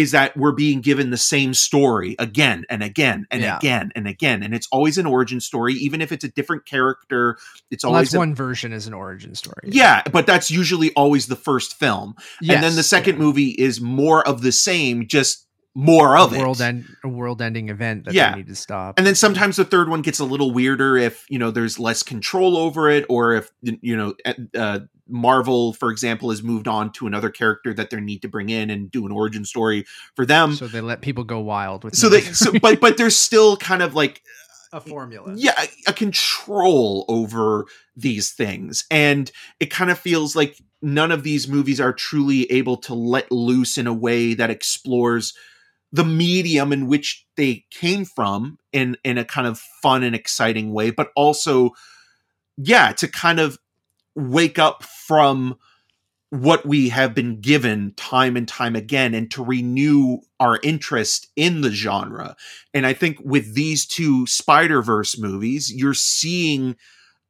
is 0.00 0.10
that 0.12 0.36
we're 0.36 0.52
being 0.52 0.80
given 0.80 1.10
the 1.10 1.16
same 1.16 1.54
story 1.54 2.16
again 2.18 2.64
and 2.68 2.82
again 2.82 3.26
and 3.30 3.42
Yeah. 3.42 3.56
again 3.58 3.92
and 3.94 4.06
again 4.08 4.42
and 4.42 4.54
it's 4.54 4.66
always 4.72 4.98
an 4.98 5.06
origin 5.06 5.40
story 5.40 5.74
even 5.74 6.00
if 6.00 6.10
it's 6.12 6.24
a 6.24 6.28
different 6.28 6.64
character 6.66 7.36
it's 7.70 7.84
Well, 7.84 7.94
always 7.94 8.14
a- 8.14 8.18
one 8.18 8.34
version 8.34 8.72
is 8.72 8.86
an 8.86 8.94
origin 8.94 9.34
story 9.34 9.68
yeah 9.70 10.02
but 10.12 10.26
that's 10.26 10.50
usually 10.50 10.92
always 10.94 11.26
the 11.26 11.36
first 11.36 11.78
film 11.78 12.14
and 12.40 12.62
then 12.62 12.74
the 12.76 12.82
second 12.82 13.14
yeah. 13.16 13.20
movie 13.22 13.50
is 13.50 13.80
more 13.80 14.26
of 14.26 14.42
the 14.42 14.52
same 14.52 15.06
just 15.06 15.46
more 15.74 16.16
of 16.18 16.32
a 16.32 16.36
it 16.36 16.40
world 16.40 16.60
end 16.60 16.84
a 17.04 17.08
world 17.08 17.40
ending 17.40 17.68
event 17.68 18.04
that 18.04 18.12
Yeah. 18.14 18.32
they 18.32 18.38
need 18.38 18.48
to 18.48 18.56
stop 18.56 18.98
and 18.98 19.06
then 19.06 19.14
sometimes 19.14 19.56
the 19.56 19.64
third 19.64 19.88
one 19.88 20.02
gets 20.02 20.18
a 20.18 20.24
little 20.24 20.50
weirder 20.52 20.96
if 20.96 21.24
you 21.28 21.38
know 21.38 21.50
there's 21.52 21.78
less 21.78 22.02
control 22.02 22.56
over 22.56 22.90
it 22.90 23.04
or 23.08 23.34
if 23.34 23.50
you 23.62 23.96
know 23.96 24.14
uh, 24.58 24.80
marvel 25.10 25.72
for 25.74 25.90
example 25.90 26.30
has 26.30 26.42
moved 26.42 26.68
on 26.68 26.92
to 26.92 27.06
another 27.06 27.30
character 27.30 27.74
that 27.74 27.90
they 27.90 28.00
need 28.00 28.22
to 28.22 28.28
bring 28.28 28.48
in 28.48 28.70
and 28.70 28.90
do 28.90 29.06
an 29.06 29.12
origin 29.12 29.44
story 29.44 29.84
for 30.14 30.24
them. 30.24 30.54
So 30.54 30.68
they 30.68 30.80
let 30.80 31.00
people 31.00 31.24
go 31.24 31.40
wild 31.40 31.84
with 31.84 31.96
so 31.96 32.08
they 32.08 32.20
so 32.20 32.52
but 32.60 32.80
but 32.80 32.96
there's 32.96 33.16
still 33.16 33.56
kind 33.56 33.82
of 33.82 33.94
like 33.94 34.22
a 34.72 34.80
formula. 34.80 35.34
yeah 35.36 35.60
a, 35.60 35.90
a 35.90 35.92
control 35.92 37.04
over 37.08 37.66
these 37.96 38.30
things. 38.30 38.84
And 38.90 39.30
it 39.58 39.66
kind 39.66 39.90
of 39.90 39.98
feels 39.98 40.36
like 40.36 40.58
none 40.82 41.12
of 41.12 41.22
these 41.22 41.48
movies 41.48 41.80
are 41.80 41.92
truly 41.92 42.50
able 42.50 42.76
to 42.78 42.94
let 42.94 43.30
loose 43.30 43.76
in 43.78 43.86
a 43.86 43.92
way 43.92 44.34
that 44.34 44.50
explores 44.50 45.34
the 45.92 46.04
medium 46.04 46.72
in 46.72 46.86
which 46.86 47.26
they 47.36 47.64
came 47.70 48.04
from 48.04 48.58
in 48.72 48.96
in 49.04 49.18
a 49.18 49.24
kind 49.24 49.46
of 49.46 49.58
fun 49.58 50.02
and 50.02 50.14
exciting 50.14 50.72
way 50.72 50.90
but 50.90 51.10
also 51.16 51.72
yeah 52.56 52.92
to 52.92 53.08
kind 53.08 53.40
of 53.40 53.58
wake 54.14 54.58
up 54.58 54.82
from 54.82 55.56
what 56.30 56.64
we 56.64 56.88
have 56.88 57.12
been 57.12 57.40
given 57.40 57.92
time 57.96 58.36
and 58.36 58.46
time 58.46 58.76
again 58.76 59.14
and 59.14 59.30
to 59.32 59.44
renew 59.44 60.18
our 60.38 60.60
interest 60.62 61.26
in 61.34 61.60
the 61.60 61.70
genre. 61.70 62.36
And 62.72 62.86
i 62.86 62.92
think 62.92 63.18
with 63.24 63.54
these 63.54 63.84
two 63.86 64.26
spider-verse 64.26 65.18
movies 65.18 65.72
you're 65.72 65.94
seeing 65.94 66.76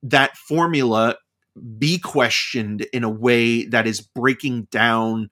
that 0.02 0.36
formula 0.36 1.16
be 1.78 1.98
questioned 1.98 2.82
in 2.92 3.04
a 3.04 3.10
way 3.10 3.64
that 3.64 3.86
is 3.86 4.00
breaking 4.00 4.68
down 4.70 5.30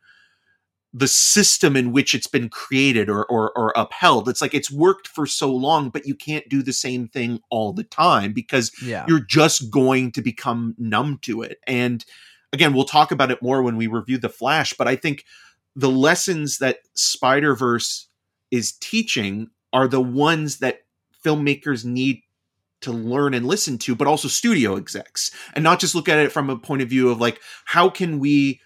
the 0.99 1.09
system 1.09 1.77
in 1.77 1.93
which 1.93 2.15
it's 2.15 2.27
been 2.27 2.49
created 2.49 3.09
or, 3.09 3.25
or, 3.27 3.57
or 3.57 3.73
upheld. 3.77 4.29
It's 4.29 4.41
like 4.41 4.55
it's 4.55 4.71
worked 4.71 5.07
for 5.07 5.27
so 5.27 5.55
long, 5.55 5.91
but 5.91 6.07
you 6.07 6.15
can't 6.15 6.49
do 6.49 6.63
the 6.63 6.73
same 6.73 7.07
thing 7.09 7.41
all 7.51 7.73
the 7.73 7.85
time 7.85 8.33
because 8.33 8.73
Yeah. 8.83 9.05
you're 9.07 9.25
just 9.25 9.71
going 9.71 10.13
to 10.13 10.23
become 10.23 10.75
numb 10.79 11.19
to 11.23 11.43
it. 11.43 11.59
And 11.67 12.05
again, 12.53 12.73
we'll 12.75 12.85
talk 12.85 13.13
about 13.13 13.31
it 13.31 13.43
more 13.43 13.63
when 13.63 13.77
we 13.77 13.87
review 13.87 14.19
The 14.19 14.29
Flash, 14.29 14.73
but 14.77 14.89
I 14.89 14.97
think 14.97 15.25
the 15.77 15.91
lessons 15.91 16.59
that 16.59 16.79
Spider 16.95 17.55
Verse 17.55 18.09
is 18.51 18.73
teaching 18.73 19.51
are 19.73 19.87
the 19.87 20.01
ones 20.01 20.59
that 20.59 20.81
filmmakers 21.25 21.85
need 21.85 22.23
to 22.81 22.93
learn 22.93 23.35
and 23.35 23.47
listen 23.47 23.77
to, 23.79 23.95
but 23.95 24.07
also 24.07 24.29
studio 24.29 24.77
execs, 24.77 25.31
and 25.55 25.63
not 25.63 25.79
just 25.81 25.95
look 25.95 26.09
at 26.09 26.19
it 26.19 26.33
from 26.33 26.49
a 26.49 26.57
point 26.59 26.81
of 26.83 26.89
view 26.89 27.11
of 27.11 27.21
like, 27.21 27.41
how 27.67 27.89
can 27.89 28.19
we 28.19 28.61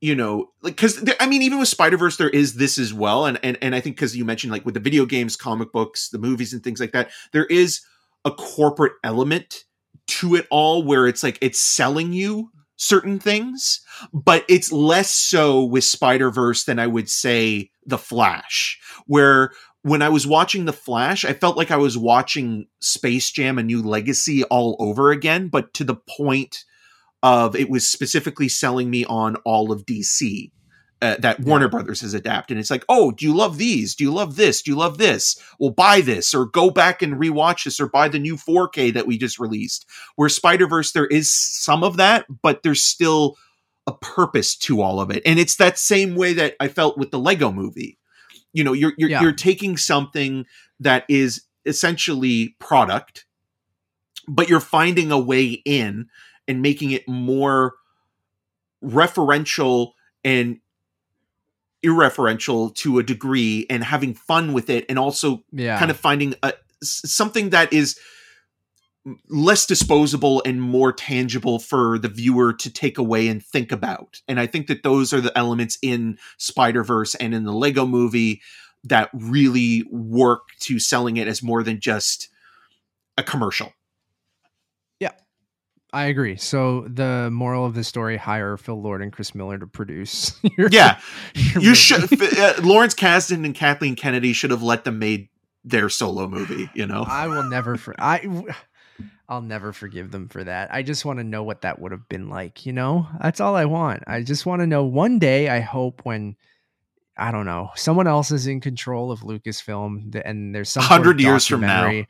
you 0.00 0.14
know 0.14 0.48
like 0.62 0.76
because 0.76 1.02
i 1.20 1.26
mean 1.26 1.42
even 1.42 1.58
with 1.58 1.68
spider-verse 1.68 2.16
there 2.16 2.30
is 2.30 2.54
this 2.54 2.78
as 2.78 2.92
well 2.92 3.26
and 3.26 3.38
and, 3.42 3.58
and 3.62 3.74
i 3.74 3.80
think 3.80 3.96
because 3.96 4.16
you 4.16 4.24
mentioned 4.24 4.52
like 4.52 4.64
with 4.64 4.74
the 4.74 4.80
video 4.80 5.06
games 5.06 5.36
comic 5.36 5.72
books 5.72 6.08
the 6.10 6.18
movies 6.18 6.52
and 6.52 6.62
things 6.62 6.80
like 6.80 6.92
that 6.92 7.10
there 7.32 7.46
is 7.46 7.80
a 8.24 8.30
corporate 8.30 8.92
element 9.04 9.64
to 10.06 10.34
it 10.34 10.46
all 10.50 10.82
where 10.82 11.06
it's 11.06 11.22
like 11.22 11.38
it's 11.40 11.58
selling 11.58 12.12
you 12.12 12.50
certain 12.76 13.18
things 13.18 13.80
but 14.12 14.44
it's 14.48 14.70
less 14.70 15.14
so 15.14 15.64
with 15.64 15.84
spider-verse 15.84 16.64
than 16.64 16.78
i 16.78 16.86
would 16.86 17.08
say 17.08 17.70
the 17.86 17.98
flash 17.98 18.78
where 19.06 19.50
when 19.80 20.02
i 20.02 20.10
was 20.10 20.26
watching 20.26 20.66
the 20.66 20.72
flash 20.74 21.24
i 21.24 21.32
felt 21.32 21.56
like 21.56 21.70
i 21.70 21.76
was 21.76 21.96
watching 21.96 22.66
space 22.80 23.30
jam 23.30 23.58
a 23.58 23.62
new 23.62 23.82
legacy 23.82 24.44
all 24.44 24.76
over 24.78 25.10
again 25.10 25.48
but 25.48 25.72
to 25.72 25.84
the 25.84 25.96
point 25.96 26.66
of 27.26 27.56
it 27.56 27.68
was 27.68 27.88
specifically 27.88 28.48
selling 28.48 28.88
me 28.90 29.04
on 29.06 29.36
all 29.44 29.72
of 29.72 29.84
DC 29.84 30.50
uh, 31.02 31.16
that 31.18 31.40
Warner 31.40 31.68
Brothers 31.68 32.00
has 32.00 32.14
adapted. 32.14 32.56
It's 32.56 32.70
like, 32.70 32.84
oh, 32.88 33.10
do 33.10 33.26
you 33.26 33.34
love 33.34 33.58
these? 33.58 33.94
Do 33.94 34.04
you 34.04 34.12
love 34.12 34.36
this? 34.36 34.62
Do 34.62 34.70
you 34.70 34.76
love 34.76 34.96
this? 34.98 35.36
Well, 35.58 35.70
buy 35.70 36.00
this 36.00 36.32
or 36.34 36.46
go 36.46 36.70
back 36.70 37.02
and 37.02 37.14
rewatch 37.14 37.64
this 37.64 37.80
or 37.80 37.88
buy 37.88 38.08
the 38.08 38.18
new 38.18 38.36
4K 38.36 38.94
that 38.94 39.06
we 39.06 39.18
just 39.18 39.38
released. 39.38 39.84
Where 40.14 40.28
Spider 40.28 40.66
Verse, 40.66 40.92
there 40.92 41.06
is 41.06 41.30
some 41.30 41.82
of 41.82 41.96
that, 41.96 42.26
but 42.42 42.62
there's 42.62 42.84
still 42.84 43.36
a 43.86 43.92
purpose 43.92 44.56
to 44.56 44.80
all 44.80 45.00
of 45.00 45.10
it, 45.10 45.22
and 45.26 45.38
it's 45.38 45.56
that 45.56 45.78
same 45.78 46.16
way 46.16 46.32
that 46.32 46.54
I 46.60 46.68
felt 46.68 46.98
with 46.98 47.10
the 47.10 47.18
Lego 47.20 47.52
Movie. 47.52 47.98
You 48.52 48.64
know, 48.64 48.72
you're 48.72 48.94
you're, 48.98 49.10
Yeah. 49.10 49.22
you're 49.22 49.32
taking 49.32 49.76
something 49.76 50.44
that 50.80 51.04
is 51.08 51.42
essentially 51.66 52.56
product, 52.58 53.26
but 54.26 54.48
you're 54.48 54.60
finding 54.60 55.12
a 55.12 55.18
way 55.18 55.62
in 55.64 56.08
and 56.48 56.62
making 56.62 56.90
it 56.90 57.06
more 57.08 57.74
referential 58.82 59.92
and 60.24 60.60
irreferential 61.84 62.74
to 62.74 62.98
a 62.98 63.02
degree 63.02 63.66
and 63.70 63.84
having 63.84 64.14
fun 64.14 64.52
with 64.52 64.70
it 64.70 64.84
and 64.88 64.98
also 64.98 65.44
yeah. 65.52 65.78
kind 65.78 65.90
of 65.90 65.96
finding 65.96 66.34
a, 66.42 66.52
something 66.82 67.50
that 67.50 67.72
is 67.72 67.98
less 69.28 69.66
disposable 69.66 70.42
and 70.44 70.60
more 70.60 70.92
tangible 70.92 71.60
for 71.60 71.96
the 71.98 72.08
viewer 72.08 72.52
to 72.52 72.72
take 72.72 72.98
away 72.98 73.28
and 73.28 73.44
think 73.44 73.70
about 73.70 74.20
and 74.26 74.40
i 74.40 74.46
think 74.46 74.66
that 74.66 74.82
those 74.82 75.12
are 75.12 75.20
the 75.20 75.36
elements 75.38 75.78
in 75.80 76.18
spider-verse 76.38 77.14
and 77.16 77.32
in 77.32 77.44
the 77.44 77.52
lego 77.52 77.86
movie 77.86 78.40
that 78.82 79.08
really 79.12 79.84
work 79.90 80.48
to 80.58 80.80
selling 80.80 81.16
it 81.18 81.28
as 81.28 81.40
more 81.40 81.62
than 81.62 81.78
just 81.78 82.28
a 83.16 83.22
commercial 83.22 83.72
I 85.92 86.06
agree. 86.06 86.36
So 86.36 86.82
the 86.88 87.30
moral 87.32 87.64
of 87.64 87.74
the 87.74 87.84
story: 87.84 88.16
hire 88.16 88.56
Phil 88.56 88.80
Lord 88.80 89.02
and 89.02 89.12
Chris 89.12 89.34
Miller 89.34 89.58
to 89.58 89.66
produce. 89.66 90.38
your- 90.58 90.68
yeah 90.70 91.00
your 91.34 91.62
you 91.62 91.68
movie. 91.70 91.74
should 91.74 92.38
uh, 92.38 92.54
lawrence 92.62 92.94
kasdan 92.94 93.44
and 93.44 93.54
kathleen 93.54 93.94
kennedy 93.96 94.32
should 94.32 94.50
have 94.50 94.62
let 94.62 94.84
them 94.84 94.98
made 94.98 95.28
their 95.64 95.88
solo 95.88 96.28
movie 96.28 96.68
you 96.74 96.86
know 96.86 97.04
I 97.06 97.26
will 97.28 97.44
never. 97.44 97.76
For, 97.76 97.94
I. 97.98 98.44
I'll 99.28 99.42
never 99.42 99.72
forgive 99.72 100.12
them 100.12 100.28
for 100.28 100.44
that. 100.44 100.72
I 100.72 100.82
just 100.84 101.04
want 101.04 101.18
to 101.18 101.24
know 101.24 101.42
what 101.42 101.62
that 101.62 101.80
would 101.80 101.90
have 101.90 102.08
been 102.08 102.28
like. 102.28 102.64
You 102.64 102.72
know, 102.72 103.08
that's 103.20 103.40
all 103.40 103.56
I 103.56 103.64
want. 103.64 104.04
I 104.06 104.22
just 104.22 104.46
want 104.46 104.60
to 104.60 104.68
know. 104.68 104.84
One 104.84 105.18
day, 105.18 105.48
I 105.48 105.58
hope 105.60 106.02
when. 106.04 106.36
I 107.18 107.30
don't 107.30 107.46
know. 107.46 107.70
Someone 107.76 108.06
else 108.06 108.30
is 108.30 108.46
in 108.46 108.60
control 108.60 109.10
of 109.10 109.20
Lucasfilm, 109.20 110.20
and 110.24 110.54
there's 110.54 110.68
some 110.68 110.82
100 110.82 111.18
years 111.18 111.46
from 111.46 111.62
now. 111.62 112.02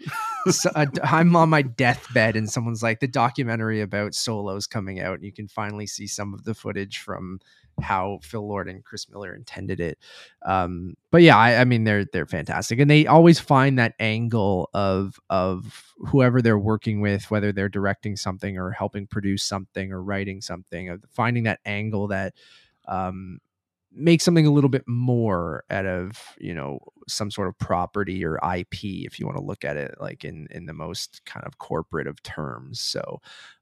so, 0.50 0.70
uh, 0.74 0.86
I'm 1.02 1.36
on 1.36 1.48
my 1.48 1.62
deathbed, 1.62 2.34
and 2.34 2.50
someone's 2.50 2.82
like, 2.82 2.98
"The 2.98 3.06
documentary 3.06 3.80
about 3.80 4.14
Solos 4.14 4.66
coming 4.66 5.00
out." 5.00 5.14
And 5.14 5.24
you 5.24 5.32
can 5.32 5.46
finally 5.46 5.86
see 5.86 6.08
some 6.08 6.34
of 6.34 6.42
the 6.42 6.54
footage 6.54 6.98
from 6.98 7.38
how 7.80 8.18
Phil 8.22 8.46
Lord 8.46 8.68
and 8.68 8.84
Chris 8.84 9.08
Miller 9.08 9.34
intended 9.34 9.80
it. 9.80 9.98
Um, 10.44 10.94
but 11.10 11.22
yeah, 11.22 11.36
I, 11.36 11.60
I 11.60 11.64
mean, 11.64 11.84
they're 11.84 12.04
they're 12.04 12.26
fantastic, 12.26 12.80
and 12.80 12.90
they 12.90 13.06
always 13.06 13.38
find 13.38 13.78
that 13.78 13.94
angle 14.00 14.70
of 14.74 15.20
of 15.30 15.84
whoever 15.98 16.42
they're 16.42 16.58
working 16.58 17.00
with, 17.00 17.30
whether 17.30 17.52
they're 17.52 17.68
directing 17.68 18.16
something 18.16 18.58
or 18.58 18.72
helping 18.72 19.06
produce 19.06 19.44
something 19.44 19.92
or 19.92 20.02
writing 20.02 20.40
something, 20.40 20.88
of 20.88 21.04
finding 21.12 21.44
that 21.44 21.60
angle 21.64 22.08
that 22.08 22.34
um, 22.88 23.38
make 23.96 24.20
something 24.20 24.46
a 24.46 24.50
little 24.50 24.70
bit 24.70 24.86
more 24.86 25.64
out 25.70 25.86
of 25.86 26.20
you 26.38 26.54
know 26.54 26.78
some 27.08 27.30
sort 27.30 27.48
of 27.48 27.56
property 27.58 28.24
or 28.24 28.36
IP 28.56 28.74
if 28.82 29.18
you 29.18 29.26
want 29.26 29.38
to 29.38 29.44
look 29.44 29.64
at 29.64 29.76
it 29.76 29.94
like 30.00 30.24
in 30.24 30.48
in 30.50 30.66
the 30.66 30.72
most 30.72 31.22
kind 31.24 31.46
of 31.46 31.58
corporate 31.58 32.06
of 32.06 32.22
terms. 32.22 32.80
So 32.80 33.20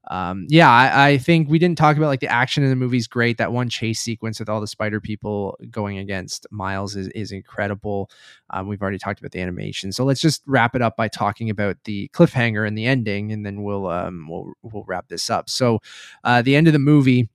um 0.09 0.45
yeah, 0.49 0.69
I, 0.69 1.09
I 1.09 1.17
think 1.17 1.49
we 1.49 1.59
didn't 1.59 1.77
talk 1.77 1.95
about 1.97 2.07
like 2.07 2.19
the 2.19 2.27
action 2.27 2.63
in 2.63 2.69
the 2.69 2.75
movie's 2.75 3.07
great. 3.07 3.37
That 3.37 3.51
one 3.51 3.69
chase 3.69 3.99
sequence 3.99 4.39
with 4.39 4.49
all 4.49 4.61
the 4.61 4.67
spider 4.67 4.99
people 4.99 5.57
going 5.71 5.97
against 5.97 6.47
Miles 6.51 6.95
is 6.95 7.07
is 7.09 7.31
incredible. 7.31 8.09
Um, 8.49 8.67
we've 8.67 8.81
already 8.81 8.99
talked 8.99 9.19
about 9.19 9.31
the 9.31 9.41
animation, 9.41 9.91
so 9.91 10.03
let's 10.03 10.21
just 10.21 10.43
wrap 10.45 10.75
it 10.75 10.81
up 10.81 10.95
by 10.97 11.07
talking 11.07 11.49
about 11.49 11.77
the 11.85 12.09
cliffhanger 12.13 12.67
and 12.67 12.77
the 12.77 12.85
ending, 12.85 13.31
and 13.31 13.45
then 13.45 13.63
we'll 13.63 13.87
um 13.87 14.27
we'll 14.29 14.53
we'll 14.63 14.83
wrap 14.85 15.07
this 15.07 15.29
up. 15.29 15.49
So 15.49 15.79
uh, 16.23 16.41
the 16.41 16.55
end 16.55 16.67
of 16.67 16.73
the 16.73 16.79
movie 16.79 17.29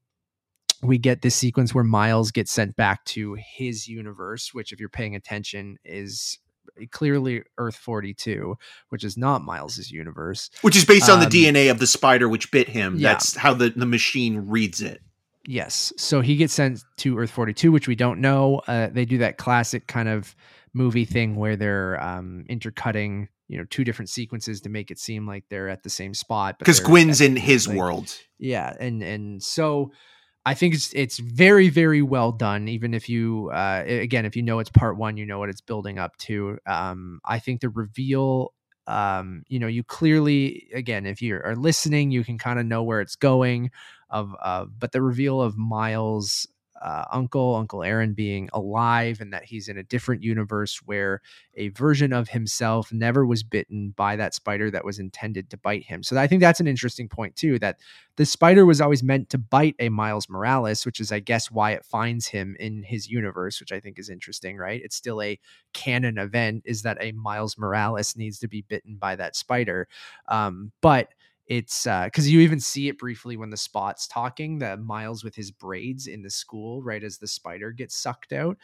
we 0.82 0.98
get 0.98 1.22
this 1.22 1.34
sequence 1.34 1.74
where 1.74 1.84
Miles 1.84 2.30
gets 2.30 2.50
sent 2.50 2.76
back 2.76 3.04
to 3.06 3.36
his 3.38 3.88
universe, 3.88 4.54
which, 4.54 4.72
if 4.72 4.80
you're 4.80 4.88
paying 4.88 5.14
attention, 5.14 5.78
is 5.84 6.38
clearly 6.90 7.42
Earth 7.58 7.76
42, 7.76 8.56
which 8.88 9.04
is 9.04 9.16
not 9.16 9.42
Miles's 9.42 9.90
universe. 9.90 10.50
which 10.62 10.76
is 10.76 10.84
based 10.84 11.10
on 11.10 11.18
the 11.18 11.26
Um, 11.26 11.32
dna 11.32 11.70
of 11.70 11.78
the 11.78 11.86
spider 11.86 12.28
which 12.28 12.50
bit 12.50 12.68
him 12.68 12.96
yeah. 12.96 13.12
that's 13.12 13.36
how 13.36 13.52
the, 13.52 13.70
the 13.70 13.86
machine 13.86 14.46
reads 14.48 14.80
it 14.80 15.02
Yes. 15.46 15.92
So 15.96 16.20
he 16.20 16.36
gets 16.36 16.52
sent 16.52 16.84
to 16.98 17.18
Earth 17.18 17.30
42, 17.30 17.72
which 17.72 17.88
we 17.88 17.94
don't 17.94 18.20
know. 18.20 18.60
Uh, 18.66 18.88
they 18.92 19.04
do 19.04 19.18
that 19.18 19.38
classic 19.38 19.86
kind 19.86 20.08
of 20.08 20.36
movie 20.74 21.04
thing 21.04 21.36
where 21.36 21.56
they're 21.56 22.00
um, 22.02 22.44
intercutting, 22.48 23.28
you 23.48 23.58
know, 23.58 23.64
two 23.64 23.82
different 23.82 24.10
sequences 24.10 24.60
to 24.60 24.68
make 24.68 24.90
it 24.90 24.98
seem 24.98 25.26
like 25.26 25.44
they're 25.48 25.68
at 25.68 25.82
the 25.82 25.90
same 25.90 26.14
spot. 26.14 26.58
because 26.58 26.80
gwen's 26.80 27.20
in 27.20 27.36
his 27.36 27.66
like, 27.66 27.76
world 27.76 28.14
yeah 28.38 28.74
and 28.78 29.02
and 29.02 29.42
so 29.42 29.90
i 30.46 30.54
think 30.54 30.74
it's 30.74 30.92
it's 30.94 31.18
very 31.18 31.68
very 31.68 32.02
well 32.02 32.32
done 32.32 32.68
even 32.68 32.94
if 32.94 33.08
you 33.08 33.50
uh 33.52 33.82
again 33.86 34.24
if 34.24 34.36
you 34.36 34.42
know 34.42 34.58
it's 34.58 34.70
part 34.70 34.96
one 34.96 35.16
you 35.16 35.26
know 35.26 35.38
what 35.38 35.48
it's 35.48 35.60
building 35.60 35.98
up 35.98 36.16
to. 36.18 36.58
Um 36.66 37.20
i 37.24 37.38
think 37.38 37.60
the 37.60 37.68
reveal 37.68 38.52
um 38.86 39.42
you 39.48 39.58
know 39.58 39.66
you 39.66 39.84
clearly 39.84 40.68
again 40.74 41.06
if 41.06 41.20
you 41.22 41.36
are 41.44 41.54
listening 41.56 42.10
you 42.10 42.24
can 42.24 42.38
kind 42.38 42.58
of 42.58 42.66
know 42.66 42.82
where 42.82 43.00
it's 43.00 43.16
going 43.16 43.70
of 44.08 44.34
uh 44.42 44.64
but 44.78 44.92
the 44.92 45.02
reveal 45.02 45.40
of 45.40 45.56
miles 45.56 46.46
uh, 46.80 47.04
uncle 47.12 47.54
uncle 47.54 47.82
aaron 47.82 48.14
being 48.14 48.48
alive 48.52 49.20
and 49.20 49.32
that 49.32 49.44
he's 49.44 49.68
in 49.68 49.78
a 49.78 49.82
different 49.82 50.22
universe 50.22 50.80
where 50.84 51.20
a 51.54 51.68
version 51.70 52.12
of 52.12 52.28
himself 52.28 52.92
never 52.92 53.26
was 53.26 53.42
bitten 53.42 53.92
by 53.96 54.16
that 54.16 54.34
spider 54.34 54.70
that 54.70 54.84
was 54.84 54.98
intended 54.98 55.50
to 55.50 55.56
bite 55.56 55.84
him 55.84 56.02
so 56.02 56.16
i 56.16 56.26
think 56.26 56.40
that's 56.40 56.60
an 56.60 56.66
interesting 56.66 57.08
point 57.08 57.34
too 57.36 57.58
that 57.58 57.78
the 58.20 58.26
spider 58.26 58.66
was 58.66 58.82
always 58.82 59.02
meant 59.02 59.30
to 59.30 59.38
bite 59.38 59.76
a 59.78 59.88
Miles 59.88 60.28
Morales, 60.28 60.84
which 60.84 61.00
is, 61.00 61.10
I 61.10 61.20
guess, 61.20 61.50
why 61.50 61.70
it 61.70 61.86
finds 61.86 62.26
him 62.26 62.54
in 62.60 62.82
his 62.82 63.08
universe, 63.08 63.60
which 63.60 63.72
I 63.72 63.80
think 63.80 63.98
is 63.98 64.10
interesting, 64.10 64.58
right? 64.58 64.80
It's 64.84 64.94
still 64.94 65.22
a 65.22 65.38
canon 65.72 66.18
event, 66.18 66.64
is 66.66 66.82
that 66.82 66.98
a 67.00 67.12
Miles 67.12 67.56
Morales 67.56 68.16
needs 68.16 68.38
to 68.40 68.46
be 68.46 68.60
bitten 68.60 68.96
by 68.96 69.16
that 69.16 69.36
spider. 69.36 69.88
Um, 70.28 70.72
but 70.82 71.08
it's 71.50 71.82
because 71.82 72.30
you 72.30 72.38
even 72.40 72.60
see 72.60 72.88
it 72.88 72.96
briefly 72.96 73.36
when 73.36 73.50
the 73.50 73.56
spot's 73.56 74.06
talking, 74.06 74.60
that 74.60 74.80
Miles 74.80 75.24
with 75.24 75.34
his 75.34 75.50
braids 75.50 76.06
in 76.06 76.22
the 76.22 76.30
school, 76.30 76.80
right 76.80 77.02
as 77.02 77.18
the 77.18 77.26
spider 77.26 77.72
gets 77.72 77.96
sucked 77.96 78.32
out. 78.32 78.56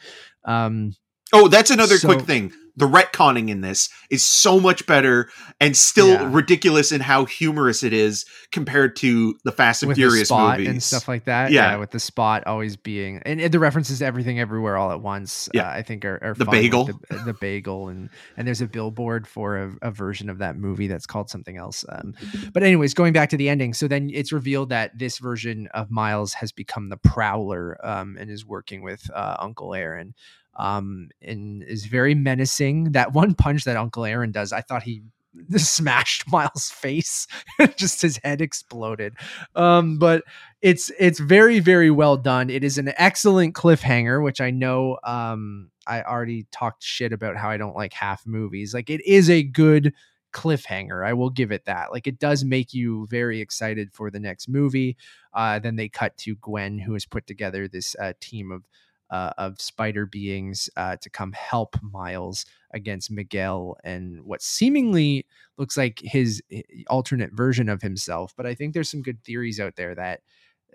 Um, 0.45 0.95
Oh, 1.33 1.47
that's 1.47 1.71
another 1.71 1.97
So- 1.97 2.07
quick 2.07 2.21
thing. 2.25 2.53
The 2.79 2.85
retconning 2.87 3.49
in 3.49 3.61
this 3.61 3.89
is 4.11 4.23
so 4.23 4.59
much 4.59 4.85
better 4.85 5.31
and 5.59 5.75
still 5.75 6.09
Yeah. 6.09 6.29
ridiculous 6.31 6.91
in 6.91 7.01
how 7.01 7.25
humorous 7.25 7.81
it 7.81 7.91
is 7.91 8.23
compared 8.51 8.95
to 8.97 9.35
the 9.43 9.51
Fast 9.51 9.81
and 9.81 9.87
with 9.87 9.95
the 9.97 10.03
Furious 10.03 10.27
spot 10.27 10.59
movies 10.59 10.69
and 10.69 10.83
stuff 10.83 11.07
like 11.07 11.25
that. 11.25 11.51
Yeah. 11.51 11.77
with 11.77 11.89
the 11.89 11.99
spot 11.99 12.45
always 12.45 12.75
being 12.75 13.19
and, 13.25 13.41
and 13.41 13.51
the 13.51 13.57
references 13.57 13.97
to 13.97 14.05
everything 14.05 14.39
everywhere 14.39 14.77
all 14.77 14.91
at 14.91 15.01
once. 15.01 15.49
Yeah. 15.55 15.63
uh, 15.67 15.71
I 15.71 15.81
think 15.81 16.05
are, 16.05 16.19
are 16.23 16.33
The 16.35 16.45
bagel. 16.45 16.83
the, 16.85 17.15
the 17.25 17.33
bagel, 17.33 17.87
and 17.89 18.11
and 18.37 18.47
there's 18.47 18.61
a 18.61 18.67
billboard 18.67 19.25
for 19.27 19.57
a, 19.57 19.71
a 19.81 19.89
version 19.89 20.29
of 20.29 20.37
that 20.37 20.55
movie 20.55 20.85
that's 20.85 21.07
called 21.07 21.31
something 21.31 21.57
else. 21.57 21.83
Um, 21.89 22.13
but 22.53 22.61
anyways, 22.61 22.93
going 22.93 23.11
back 23.11 23.29
to 23.29 23.37
the 23.37 23.49
ending, 23.49 23.73
so 23.73 23.87
then 23.87 24.11
it's 24.13 24.31
revealed 24.31 24.69
that 24.69 24.95
this 24.99 25.17
version 25.17 25.67
of 25.73 25.89
Miles 25.89 26.33
has 26.33 26.51
become 26.51 26.89
the 26.89 26.97
Prowler 26.97 27.75
um, 27.83 28.17
and 28.19 28.29
is 28.29 28.45
working 28.45 28.83
with 28.83 29.09
uh, 29.15 29.37
Uncle 29.39 29.73
Aaron. 29.73 30.13
Um, 30.57 31.09
and 31.21 31.63
is 31.63 31.85
very 31.85 32.15
menacing. 32.15 32.91
That 32.93 33.13
one 33.13 33.35
punch 33.35 33.63
that 33.65 33.77
Uncle 33.77 34.05
Aaron 34.05 34.31
does, 34.31 34.51
I 34.51 34.61
thought 34.61 34.83
he 34.83 35.03
smashed 35.57 36.31
Miles' 36.31 36.71
face. 36.71 37.27
Just 37.75 38.01
his 38.01 38.19
head 38.23 38.41
exploded. 38.41 39.13
Um, 39.55 39.97
but 39.97 40.23
it's 40.61 40.91
it's 40.99 41.19
very 41.19 41.59
very 41.59 41.91
well 41.91 42.17
done. 42.17 42.49
It 42.49 42.63
is 42.63 42.77
an 42.77 42.91
excellent 42.97 43.55
cliffhanger, 43.55 44.23
which 44.23 44.41
I 44.41 44.51
know. 44.51 44.97
Um, 45.03 45.69
I 45.85 46.01
already 46.01 46.47
talked 46.51 46.83
shit 46.83 47.13
about 47.13 47.37
how 47.37 47.49
I 47.49 47.57
don't 47.57 47.75
like 47.75 47.93
half 47.93 48.25
movies. 48.25 48.73
Like 48.73 48.89
it 48.89 49.05
is 49.05 49.29
a 49.29 49.43
good 49.43 49.93
cliffhanger. 50.33 51.05
I 51.05 51.13
will 51.13 51.29
give 51.29 51.51
it 51.51 51.65
that. 51.65 51.91
Like 51.91 52.07
it 52.07 52.19
does 52.19 52.43
make 52.43 52.73
you 52.73 53.07
very 53.09 53.39
excited 53.41 53.91
for 53.93 54.11
the 54.11 54.19
next 54.19 54.47
movie. 54.49 54.97
Uh, 55.33 55.59
then 55.59 55.75
they 55.77 55.89
cut 55.89 56.17
to 56.17 56.35
Gwen, 56.35 56.79
who 56.79 56.93
has 56.93 57.05
put 57.05 57.25
together 57.27 57.67
this 57.67 57.95
uh, 57.99 58.13
team 58.19 58.51
of 58.51 58.63
uh, 59.09 59.31
of 59.37 59.61
spider 59.61 60.05
beings 60.05 60.69
uh, 60.77 60.97
to 60.97 61.09
come 61.09 61.31
help 61.33 61.77
Miles 61.81 62.45
against 62.71 63.09
Miguel 63.11 63.77
and 63.83 64.21
what 64.23 64.41
seemingly 64.41 65.25
looks 65.57 65.77
like 65.77 65.99
his 66.03 66.41
eh, 66.51 66.61
alternate 66.89 67.31
version 67.33 67.69
of 67.69 67.81
himself. 67.81 68.33
But 68.35 68.45
I 68.45 68.53
think 68.53 68.73
there's 68.73 68.89
some 68.89 69.01
good 69.01 69.23
theories 69.23 69.59
out 69.59 69.75
there 69.75 69.95
that 69.95 70.21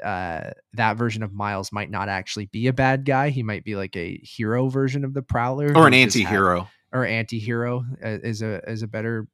uh, 0.03 0.51
that 0.73 0.97
version 0.97 1.23
of 1.23 1.33
Miles 1.33 1.71
might 1.71 1.91
not 1.91 2.09
actually 2.09 2.47
be 2.47 2.67
a 2.67 2.73
bad 2.73 3.05
guy. 3.05 3.29
He 3.29 3.43
might 3.43 3.65
be 3.65 3.77
like 3.77 3.95
a 3.97 4.19
hero 4.23 4.69
version 4.69 5.05
of 5.05 5.15
the 5.15 5.23
Prowler, 5.23 5.77
or 5.77 5.87
an 5.87 5.93
just 5.93 6.17
had- 6.17 6.23
anti-hero. 6.25 6.69
or 6.93 7.05
anti-hero 7.05 7.85
uh, 8.03 8.09
is 8.23 8.43
a 8.43 8.69
is 8.69 8.83
a 8.83 8.89
better 8.89 9.29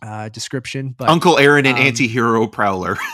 uh, 0.00 0.28
description. 0.28 0.94
But 0.96 1.08
Uncle 1.08 1.38
Aaron 1.38 1.66
and 1.66 1.76
um, 1.76 1.82
anti-hero 1.84 2.46
Prowler. 2.46 2.96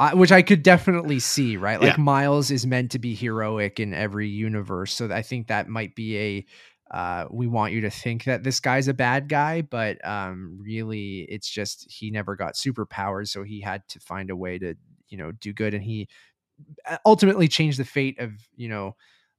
I, 0.00 0.14
which 0.14 0.32
I 0.32 0.42
could 0.42 0.62
definitely 0.62 1.20
see, 1.20 1.56
right? 1.56 1.80
Like 1.80 1.96
Yeah. 1.96 2.02
Miles 2.02 2.50
is 2.50 2.66
meant 2.66 2.90
to 2.92 2.98
be 2.98 3.14
heroic 3.14 3.78
in 3.78 3.94
every 3.94 4.28
universe, 4.28 4.92
so 4.92 5.12
I 5.12 5.22
think 5.22 5.48
that 5.48 5.68
might 5.68 5.94
be 5.94 6.18
a. 6.18 6.46
Uh, 6.90 7.26
we 7.30 7.46
want 7.46 7.72
you 7.72 7.80
to 7.80 7.90
think 7.90 8.24
that 8.24 8.44
this 8.44 8.60
guy's 8.60 8.86
a 8.88 8.94
bad 8.94 9.28
guy, 9.28 9.62
but 9.62 10.04
um, 10.06 10.58
really, 10.60 11.20
it's 11.28 11.48
just 11.48 11.90
he 11.90 12.10
never 12.10 12.36
got 12.36 12.54
superpowers, 12.54 13.28
so 13.28 13.42
he 13.42 13.60
had 13.60 13.82
to 13.88 13.98
find 14.00 14.30
a 14.30 14.36
way 14.36 14.58
to, 14.58 14.74
you 15.08 15.18
know, 15.18 15.32
do 15.32 15.52
good, 15.52 15.74
and 15.74 15.82
he 15.82 16.08
uh, 16.88 16.98
ultimately 17.06 17.48
changed 17.48 17.78
the 17.78 17.84
fate 17.84 18.20
of, 18.20 18.32
you 18.54 18.68
know, 18.68 18.94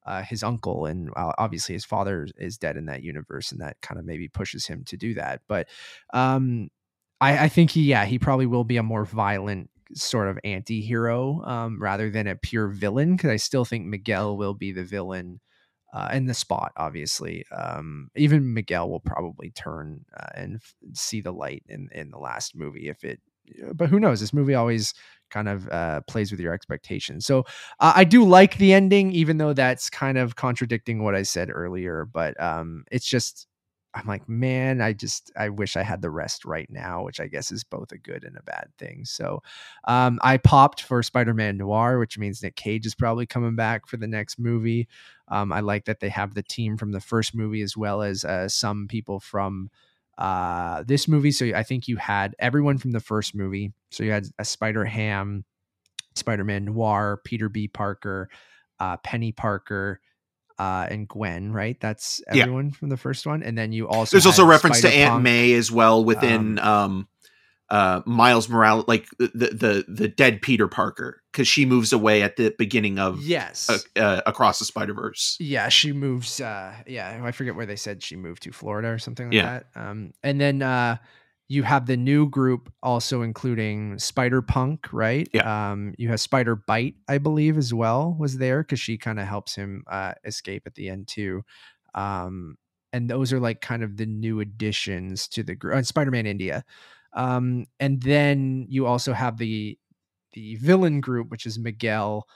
uh, 0.06 0.22
his 0.24 0.44
uncle, 0.44 0.86
and 0.86 1.10
uh, 1.16 1.34
obviously 1.38 1.74
his 1.74 1.86
father 1.86 2.28
is 2.38 2.58
dead 2.58 2.78
in 2.78 2.86
that 2.88 3.04
universe, 3.04 3.52
and 3.52 3.62
that 3.62 3.78
kind 3.82 4.00
of 4.00 4.06
maybe 4.06 4.28
pushes 4.28 4.66
him 4.66 4.84
to 4.86 4.98
do 4.98 5.14
that. 5.14 5.42
But 5.48 5.68
um, 6.14 6.70
I, 7.22 7.46
I 7.46 7.50
think 7.50 7.72
he, 7.72 7.84
yeah, 7.84 8.06
he 8.06 8.20
probably 8.20 8.48
will 8.48 8.64
be 8.66 8.78
a 8.78 8.84
more 8.84 9.06
violent 9.06 9.70
sort 9.94 10.28
of 10.28 10.40
anti-hero 10.44 11.44
um, 11.46 11.82
rather 11.82 12.10
than 12.10 12.28
a 12.28 12.36
pure 12.36 12.68
villain 12.68 13.16
because 13.16 13.30
I 13.30 13.36
still 13.38 13.66
think 13.66 13.86
Miguel 13.86 14.38
will 14.38 14.54
be 14.54 14.72
the 14.72 14.84
villain 14.84 15.40
uh, 15.94 16.10
in 16.14 16.26
the 16.26 16.34
spot. 16.34 16.72
Obviously, 16.78 17.46
um, 17.52 18.10
even 18.16 18.54
Miguel 18.54 18.90
will 18.90 19.00
probably 19.00 19.52
turn 19.52 20.04
uh, 20.16 20.28
and 20.36 20.56
f- 20.56 20.76
see 20.94 21.22
the 21.22 21.32
light 21.32 21.64
in 21.70 21.90
in 21.94 22.12
the 22.12 22.18
last 22.18 22.56
movie 22.56 22.90
if 22.90 23.04
it. 23.04 23.22
But 23.74 23.90
who 23.90 24.00
knows? 24.00 24.20
This 24.20 24.34
movie 24.34 24.56
always 24.56 24.94
kind 25.30 25.48
of 25.48 25.70
uh, 25.70 26.02
plays 26.08 26.32
with 26.32 26.40
your 26.40 26.54
expectations. 26.54 27.26
So 27.28 27.46
uh, 27.80 27.94
I 27.96 28.04
do 28.04 28.26
like 28.26 28.58
the 28.58 28.74
ending, 28.74 29.12
even 29.12 29.38
though 29.38 29.54
that's 29.54 29.90
kind 29.90 30.18
of 30.18 30.36
contradicting 30.36 31.04
what 31.04 31.14
I 31.16 31.22
said 31.22 31.50
earlier. 31.54 32.06
But 32.12 32.42
um, 32.42 32.86
it's 32.92 33.06
just 33.06 33.48
I'm 33.96 34.08
like, 34.08 34.28
man, 34.28 34.82
I 34.82 34.92
just 34.92 35.32
I 35.38 35.50
wish 35.50 35.78
I 35.78 35.84
had 35.84 36.02
the 36.02 36.10
rest 36.10 36.44
right 36.44 36.70
now, 36.70 37.04
which 37.04 37.22
I 37.22 37.28
guess 37.28 37.52
is 37.52 37.64
both 37.64 37.92
a 37.94 37.98
good 37.98 38.26
and 38.26 38.38
a 38.38 38.44
bad 38.44 38.68
thing. 38.78 39.06
So 39.06 39.42
um, 39.88 40.20
I 40.22 40.38
popped 40.38 40.82
for 40.82 41.02
Spider-Man 41.02 41.58
Noir, 41.58 41.98
which 41.98 42.18
means 42.18 42.44
Nick 42.44 42.58
Cage 42.58 42.86
is 42.86 42.94
probably 42.94 43.26
coming 43.26 43.56
back 43.56 43.88
for 43.88 43.96
the 43.96 44.08
next 44.08 44.38
movie. 44.38 44.88
Um, 45.30 45.54
I 45.54 45.62
like 45.62 45.86
that 45.86 46.02
they 46.02 46.10
have 46.10 46.34
the 46.34 46.44
team 46.44 46.78
from 46.78 46.92
the 46.92 47.00
first 47.00 47.34
movie 47.34 47.62
as 47.62 47.78
well 47.78 48.02
as 48.02 48.26
uh, 48.26 48.50
some 48.50 48.88
people 48.88 49.20
from 49.22 49.70
uh, 50.18 50.84
this 50.86 51.08
movie. 51.08 51.32
So 51.32 51.46
I 51.56 51.64
think 51.64 51.88
you 51.88 51.98
had 51.98 52.36
everyone 52.38 52.78
from 52.78 52.92
the 52.92 53.00
first 53.00 53.34
movie. 53.34 53.72
So 53.92 54.04
you 54.04 54.12
had 54.12 54.28
a 54.38 54.46
Spider 54.46 54.86
Ham, 54.86 55.46
Spider-Man 56.16 56.66
Noir, 56.66 57.22
Peter 57.24 57.50
B. 57.50 57.68
Parker, 57.68 58.30
uh, 58.80 58.98
Penny 58.98 59.32
Parker, 59.32 60.02
uh, 60.58 60.88
and 60.90 61.08
Gwen, 61.08 61.52
right? 61.52 61.80
That's 61.80 62.22
Yeah. 62.34 62.44
everyone 62.44 62.72
from 62.72 62.90
the 62.90 62.98
first 62.98 63.26
one. 63.26 63.44
And 63.44 63.58
then 63.58 63.72
you 63.72 63.88
also 63.88 64.16
There's 64.16 64.26
also 64.26 64.46
reference 64.46 64.82
to 64.82 64.88
Aunt 64.88 64.96
Spider-Punk. 64.96 65.24
May 65.24 65.54
as 65.54 65.72
well 65.72 66.04
within 66.04 66.60
um, 66.60 67.08
uh, 67.70 68.02
Miles 68.06 68.48
Morales, 68.48 68.86
like 68.88 69.08
the 69.18 69.28
the 69.28 69.86
the 69.88 70.08
dead 70.08 70.42
Peter 70.42 70.68
Parker, 70.68 71.24
because 71.32 71.48
she 71.48 71.66
moves 71.66 71.92
away 71.92 72.22
at 72.22 72.36
the 72.38 72.54
beginning 72.58 73.00
of 73.00 73.22
Yes. 73.22 73.70
uh, 73.70 74.00
uh, 74.00 74.22
Across 74.26 74.60
the 74.60 74.66
Spider 74.66 74.94
Verse. 74.94 75.36
Yeah, 75.40 75.70
she 75.70 75.92
moves. 75.92 76.40
Uh, 76.40 76.74
yeah, 76.86 77.20
I 77.24 77.32
forget 77.32 77.56
where 77.56 77.66
they 77.66 77.76
said 77.76 78.04
she 78.04 78.16
moved 78.16 78.44
to 78.44 78.52
Florida 78.52 78.90
or 78.90 79.00
something 79.00 79.26
like 79.28 79.34
Yeah. 79.34 79.60
that. 79.60 79.66
Um, 79.76 80.14
and 80.24 80.40
then 80.40 80.62
uh, 80.62 80.98
you 81.48 81.64
have 81.64 81.86
the 81.86 81.98
new 81.98 82.28
group 82.30 82.72
also 82.82 83.22
including 83.22 84.00
Spider 84.00 84.42
Punk, 84.42 84.88
right? 84.92 85.28
Yeah. 85.34 85.72
Um, 85.72 85.94
you 85.98 86.10
have 86.10 86.20
Spider 86.20 86.56
Byte, 86.58 86.96
I 87.08 87.20
believe, 87.20 87.58
as 87.58 87.74
well 87.74 88.16
was 88.20 88.38
there 88.38 88.64
because 88.64 88.80
she 88.80 88.98
kind 88.98 89.20
of 89.20 89.28
helps 89.28 89.56
him 89.56 89.84
uh, 89.88 90.14
escape 90.24 90.64
at 90.66 90.76
the 90.76 90.90
end 90.90 91.08
too. 91.08 91.44
Um, 91.94 92.58
and 92.94 93.10
those 93.10 93.32
are 93.32 93.40
like 93.40 93.62
kind 93.62 93.84
of 93.84 93.98
the 93.98 94.06
new 94.06 94.40
additions 94.40 95.28
to 95.30 95.44
the 95.44 95.56
group. 95.56 95.76
And 95.76 95.86
Spider 95.88 96.12
Man 96.12 96.26
India. 96.26 96.64
Um, 97.14 97.66
and 97.80 98.02
then 98.02 98.66
you 98.70 98.86
also 98.88 99.14
have 99.14 99.38
the 99.38 99.78
the 100.34 100.56
villain 100.56 101.00
group, 101.02 101.30
which 101.30 101.46
is 101.46 101.60
Miguel. 101.60 102.28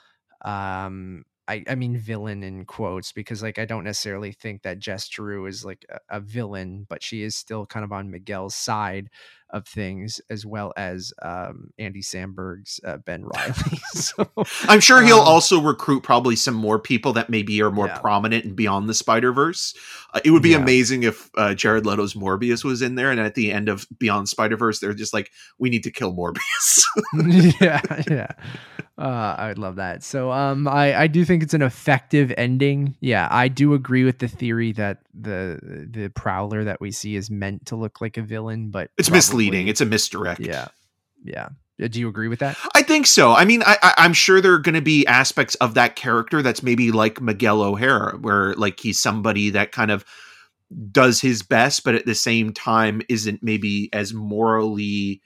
Um, 0.46 1.26
I, 1.50 1.64
I 1.68 1.76
mean 1.76 1.98
villain 1.98 2.44
in 2.44 2.66
quotes 2.66 3.12
because 3.12 3.42
like 3.44 3.60
I 3.60 3.66
don't 3.66 3.84
necessarily 3.84 4.32
think 4.32 4.62
that 4.62 4.80
Jess 4.80 5.10
Drew 5.10 5.48
is 5.48 5.66
like 5.66 5.86
a, 5.90 6.18
a 6.18 6.20
villain, 6.20 6.86
but 6.88 7.04
she 7.04 7.24
is 7.24 7.36
still 7.36 7.66
kind 7.66 7.84
of 7.84 7.92
on 7.92 8.12
Miguel's 8.12 8.56
side 8.56 9.10
of 9.52 9.68
things, 9.68 10.22
as 10.30 10.46
well 10.46 10.74
as 10.78 11.12
um, 11.22 11.72
Andy 11.80 12.02
Samberg's 12.02 12.80
uh, 12.86 12.98
Ben 12.98 13.24
Riley. 13.36 13.54
so 13.94 14.30
I'm 14.68 14.80
sure 14.80 15.02
he'll 15.02 15.20
Um, 15.22 15.28
also 15.28 15.60
recruit 15.62 16.02
probably 16.04 16.36
some 16.36 16.54
more 16.56 16.78
people 16.80 17.14
that 17.14 17.30
maybe 17.30 17.62
are 17.62 17.72
more 17.72 17.88
Yeah. 17.88 17.98
prominent 17.98 18.46
and 18.46 18.56
beyond 18.56 18.88
the 18.90 18.94
Spider 18.94 19.34
Verse. 19.34 19.74
Uh, 20.14 20.20
it 20.24 20.32
would 20.32 20.44
be 20.44 20.50
Yeah. 20.52 20.58
amazing 20.58 21.04
if 21.04 21.30
uh, 21.38 21.54
Jared 21.56 21.86
Leto's 21.86 22.14
Morbius 22.14 22.64
was 22.64 22.82
in 22.82 22.96
there, 22.96 23.10
and 23.12 23.20
at 23.20 23.36
the 23.36 23.52
end 23.52 23.70
of 23.70 23.88
Beyond 23.98 24.30
Spider 24.30 24.58
Verse, 24.58 24.80
they're 24.80 24.94
just 24.94 25.14
like, 25.14 25.32
"We 25.58 25.70
need 25.70 25.84
to 25.84 25.92
kill 25.92 26.14
Morbius." 26.14 26.84
yeah, 27.62 27.82
yeah. 28.10 28.28
Uh, 28.98 29.36
I 29.38 29.48
would 29.48 29.58
love 29.60 29.78
that. 29.78 30.04
So, 30.04 30.30
um, 30.32 30.68
I 30.68 30.94
I 31.04 31.08
do 31.08 31.24
think 31.24 31.42
it's 31.42 31.54
an 31.54 31.62
effective 31.62 32.34
ending. 32.38 32.96
Yeah, 33.00 33.28
I 33.32 33.48
do 33.48 33.74
agree 33.74 34.04
with 34.04 34.20
the 34.20 34.28
theory 34.28 34.74
that 34.74 35.00
the 35.14 35.88
the 35.90 36.10
prowler 36.10 36.66
that 36.66 36.82
we 36.82 36.92
see 36.92 37.16
is 37.16 37.32
meant 37.32 37.68
to 37.68 37.78
look 37.78 38.02
like 38.02 38.18
a 38.18 38.22
villain, 38.22 38.72
but 38.72 38.92
it's 38.98 39.10
misleading. 39.10 39.39
Probably- 39.48 39.70
It's 39.70 39.82
a 39.82 39.86
misdirect. 39.86 40.42
yeah, 40.42 40.68
yeah. 41.24 41.50
Uh, 41.82 41.88
Do 41.88 42.00
you 42.00 42.10
agree 42.10 42.28
with 42.28 42.40
that? 42.40 42.58
I 42.76 42.82
think 42.82 43.08
so. 43.08 43.32
I 43.32 43.46
mean, 43.46 43.64
I, 43.66 43.78
I, 43.82 43.94
I'm 44.00 44.12
sure 44.14 44.42
there 44.42 44.54
are 44.54 44.60
going 44.60 44.76
to 44.76 44.82
be 44.82 45.08
aspects 45.08 45.56
of 45.56 45.76
that 45.76 45.96
character 45.96 46.42
that's 46.42 46.62
maybe 46.62 46.92
like 46.92 47.22
Miguel 47.22 47.62
O'Hara, 47.62 48.18
where 48.18 48.54
like 48.56 48.80
he's 48.82 49.00
somebody 49.00 49.50
that 49.52 49.72
kind 49.72 49.90
of 49.92 50.04
does 50.92 51.22
his 51.22 51.42
best, 51.42 51.84
but 51.86 51.96
at 51.96 52.06
the 52.06 52.14
same 52.16 52.52
time 52.54 53.02
isn't 53.10 53.42
maybe 53.42 53.90
as 53.94 54.14
morally 54.14 55.22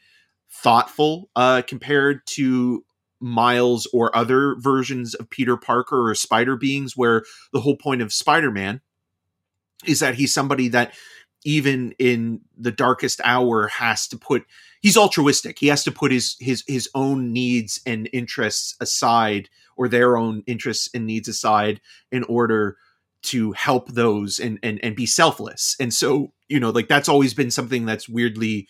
thoughtful 0.51 1.29
uh, 1.35 1.63
compared 1.67 2.25
to 2.27 2.85
Miles 3.19 3.87
or 3.93 4.15
other 4.15 4.55
versions 4.59 5.13
of 5.15 5.29
Peter 5.29 5.57
Parker 5.57 6.09
or 6.09 6.15
Spider 6.15 6.55
Beings, 6.55 6.95
where 6.95 7.23
the 7.51 7.61
whole 7.61 7.75
point 7.77 8.01
of 8.01 8.13
Spider 8.13 8.51
Man 8.51 8.79
is 9.85 9.99
that 10.01 10.15
he's 10.15 10.33
somebody 10.33 10.67
that 10.69 10.93
even 11.45 11.93
in 11.99 12.41
the 12.57 12.71
darkest 12.71 13.21
hour 13.23 13.67
has 13.67 14.07
to 14.07 14.17
put 14.17 14.45
he's 14.81 14.97
altruistic. 14.97 15.57
He 15.59 15.67
has 15.67 15.83
to 15.85 15.91
put 15.91 16.11
his 16.11 16.35
his 16.39 16.63
his 16.67 16.89
own 16.93 17.33
needs 17.33 17.81
and 17.85 18.09
interests 18.13 18.75
aside 18.79 19.49
or 19.75 19.87
their 19.87 20.17
own 20.17 20.43
interests 20.45 20.89
and 20.93 21.07
needs 21.07 21.27
aside 21.27 21.81
in 22.11 22.23
order 22.25 22.77
to 23.23 23.53
help 23.53 23.89
those 23.89 24.39
and 24.39 24.59
and 24.61 24.79
and 24.83 24.95
be 24.95 25.05
selfless. 25.05 25.75
And 25.79 25.93
so 25.93 26.33
you 26.47 26.59
know 26.59 26.69
like 26.69 26.87
that's 26.87 27.09
always 27.09 27.33
been 27.33 27.51
something 27.51 27.85
that's 27.85 28.07
weirdly 28.07 28.67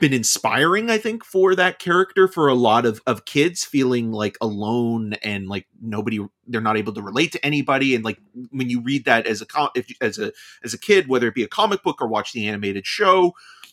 been 0.00 0.12
inspiring 0.12 0.90
i 0.90 0.98
think 0.98 1.24
for 1.24 1.54
that 1.54 1.78
character 1.78 2.26
for 2.26 2.48
a 2.48 2.54
lot 2.54 2.84
of 2.84 3.00
of 3.06 3.24
kids 3.24 3.64
feeling 3.64 4.12
like 4.12 4.36
alone 4.40 5.14
and 5.22 5.48
like 5.48 5.66
nobody 5.80 6.20
they're 6.46 6.60
not 6.60 6.76
able 6.76 6.92
to 6.92 7.02
relate 7.02 7.32
to 7.32 7.44
anybody. 7.44 7.94
And 7.94 8.04
like 8.04 8.18
when 8.50 8.70
you 8.70 8.80
read 8.80 9.04
that 9.04 9.26
as 9.26 9.40
a 9.40 9.46
com- 9.46 9.70
if, 9.74 9.86
as 10.00 10.18
a 10.18 10.32
as 10.62 10.74
a 10.74 10.78
kid 10.78 11.08
whether 11.08 11.28
it 11.28 11.34
be 11.34 11.42
a 11.42 11.48
comic 11.48 11.82
book 11.82 12.00
or 12.00 12.08
watch 12.08 12.32
the 12.32 12.46
animated 12.46 12.86
show 12.86 13.32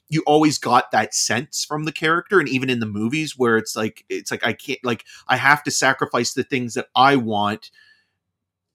you 0.10 0.22
always 0.28 0.58
got 0.58 0.92
that 0.92 1.14
sense 1.14 1.64
from 1.64 1.86
the 1.86 1.92
character. 1.92 2.42
And 2.42 2.50
even 2.50 2.70
in 2.70 2.82
the 2.82 2.86
movies 2.86 3.38
where 3.38 3.58
it's 3.58 3.76
like 3.76 4.04
it's 4.10 4.32
like 4.32 4.46
i 4.46 4.54
can't 4.54 4.80
like 4.84 5.06
i 5.28 5.38
have 5.38 5.64
to 5.64 5.72
sacrifice 5.72 6.34
the 6.34 6.44
things 6.44 6.74
that 6.74 6.88
i 6.96 7.16
want 7.16 7.72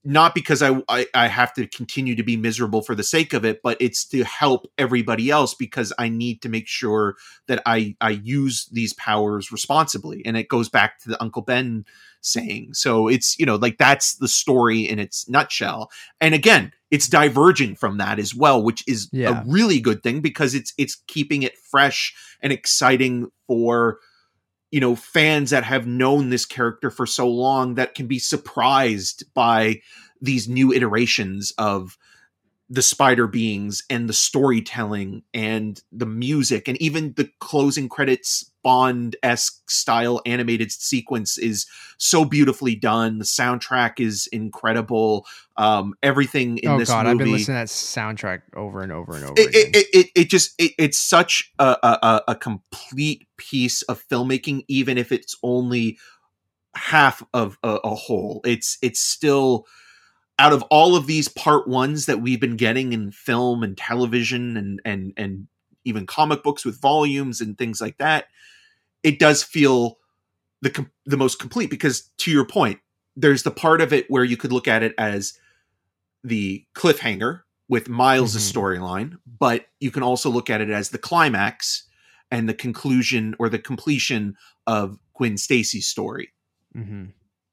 not 0.06 0.34
because 0.34 0.62
I, 0.62 0.80
I, 0.88 1.06
I 1.12 1.26
have 1.26 1.52
to 1.54 1.66
continue 1.66 2.14
to 2.14 2.22
be 2.22 2.36
miserable 2.36 2.80
for 2.80 2.94
the 2.94 3.02
sake 3.02 3.32
of 3.32 3.44
it, 3.44 3.60
but 3.62 3.76
it's 3.80 4.04
to 4.06 4.22
help 4.24 4.70
everybody 4.78 5.30
else 5.30 5.52
because 5.52 5.92
I 5.98 6.08
need 6.08 6.40
to 6.42 6.48
make 6.48 6.68
sure 6.68 7.16
that 7.48 7.60
I 7.66 7.96
I 8.00 8.10
use 8.10 8.66
these 8.72 8.92
powers 8.94 9.50
responsibly. 9.50 10.24
And 10.24 10.36
it 10.36 10.48
goes 10.48 10.68
back 10.68 11.00
to 11.00 11.08
the 11.08 11.20
Uncle 11.20 11.42
Ben 11.42 11.84
saying. 12.20 12.74
So 12.74 13.08
it's 13.08 13.38
you 13.38 13.44
know 13.46 13.56
like 13.56 13.78
that's 13.78 14.14
the 14.16 14.28
story 14.28 14.80
in 14.88 14.98
its 14.98 15.28
nutshell. 15.28 15.90
And 16.20 16.34
again, 16.34 16.72
it's 16.90 17.08
diverging 17.08 17.74
from 17.74 17.98
that 17.98 18.18
as 18.20 18.34
well, 18.34 18.62
which 18.62 18.84
is 18.86 19.08
Yeah. 19.12 19.42
a 19.42 19.44
really 19.46 19.80
good 19.80 20.02
thing 20.04 20.20
because 20.20 20.54
it's 20.54 20.72
it's 20.78 20.94
keeping 21.08 21.42
it 21.42 21.58
fresh 21.58 22.14
and 22.40 22.52
exciting 22.52 23.30
for 23.48 23.98
you 24.76 24.80
know 24.80 24.94
fans 24.94 25.48
that 25.48 25.64
have 25.64 25.86
known 25.86 26.28
this 26.28 26.44
character 26.44 26.90
for 26.90 27.06
so 27.06 27.26
long 27.26 27.76
that 27.76 27.94
can 27.94 28.06
be 28.06 28.18
surprised 28.18 29.24
by 29.32 29.80
these 30.20 30.50
new 30.50 30.70
iterations 30.70 31.50
of 31.56 31.96
the 32.68 32.82
spider 32.82 33.28
beings 33.28 33.84
and 33.88 34.08
the 34.08 34.12
storytelling 34.12 35.22
and 35.32 35.80
the 35.92 36.06
music 36.06 36.66
and 36.66 36.80
even 36.82 37.12
the 37.12 37.30
closing 37.38 37.88
credits 37.88 38.50
bond-esque 38.64 39.70
style 39.70 40.20
animated 40.26 40.72
sequence 40.72 41.38
is 41.38 41.66
so 41.98 42.24
beautifully 42.24 42.74
done. 42.74 43.18
The 43.18 43.24
soundtrack 43.24 44.00
is 44.00 44.26
incredible. 44.32 45.26
Um 45.56 45.94
everything 46.02 46.58
in 46.58 46.70
oh 46.70 46.78
this 46.78 46.88
god, 46.88 47.06
movie 47.06 47.12
I've 47.12 47.18
been 47.18 47.32
listening 47.32 47.54
to 47.54 47.60
that 47.60 47.68
soundtrack 47.68 48.42
over 48.56 48.82
and 48.82 48.90
over 48.90 49.14
and 49.14 49.24
over 49.24 49.34
it, 49.36 49.54
it, 49.54 49.86
it, 49.94 50.10
it, 50.16 50.28
just 50.28 50.54
it, 50.60 50.72
it's 50.76 50.98
such 50.98 51.52
a, 51.60 51.76
a 51.82 51.98
a- 52.02 52.22
a 52.32 52.34
complete 52.34 53.28
piece 53.36 53.82
of 53.82 54.02
filmmaking 54.08 54.64
even 54.66 54.98
if 54.98 55.12
it's 55.12 55.36
only 55.44 55.98
half 56.74 57.22
of 57.32 57.56
a, 57.62 57.78
a 57.84 57.94
whole. 57.94 58.40
It's 58.44 58.76
it's 58.82 59.00
still 59.00 59.66
out 60.38 60.52
of 60.52 60.62
all 60.64 60.96
of 60.96 61.06
these 61.06 61.28
part 61.28 61.66
ones 61.66 62.06
that 62.06 62.20
we've 62.20 62.40
been 62.40 62.56
getting 62.56 62.92
in 62.92 63.10
film 63.10 63.62
and 63.62 63.76
television 63.76 64.56
and 64.56 64.80
and 64.84 65.12
and 65.16 65.46
even 65.84 66.06
comic 66.06 66.42
books 66.42 66.64
with 66.64 66.80
volumes 66.80 67.40
and 67.40 67.56
things 67.56 67.80
like 67.80 67.96
that 67.98 68.26
it 69.02 69.18
does 69.18 69.42
feel 69.42 69.98
the 70.62 70.86
the 71.04 71.16
most 71.16 71.38
complete 71.38 71.70
because 71.70 72.10
to 72.18 72.30
your 72.30 72.44
point 72.44 72.78
there's 73.16 73.44
the 73.44 73.50
part 73.50 73.80
of 73.80 73.92
it 73.92 74.04
where 74.10 74.24
you 74.24 74.36
could 74.36 74.52
look 74.52 74.68
at 74.68 74.82
it 74.82 74.94
as 74.98 75.38
the 76.24 76.64
cliffhanger 76.74 77.40
with 77.68 77.88
Miles' 77.88 78.36
Mhm. 78.36 78.52
storyline, 78.52 79.18
but 79.38 79.66
you 79.80 79.90
can 79.90 80.02
also 80.02 80.28
look 80.30 80.50
at 80.50 80.60
it 80.60 80.70
as 80.70 80.90
the 80.90 80.98
climax 80.98 81.84
and 82.30 82.48
the 82.48 82.54
conclusion 82.54 83.34
or 83.38 83.48
the 83.48 83.58
completion 83.58 84.36
of 84.66 84.98
Gwen 85.14 85.36
Stacy's 85.38 85.86
story. 85.86 86.32
hmm 86.74 87.06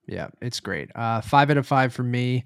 Yeah, 0.08 0.28
it's 0.42 0.60
great. 0.60 0.92
Uh, 0.96 1.22
five 1.22 1.50
out 1.50 1.58
of 1.58 1.68
five 1.68 1.94
for 1.94 2.04
me. 2.04 2.44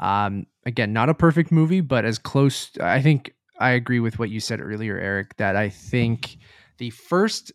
Um, 0.00 0.46
again, 0.66 0.92
not 0.92 1.08
a 1.08 1.14
perfect 1.14 1.50
movie, 1.52 1.80
but 1.80 2.04
as 2.04 2.18
close. 2.18 2.70
I 2.80 3.02
think 3.02 3.34
I 3.58 3.70
agree 3.70 4.00
with 4.00 4.18
what 4.18 4.30
you 4.30 4.40
said 4.40 4.60
earlier, 4.60 4.98
Eric. 4.98 5.36
That 5.36 5.56
I 5.56 5.68
think 5.68 6.38
the 6.78 6.90
first 6.90 7.52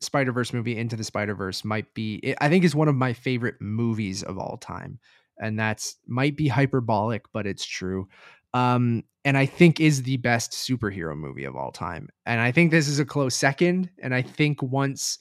Spider 0.00 0.32
Verse 0.32 0.52
movie, 0.52 0.76
Into 0.76 0.96
the 0.96 1.04
Spider 1.04 1.34
Verse, 1.34 1.64
might 1.64 1.92
be. 1.94 2.34
I 2.40 2.48
think 2.48 2.64
is 2.64 2.74
one 2.74 2.88
of 2.88 2.94
my 2.94 3.12
favorite 3.12 3.56
movies 3.60 4.22
of 4.22 4.38
all 4.38 4.58
time, 4.58 4.98
and 5.38 5.58
that's 5.58 5.96
might 6.06 6.36
be 6.36 6.48
hyperbolic, 6.48 7.24
but 7.32 7.46
it's 7.46 7.64
true. 7.64 8.08
Um, 8.54 9.04
and 9.24 9.38
I 9.38 9.46
think 9.46 9.80
is 9.80 10.02
the 10.02 10.16
best 10.18 10.52
superhero 10.52 11.16
movie 11.16 11.44
of 11.44 11.56
all 11.56 11.70
time. 11.70 12.08
And 12.26 12.40
I 12.40 12.52
think 12.52 12.70
this 12.70 12.88
is 12.88 12.98
a 12.98 13.04
close 13.04 13.34
second. 13.34 13.88
And 14.02 14.14
I 14.14 14.22
think 14.22 14.62
once 14.62 15.18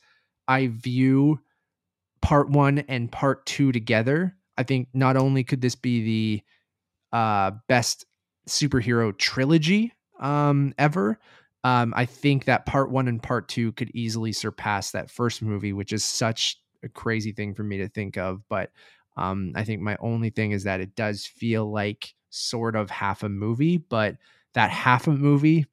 I 0.47 0.67
view 0.67 1.39
part 2.21 2.49
one 2.49 2.79
and 2.79 3.11
part 3.11 3.45
two 3.45 3.71
together, 3.71 4.35
I 4.57 4.63
think 4.63 4.89
not 4.93 5.17
only 5.17 5.43
could 5.43 5.61
this 5.61 5.75
be 5.75 6.03
the 7.11 7.17
uh, 7.17 7.51
best 7.67 8.05
superhero 8.47 9.17
trilogy 9.17 9.93
um, 10.19 10.73
ever, 10.77 11.19
um, 11.63 11.93
I 11.95 12.05
think 12.05 12.45
that 12.45 12.65
part 12.65 12.91
one 12.91 13.07
and 13.07 13.21
part 13.21 13.47
two 13.47 13.71
could 13.73 13.91
easily 13.93 14.31
surpass 14.31 14.91
that 14.91 15.11
first 15.11 15.41
movie, 15.41 15.73
which 15.73 15.93
is 15.93 16.03
such 16.03 16.57
a 16.83 16.89
crazy 16.89 17.31
thing 17.31 17.53
for 17.53 17.63
me 17.63 17.77
to 17.77 17.87
think 17.87 18.17
of. 18.17 18.41
But 18.49 18.71
um, 19.17 19.51
I 19.55 19.63
think 19.63 19.81
my 19.81 19.97
only 19.99 20.29
thing 20.29 20.51
is 20.51 20.63
that 20.63 20.81
it 20.81 20.95
does 20.95 21.25
feel 21.25 21.71
like 21.71 22.13
sort 22.29 22.75
of 22.75 22.89
half 22.89 23.23
a 23.23 23.29
movie, 23.29 23.77
but 23.77 24.17
that 24.53 24.71
half 24.71 25.07
a 25.07 25.11
movie 25.11 25.65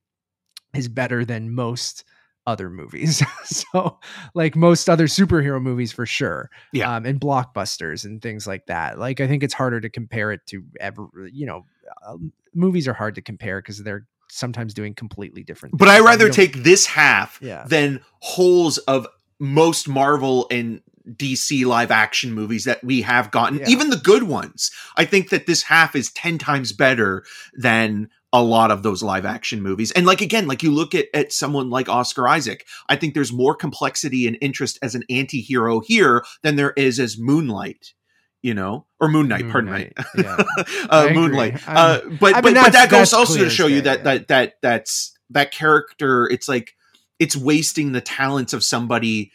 is 0.75 0.89
better 0.89 1.25
than 1.25 1.55
most 1.55 2.05
other 2.49 2.71
movies. 2.71 3.23
so, 3.45 3.99
like 4.35 4.57
most 4.57 4.89
other 4.89 5.07
superhero 5.07 5.61
movies 5.63 5.93
for 5.93 6.07
sure. 6.07 6.51
Yeah. 6.73 6.95
Um, 6.97 7.05
and 7.07 7.21
blockbusters 7.21 8.05
and 8.05 8.21
things 8.23 8.47
like 8.47 8.67
that. 8.67 8.99
Like, 8.99 9.21
I 9.21 9.29
think 9.29 9.43
it's 9.43 9.55
harder 9.55 9.81
to 9.81 9.89
compare 9.91 10.33
it 10.33 10.41
to 10.47 10.65
ever, 10.81 11.07
you 11.31 11.47
know, 11.47 11.67
um, 12.07 12.33
movies 12.55 12.89
are 12.89 12.95
hard 12.95 13.15
to 13.17 13.23
compare 13.23 13.61
because 13.61 13.83
they're 13.83 14.07
sometimes 14.31 14.75
doing 14.75 14.95
completely 14.95 15.43
different 15.43 15.77
But. 15.79 15.89
I 15.89 16.01
rather 16.01 16.29
take 16.29 16.63
this 16.65 16.87
half 16.87 17.39
Yeah. 17.43 17.65
than 17.67 18.01
wholes 18.21 18.79
of 18.79 19.07
most 19.39 19.89
Marvel 19.89 20.47
and 20.51 20.81
DC 21.17 21.65
live 21.65 21.91
action 21.91 22.33
movies 22.35 22.65
that 22.65 22.83
we 22.85 23.01
have 23.03 23.31
gotten, 23.31 23.59
Yeah. 23.61 23.69
even 23.69 23.89
the 23.91 23.97
good 23.97 24.25
ones. 24.25 24.71
I 24.97 25.05
think 25.07 25.31
that 25.31 25.47
this 25.47 25.63
half 25.63 25.97
is 25.97 26.11
10 26.13 26.37
times 26.39 26.73
better 26.73 27.25
than 27.55 28.11
a 28.33 28.43
lot 28.43 28.71
of 28.71 28.83
those 28.83 29.03
live 29.03 29.25
action 29.25 29.63
movies. 29.63 29.91
And 29.93 30.05
like 30.07 30.21
again, 30.21 30.47
like 30.47 30.63
you 30.63 30.71
look 30.71 30.95
at, 30.95 31.07
at 31.15 31.33
someone 31.33 31.71
like 31.71 31.89
Oscar 31.89 32.29
Isaac, 32.29 32.67
I 32.89 32.97
think 32.97 33.15
there's 33.15 33.33
more 33.33 33.55
complexity 33.55 34.27
and 34.27 34.37
interest 34.41 34.79
as 34.83 34.95
an 34.95 35.05
anti-hero 35.09 35.81
here 35.81 36.25
than 36.43 36.57
there 36.57 36.73
is 36.77 37.01
as 37.01 37.19
Moonlight, 37.19 37.95
you 38.43 38.53
know, 38.53 38.87
or 39.01 39.09
Moon 39.09 39.29
Knight, 39.29 39.43
Moon 39.43 39.53
pardon 39.53 39.71
Knight, 39.71 39.93
me. 39.97 40.05
yeah. 40.25 40.45
uh, 40.91 41.09
Moonlight. 41.13 41.63
Uh, 41.67 42.01
but 42.21 42.35
I 42.35 42.41
but, 42.41 42.45
mean, 42.45 42.55
but 42.55 42.73
that's- 42.73 42.73
that 42.73 42.91
goes 42.91 43.13
also 43.15 43.39
to 43.39 43.51
show 43.51 43.67
you 43.67 43.81
that 43.83 43.99
yeah. 43.99 44.05
that 44.05 44.29
that 44.29 44.55
that's 44.63 45.19
that 45.31 45.51
character. 45.51 46.29
It's 46.29 46.49
like 46.49 46.75
it's 47.19 47.37
wasting 47.37 47.93
the 47.93 48.01
talents 48.01 48.53
of 48.53 48.63
somebody 48.63 49.33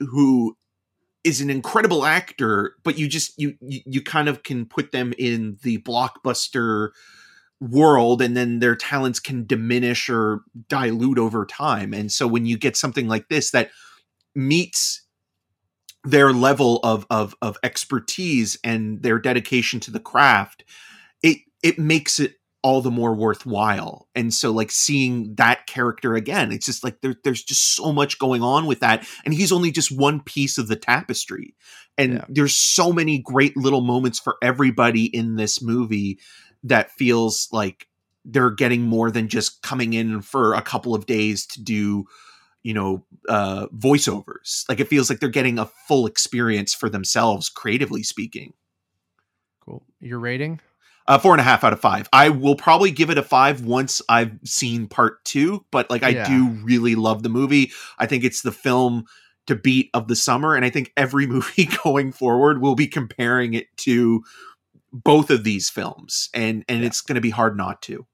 who 0.00 0.56
is 1.22 1.40
an 1.40 1.50
incredible 1.50 2.04
actor, 2.04 2.74
but 2.82 2.98
you 2.98 3.08
just 3.08 3.38
you 3.38 3.56
you, 3.60 3.80
you 3.84 4.02
kind 4.02 4.28
of 4.28 4.42
can 4.42 4.64
put 4.64 4.90
them 4.90 5.12
in 5.18 5.58
the 5.62 5.78
blockbuster 5.78 6.90
world 7.62 8.20
and 8.20 8.36
then 8.36 8.58
their 8.58 8.74
talents 8.74 9.20
can 9.20 9.46
diminish 9.46 10.08
or 10.10 10.40
dilute 10.68 11.18
over 11.18 11.46
time. 11.46 11.94
And 11.94 12.10
so 12.10 12.26
when 12.26 12.44
you 12.44 12.58
get 12.58 12.76
something 12.76 13.08
like 13.08 13.28
this 13.28 13.52
that 13.52 13.70
meets 14.34 15.06
their 16.04 16.32
level 16.32 16.80
of 16.82 17.06
of 17.10 17.34
of 17.40 17.56
expertise 17.62 18.58
and 18.64 19.02
their 19.02 19.18
dedication 19.18 19.80
to 19.80 19.90
the 19.90 20.00
craft, 20.00 20.64
it 21.22 21.38
it 21.62 21.78
makes 21.78 22.18
it 22.20 22.34
all 22.62 22.80
the 22.80 22.90
more 22.90 23.14
worthwhile. 23.14 24.08
And 24.14 24.32
so 24.32 24.52
like 24.52 24.70
seeing 24.70 25.34
that 25.36 25.66
character 25.66 26.14
again, 26.14 26.52
it's 26.52 26.66
just 26.66 26.84
like 26.84 27.00
there, 27.00 27.16
there's 27.24 27.42
just 27.42 27.74
so 27.76 27.92
much 27.92 28.18
going 28.20 28.42
on 28.42 28.66
with 28.66 28.80
that. 28.80 29.06
And 29.24 29.34
he's 29.34 29.52
only 29.52 29.72
just 29.72 29.90
one 29.96 30.20
piece 30.20 30.58
of 30.58 30.68
the 30.68 30.76
tapestry. 30.76 31.56
And 31.98 32.14
Yeah. 32.14 32.24
there's 32.28 32.54
so 32.54 32.92
many 32.92 33.18
great 33.18 33.56
little 33.56 33.80
moments 33.80 34.20
for 34.20 34.36
everybody 34.42 35.06
in 35.06 35.36
this 35.36 35.60
movie 35.60 36.20
that 36.64 36.90
feels 36.90 37.48
like 37.52 37.88
they're 38.24 38.50
getting 38.50 38.82
more 38.82 39.10
than 39.10 39.28
just 39.28 39.62
coming 39.62 39.92
in 39.94 40.20
for 40.22 40.54
a 40.54 40.62
couple 40.62 40.94
of 40.94 41.06
days 41.06 41.44
to 41.46 41.62
do 41.62 42.04
you 42.62 42.72
know 42.72 43.04
uh 43.28 43.66
voiceovers 43.76 44.64
like 44.68 44.78
it 44.78 44.86
feels 44.86 45.10
like 45.10 45.18
they're 45.18 45.28
getting 45.28 45.58
a 45.58 45.66
full 45.88 46.06
experience 46.06 46.72
for 46.72 46.88
themselves 46.88 47.48
creatively 47.48 48.02
speaking 48.04 48.52
Cool. 49.64 49.82
Your 50.00 50.18
rating? 50.18 50.60
uh 51.08 51.18
four 51.18 51.32
and 51.32 51.40
a 51.40 51.44
half 51.44 51.64
out 51.64 51.72
of 51.72 51.80
five 51.80 52.08
i 52.12 52.28
will 52.28 52.54
probably 52.54 52.92
give 52.92 53.10
it 53.10 53.18
a 53.18 53.22
five 53.24 53.64
once 53.64 54.00
i've 54.08 54.38
seen 54.44 54.86
part 54.86 55.24
two 55.24 55.64
but 55.72 55.90
like 55.90 56.04
i 56.04 56.10
Yeah. 56.10 56.28
do 56.28 56.48
really 56.62 56.94
love 56.94 57.24
the 57.24 57.28
movie 57.28 57.72
i 57.98 58.06
think 58.06 58.22
it's 58.22 58.42
the 58.42 58.52
film 58.52 59.06
to 59.48 59.56
beat 59.56 59.90
of 59.94 60.06
the 60.06 60.14
summer 60.14 60.54
and 60.54 60.64
i 60.64 60.70
think 60.70 60.92
every 60.96 61.26
movie 61.34 61.68
going 61.82 62.12
forward 62.12 62.60
will 62.62 62.76
be 62.76 62.86
comparing 62.86 63.54
it 63.54 63.66
to 63.78 64.22
both 64.92 65.30
of 65.30 65.44
these 65.44 65.68
films 65.70 66.28
and 66.34 66.64
and 66.68 66.80
Yeah. 66.80 66.86
it's 66.86 67.00
going 67.00 67.14
to 67.16 67.20
be 67.20 67.30
hard 67.30 67.56
not 67.56 67.80
to 67.82 68.06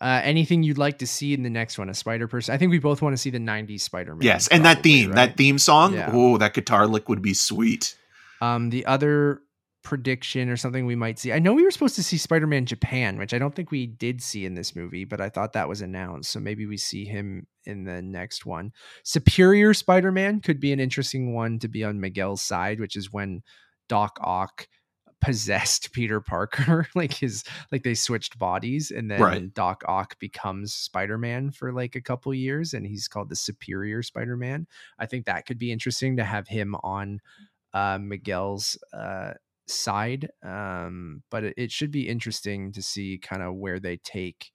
Uh, 0.00 0.20
anything 0.24 0.62
you'd 0.62 0.78
like 0.78 0.98
to 0.98 1.06
see 1.06 1.34
in 1.34 1.42
the 1.42 1.50
next 1.50 1.78
one? 1.78 1.90
A 1.90 1.94
Spider 1.94 2.26
Person? 2.26 2.54
I 2.54 2.58
think 2.58 2.70
we 2.70 2.78
both 2.78 3.02
want 3.02 3.12
to 3.12 3.18
see 3.18 3.30
the 3.30 3.38
'90s 3.38 3.82
Spider 3.82 4.14
Man. 4.14 4.22
yes 4.22 4.48
and 4.48 4.64
that 4.64 4.82
theme 4.82 5.12
that 5.12 5.36
theme 5.36 5.58
song 5.58 5.94
Yeah. 5.94 6.10
oh 6.12 6.38
that 6.38 6.54
guitar 6.54 6.86
lick 6.86 7.08
would 7.08 7.22
be 7.22 7.34
sweet 7.34 7.96
Um, 8.40 8.70
the 8.70 8.86
other 8.86 9.42
prediction 9.82 10.48
or 10.50 10.56
something 10.58 10.84
we 10.84 10.94
might 10.94 11.18
see. 11.18 11.32
I 11.32 11.38
know 11.38 11.54
we 11.54 11.62
were 11.62 11.70
supposed 11.70 11.94
to 11.96 12.02
see 12.02 12.18
Spider-Man 12.18 12.66
Japan, 12.66 13.16
which 13.18 13.32
I 13.32 13.38
don't 13.38 13.54
think 13.54 13.70
we 13.70 13.86
did 13.86 14.22
see 14.22 14.44
in 14.44 14.52
this 14.54 14.76
movie, 14.76 15.04
but 15.06 15.20
I 15.22 15.30
thought 15.30 15.54
that 15.54 15.70
was 15.70 15.80
announced. 15.80 16.30
So 16.30 16.38
maybe 16.38 16.66
we 16.66 16.76
see 16.76 17.06
him 17.06 17.46
in 17.64 17.84
the 17.84 18.02
next 18.02 18.44
one. 18.44 18.72
Superior 19.04 19.72
Spider-Man 19.72 20.40
could 20.40 20.60
be 20.60 20.72
an 20.72 20.80
interesting 20.80 21.32
one 21.34 21.58
to 21.60 21.68
be 21.68 21.82
on 21.82 21.98
Miguel's 21.98 22.42
side, 22.42 22.78
which 22.78 22.94
is 22.94 23.10
when 23.10 23.42
Doc 23.88 24.18
Ock 24.20 24.68
possessed 25.20 25.92
Peter 25.92 26.20
Parker, 26.20 26.86
like 26.94 27.12
his 27.12 27.44
like 27.70 27.82
they 27.82 27.94
switched 27.94 28.38
bodies 28.38 28.90
and 28.90 29.10
then 29.10 29.20
Right. 29.20 29.54
Doc 29.54 29.82
Ock 29.86 30.18
becomes 30.18 30.72
Spider-Man 30.72 31.50
for 31.50 31.72
like 31.72 31.94
a 31.94 32.00
couple 32.00 32.32
years 32.34 32.74
and 32.74 32.86
he's 32.86 33.08
called 33.08 33.28
the 33.28 33.36
Superior 33.36 34.02
Spider-Man. 34.02 34.66
I 34.98 35.06
think 35.06 35.26
that 35.26 35.46
could 35.46 35.58
be 35.58 35.72
interesting 35.72 36.16
to 36.16 36.24
have 36.24 36.48
him 36.48 36.74
on 36.82 37.20
uh 37.72 37.98
Miguel's 37.98 38.78
uh 38.92 39.34
side. 39.66 40.28
Um 40.42 41.22
but 41.30 41.44
it, 41.44 41.54
it 41.56 41.70
should 41.72 41.90
be 41.90 42.08
interesting 42.08 42.72
to 42.72 42.82
see 42.82 43.18
kind 43.18 43.42
of 43.42 43.54
where 43.54 43.78
they 43.78 43.98
take 43.98 44.50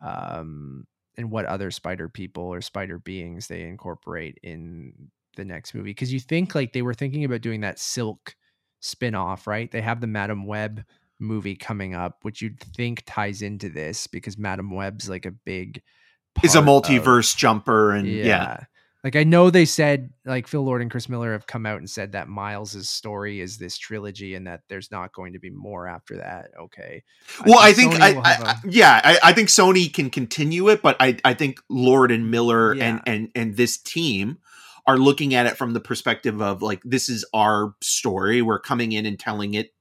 um 0.00 0.86
and 1.16 1.30
what 1.30 1.44
other 1.46 1.70
spider 1.70 2.08
people 2.08 2.44
or 2.44 2.60
spider 2.60 2.98
beings 2.98 3.46
they 3.46 3.62
incorporate 3.62 4.38
in 4.42 4.92
the 5.36 5.44
next 5.44 5.74
movie 5.74 5.90
because 5.90 6.12
you 6.12 6.20
think 6.20 6.54
like 6.54 6.72
they 6.72 6.82
were 6.82 6.94
thinking 6.94 7.24
about 7.24 7.40
doing 7.40 7.60
that 7.60 7.78
silk 7.78 8.34
spin-off 8.82 9.46
right 9.46 9.70
they 9.70 9.80
have 9.80 10.00
the 10.00 10.06
madam 10.06 10.46
web 10.46 10.84
movie 11.18 11.56
coming 11.56 11.94
up 11.94 12.18
which 12.22 12.42
you'd 12.42 12.60
think 12.60 13.02
ties 13.06 13.40
into 13.42 13.68
this 13.70 14.06
because 14.06 14.36
madam 14.36 14.70
web's 14.70 15.08
like 15.08 15.24
a 15.24 15.30
big 15.30 15.80
Is 16.42 16.54
a 16.54 16.62
part 16.62 16.68
of- 16.68 16.90
multiverse 16.90 17.36
jumper, 17.36 17.92
and 17.92 18.06
yeah. 18.08 18.64
like 19.04 19.16
I 19.16 19.22
know 19.24 19.50
they 19.50 19.64
said 19.66 20.10
like 20.24 20.46
Phil 20.48 20.62
Lord 20.64 20.80
and 20.80 20.90
Chris 20.90 21.08
Miller 21.08 21.32
have 21.32 21.46
come 21.46 21.66
out 21.66 21.76
and 21.78 21.90
said 21.90 22.12
that 22.12 22.26
Miles's 22.28 22.88
story 22.88 23.40
is 23.40 23.58
this 23.58 23.76
trilogy 23.76 24.34
and 24.34 24.46
that 24.46 24.62
there's 24.68 24.90
not 24.90 25.12
going 25.12 25.34
to 25.34 25.38
be 25.38 25.50
more 25.50 25.86
after 25.86 26.16
that. 26.16 26.46
Okay. 26.58 27.02
Well, 27.44 27.58
I 27.58 27.72
think 27.72 28.00
I, 28.00 28.12
will 28.12 28.22
I, 28.24 28.30
I 28.32 28.50
a- 28.52 28.68
yeah, 28.68 29.00
I, 29.04 29.18
I 29.24 29.32
think 29.32 29.48
Sony 29.50 29.92
can 29.92 30.08
continue 30.08 30.68
it, 30.70 30.80
but 30.82 30.96
I, 31.00 31.18
I 31.24 31.34
think 31.34 31.60
Lord 31.68 32.10
and 32.10 32.30
Miller 32.30 32.72
and 32.72 33.00
and 33.06 33.28
and 33.34 33.56
this 33.56 33.76
team 33.76 34.38
are 34.86 34.98
looking 34.98 35.34
at 35.34 35.46
it 35.46 35.56
from 35.56 35.72
the 35.72 35.80
perspective 35.80 36.40
of 36.42 36.62
like 36.62 36.82
this 36.84 37.08
is 37.08 37.24
our 37.32 37.74
story. 37.80 38.42
We're 38.42 38.58
coming 38.58 38.92
in 38.92 39.06
and 39.06 39.18
telling 39.18 39.54
it 39.54 39.72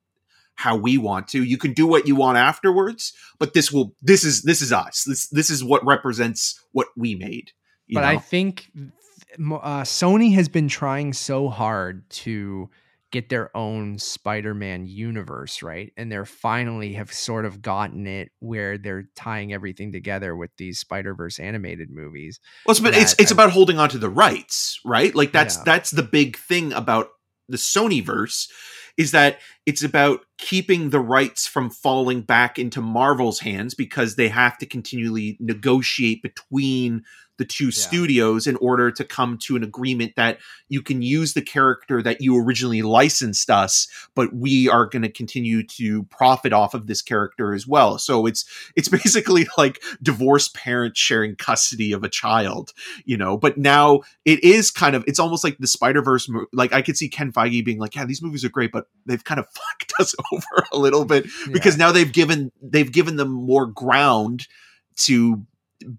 how 0.55 0.75
we 0.75 0.97
want 0.97 1.27
to. 1.29 1.43
You 1.43 1.57
can 1.57 1.73
do 1.73 1.87
what 1.87 2.07
you 2.07 2.15
want 2.15 2.37
afterwards, 2.37 3.13
but 3.39 3.53
this 3.53 3.71
will 3.71 3.95
this 4.01 4.23
is 4.23 4.43
this 4.43 4.61
is 4.61 4.71
us. 4.71 5.03
This 5.03 5.27
this 5.29 5.49
is 5.49 5.63
what 5.63 5.85
represents 5.85 6.61
what 6.71 6.87
we 6.95 7.15
made. 7.15 7.51
You 7.87 7.95
but 7.95 8.01
know? 8.01 8.07
I 8.07 8.17
think 8.17 8.71
uh, 8.75 9.81
Sony 9.81 10.33
has 10.35 10.49
been 10.49 10.67
trying 10.67 11.13
so 11.13 11.49
hard 11.49 12.07
to 12.11 12.69
get 13.11 13.29
their 13.29 13.55
own 13.55 13.97
Spider-Man 13.99 14.85
universe, 14.85 15.61
right? 15.61 15.91
And 15.97 16.11
they're 16.11 16.25
finally 16.25 16.93
have 16.93 17.11
sort 17.11 17.45
of 17.45 17.61
gotten 17.61 18.07
it 18.07 18.31
where 18.39 18.77
they're 18.77 19.09
tying 19.15 19.53
everything 19.53 19.91
together 19.91 20.35
with 20.35 20.51
these 20.57 20.79
Spider-Verse 20.79 21.39
animated 21.39 21.89
movies. 21.91 22.39
Well, 22.65 22.71
it's, 22.71 22.79
but 22.79 22.95
it's 22.95 23.13
it's 23.19 23.31
I- 23.31 23.35
about 23.35 23.51
holding 23.51 23.79
on 23.79 23.89
to 23.89 23.97
the 23.97 24.09
rights, 24.09 24.79
right? 24.85 25.13
Like 25.13 25.31
that's 25.31 25.57
Yeah. 25.57 25.63
that's 25.65 25.91
the 25.91 26.03
big 26.03 26.37
thing 26.37 26.73
about 26.73 27.09
the 27.49 27.57
Sony 27.57 28.03
verse 28.03 28.49
is 28.97 29.11
that 29.11 29.39
it's 29.65 29.83
about 29.83 30.21
keeping 30.37 30.89
the 30.89 30.99
rights 30.99 31.47
from 31.47 31.69
falling 31.69 32.21
back 32.21 32.57
into 32.59 32.81
Marvel's 32.81 33.39
hands 33.39 33.73
because 33.73 34.15
they 34.15 34.27
have 34.29 34.57
to 34.57 34.65
continually 34.65 35.37
negotiate 35.39 36.21
between 36.21 37.03
the 37.41 37.45
two 37.45 37.71
studios 37.71 38.45
in 38.45 38.55
order 38.57 38.91
to 38.91 39.03
come 39.03 39.35
to 39.39 39.55
an 39.55 39.63
agreement 39.63 40.13
that 40.15 40.37
you 40.69 40.79
can 40.79 41.01
use 41.01 41.33
the 41.33 41.41
character 41.41 42.03
that 42.03 42.21
you 42.21 42.37
originally 42.37 42.83
licensed 42.83 43.49
us 43.49 43.87
but 44.13 44.31
we 44.31 44.69
are 44.69 44.85
going 44.85 45.01
to 45.01 45.09
continue 45.09 45.65
to 45.65 46.03
profit 46.03 46.53
off 46.53 46.75
of 46.75 46.85
this 46.85 47.01
character 47.01 47.55
as 47.55 47.65
well. 47.65 47.97
So 47.97 48.27
it's 48.27 48.45
it's 48.75 48.89
basically 49.01 49.47
like 49.57 49.81
divorced 50.03 50.53
parents 50.53 50.99
sharing 50.99 51.35
custody 51.35 51.93
of 51.93 52.03
a 52.03 52.09
child 52.09 52.73
you 53.05 53.17
know? 53.17 53.37
But 53.37 53.57
now 53.57 54.01
it 54.25 54.43
is 54.43 54.69
kind 54.69 54.95
of 54.95 55.03
it's 55.07 55.19
almost 55.19 55.43
like 55.43 55.57
the 55.57 55.67
spider-verse 55.67 56.29
mo- 56.29 56.45
like 56.53 56.73
i 56.73 56.81
could 56.81 56.97
see 56.97 57.09
ken 57.09 57.31
feige 57.31 57.65
being 57.65 57.79
like 57.79 57.95
yeah 57.95 58.05
these 58.05 58.21
movies 58.21 58.45
are 58.45 58.49
great 58.49 58.71
but 58.71 58.85
they've 59.05 59.23
kind 59.23 59.39
of 59.39 59.47
fucked 59.49 59.93
us 59.99 60.13
over 60.31 60.65
a 60.71 60.77
little 60.77 61.05
bit 61.05 61.25
because 61.51 61.77
now 61.77 61.91
they've 61.91 62.11
given 62.11 62.51
they've 62.61 62.91
given 62.91 63.15
them 63.15 63.31
more 63.31 63.65
ground 63.65 64.47
to 64.95 65.45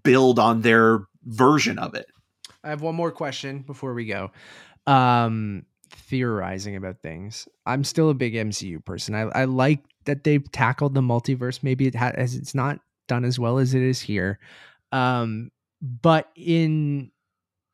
build 0.03 0.39
on 0.39 0.61
their 0.61 1.01
version 1.25 1.79
of 1.79 1.95
it 1.95 2.07
I 2.63 2.69
have 2.69 2.81
one 2.81 2.95
more 2.95 3.11
question 3.11 3.59
before 3.59 3.93
we 3.93 4.05
go. 4.05 4.31
Um, 4.87 5.65
theorizing 5.89 6.75
about 6.75 7.01
things. 7.01 7.47
I'm 7.65 7.83
still 7.83 8.09
a 8.09 8.13
big 8.13 8.33
MCU 8.33 8.83
person. 8.83 9.15
I, 9.15 9.21
I 9.21 9.45
like 9.45 9.83
that 10.05 10.23
they've 10.23 10.49
tackled 10.51 10.93
the 10.93 11.01
multiverse. 11.01 11.61
Maybe 11.61 11.87
it 11.87 11.95
has 11.95 12.35
it's 12.35 12.55
not 12.55 12.79
done 13.07 13.25
as 13.25 13.37
well 13.37 13.57
as 13.59 13.73
it 13.73 13.81
is 13.81 14.01
here. 14.01 14.39
Um, 14.91 15.51
but 15.81 16.29
in 16.35 17.11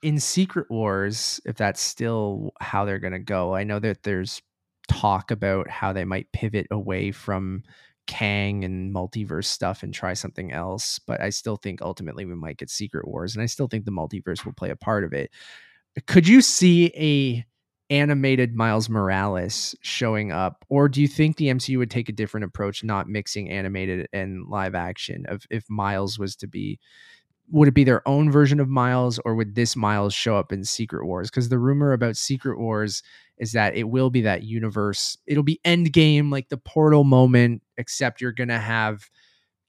in 0.01 0.19
Secret 0.19 0.69
Wars, 0.69 1.39
if 1.45 1.55
that's 1.55 1.81
still 1.81 2.53
how 2.59 2.85
they're 2.85 2.99
gonna 2.99 3.19
go, 3.19 3.53
I 3.55 3.63
know 3.63 3.79
that 3.79 4.03
there's 4.03 4.41
talk 4.87 5.29
about 5.29 5.69
how 5.69 5.93
they 5.93 6.05
might 6.05 6.31
pivot 6.31 6.67
away 6.71 7.11
from 7.11 7.63
Kang 8.09 8.65
and 8.65 8.93
multiverse 8.93 9.45
stuff 9.45 9.83
and 9.83 9.93
try 9.93 10.15
something 10.15 10.51
else. 10.51 10.97
But 10.97 11.21
I 11.21 11.29
still 11.29 11.57
think 11.57 11.79
ultimately 11.79 12.25
we 12.25 12.33
might 12.33 12.57
get 12.57 12.71
Secret 12.71 13.07
Wars, 13.07 13.35
and 13.35 13.43
I 13.43 13.45
still 13.45 13.67
think 13.67 13.85
the 13.85 13.91
multiverse 13.91 14.43
will 14.43 14.53
play 14.53 14.71
a 14.71 14.75
part 14.75 15.03
of 15.03 15.13
it. 15.13 15.29
Could 16.07 16.27
you 16.27 16.41
see 16.41 16.87
a 16.95 17.45
animated 17.91 18.55
Miles 18.55 18.89
Morales 18.89 19.75
showing 19.81 20.31
up, 20.31 20.65
or 20.69 20.89
do 20.89 21.03
you 21.03 21.07
think 21.07 21.37
the 21.37 21.49
MCU 21.49 21.77
would 21.77 21.91
take 21.91 22.09
a 22.09 22.13
different 22.13 22.45
approach, 22.45 22.83
not 22.83 23.07
mixing 23.07 23.51
animated 23.51 24.07
and 24.11 24.47
live 24.47 24.73
action? 24.73 25.27
Of 25.27 25.45
if 25.51 25.69
Miles 25.69 26.17
was 26.17 26.35
to 26.37 26.47
be, 26.47 26.79
would 27.51 27.67
it 27.67 27.73
be 27.73 27.83
their 27.83 28.07
own 28.07 28.31
version 28.31 28.59
of 28.59 28.69
Miles, 28.69 29.19
or 29.25 29.35
would 29.35 29.55
this 29.55 29.75
Miles 29.75 30.13
show 30.13 30.35
up 30.35 30.51
in 30.51 30.63
Secret 30.63 31.05
Wars? 31.05 31.29
Because 31.29 31.49
the 31.49 31.59
rumor 31.59 31.93
about 31.93 32.17
Secret 32.17 32.59
Wars 32.59 33.01
is 33.37 33.53
that 33.53 33.75
it 33.75 33.85
will 33.85 34.09
be 34.09 34.21
that 34.21 34.43
universe. 34.43 35.17
It'll 35.25 35.43
be 35.43 35.59
Endgame, 35.65 36.31
like 36.31 36.49
the 36.49 36.57
Portal 36.57 37.03
moment, 37.03 37.63
except 37.77 38.21
you're 38.21 38.31
gonna 38.31 38.59
have 38.59 39.09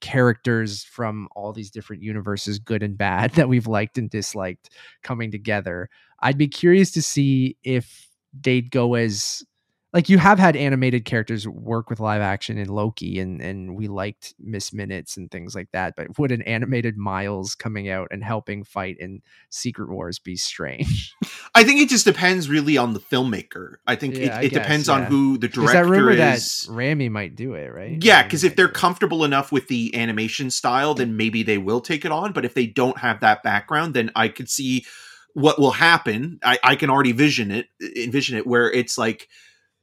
characters 0.01 0.83
from 0.83 1.27
all 1.35 1.53
these 1.53 1.71
different 1.71 2.03
universes, 2.03 2.59
good 2.59 2.83
and 2.83 2.97
bad, 2.97 3.31
that 3.35 3.49
we've 3.49 3.67
liked 3.67 3.97
and 3.97 4.09
disliked, 4.09 4.69
coming 5.03 5.31
together. 5.31 5.89
I'd 6.19 6.37
be 6.37 6.47
curious 6.47 6.91
to 6.91 7.01
see 7.01 7.57
if 7.63 8.09
they'd 8.33 8.71
go 8.71 8.95
as 8.95 9.43
like 9.93 10.09
you 10.09 10.17
have 10.17 10.39
had 10.39 10.55
animated 10.55 11.05
characters 11.05 11.47
work 11.47 11.89
with 11.89 11.99
live 11.99 12.21
action 12.21 12.57
in 12.57 12.69
Loki 12.69 13.19
and 13.19 13.41
and 13.41 13.75
we 13.75 13.87
liked 13.87 14.33
Miss 14.39 14.71
Minutes 14.71 15.17
and 15.17 15.29
things 15.29 15.55
like 15.55 15.71
that. 15.71 15.95
But 15.95 16.17
would 16.17 16.31
an 16.31 16.41
animated 16.43 16.97
Miles 16.97 17.55
coming 17.55 17.89
out 17.89 18.07
and 18.11 18.23
helping 18.23 18.63
fight 18.63 18.97
in 18.99 19.21
Secret 19.49 19.89
Wars 19.89 20.19
be 20.19 20.35
strange? 20.35 21.15
i 21.55 21.63
think 21.63 21.81
it 21.81 21.89
just 21.89 22.05
depends 22.05 22.49
really 22.49 22.77
on 22.77 22.93
the 22.93 22.99
filmmaker 22.99 23.75
i 23.85 23.95
think 23.95 24.15
Yeah, 24.15 24.37
I 24.37 24.41
it, 24.41 24.45
it 24.45 24.49
guess, 24.51 24.61
depends 24.61 24.87
yeah. 24.87 24.93
on 24.95 25.03
who 25.03 25.37
the 25.37 25.47
director 25.47 25.85
rumor 25.85 26.11
is 26.11 26.63
that 26.63 26.71
Raimi 26.71 27.09
might 27.09 27.35
do 27.35 27.53
it, 27.53 27.73
right? 27.73 28.01
Yeah, 28.01 28.23
because 28.23 28.43
if 28.43 28.55
they're 28.55 28.67
comfortable 28.67 29.23
enough 29.23 29.51
with 29.51 29.67
the 29.67 29.95
animation 29.95 30.49
style, 30.49 30.93
then 30.93 31.17
maybe 31.17 31.43
they 31.43 31.57
will 31.57 31.81
take 31.81 32.05
it 32.05 32.11
on. 32.11 32.31
But 32.31 32.45
if 32.45 32.53
they 32.53 32.65
don't 32.65 32.97
have 32.97 33.19
that 33.21 33.43
background, 33.43 33.93
then 33.93 34.11
I 34.15 34.27
could 34.27 34.49
see 34.49 34.85
what 35.33 35.59
will 35.59 35.71
happen. 35.71 36.39
I, 36.43 36.59
I 36.63 36.75
can 36.75 36.89
already 36.89 37.11
vision 37.11 37.51
it, 37.51 37.67
envision 37.95 38.37
it, 38.37 38.47
where 38.47 38.71
it's 38.71 38.97
like 38.97 39.27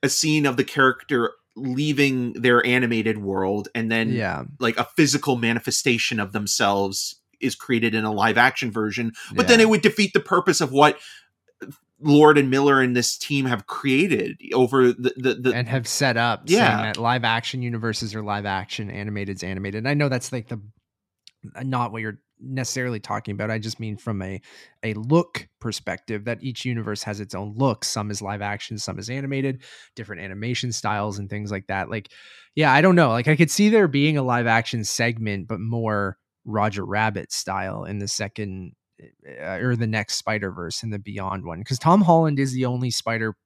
a 0.03 0.09
scene 0.09 0.47
of 0.47 0.57
the 0.57 0.65
character 0.65 1.33
leaving 1.57 2.33
their 2.35 2.65
animated 2.65 3.19
world, 3.19 3.69
and 3.75 3.91
then 3.91 4.11
yeah, 4.11 4.45
like 4.61 4.77
a 4.79 4.85
physical 4.85 5.37
manifestation 5.37 6.20
of 6.20 6.33
themselves 6.33 7.20
is 7.41 7.55
created 7.55 7.95
in 7.95 8.05
a 8.05 8.12
live 8.12 8.39
action 8.39 8.70
version. 8.70 9.12
But 9.35 9.49
then 9.49 9.61
it 9.61 9.69
would 9.69 9.83
defeat 9.83 10.12
the 10.12 10.20
purpose 10.20 10.61
of 10.61 10.73
what 10.73 10.99
Lord 12.01 12.39
and 12.39 12.51
Miller 12.51 12.81
and 12.81 12.97
this 12.97 13.16
team 13.16 13.47
have 13.47 13.66
created 13.66 14.41
over 14.55 14.93
the 14.93 15.12
the, 15.16 15.35
the 15.35 15.53
and 15.53 15.69
have 15.69 15.89
set 15.89 16.16
up 16.16 16.43
Yeah. 16.47 16.83
that 16.83 16.97
live 16.97 17.25
action 17.25 17.62
universes 17.62 18.15
are 18.15 18.23
live 18.23 18.47
action, 18.47 18.91
animated's 18.91 19.43
animated. 19.43 19.79
And 19.79 19.89
I 19.89 19.95
know 19.95 20.09
that's 20.09 20.33
like 20.33 20.49
the 20.49 20.61
not 21.62 21.93
what 21.93 22.03
you're 22.03 22.20
necessarily 22.40 23.01
talking 23.01 23.32
about. 23.35 23.51
I 23.51 23.59
just 23.59 23.81
mean 23.81 23.97
from 23.97 24.23
a 24.23 24.40
a 24.82 24.94
look 24.94 25.48
perspective 25.60 26.24
that 26.24 26.43
each 26.43 26.65
universe 26.65 27.02
has 27.02 27.20
its 27.20 27.35
own 27.35 27.55
look. 27.56 27.85
Some 27.85 28.10
is 28.10 28.23
live 28.23 28.43
action, 28.43 28.78
some 28.78 28.98
is 28.98 29.10
animated, 29.10 29.62
different 29.97 30.23
animation 30.23 30.73
styles 30.73 31.19
and 31.19 31.28
things 31.28 31.51
like 31.51 31.66
that. 31.69 31.90
Like, 31.90 32.10
yeah, 32.55 32.73
I 32.73 32.81
don't 32.81 32.97
know. 32.97 33.10
Like 33.10 33.28
I 33.28 33.36
could 33.36 33.51
see 33.51 33.69
there 33.69 33.89
being 33.89 34.16
a 34.16 34.23
live 34.23 34.47
action 34.47 34.85
segment, 34.85 35.48
but 35.48 35.60
more 35.60 36.16
Roger 36.44 36.85
Rabbit 36.85 37.32
style 37.32 37.85
in 37.85 37.98
the 37.98 38.09
second 38.09 38.73
uh, 39.40 39.59
or 39.60 39.77
the 39.77 39.86
next 39.86 40.16
Spider 40.16 40.51
Verse 40.51 40.82
and 40.82 40.93
the 40.93 40.98
Beyond 40.98 41.44
one, 41.44 41.60
because 41.60 41.78
Tom 41.78 42.02
Holland 42.02 42.39
is 42.39 42.52
the 42.52 42.65
only 42.65 42.90
Spider, 42.90 43.36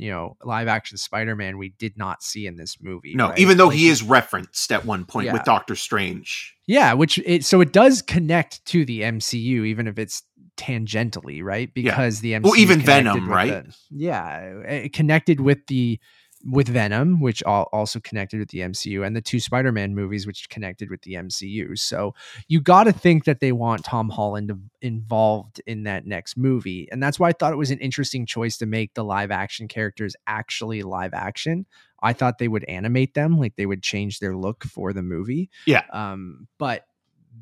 you 0.00 0.10
know, 0.10 0.36
live 0.44 0.66
action 0.68 0.96
Spider 0.96 1.36
Man 1.36 1.58
we 1.58 1.70
did 1.78 1.96
not 1.98 2.22
see 2.22 2.46
in 2.46 2.56
this 2.56 2.78
movie. 2.80 3.14
no, 3.14 3.28
right? 3.28 3.38
even 3.38 3.56
though 3.58 3.68
Like, 3.68 3.76
he 3.76 3.88
is 3.88 4.02
referenced 4.02 4.72
at 4.72 4.84
one 4.84 5.04
point 5.04 5.26
Yeah. 5.26 5.34
with 5.34 5.44
Doctor 5.44 5.76
Strange. 5.76 6.54
yeah, 6.66 6.92
which 6.94 7.18
it 7.26 7.44
so 7.44 7.60
it 7.60 7.72
does 7.72 8.02
connect 8.02 8.64
to 8.66 8.84
the 8.84 9.02
MCU, 9.02 9.64
even 9.66 9.86
if 9.86 9.98
it's 9.98 10.22
tangentially, 10.56 11.42
right? 11.42 11.72
Because 11.74 12.20
the 12.20 12.32
MCU 12.32 12.42
Well, 12.44 12.56
even 12.56 12.80
Venom, 12.80 13.28
right? 13.28 13.64
the- 13.64 13.76
yeah, 13.90 14.36
it 14.68 14.92
connected 14.92 15.40
with 15.40 15.66
the 15.66 15.98
with 16.44 16.68
Venom, 16.68 17.20
which 17.20 17.42
all, 17.42 17.68
also 17.72 18.00
connected 18.00 18.38
with 18.38 18.48
the 18.48 18.60
MCU, 18.60 19.06
and 19.06 19.14
the 19.14 19.20
two 19.20 19.40
Spider 19.40 19.72
Man 19.72 19.94
movies, 19.94 20.26
which 20.26 20.48
connected 20.48 20.90
with 20.90 21.02
the 21.02 21.14
MCU. 21.14 21.78
So 21.78 22.14
you 22.48 22.60
got 22.60 22.84
to 22.84 22.92
think 22.92 23.24
that 23.24 23.40
they 23.40 23.52
want 23.52 23.84
Tom 23.84 24.08
Holland 24.08 24.52
involved 24.80 25.60
in 25.66 25.84
that 25.84 26.06
next 26.06 26.36
movie. 26.36 26.88
And 26.90 27.02
that's 27.02 27.18
why 27.18 27.28
I 27.28 27.32
thought 27.32 27.52
it 27.52 27.56
was 27.56 27.70
an 27.70 27.78
interesting 27.78 28.26
choice 28.26 28.56
to 28.58 28.66
make 28.66 28.94
the 28.94 29.04
live 29.04 29.30
action 29.30 29.68
characters 29.68 30.16
actually 30.26 30.82
live 30.82 31.14
action. 31.14 31.66
I 32.02 32.14
thought 32.14 32.38
they 32.38 32.48
would 32.48 32.64
animate 32.64 33.14
them, 33.14 33.38
like 33.38 33.56
they 33.56 33.66
would 33.66 33.82
change 33.82 34.20
their 34.20 34.34
look 34.34 34.64
for 34.64 34.92
the 34.92 35.02
movie. 35.02 35.50
Yeah. 35.66 35.82
Um, 35.92 36.48
but 36.58 36.86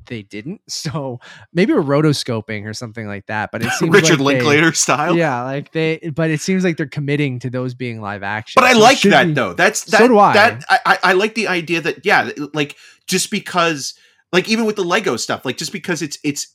they 0.09 0.23
didn't. 0.23 0.61
So 0.69 1.21
maybe 1.53 1.73
we're 1.73 1.83
rotoscoping 1.83 2.67
or 2.67 2.75
something 2.75 3.07
like 3.07 3.27
that. 3.27 3.51
But 3.53 3.63
it 3.65 3.71
seems 3.79 3.93
Richard 3.93 4.21
like 4.21 4.39
they- 4.39 4.45
Linklater 4.45 4.73
style. 4.73 5.17
yeah, 5.17 5.43
like 5.45 5.73
they, 5.73 5.99
but 6.15 6.31
it 6.31 6.41
seems 6.41 6.65
like 6.65 6.77
they're 6.77 6.87
committing 6.87 7.39
to 7.41 7.51
those 7.51 7.75
being 7.75 8.01
live 8.01 8.23
action. 8.23 8.61
But 8.61 8.65
I 8.65 8.73
So 8.73 8.81
like 8.81 9.01
that 9.03 9.27
be- 9.29 9.33
though. 9.35 9.53
That's 9.55 9.85
that. 9.85 9.99
So 9.99 10.09
do 10.09 10.19
I. 10.19 10.33
That 10.35 10.65
I, 10.69 10.79
I 10.87 10.99
I 11.03 11.13
like 11.13 11.35
the 11.35 11.49
idea 11.49 11.81
that 11.83 12.05
yeah, 12.05 12.31
like 12.55 12.77
just 13.07 13.31
because 13.31 13.95
like 14.33 14.49
even 14.49 14.65
with 14.67 14.77
the 14.77 14.85
Lego 14.85 15.17
stuff, 15.17 15.45
like 15.45 15.57
just 15.57 15.73
because 15.73 16.03
it's 16.03 16.19
it's 16.25 16.55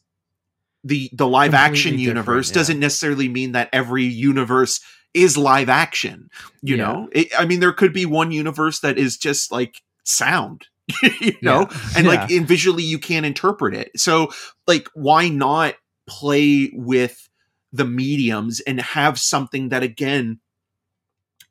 the 0.83 1.09
the 1.13 1.27
live 1.27 1.53
action 1.53 1.97
universe 1.97 2.49
yeah. 2.49 2.55
doesn't 2.55 2.79
necessarily 2.79 3.29
mean 3.29 3.53
that 3.53 3.69
every 3.71 4.03
universe 4.03 4.81
is 5.13 5.37
live 5.37 5.69
action. 5.69 6.27
You 6.61 6.75
Yeah. 6.77 6.83
know, 6.91 7.09
it, 7.11 7.27
I 7.39 7.45
mean, 7.45 7.59
there 7.59 7.71
could 7.73 7.93
be 7.93 8.05
one 8.05 8.31
universe 8.31 8.79
that 8.81 8.97
is 8.97 9.15
just 9.17 9.51
like 9.51 9.81
sound. 10.03 10.67
you 11.21 11.33
know, 11.41 11.67
Yeah. 11.69 11.79
and 11.97 12.05
Yeah. 12.05 12.11
like 12.13 12.31
in 12.31 12.45
visually 12.45 12.83
you 12.83 12.99
can't 12.99 13.25
interpret 13.25 13.73
it. 13.73 13.91
So 13.99 14.31
like 14.67 14.87
why 14.93 15.29
not 15.29 15.75
play 16.07 16.71
with 16.73 17.29
the 17.71 17.85
mediums 17.85 18.59
and 18.61 18.79
have 18.81 19.19
something 19.19 19.69
that 19.69 19.83
again 19.83 20.39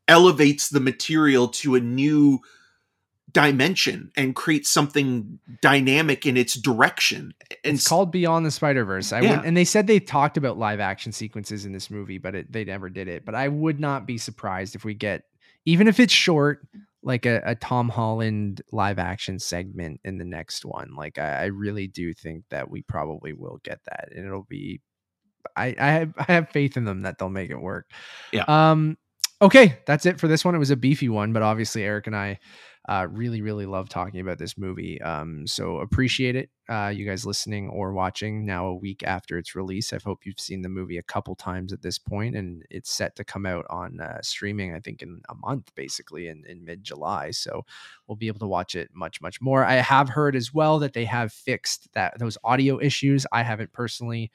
elevates 0.09 0.69
the 0.69 0.81
material 0.81 1.49
to 1.49 1.75
a 1.75 1.81
new 1.81 2.41
dimension 3.31 4.11
and 4.17 4.37
creates 4.37 4.71
something 4.71 5.39
dynamic 5.63 6.27
in 6.27 6.37
its 6.37 6.55
direction. 6.55 7.33
And 7.65 7.77
it's 7.77 7.89
called 7.89 8.13
Beyond 8.13 8.45
the 8.45 8.51
Spider 8.51 8.85
Verse. 8.85 9.13
I 9.13 9.21
Yeah. 9.21 9.37
would, 9.37 9.47
and 9.47 9.57
they 9.57 9.65
said 9.65 9.87
they 9.87 10.01
talked 10.01 10.37
about 10.37 10.59
live 10.59 10.81
action 10.81 11.13
sequences 11.13 11.65
in 11.65 11.73
this 11.73 11.91
movie, 11.91 12.19
but 12.19 12.35
it, 12.35 12.53
they 12.53 12.65
never 12.65 12.91
did 12.91 13.09
it. 13.09 13.25
But 13.25 13.35
I 13.35 13.49
would 13.49 13.81
not 13.81 14.07
be 14.07 14.19
surprised 14.19 14.75
if 14.75 14.85
we 14.85 14.93
get, 14.93 15.23
even 15.65 15.89
if 15.89 15.99
it's 15.99 16.13
short, 16.13 16.67
like 17.03 17.27
a, 17.27 17.43
a 17.45 17.55
Tom 17.55 17.89
Holland 17.89 18.63
live 18.71 18.99
action 18.99 19.39
segment 19.39 20.01
in 20.05 20.19
the 20.19 20.25
next 20.25 20.65
one. 20.65 20.95
Like 20.97 21.19
I, 21.19 21.43
I 21.43 21.45
really 21.47 21.89
do 21.89 22.13
think 22.13 22.45
that 22.51 22.71
we 22.71 22.83
probably 22.83 23.33
will 23.33 23.61
get 23.65 23.81
that, 23.85 24.09
and 24.15 24.27
it'll 24.27 24.45
be. 24.45 24.81
I 25.57 25.75
I 25.79 25.91
have, 25.91 26.15
I 26.17 26.33
have 26.33 26.51
faith 26.51 26.77
in 26.77 26.85
them 26.85 27.03
that 27.03 27.19
they'll 27.19 27.29
make 27.29 27.51
it 27.51 27.61
work. 27.61 27.91
Yeah. 28.33 28.45
Um. 28.47 28.97
Okay, 29.41 29.79
that's 29.87 30.07
it 30.07 30.21
for 30.21 30.29
this 30.29 30.45
one. 30.45 30.55
It 30.55 30.59
was 30.59 30.71
a 30.71 30.77
beefy 30.77 31.09
one, 31.09 31.33
but 31.33 31.43
obviously 31.43 31.83
Eric 31.83 32.07
and 32.07 32.15
I 32.15 32.39
uh, 32.89 33.07
really, 33.09 33.43
really 33.43 33.65
love 33.65 33.89
talking 33.89 34.21
about 34.21 34.39
this 34.39 34.59
movie. 34.59 35.01
Um, 35.03 35.47
so 35.47 35.77
appreciate 35.77 36.35
it, 36.35 36.51
uh, 36.69 36.93
you 36.93 37.07
guys 37.07 37.25
listening 37.25 37.69
or 37.69 37.93
watching 37.93 38.45
now 38.45 38.67
a 38.67 38.75
week 38.75 39.05
after 39.05 39.39
its 39.39 39.55
release. 39.55 39.93
I 39.93 39.99
hope 40.05 40.27
you've 40.27 40.41
seen 40.41 40.63
the 40.63 40.69
movie 40.69 40.99
a 40.99 41.03
couple 41.03 41.37
times 41.37 41.73
at 41.73 41.83
this 41.83 41.99
point, 41.99 42.35
and 42.35 42.65
it's 42.71 42.91
set 42.91 43.15
to 43.17 43.25
come 43.25 43.47
out 43.47 43.67
on 43.71 44.01
uh, 44.01 44.19
streaming. 44.23 44.75
I 44.75 44.81
think 44.81 45.01
in 45.01 45.21
a 45.29 45.35
month, 45.37 45.73
basically 45.77 46.27
in, 46.27 46.45
in 46.47 46.65
mid 46.65 46.83
July. 46.83 47.31
So 47.31 47.65
we'll 48.09 48.17
be 48.17 48.27
able 48.27 48.41
to 48.41 48.49
watch 48.49 48.75
it 48.75 48.91
much, 48.93 49.21
much 49.21 49.41
more. 49.41 49.65
I 49.65 49.75
have 49.75 50.09
heard 50.09 50.35
as 50.35 50.53
well 50.53 50.81
that 50.81 50.93
they 50.93 51.05
have 51.05 51.33
fixed 51.33 51.89
that 51.95 52.19
those 52.19 52.37
audio 52.43 52.81
issues. 52.81 53.27
I 53.31 53.45
haven't 53.45 53.73
personally 53.73 54.33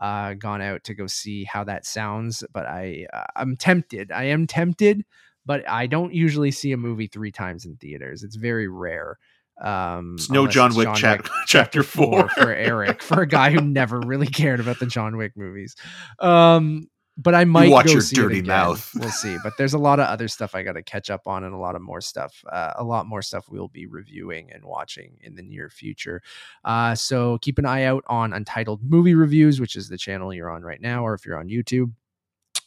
uh, 0.00 0.32
gone 0.34 0.62
out 0.62 0.84
to 0.84 0.94
go 0.94 1.06
see 1.06 1.44
how 1.44 1.64
that 1.64 1.84
sounds, 1.84 2.42
but 2.52 2.64
I 2.64 3.06
uh, 3.12 3.24
I'm 3.36 3.56
tempted. 3.56 4.10
I 4.10 4.24
am 4.24 4.46
tempted 4.46 5.04
but 5.46 5.68
I 5.68 5.86
don't 5.86 6.12
usually 6.14 6.50
see 6.50 6.72
a 6.72 6.76
movie 6.76 7.06
three 7.06 7.32
times 7.32 7.64
in 7.64 7.76
theaters. 7.76 8.22
It's 8.22 8.36
very 8.36 8.68
rare. 8.68 9.18
Um, 9.60 10.14
It's 10.18 10.30
no 10.30 10.40
unless 10.40 10.54
John 10.54 10.74
Wick 10.74 10.94
chap- 10.94 11.28
chapter 11.46 11.82
four. 11.84 12.28
for 12.30 12.52
Eric, 12.52 13.02
for 13.02 13.20
a 13.22 13.26
guy 13.26 13.50
who 13.50 13.60
never 13.60 14.00
really 14.00 14.26
cared 14.26 14.60
about 14.60 14.78
the 14.78 14.86
John 14.86 15.16
Wick 15.16 15.32
movies. 15.36 15.76
Um, 16.18 16.88
but 17.18 17.34
I 17.34 17.44
might 17.44 17.70
watch 17.70 17.86
go 17.86 17.92
your 17.92 18.02
dirty 18.02 18.40
mouth. 18.40 18.90
We'll 18.98 19.10
see. 19.10 19.36
But 19.44 19.52
there's 19.58 19.74
a 19.74 19.78
lot 19.78 20.00
of 20.00 20.06
other 20.06 20.26
stuff 20.28 20.54
I 20.54 20.62
got 20.62 20.72
to 20.74 20.82
catch 20.82 21.10
up 21.10 21.26
on, 21.26 21.44
and 21.44 21.52
a 21.52 21.58
lot 21.58 21.74
of 21.76 21.82
more 21.82 22.00
stuff. 22.00 22.42
Uh, 22.50 22.72
a 22.76 22.84
lot 22.84 23.06
more 23.06 23.20
stuff 23.20 23.46
we'll 23.50 23.68
be 23.68 23.84
reviewing 23.86 24.50
and 24.50 24.64
watching 24.64 25.18
in 25.20 25.34
the 25.34 25.42
near 25.42 25.68
future. 25.68 26.22
Uh, 26.64 26.94
so 26.94 27.36
keep 27.42 27.58
an 27.58 27.66
eye 27.66 27.84
out 27.84 28.04
on 28.06 28.32
Untitled 28.32 28.80
Movie 28.82 29.14
Reviews, 29.14 29.60
which 29.60 29.76
is 29.76 29.90
the 29.90 29.98
channel 29.98 30.32
you're 30.32 30.50
on 30.50 30.62
right 30.62 30.80
now, 30.80 31.04
or 31.04 31.12
if 31.12 31.26
you're 31.26 31.38
on 31.38 31.48
YouTube. 31.48 31.92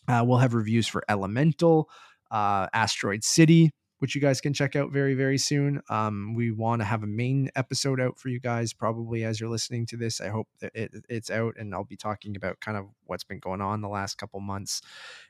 Uh, 0.07 0.23
we'll 0.23 0.37
have 0.37 0.53
reviews 0.53 0.85
for 0.87 1.03
Elemental, 1.09 1.89
uh, 2.33 2.67
Asteroid 2.73 3.23
City, 3.23 3.71
which 3.99 4.15
you 4.15 4.19
guys 4.19 4.41
can 4.41 4.53
check 4.53 4.75
out 4.75 4.91
very, 4.91 5.13
very 5.13 5.37
soon. 5.37 5.81
Um, 5.89 6.33
we 6.35 6.51
want 6.51 6.81
to 6.81 6.85
have 6.85 7.03
a 7.03 7.07
main 7.07 7.49
episode 7.55 8.01
out 8.01 8.19
for 8.19 8.27
you 8.27 8.37
guys 8.37 8.73
probably 8.73 9.23
as 9.23 9.39
you're 9.39 9.49
listening 9.49 9.85
to 9.85 9.95
this. 9.95 10.19
I 10.19 10.27
hope 10.27 10.49
that 10.59 10.73
it, 10.75 11.05
it's 11.07 11.31
out 11.31 11.55
and 11.57 11.73
I'll 11.73 11.85
be 11.85 11.95
talking 11.95 12.35
about 12.35 12.59
kind 12.59 12.75
of 12.75 12.87
what's 13.05 13.23
been 13.23 13.39
going 13.39 13.61
on 13.61 13.79
the 13.79 13.87
last 13.87 14.17
couple 14.17 14.41
months 14.41 14.81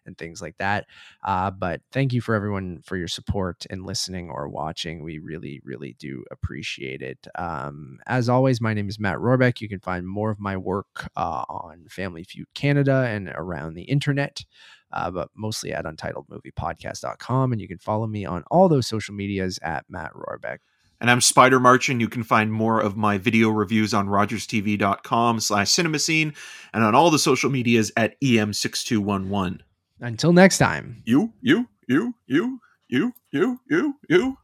and 0.07 0.17
things 0.17 0.41
like 0.41 0.57
that. 0.57 0.87
Uh, 1.23 1.51
but 1.51 1.81
thank 1.91 2.13
you 2.13 2.21
for 2.21 2.33
everyone 2.33 2.81
for 2.83 2.97
your 2.97 3.07
support 3.07 3.63
and 3.69 3.85
listening 3.85 4.31
or 4.31 4.49
watching. 4.49 5.03
We 5.03 5.19
really, 5.19 5.61
really 5.63 5.95
do 5.99 6.23
appreciate 6.31 7.03
it. 7.03 7.27
Um, 7.35 7.99
as 8.07 8.27
always, 8.27 8.59
my 8.59 8.73
name 8.73 8.89
is 8.89 8.99
Matt 8.99 9.17
Rohrbeck. 9.17 9.61
You 9.61 9.69
can 9.69 9.81
find 9.81 10.07
more 10.07 10.31
of 10.31 10.39
my 10.39 10.57
work 10.57 11.11
uh, 11.15 11.43
on 11.47 11.85
Family 11.89 12.23
Feud 12.23 12.47
Canada 12.55 13.05
and 13.07 13.27
around 13.35 13.75
the 13.75 13.83
internet 13.83 14.45
uh, 14.93 15.11
but 15.11 15.29
mostly 15.35 15.73
at 15.73 15.85
untitledmoviepodcast.com. 15.85 17.51
And 17.51 17.61
you 17.61 17.67
can 17.67 17.79
follow 17.79 18.07
me 18.07 18.25
on 18.25 18.43
all 18.49 18.69
those 18.69 18.87
social 18.87 19.13
medias 19.13 19.59
at 19.61 19.85
Matt 19.89 20.13
Rohrbeck. 20.13 20.59
And 21.01 21.11
I'm 21.11 21.19
Spider 21.19 21.59
March, 21.59 21.89
and 21.89 21.99
you 21.99 22.07
can 22.07 22.23
find 22.23 22.53
more 22.53 22.79
of 22.79 22.95
my 22.95 23.17
video 23.17 23.49
reviews 23.49 23.93
on 23.93 24.07
rogerstv.com 24.07 25.41
slash 25.41 25.69
cinemascene 25.69 26.33
and 26.73 26.83
on 26.83 26.95
all 26.95 27.09
the 27.09 27.19
social 27.19 27.49
medias 27.49 27.91
at 27.97 28.15
E 28.21 28.37
EM6211. 28.37 29.59
Until 29.99 30.31
next 30.31 30.59
time. 30.59 31.01
You, 31.05 31.33
you, 31.41 31.67
you, 31.87 32.15
you, 32.25 32.59
you, 32.87 33.13
you, 33.31 33.59
you, 33.69 33.95
you. 34.07 34.37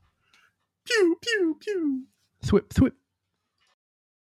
Pew, 0.86 1.18
pew, 1.22 1.58
pew. 1.62 2.04
Thwip, 2.44 2.68
thwip. 2.70 2.92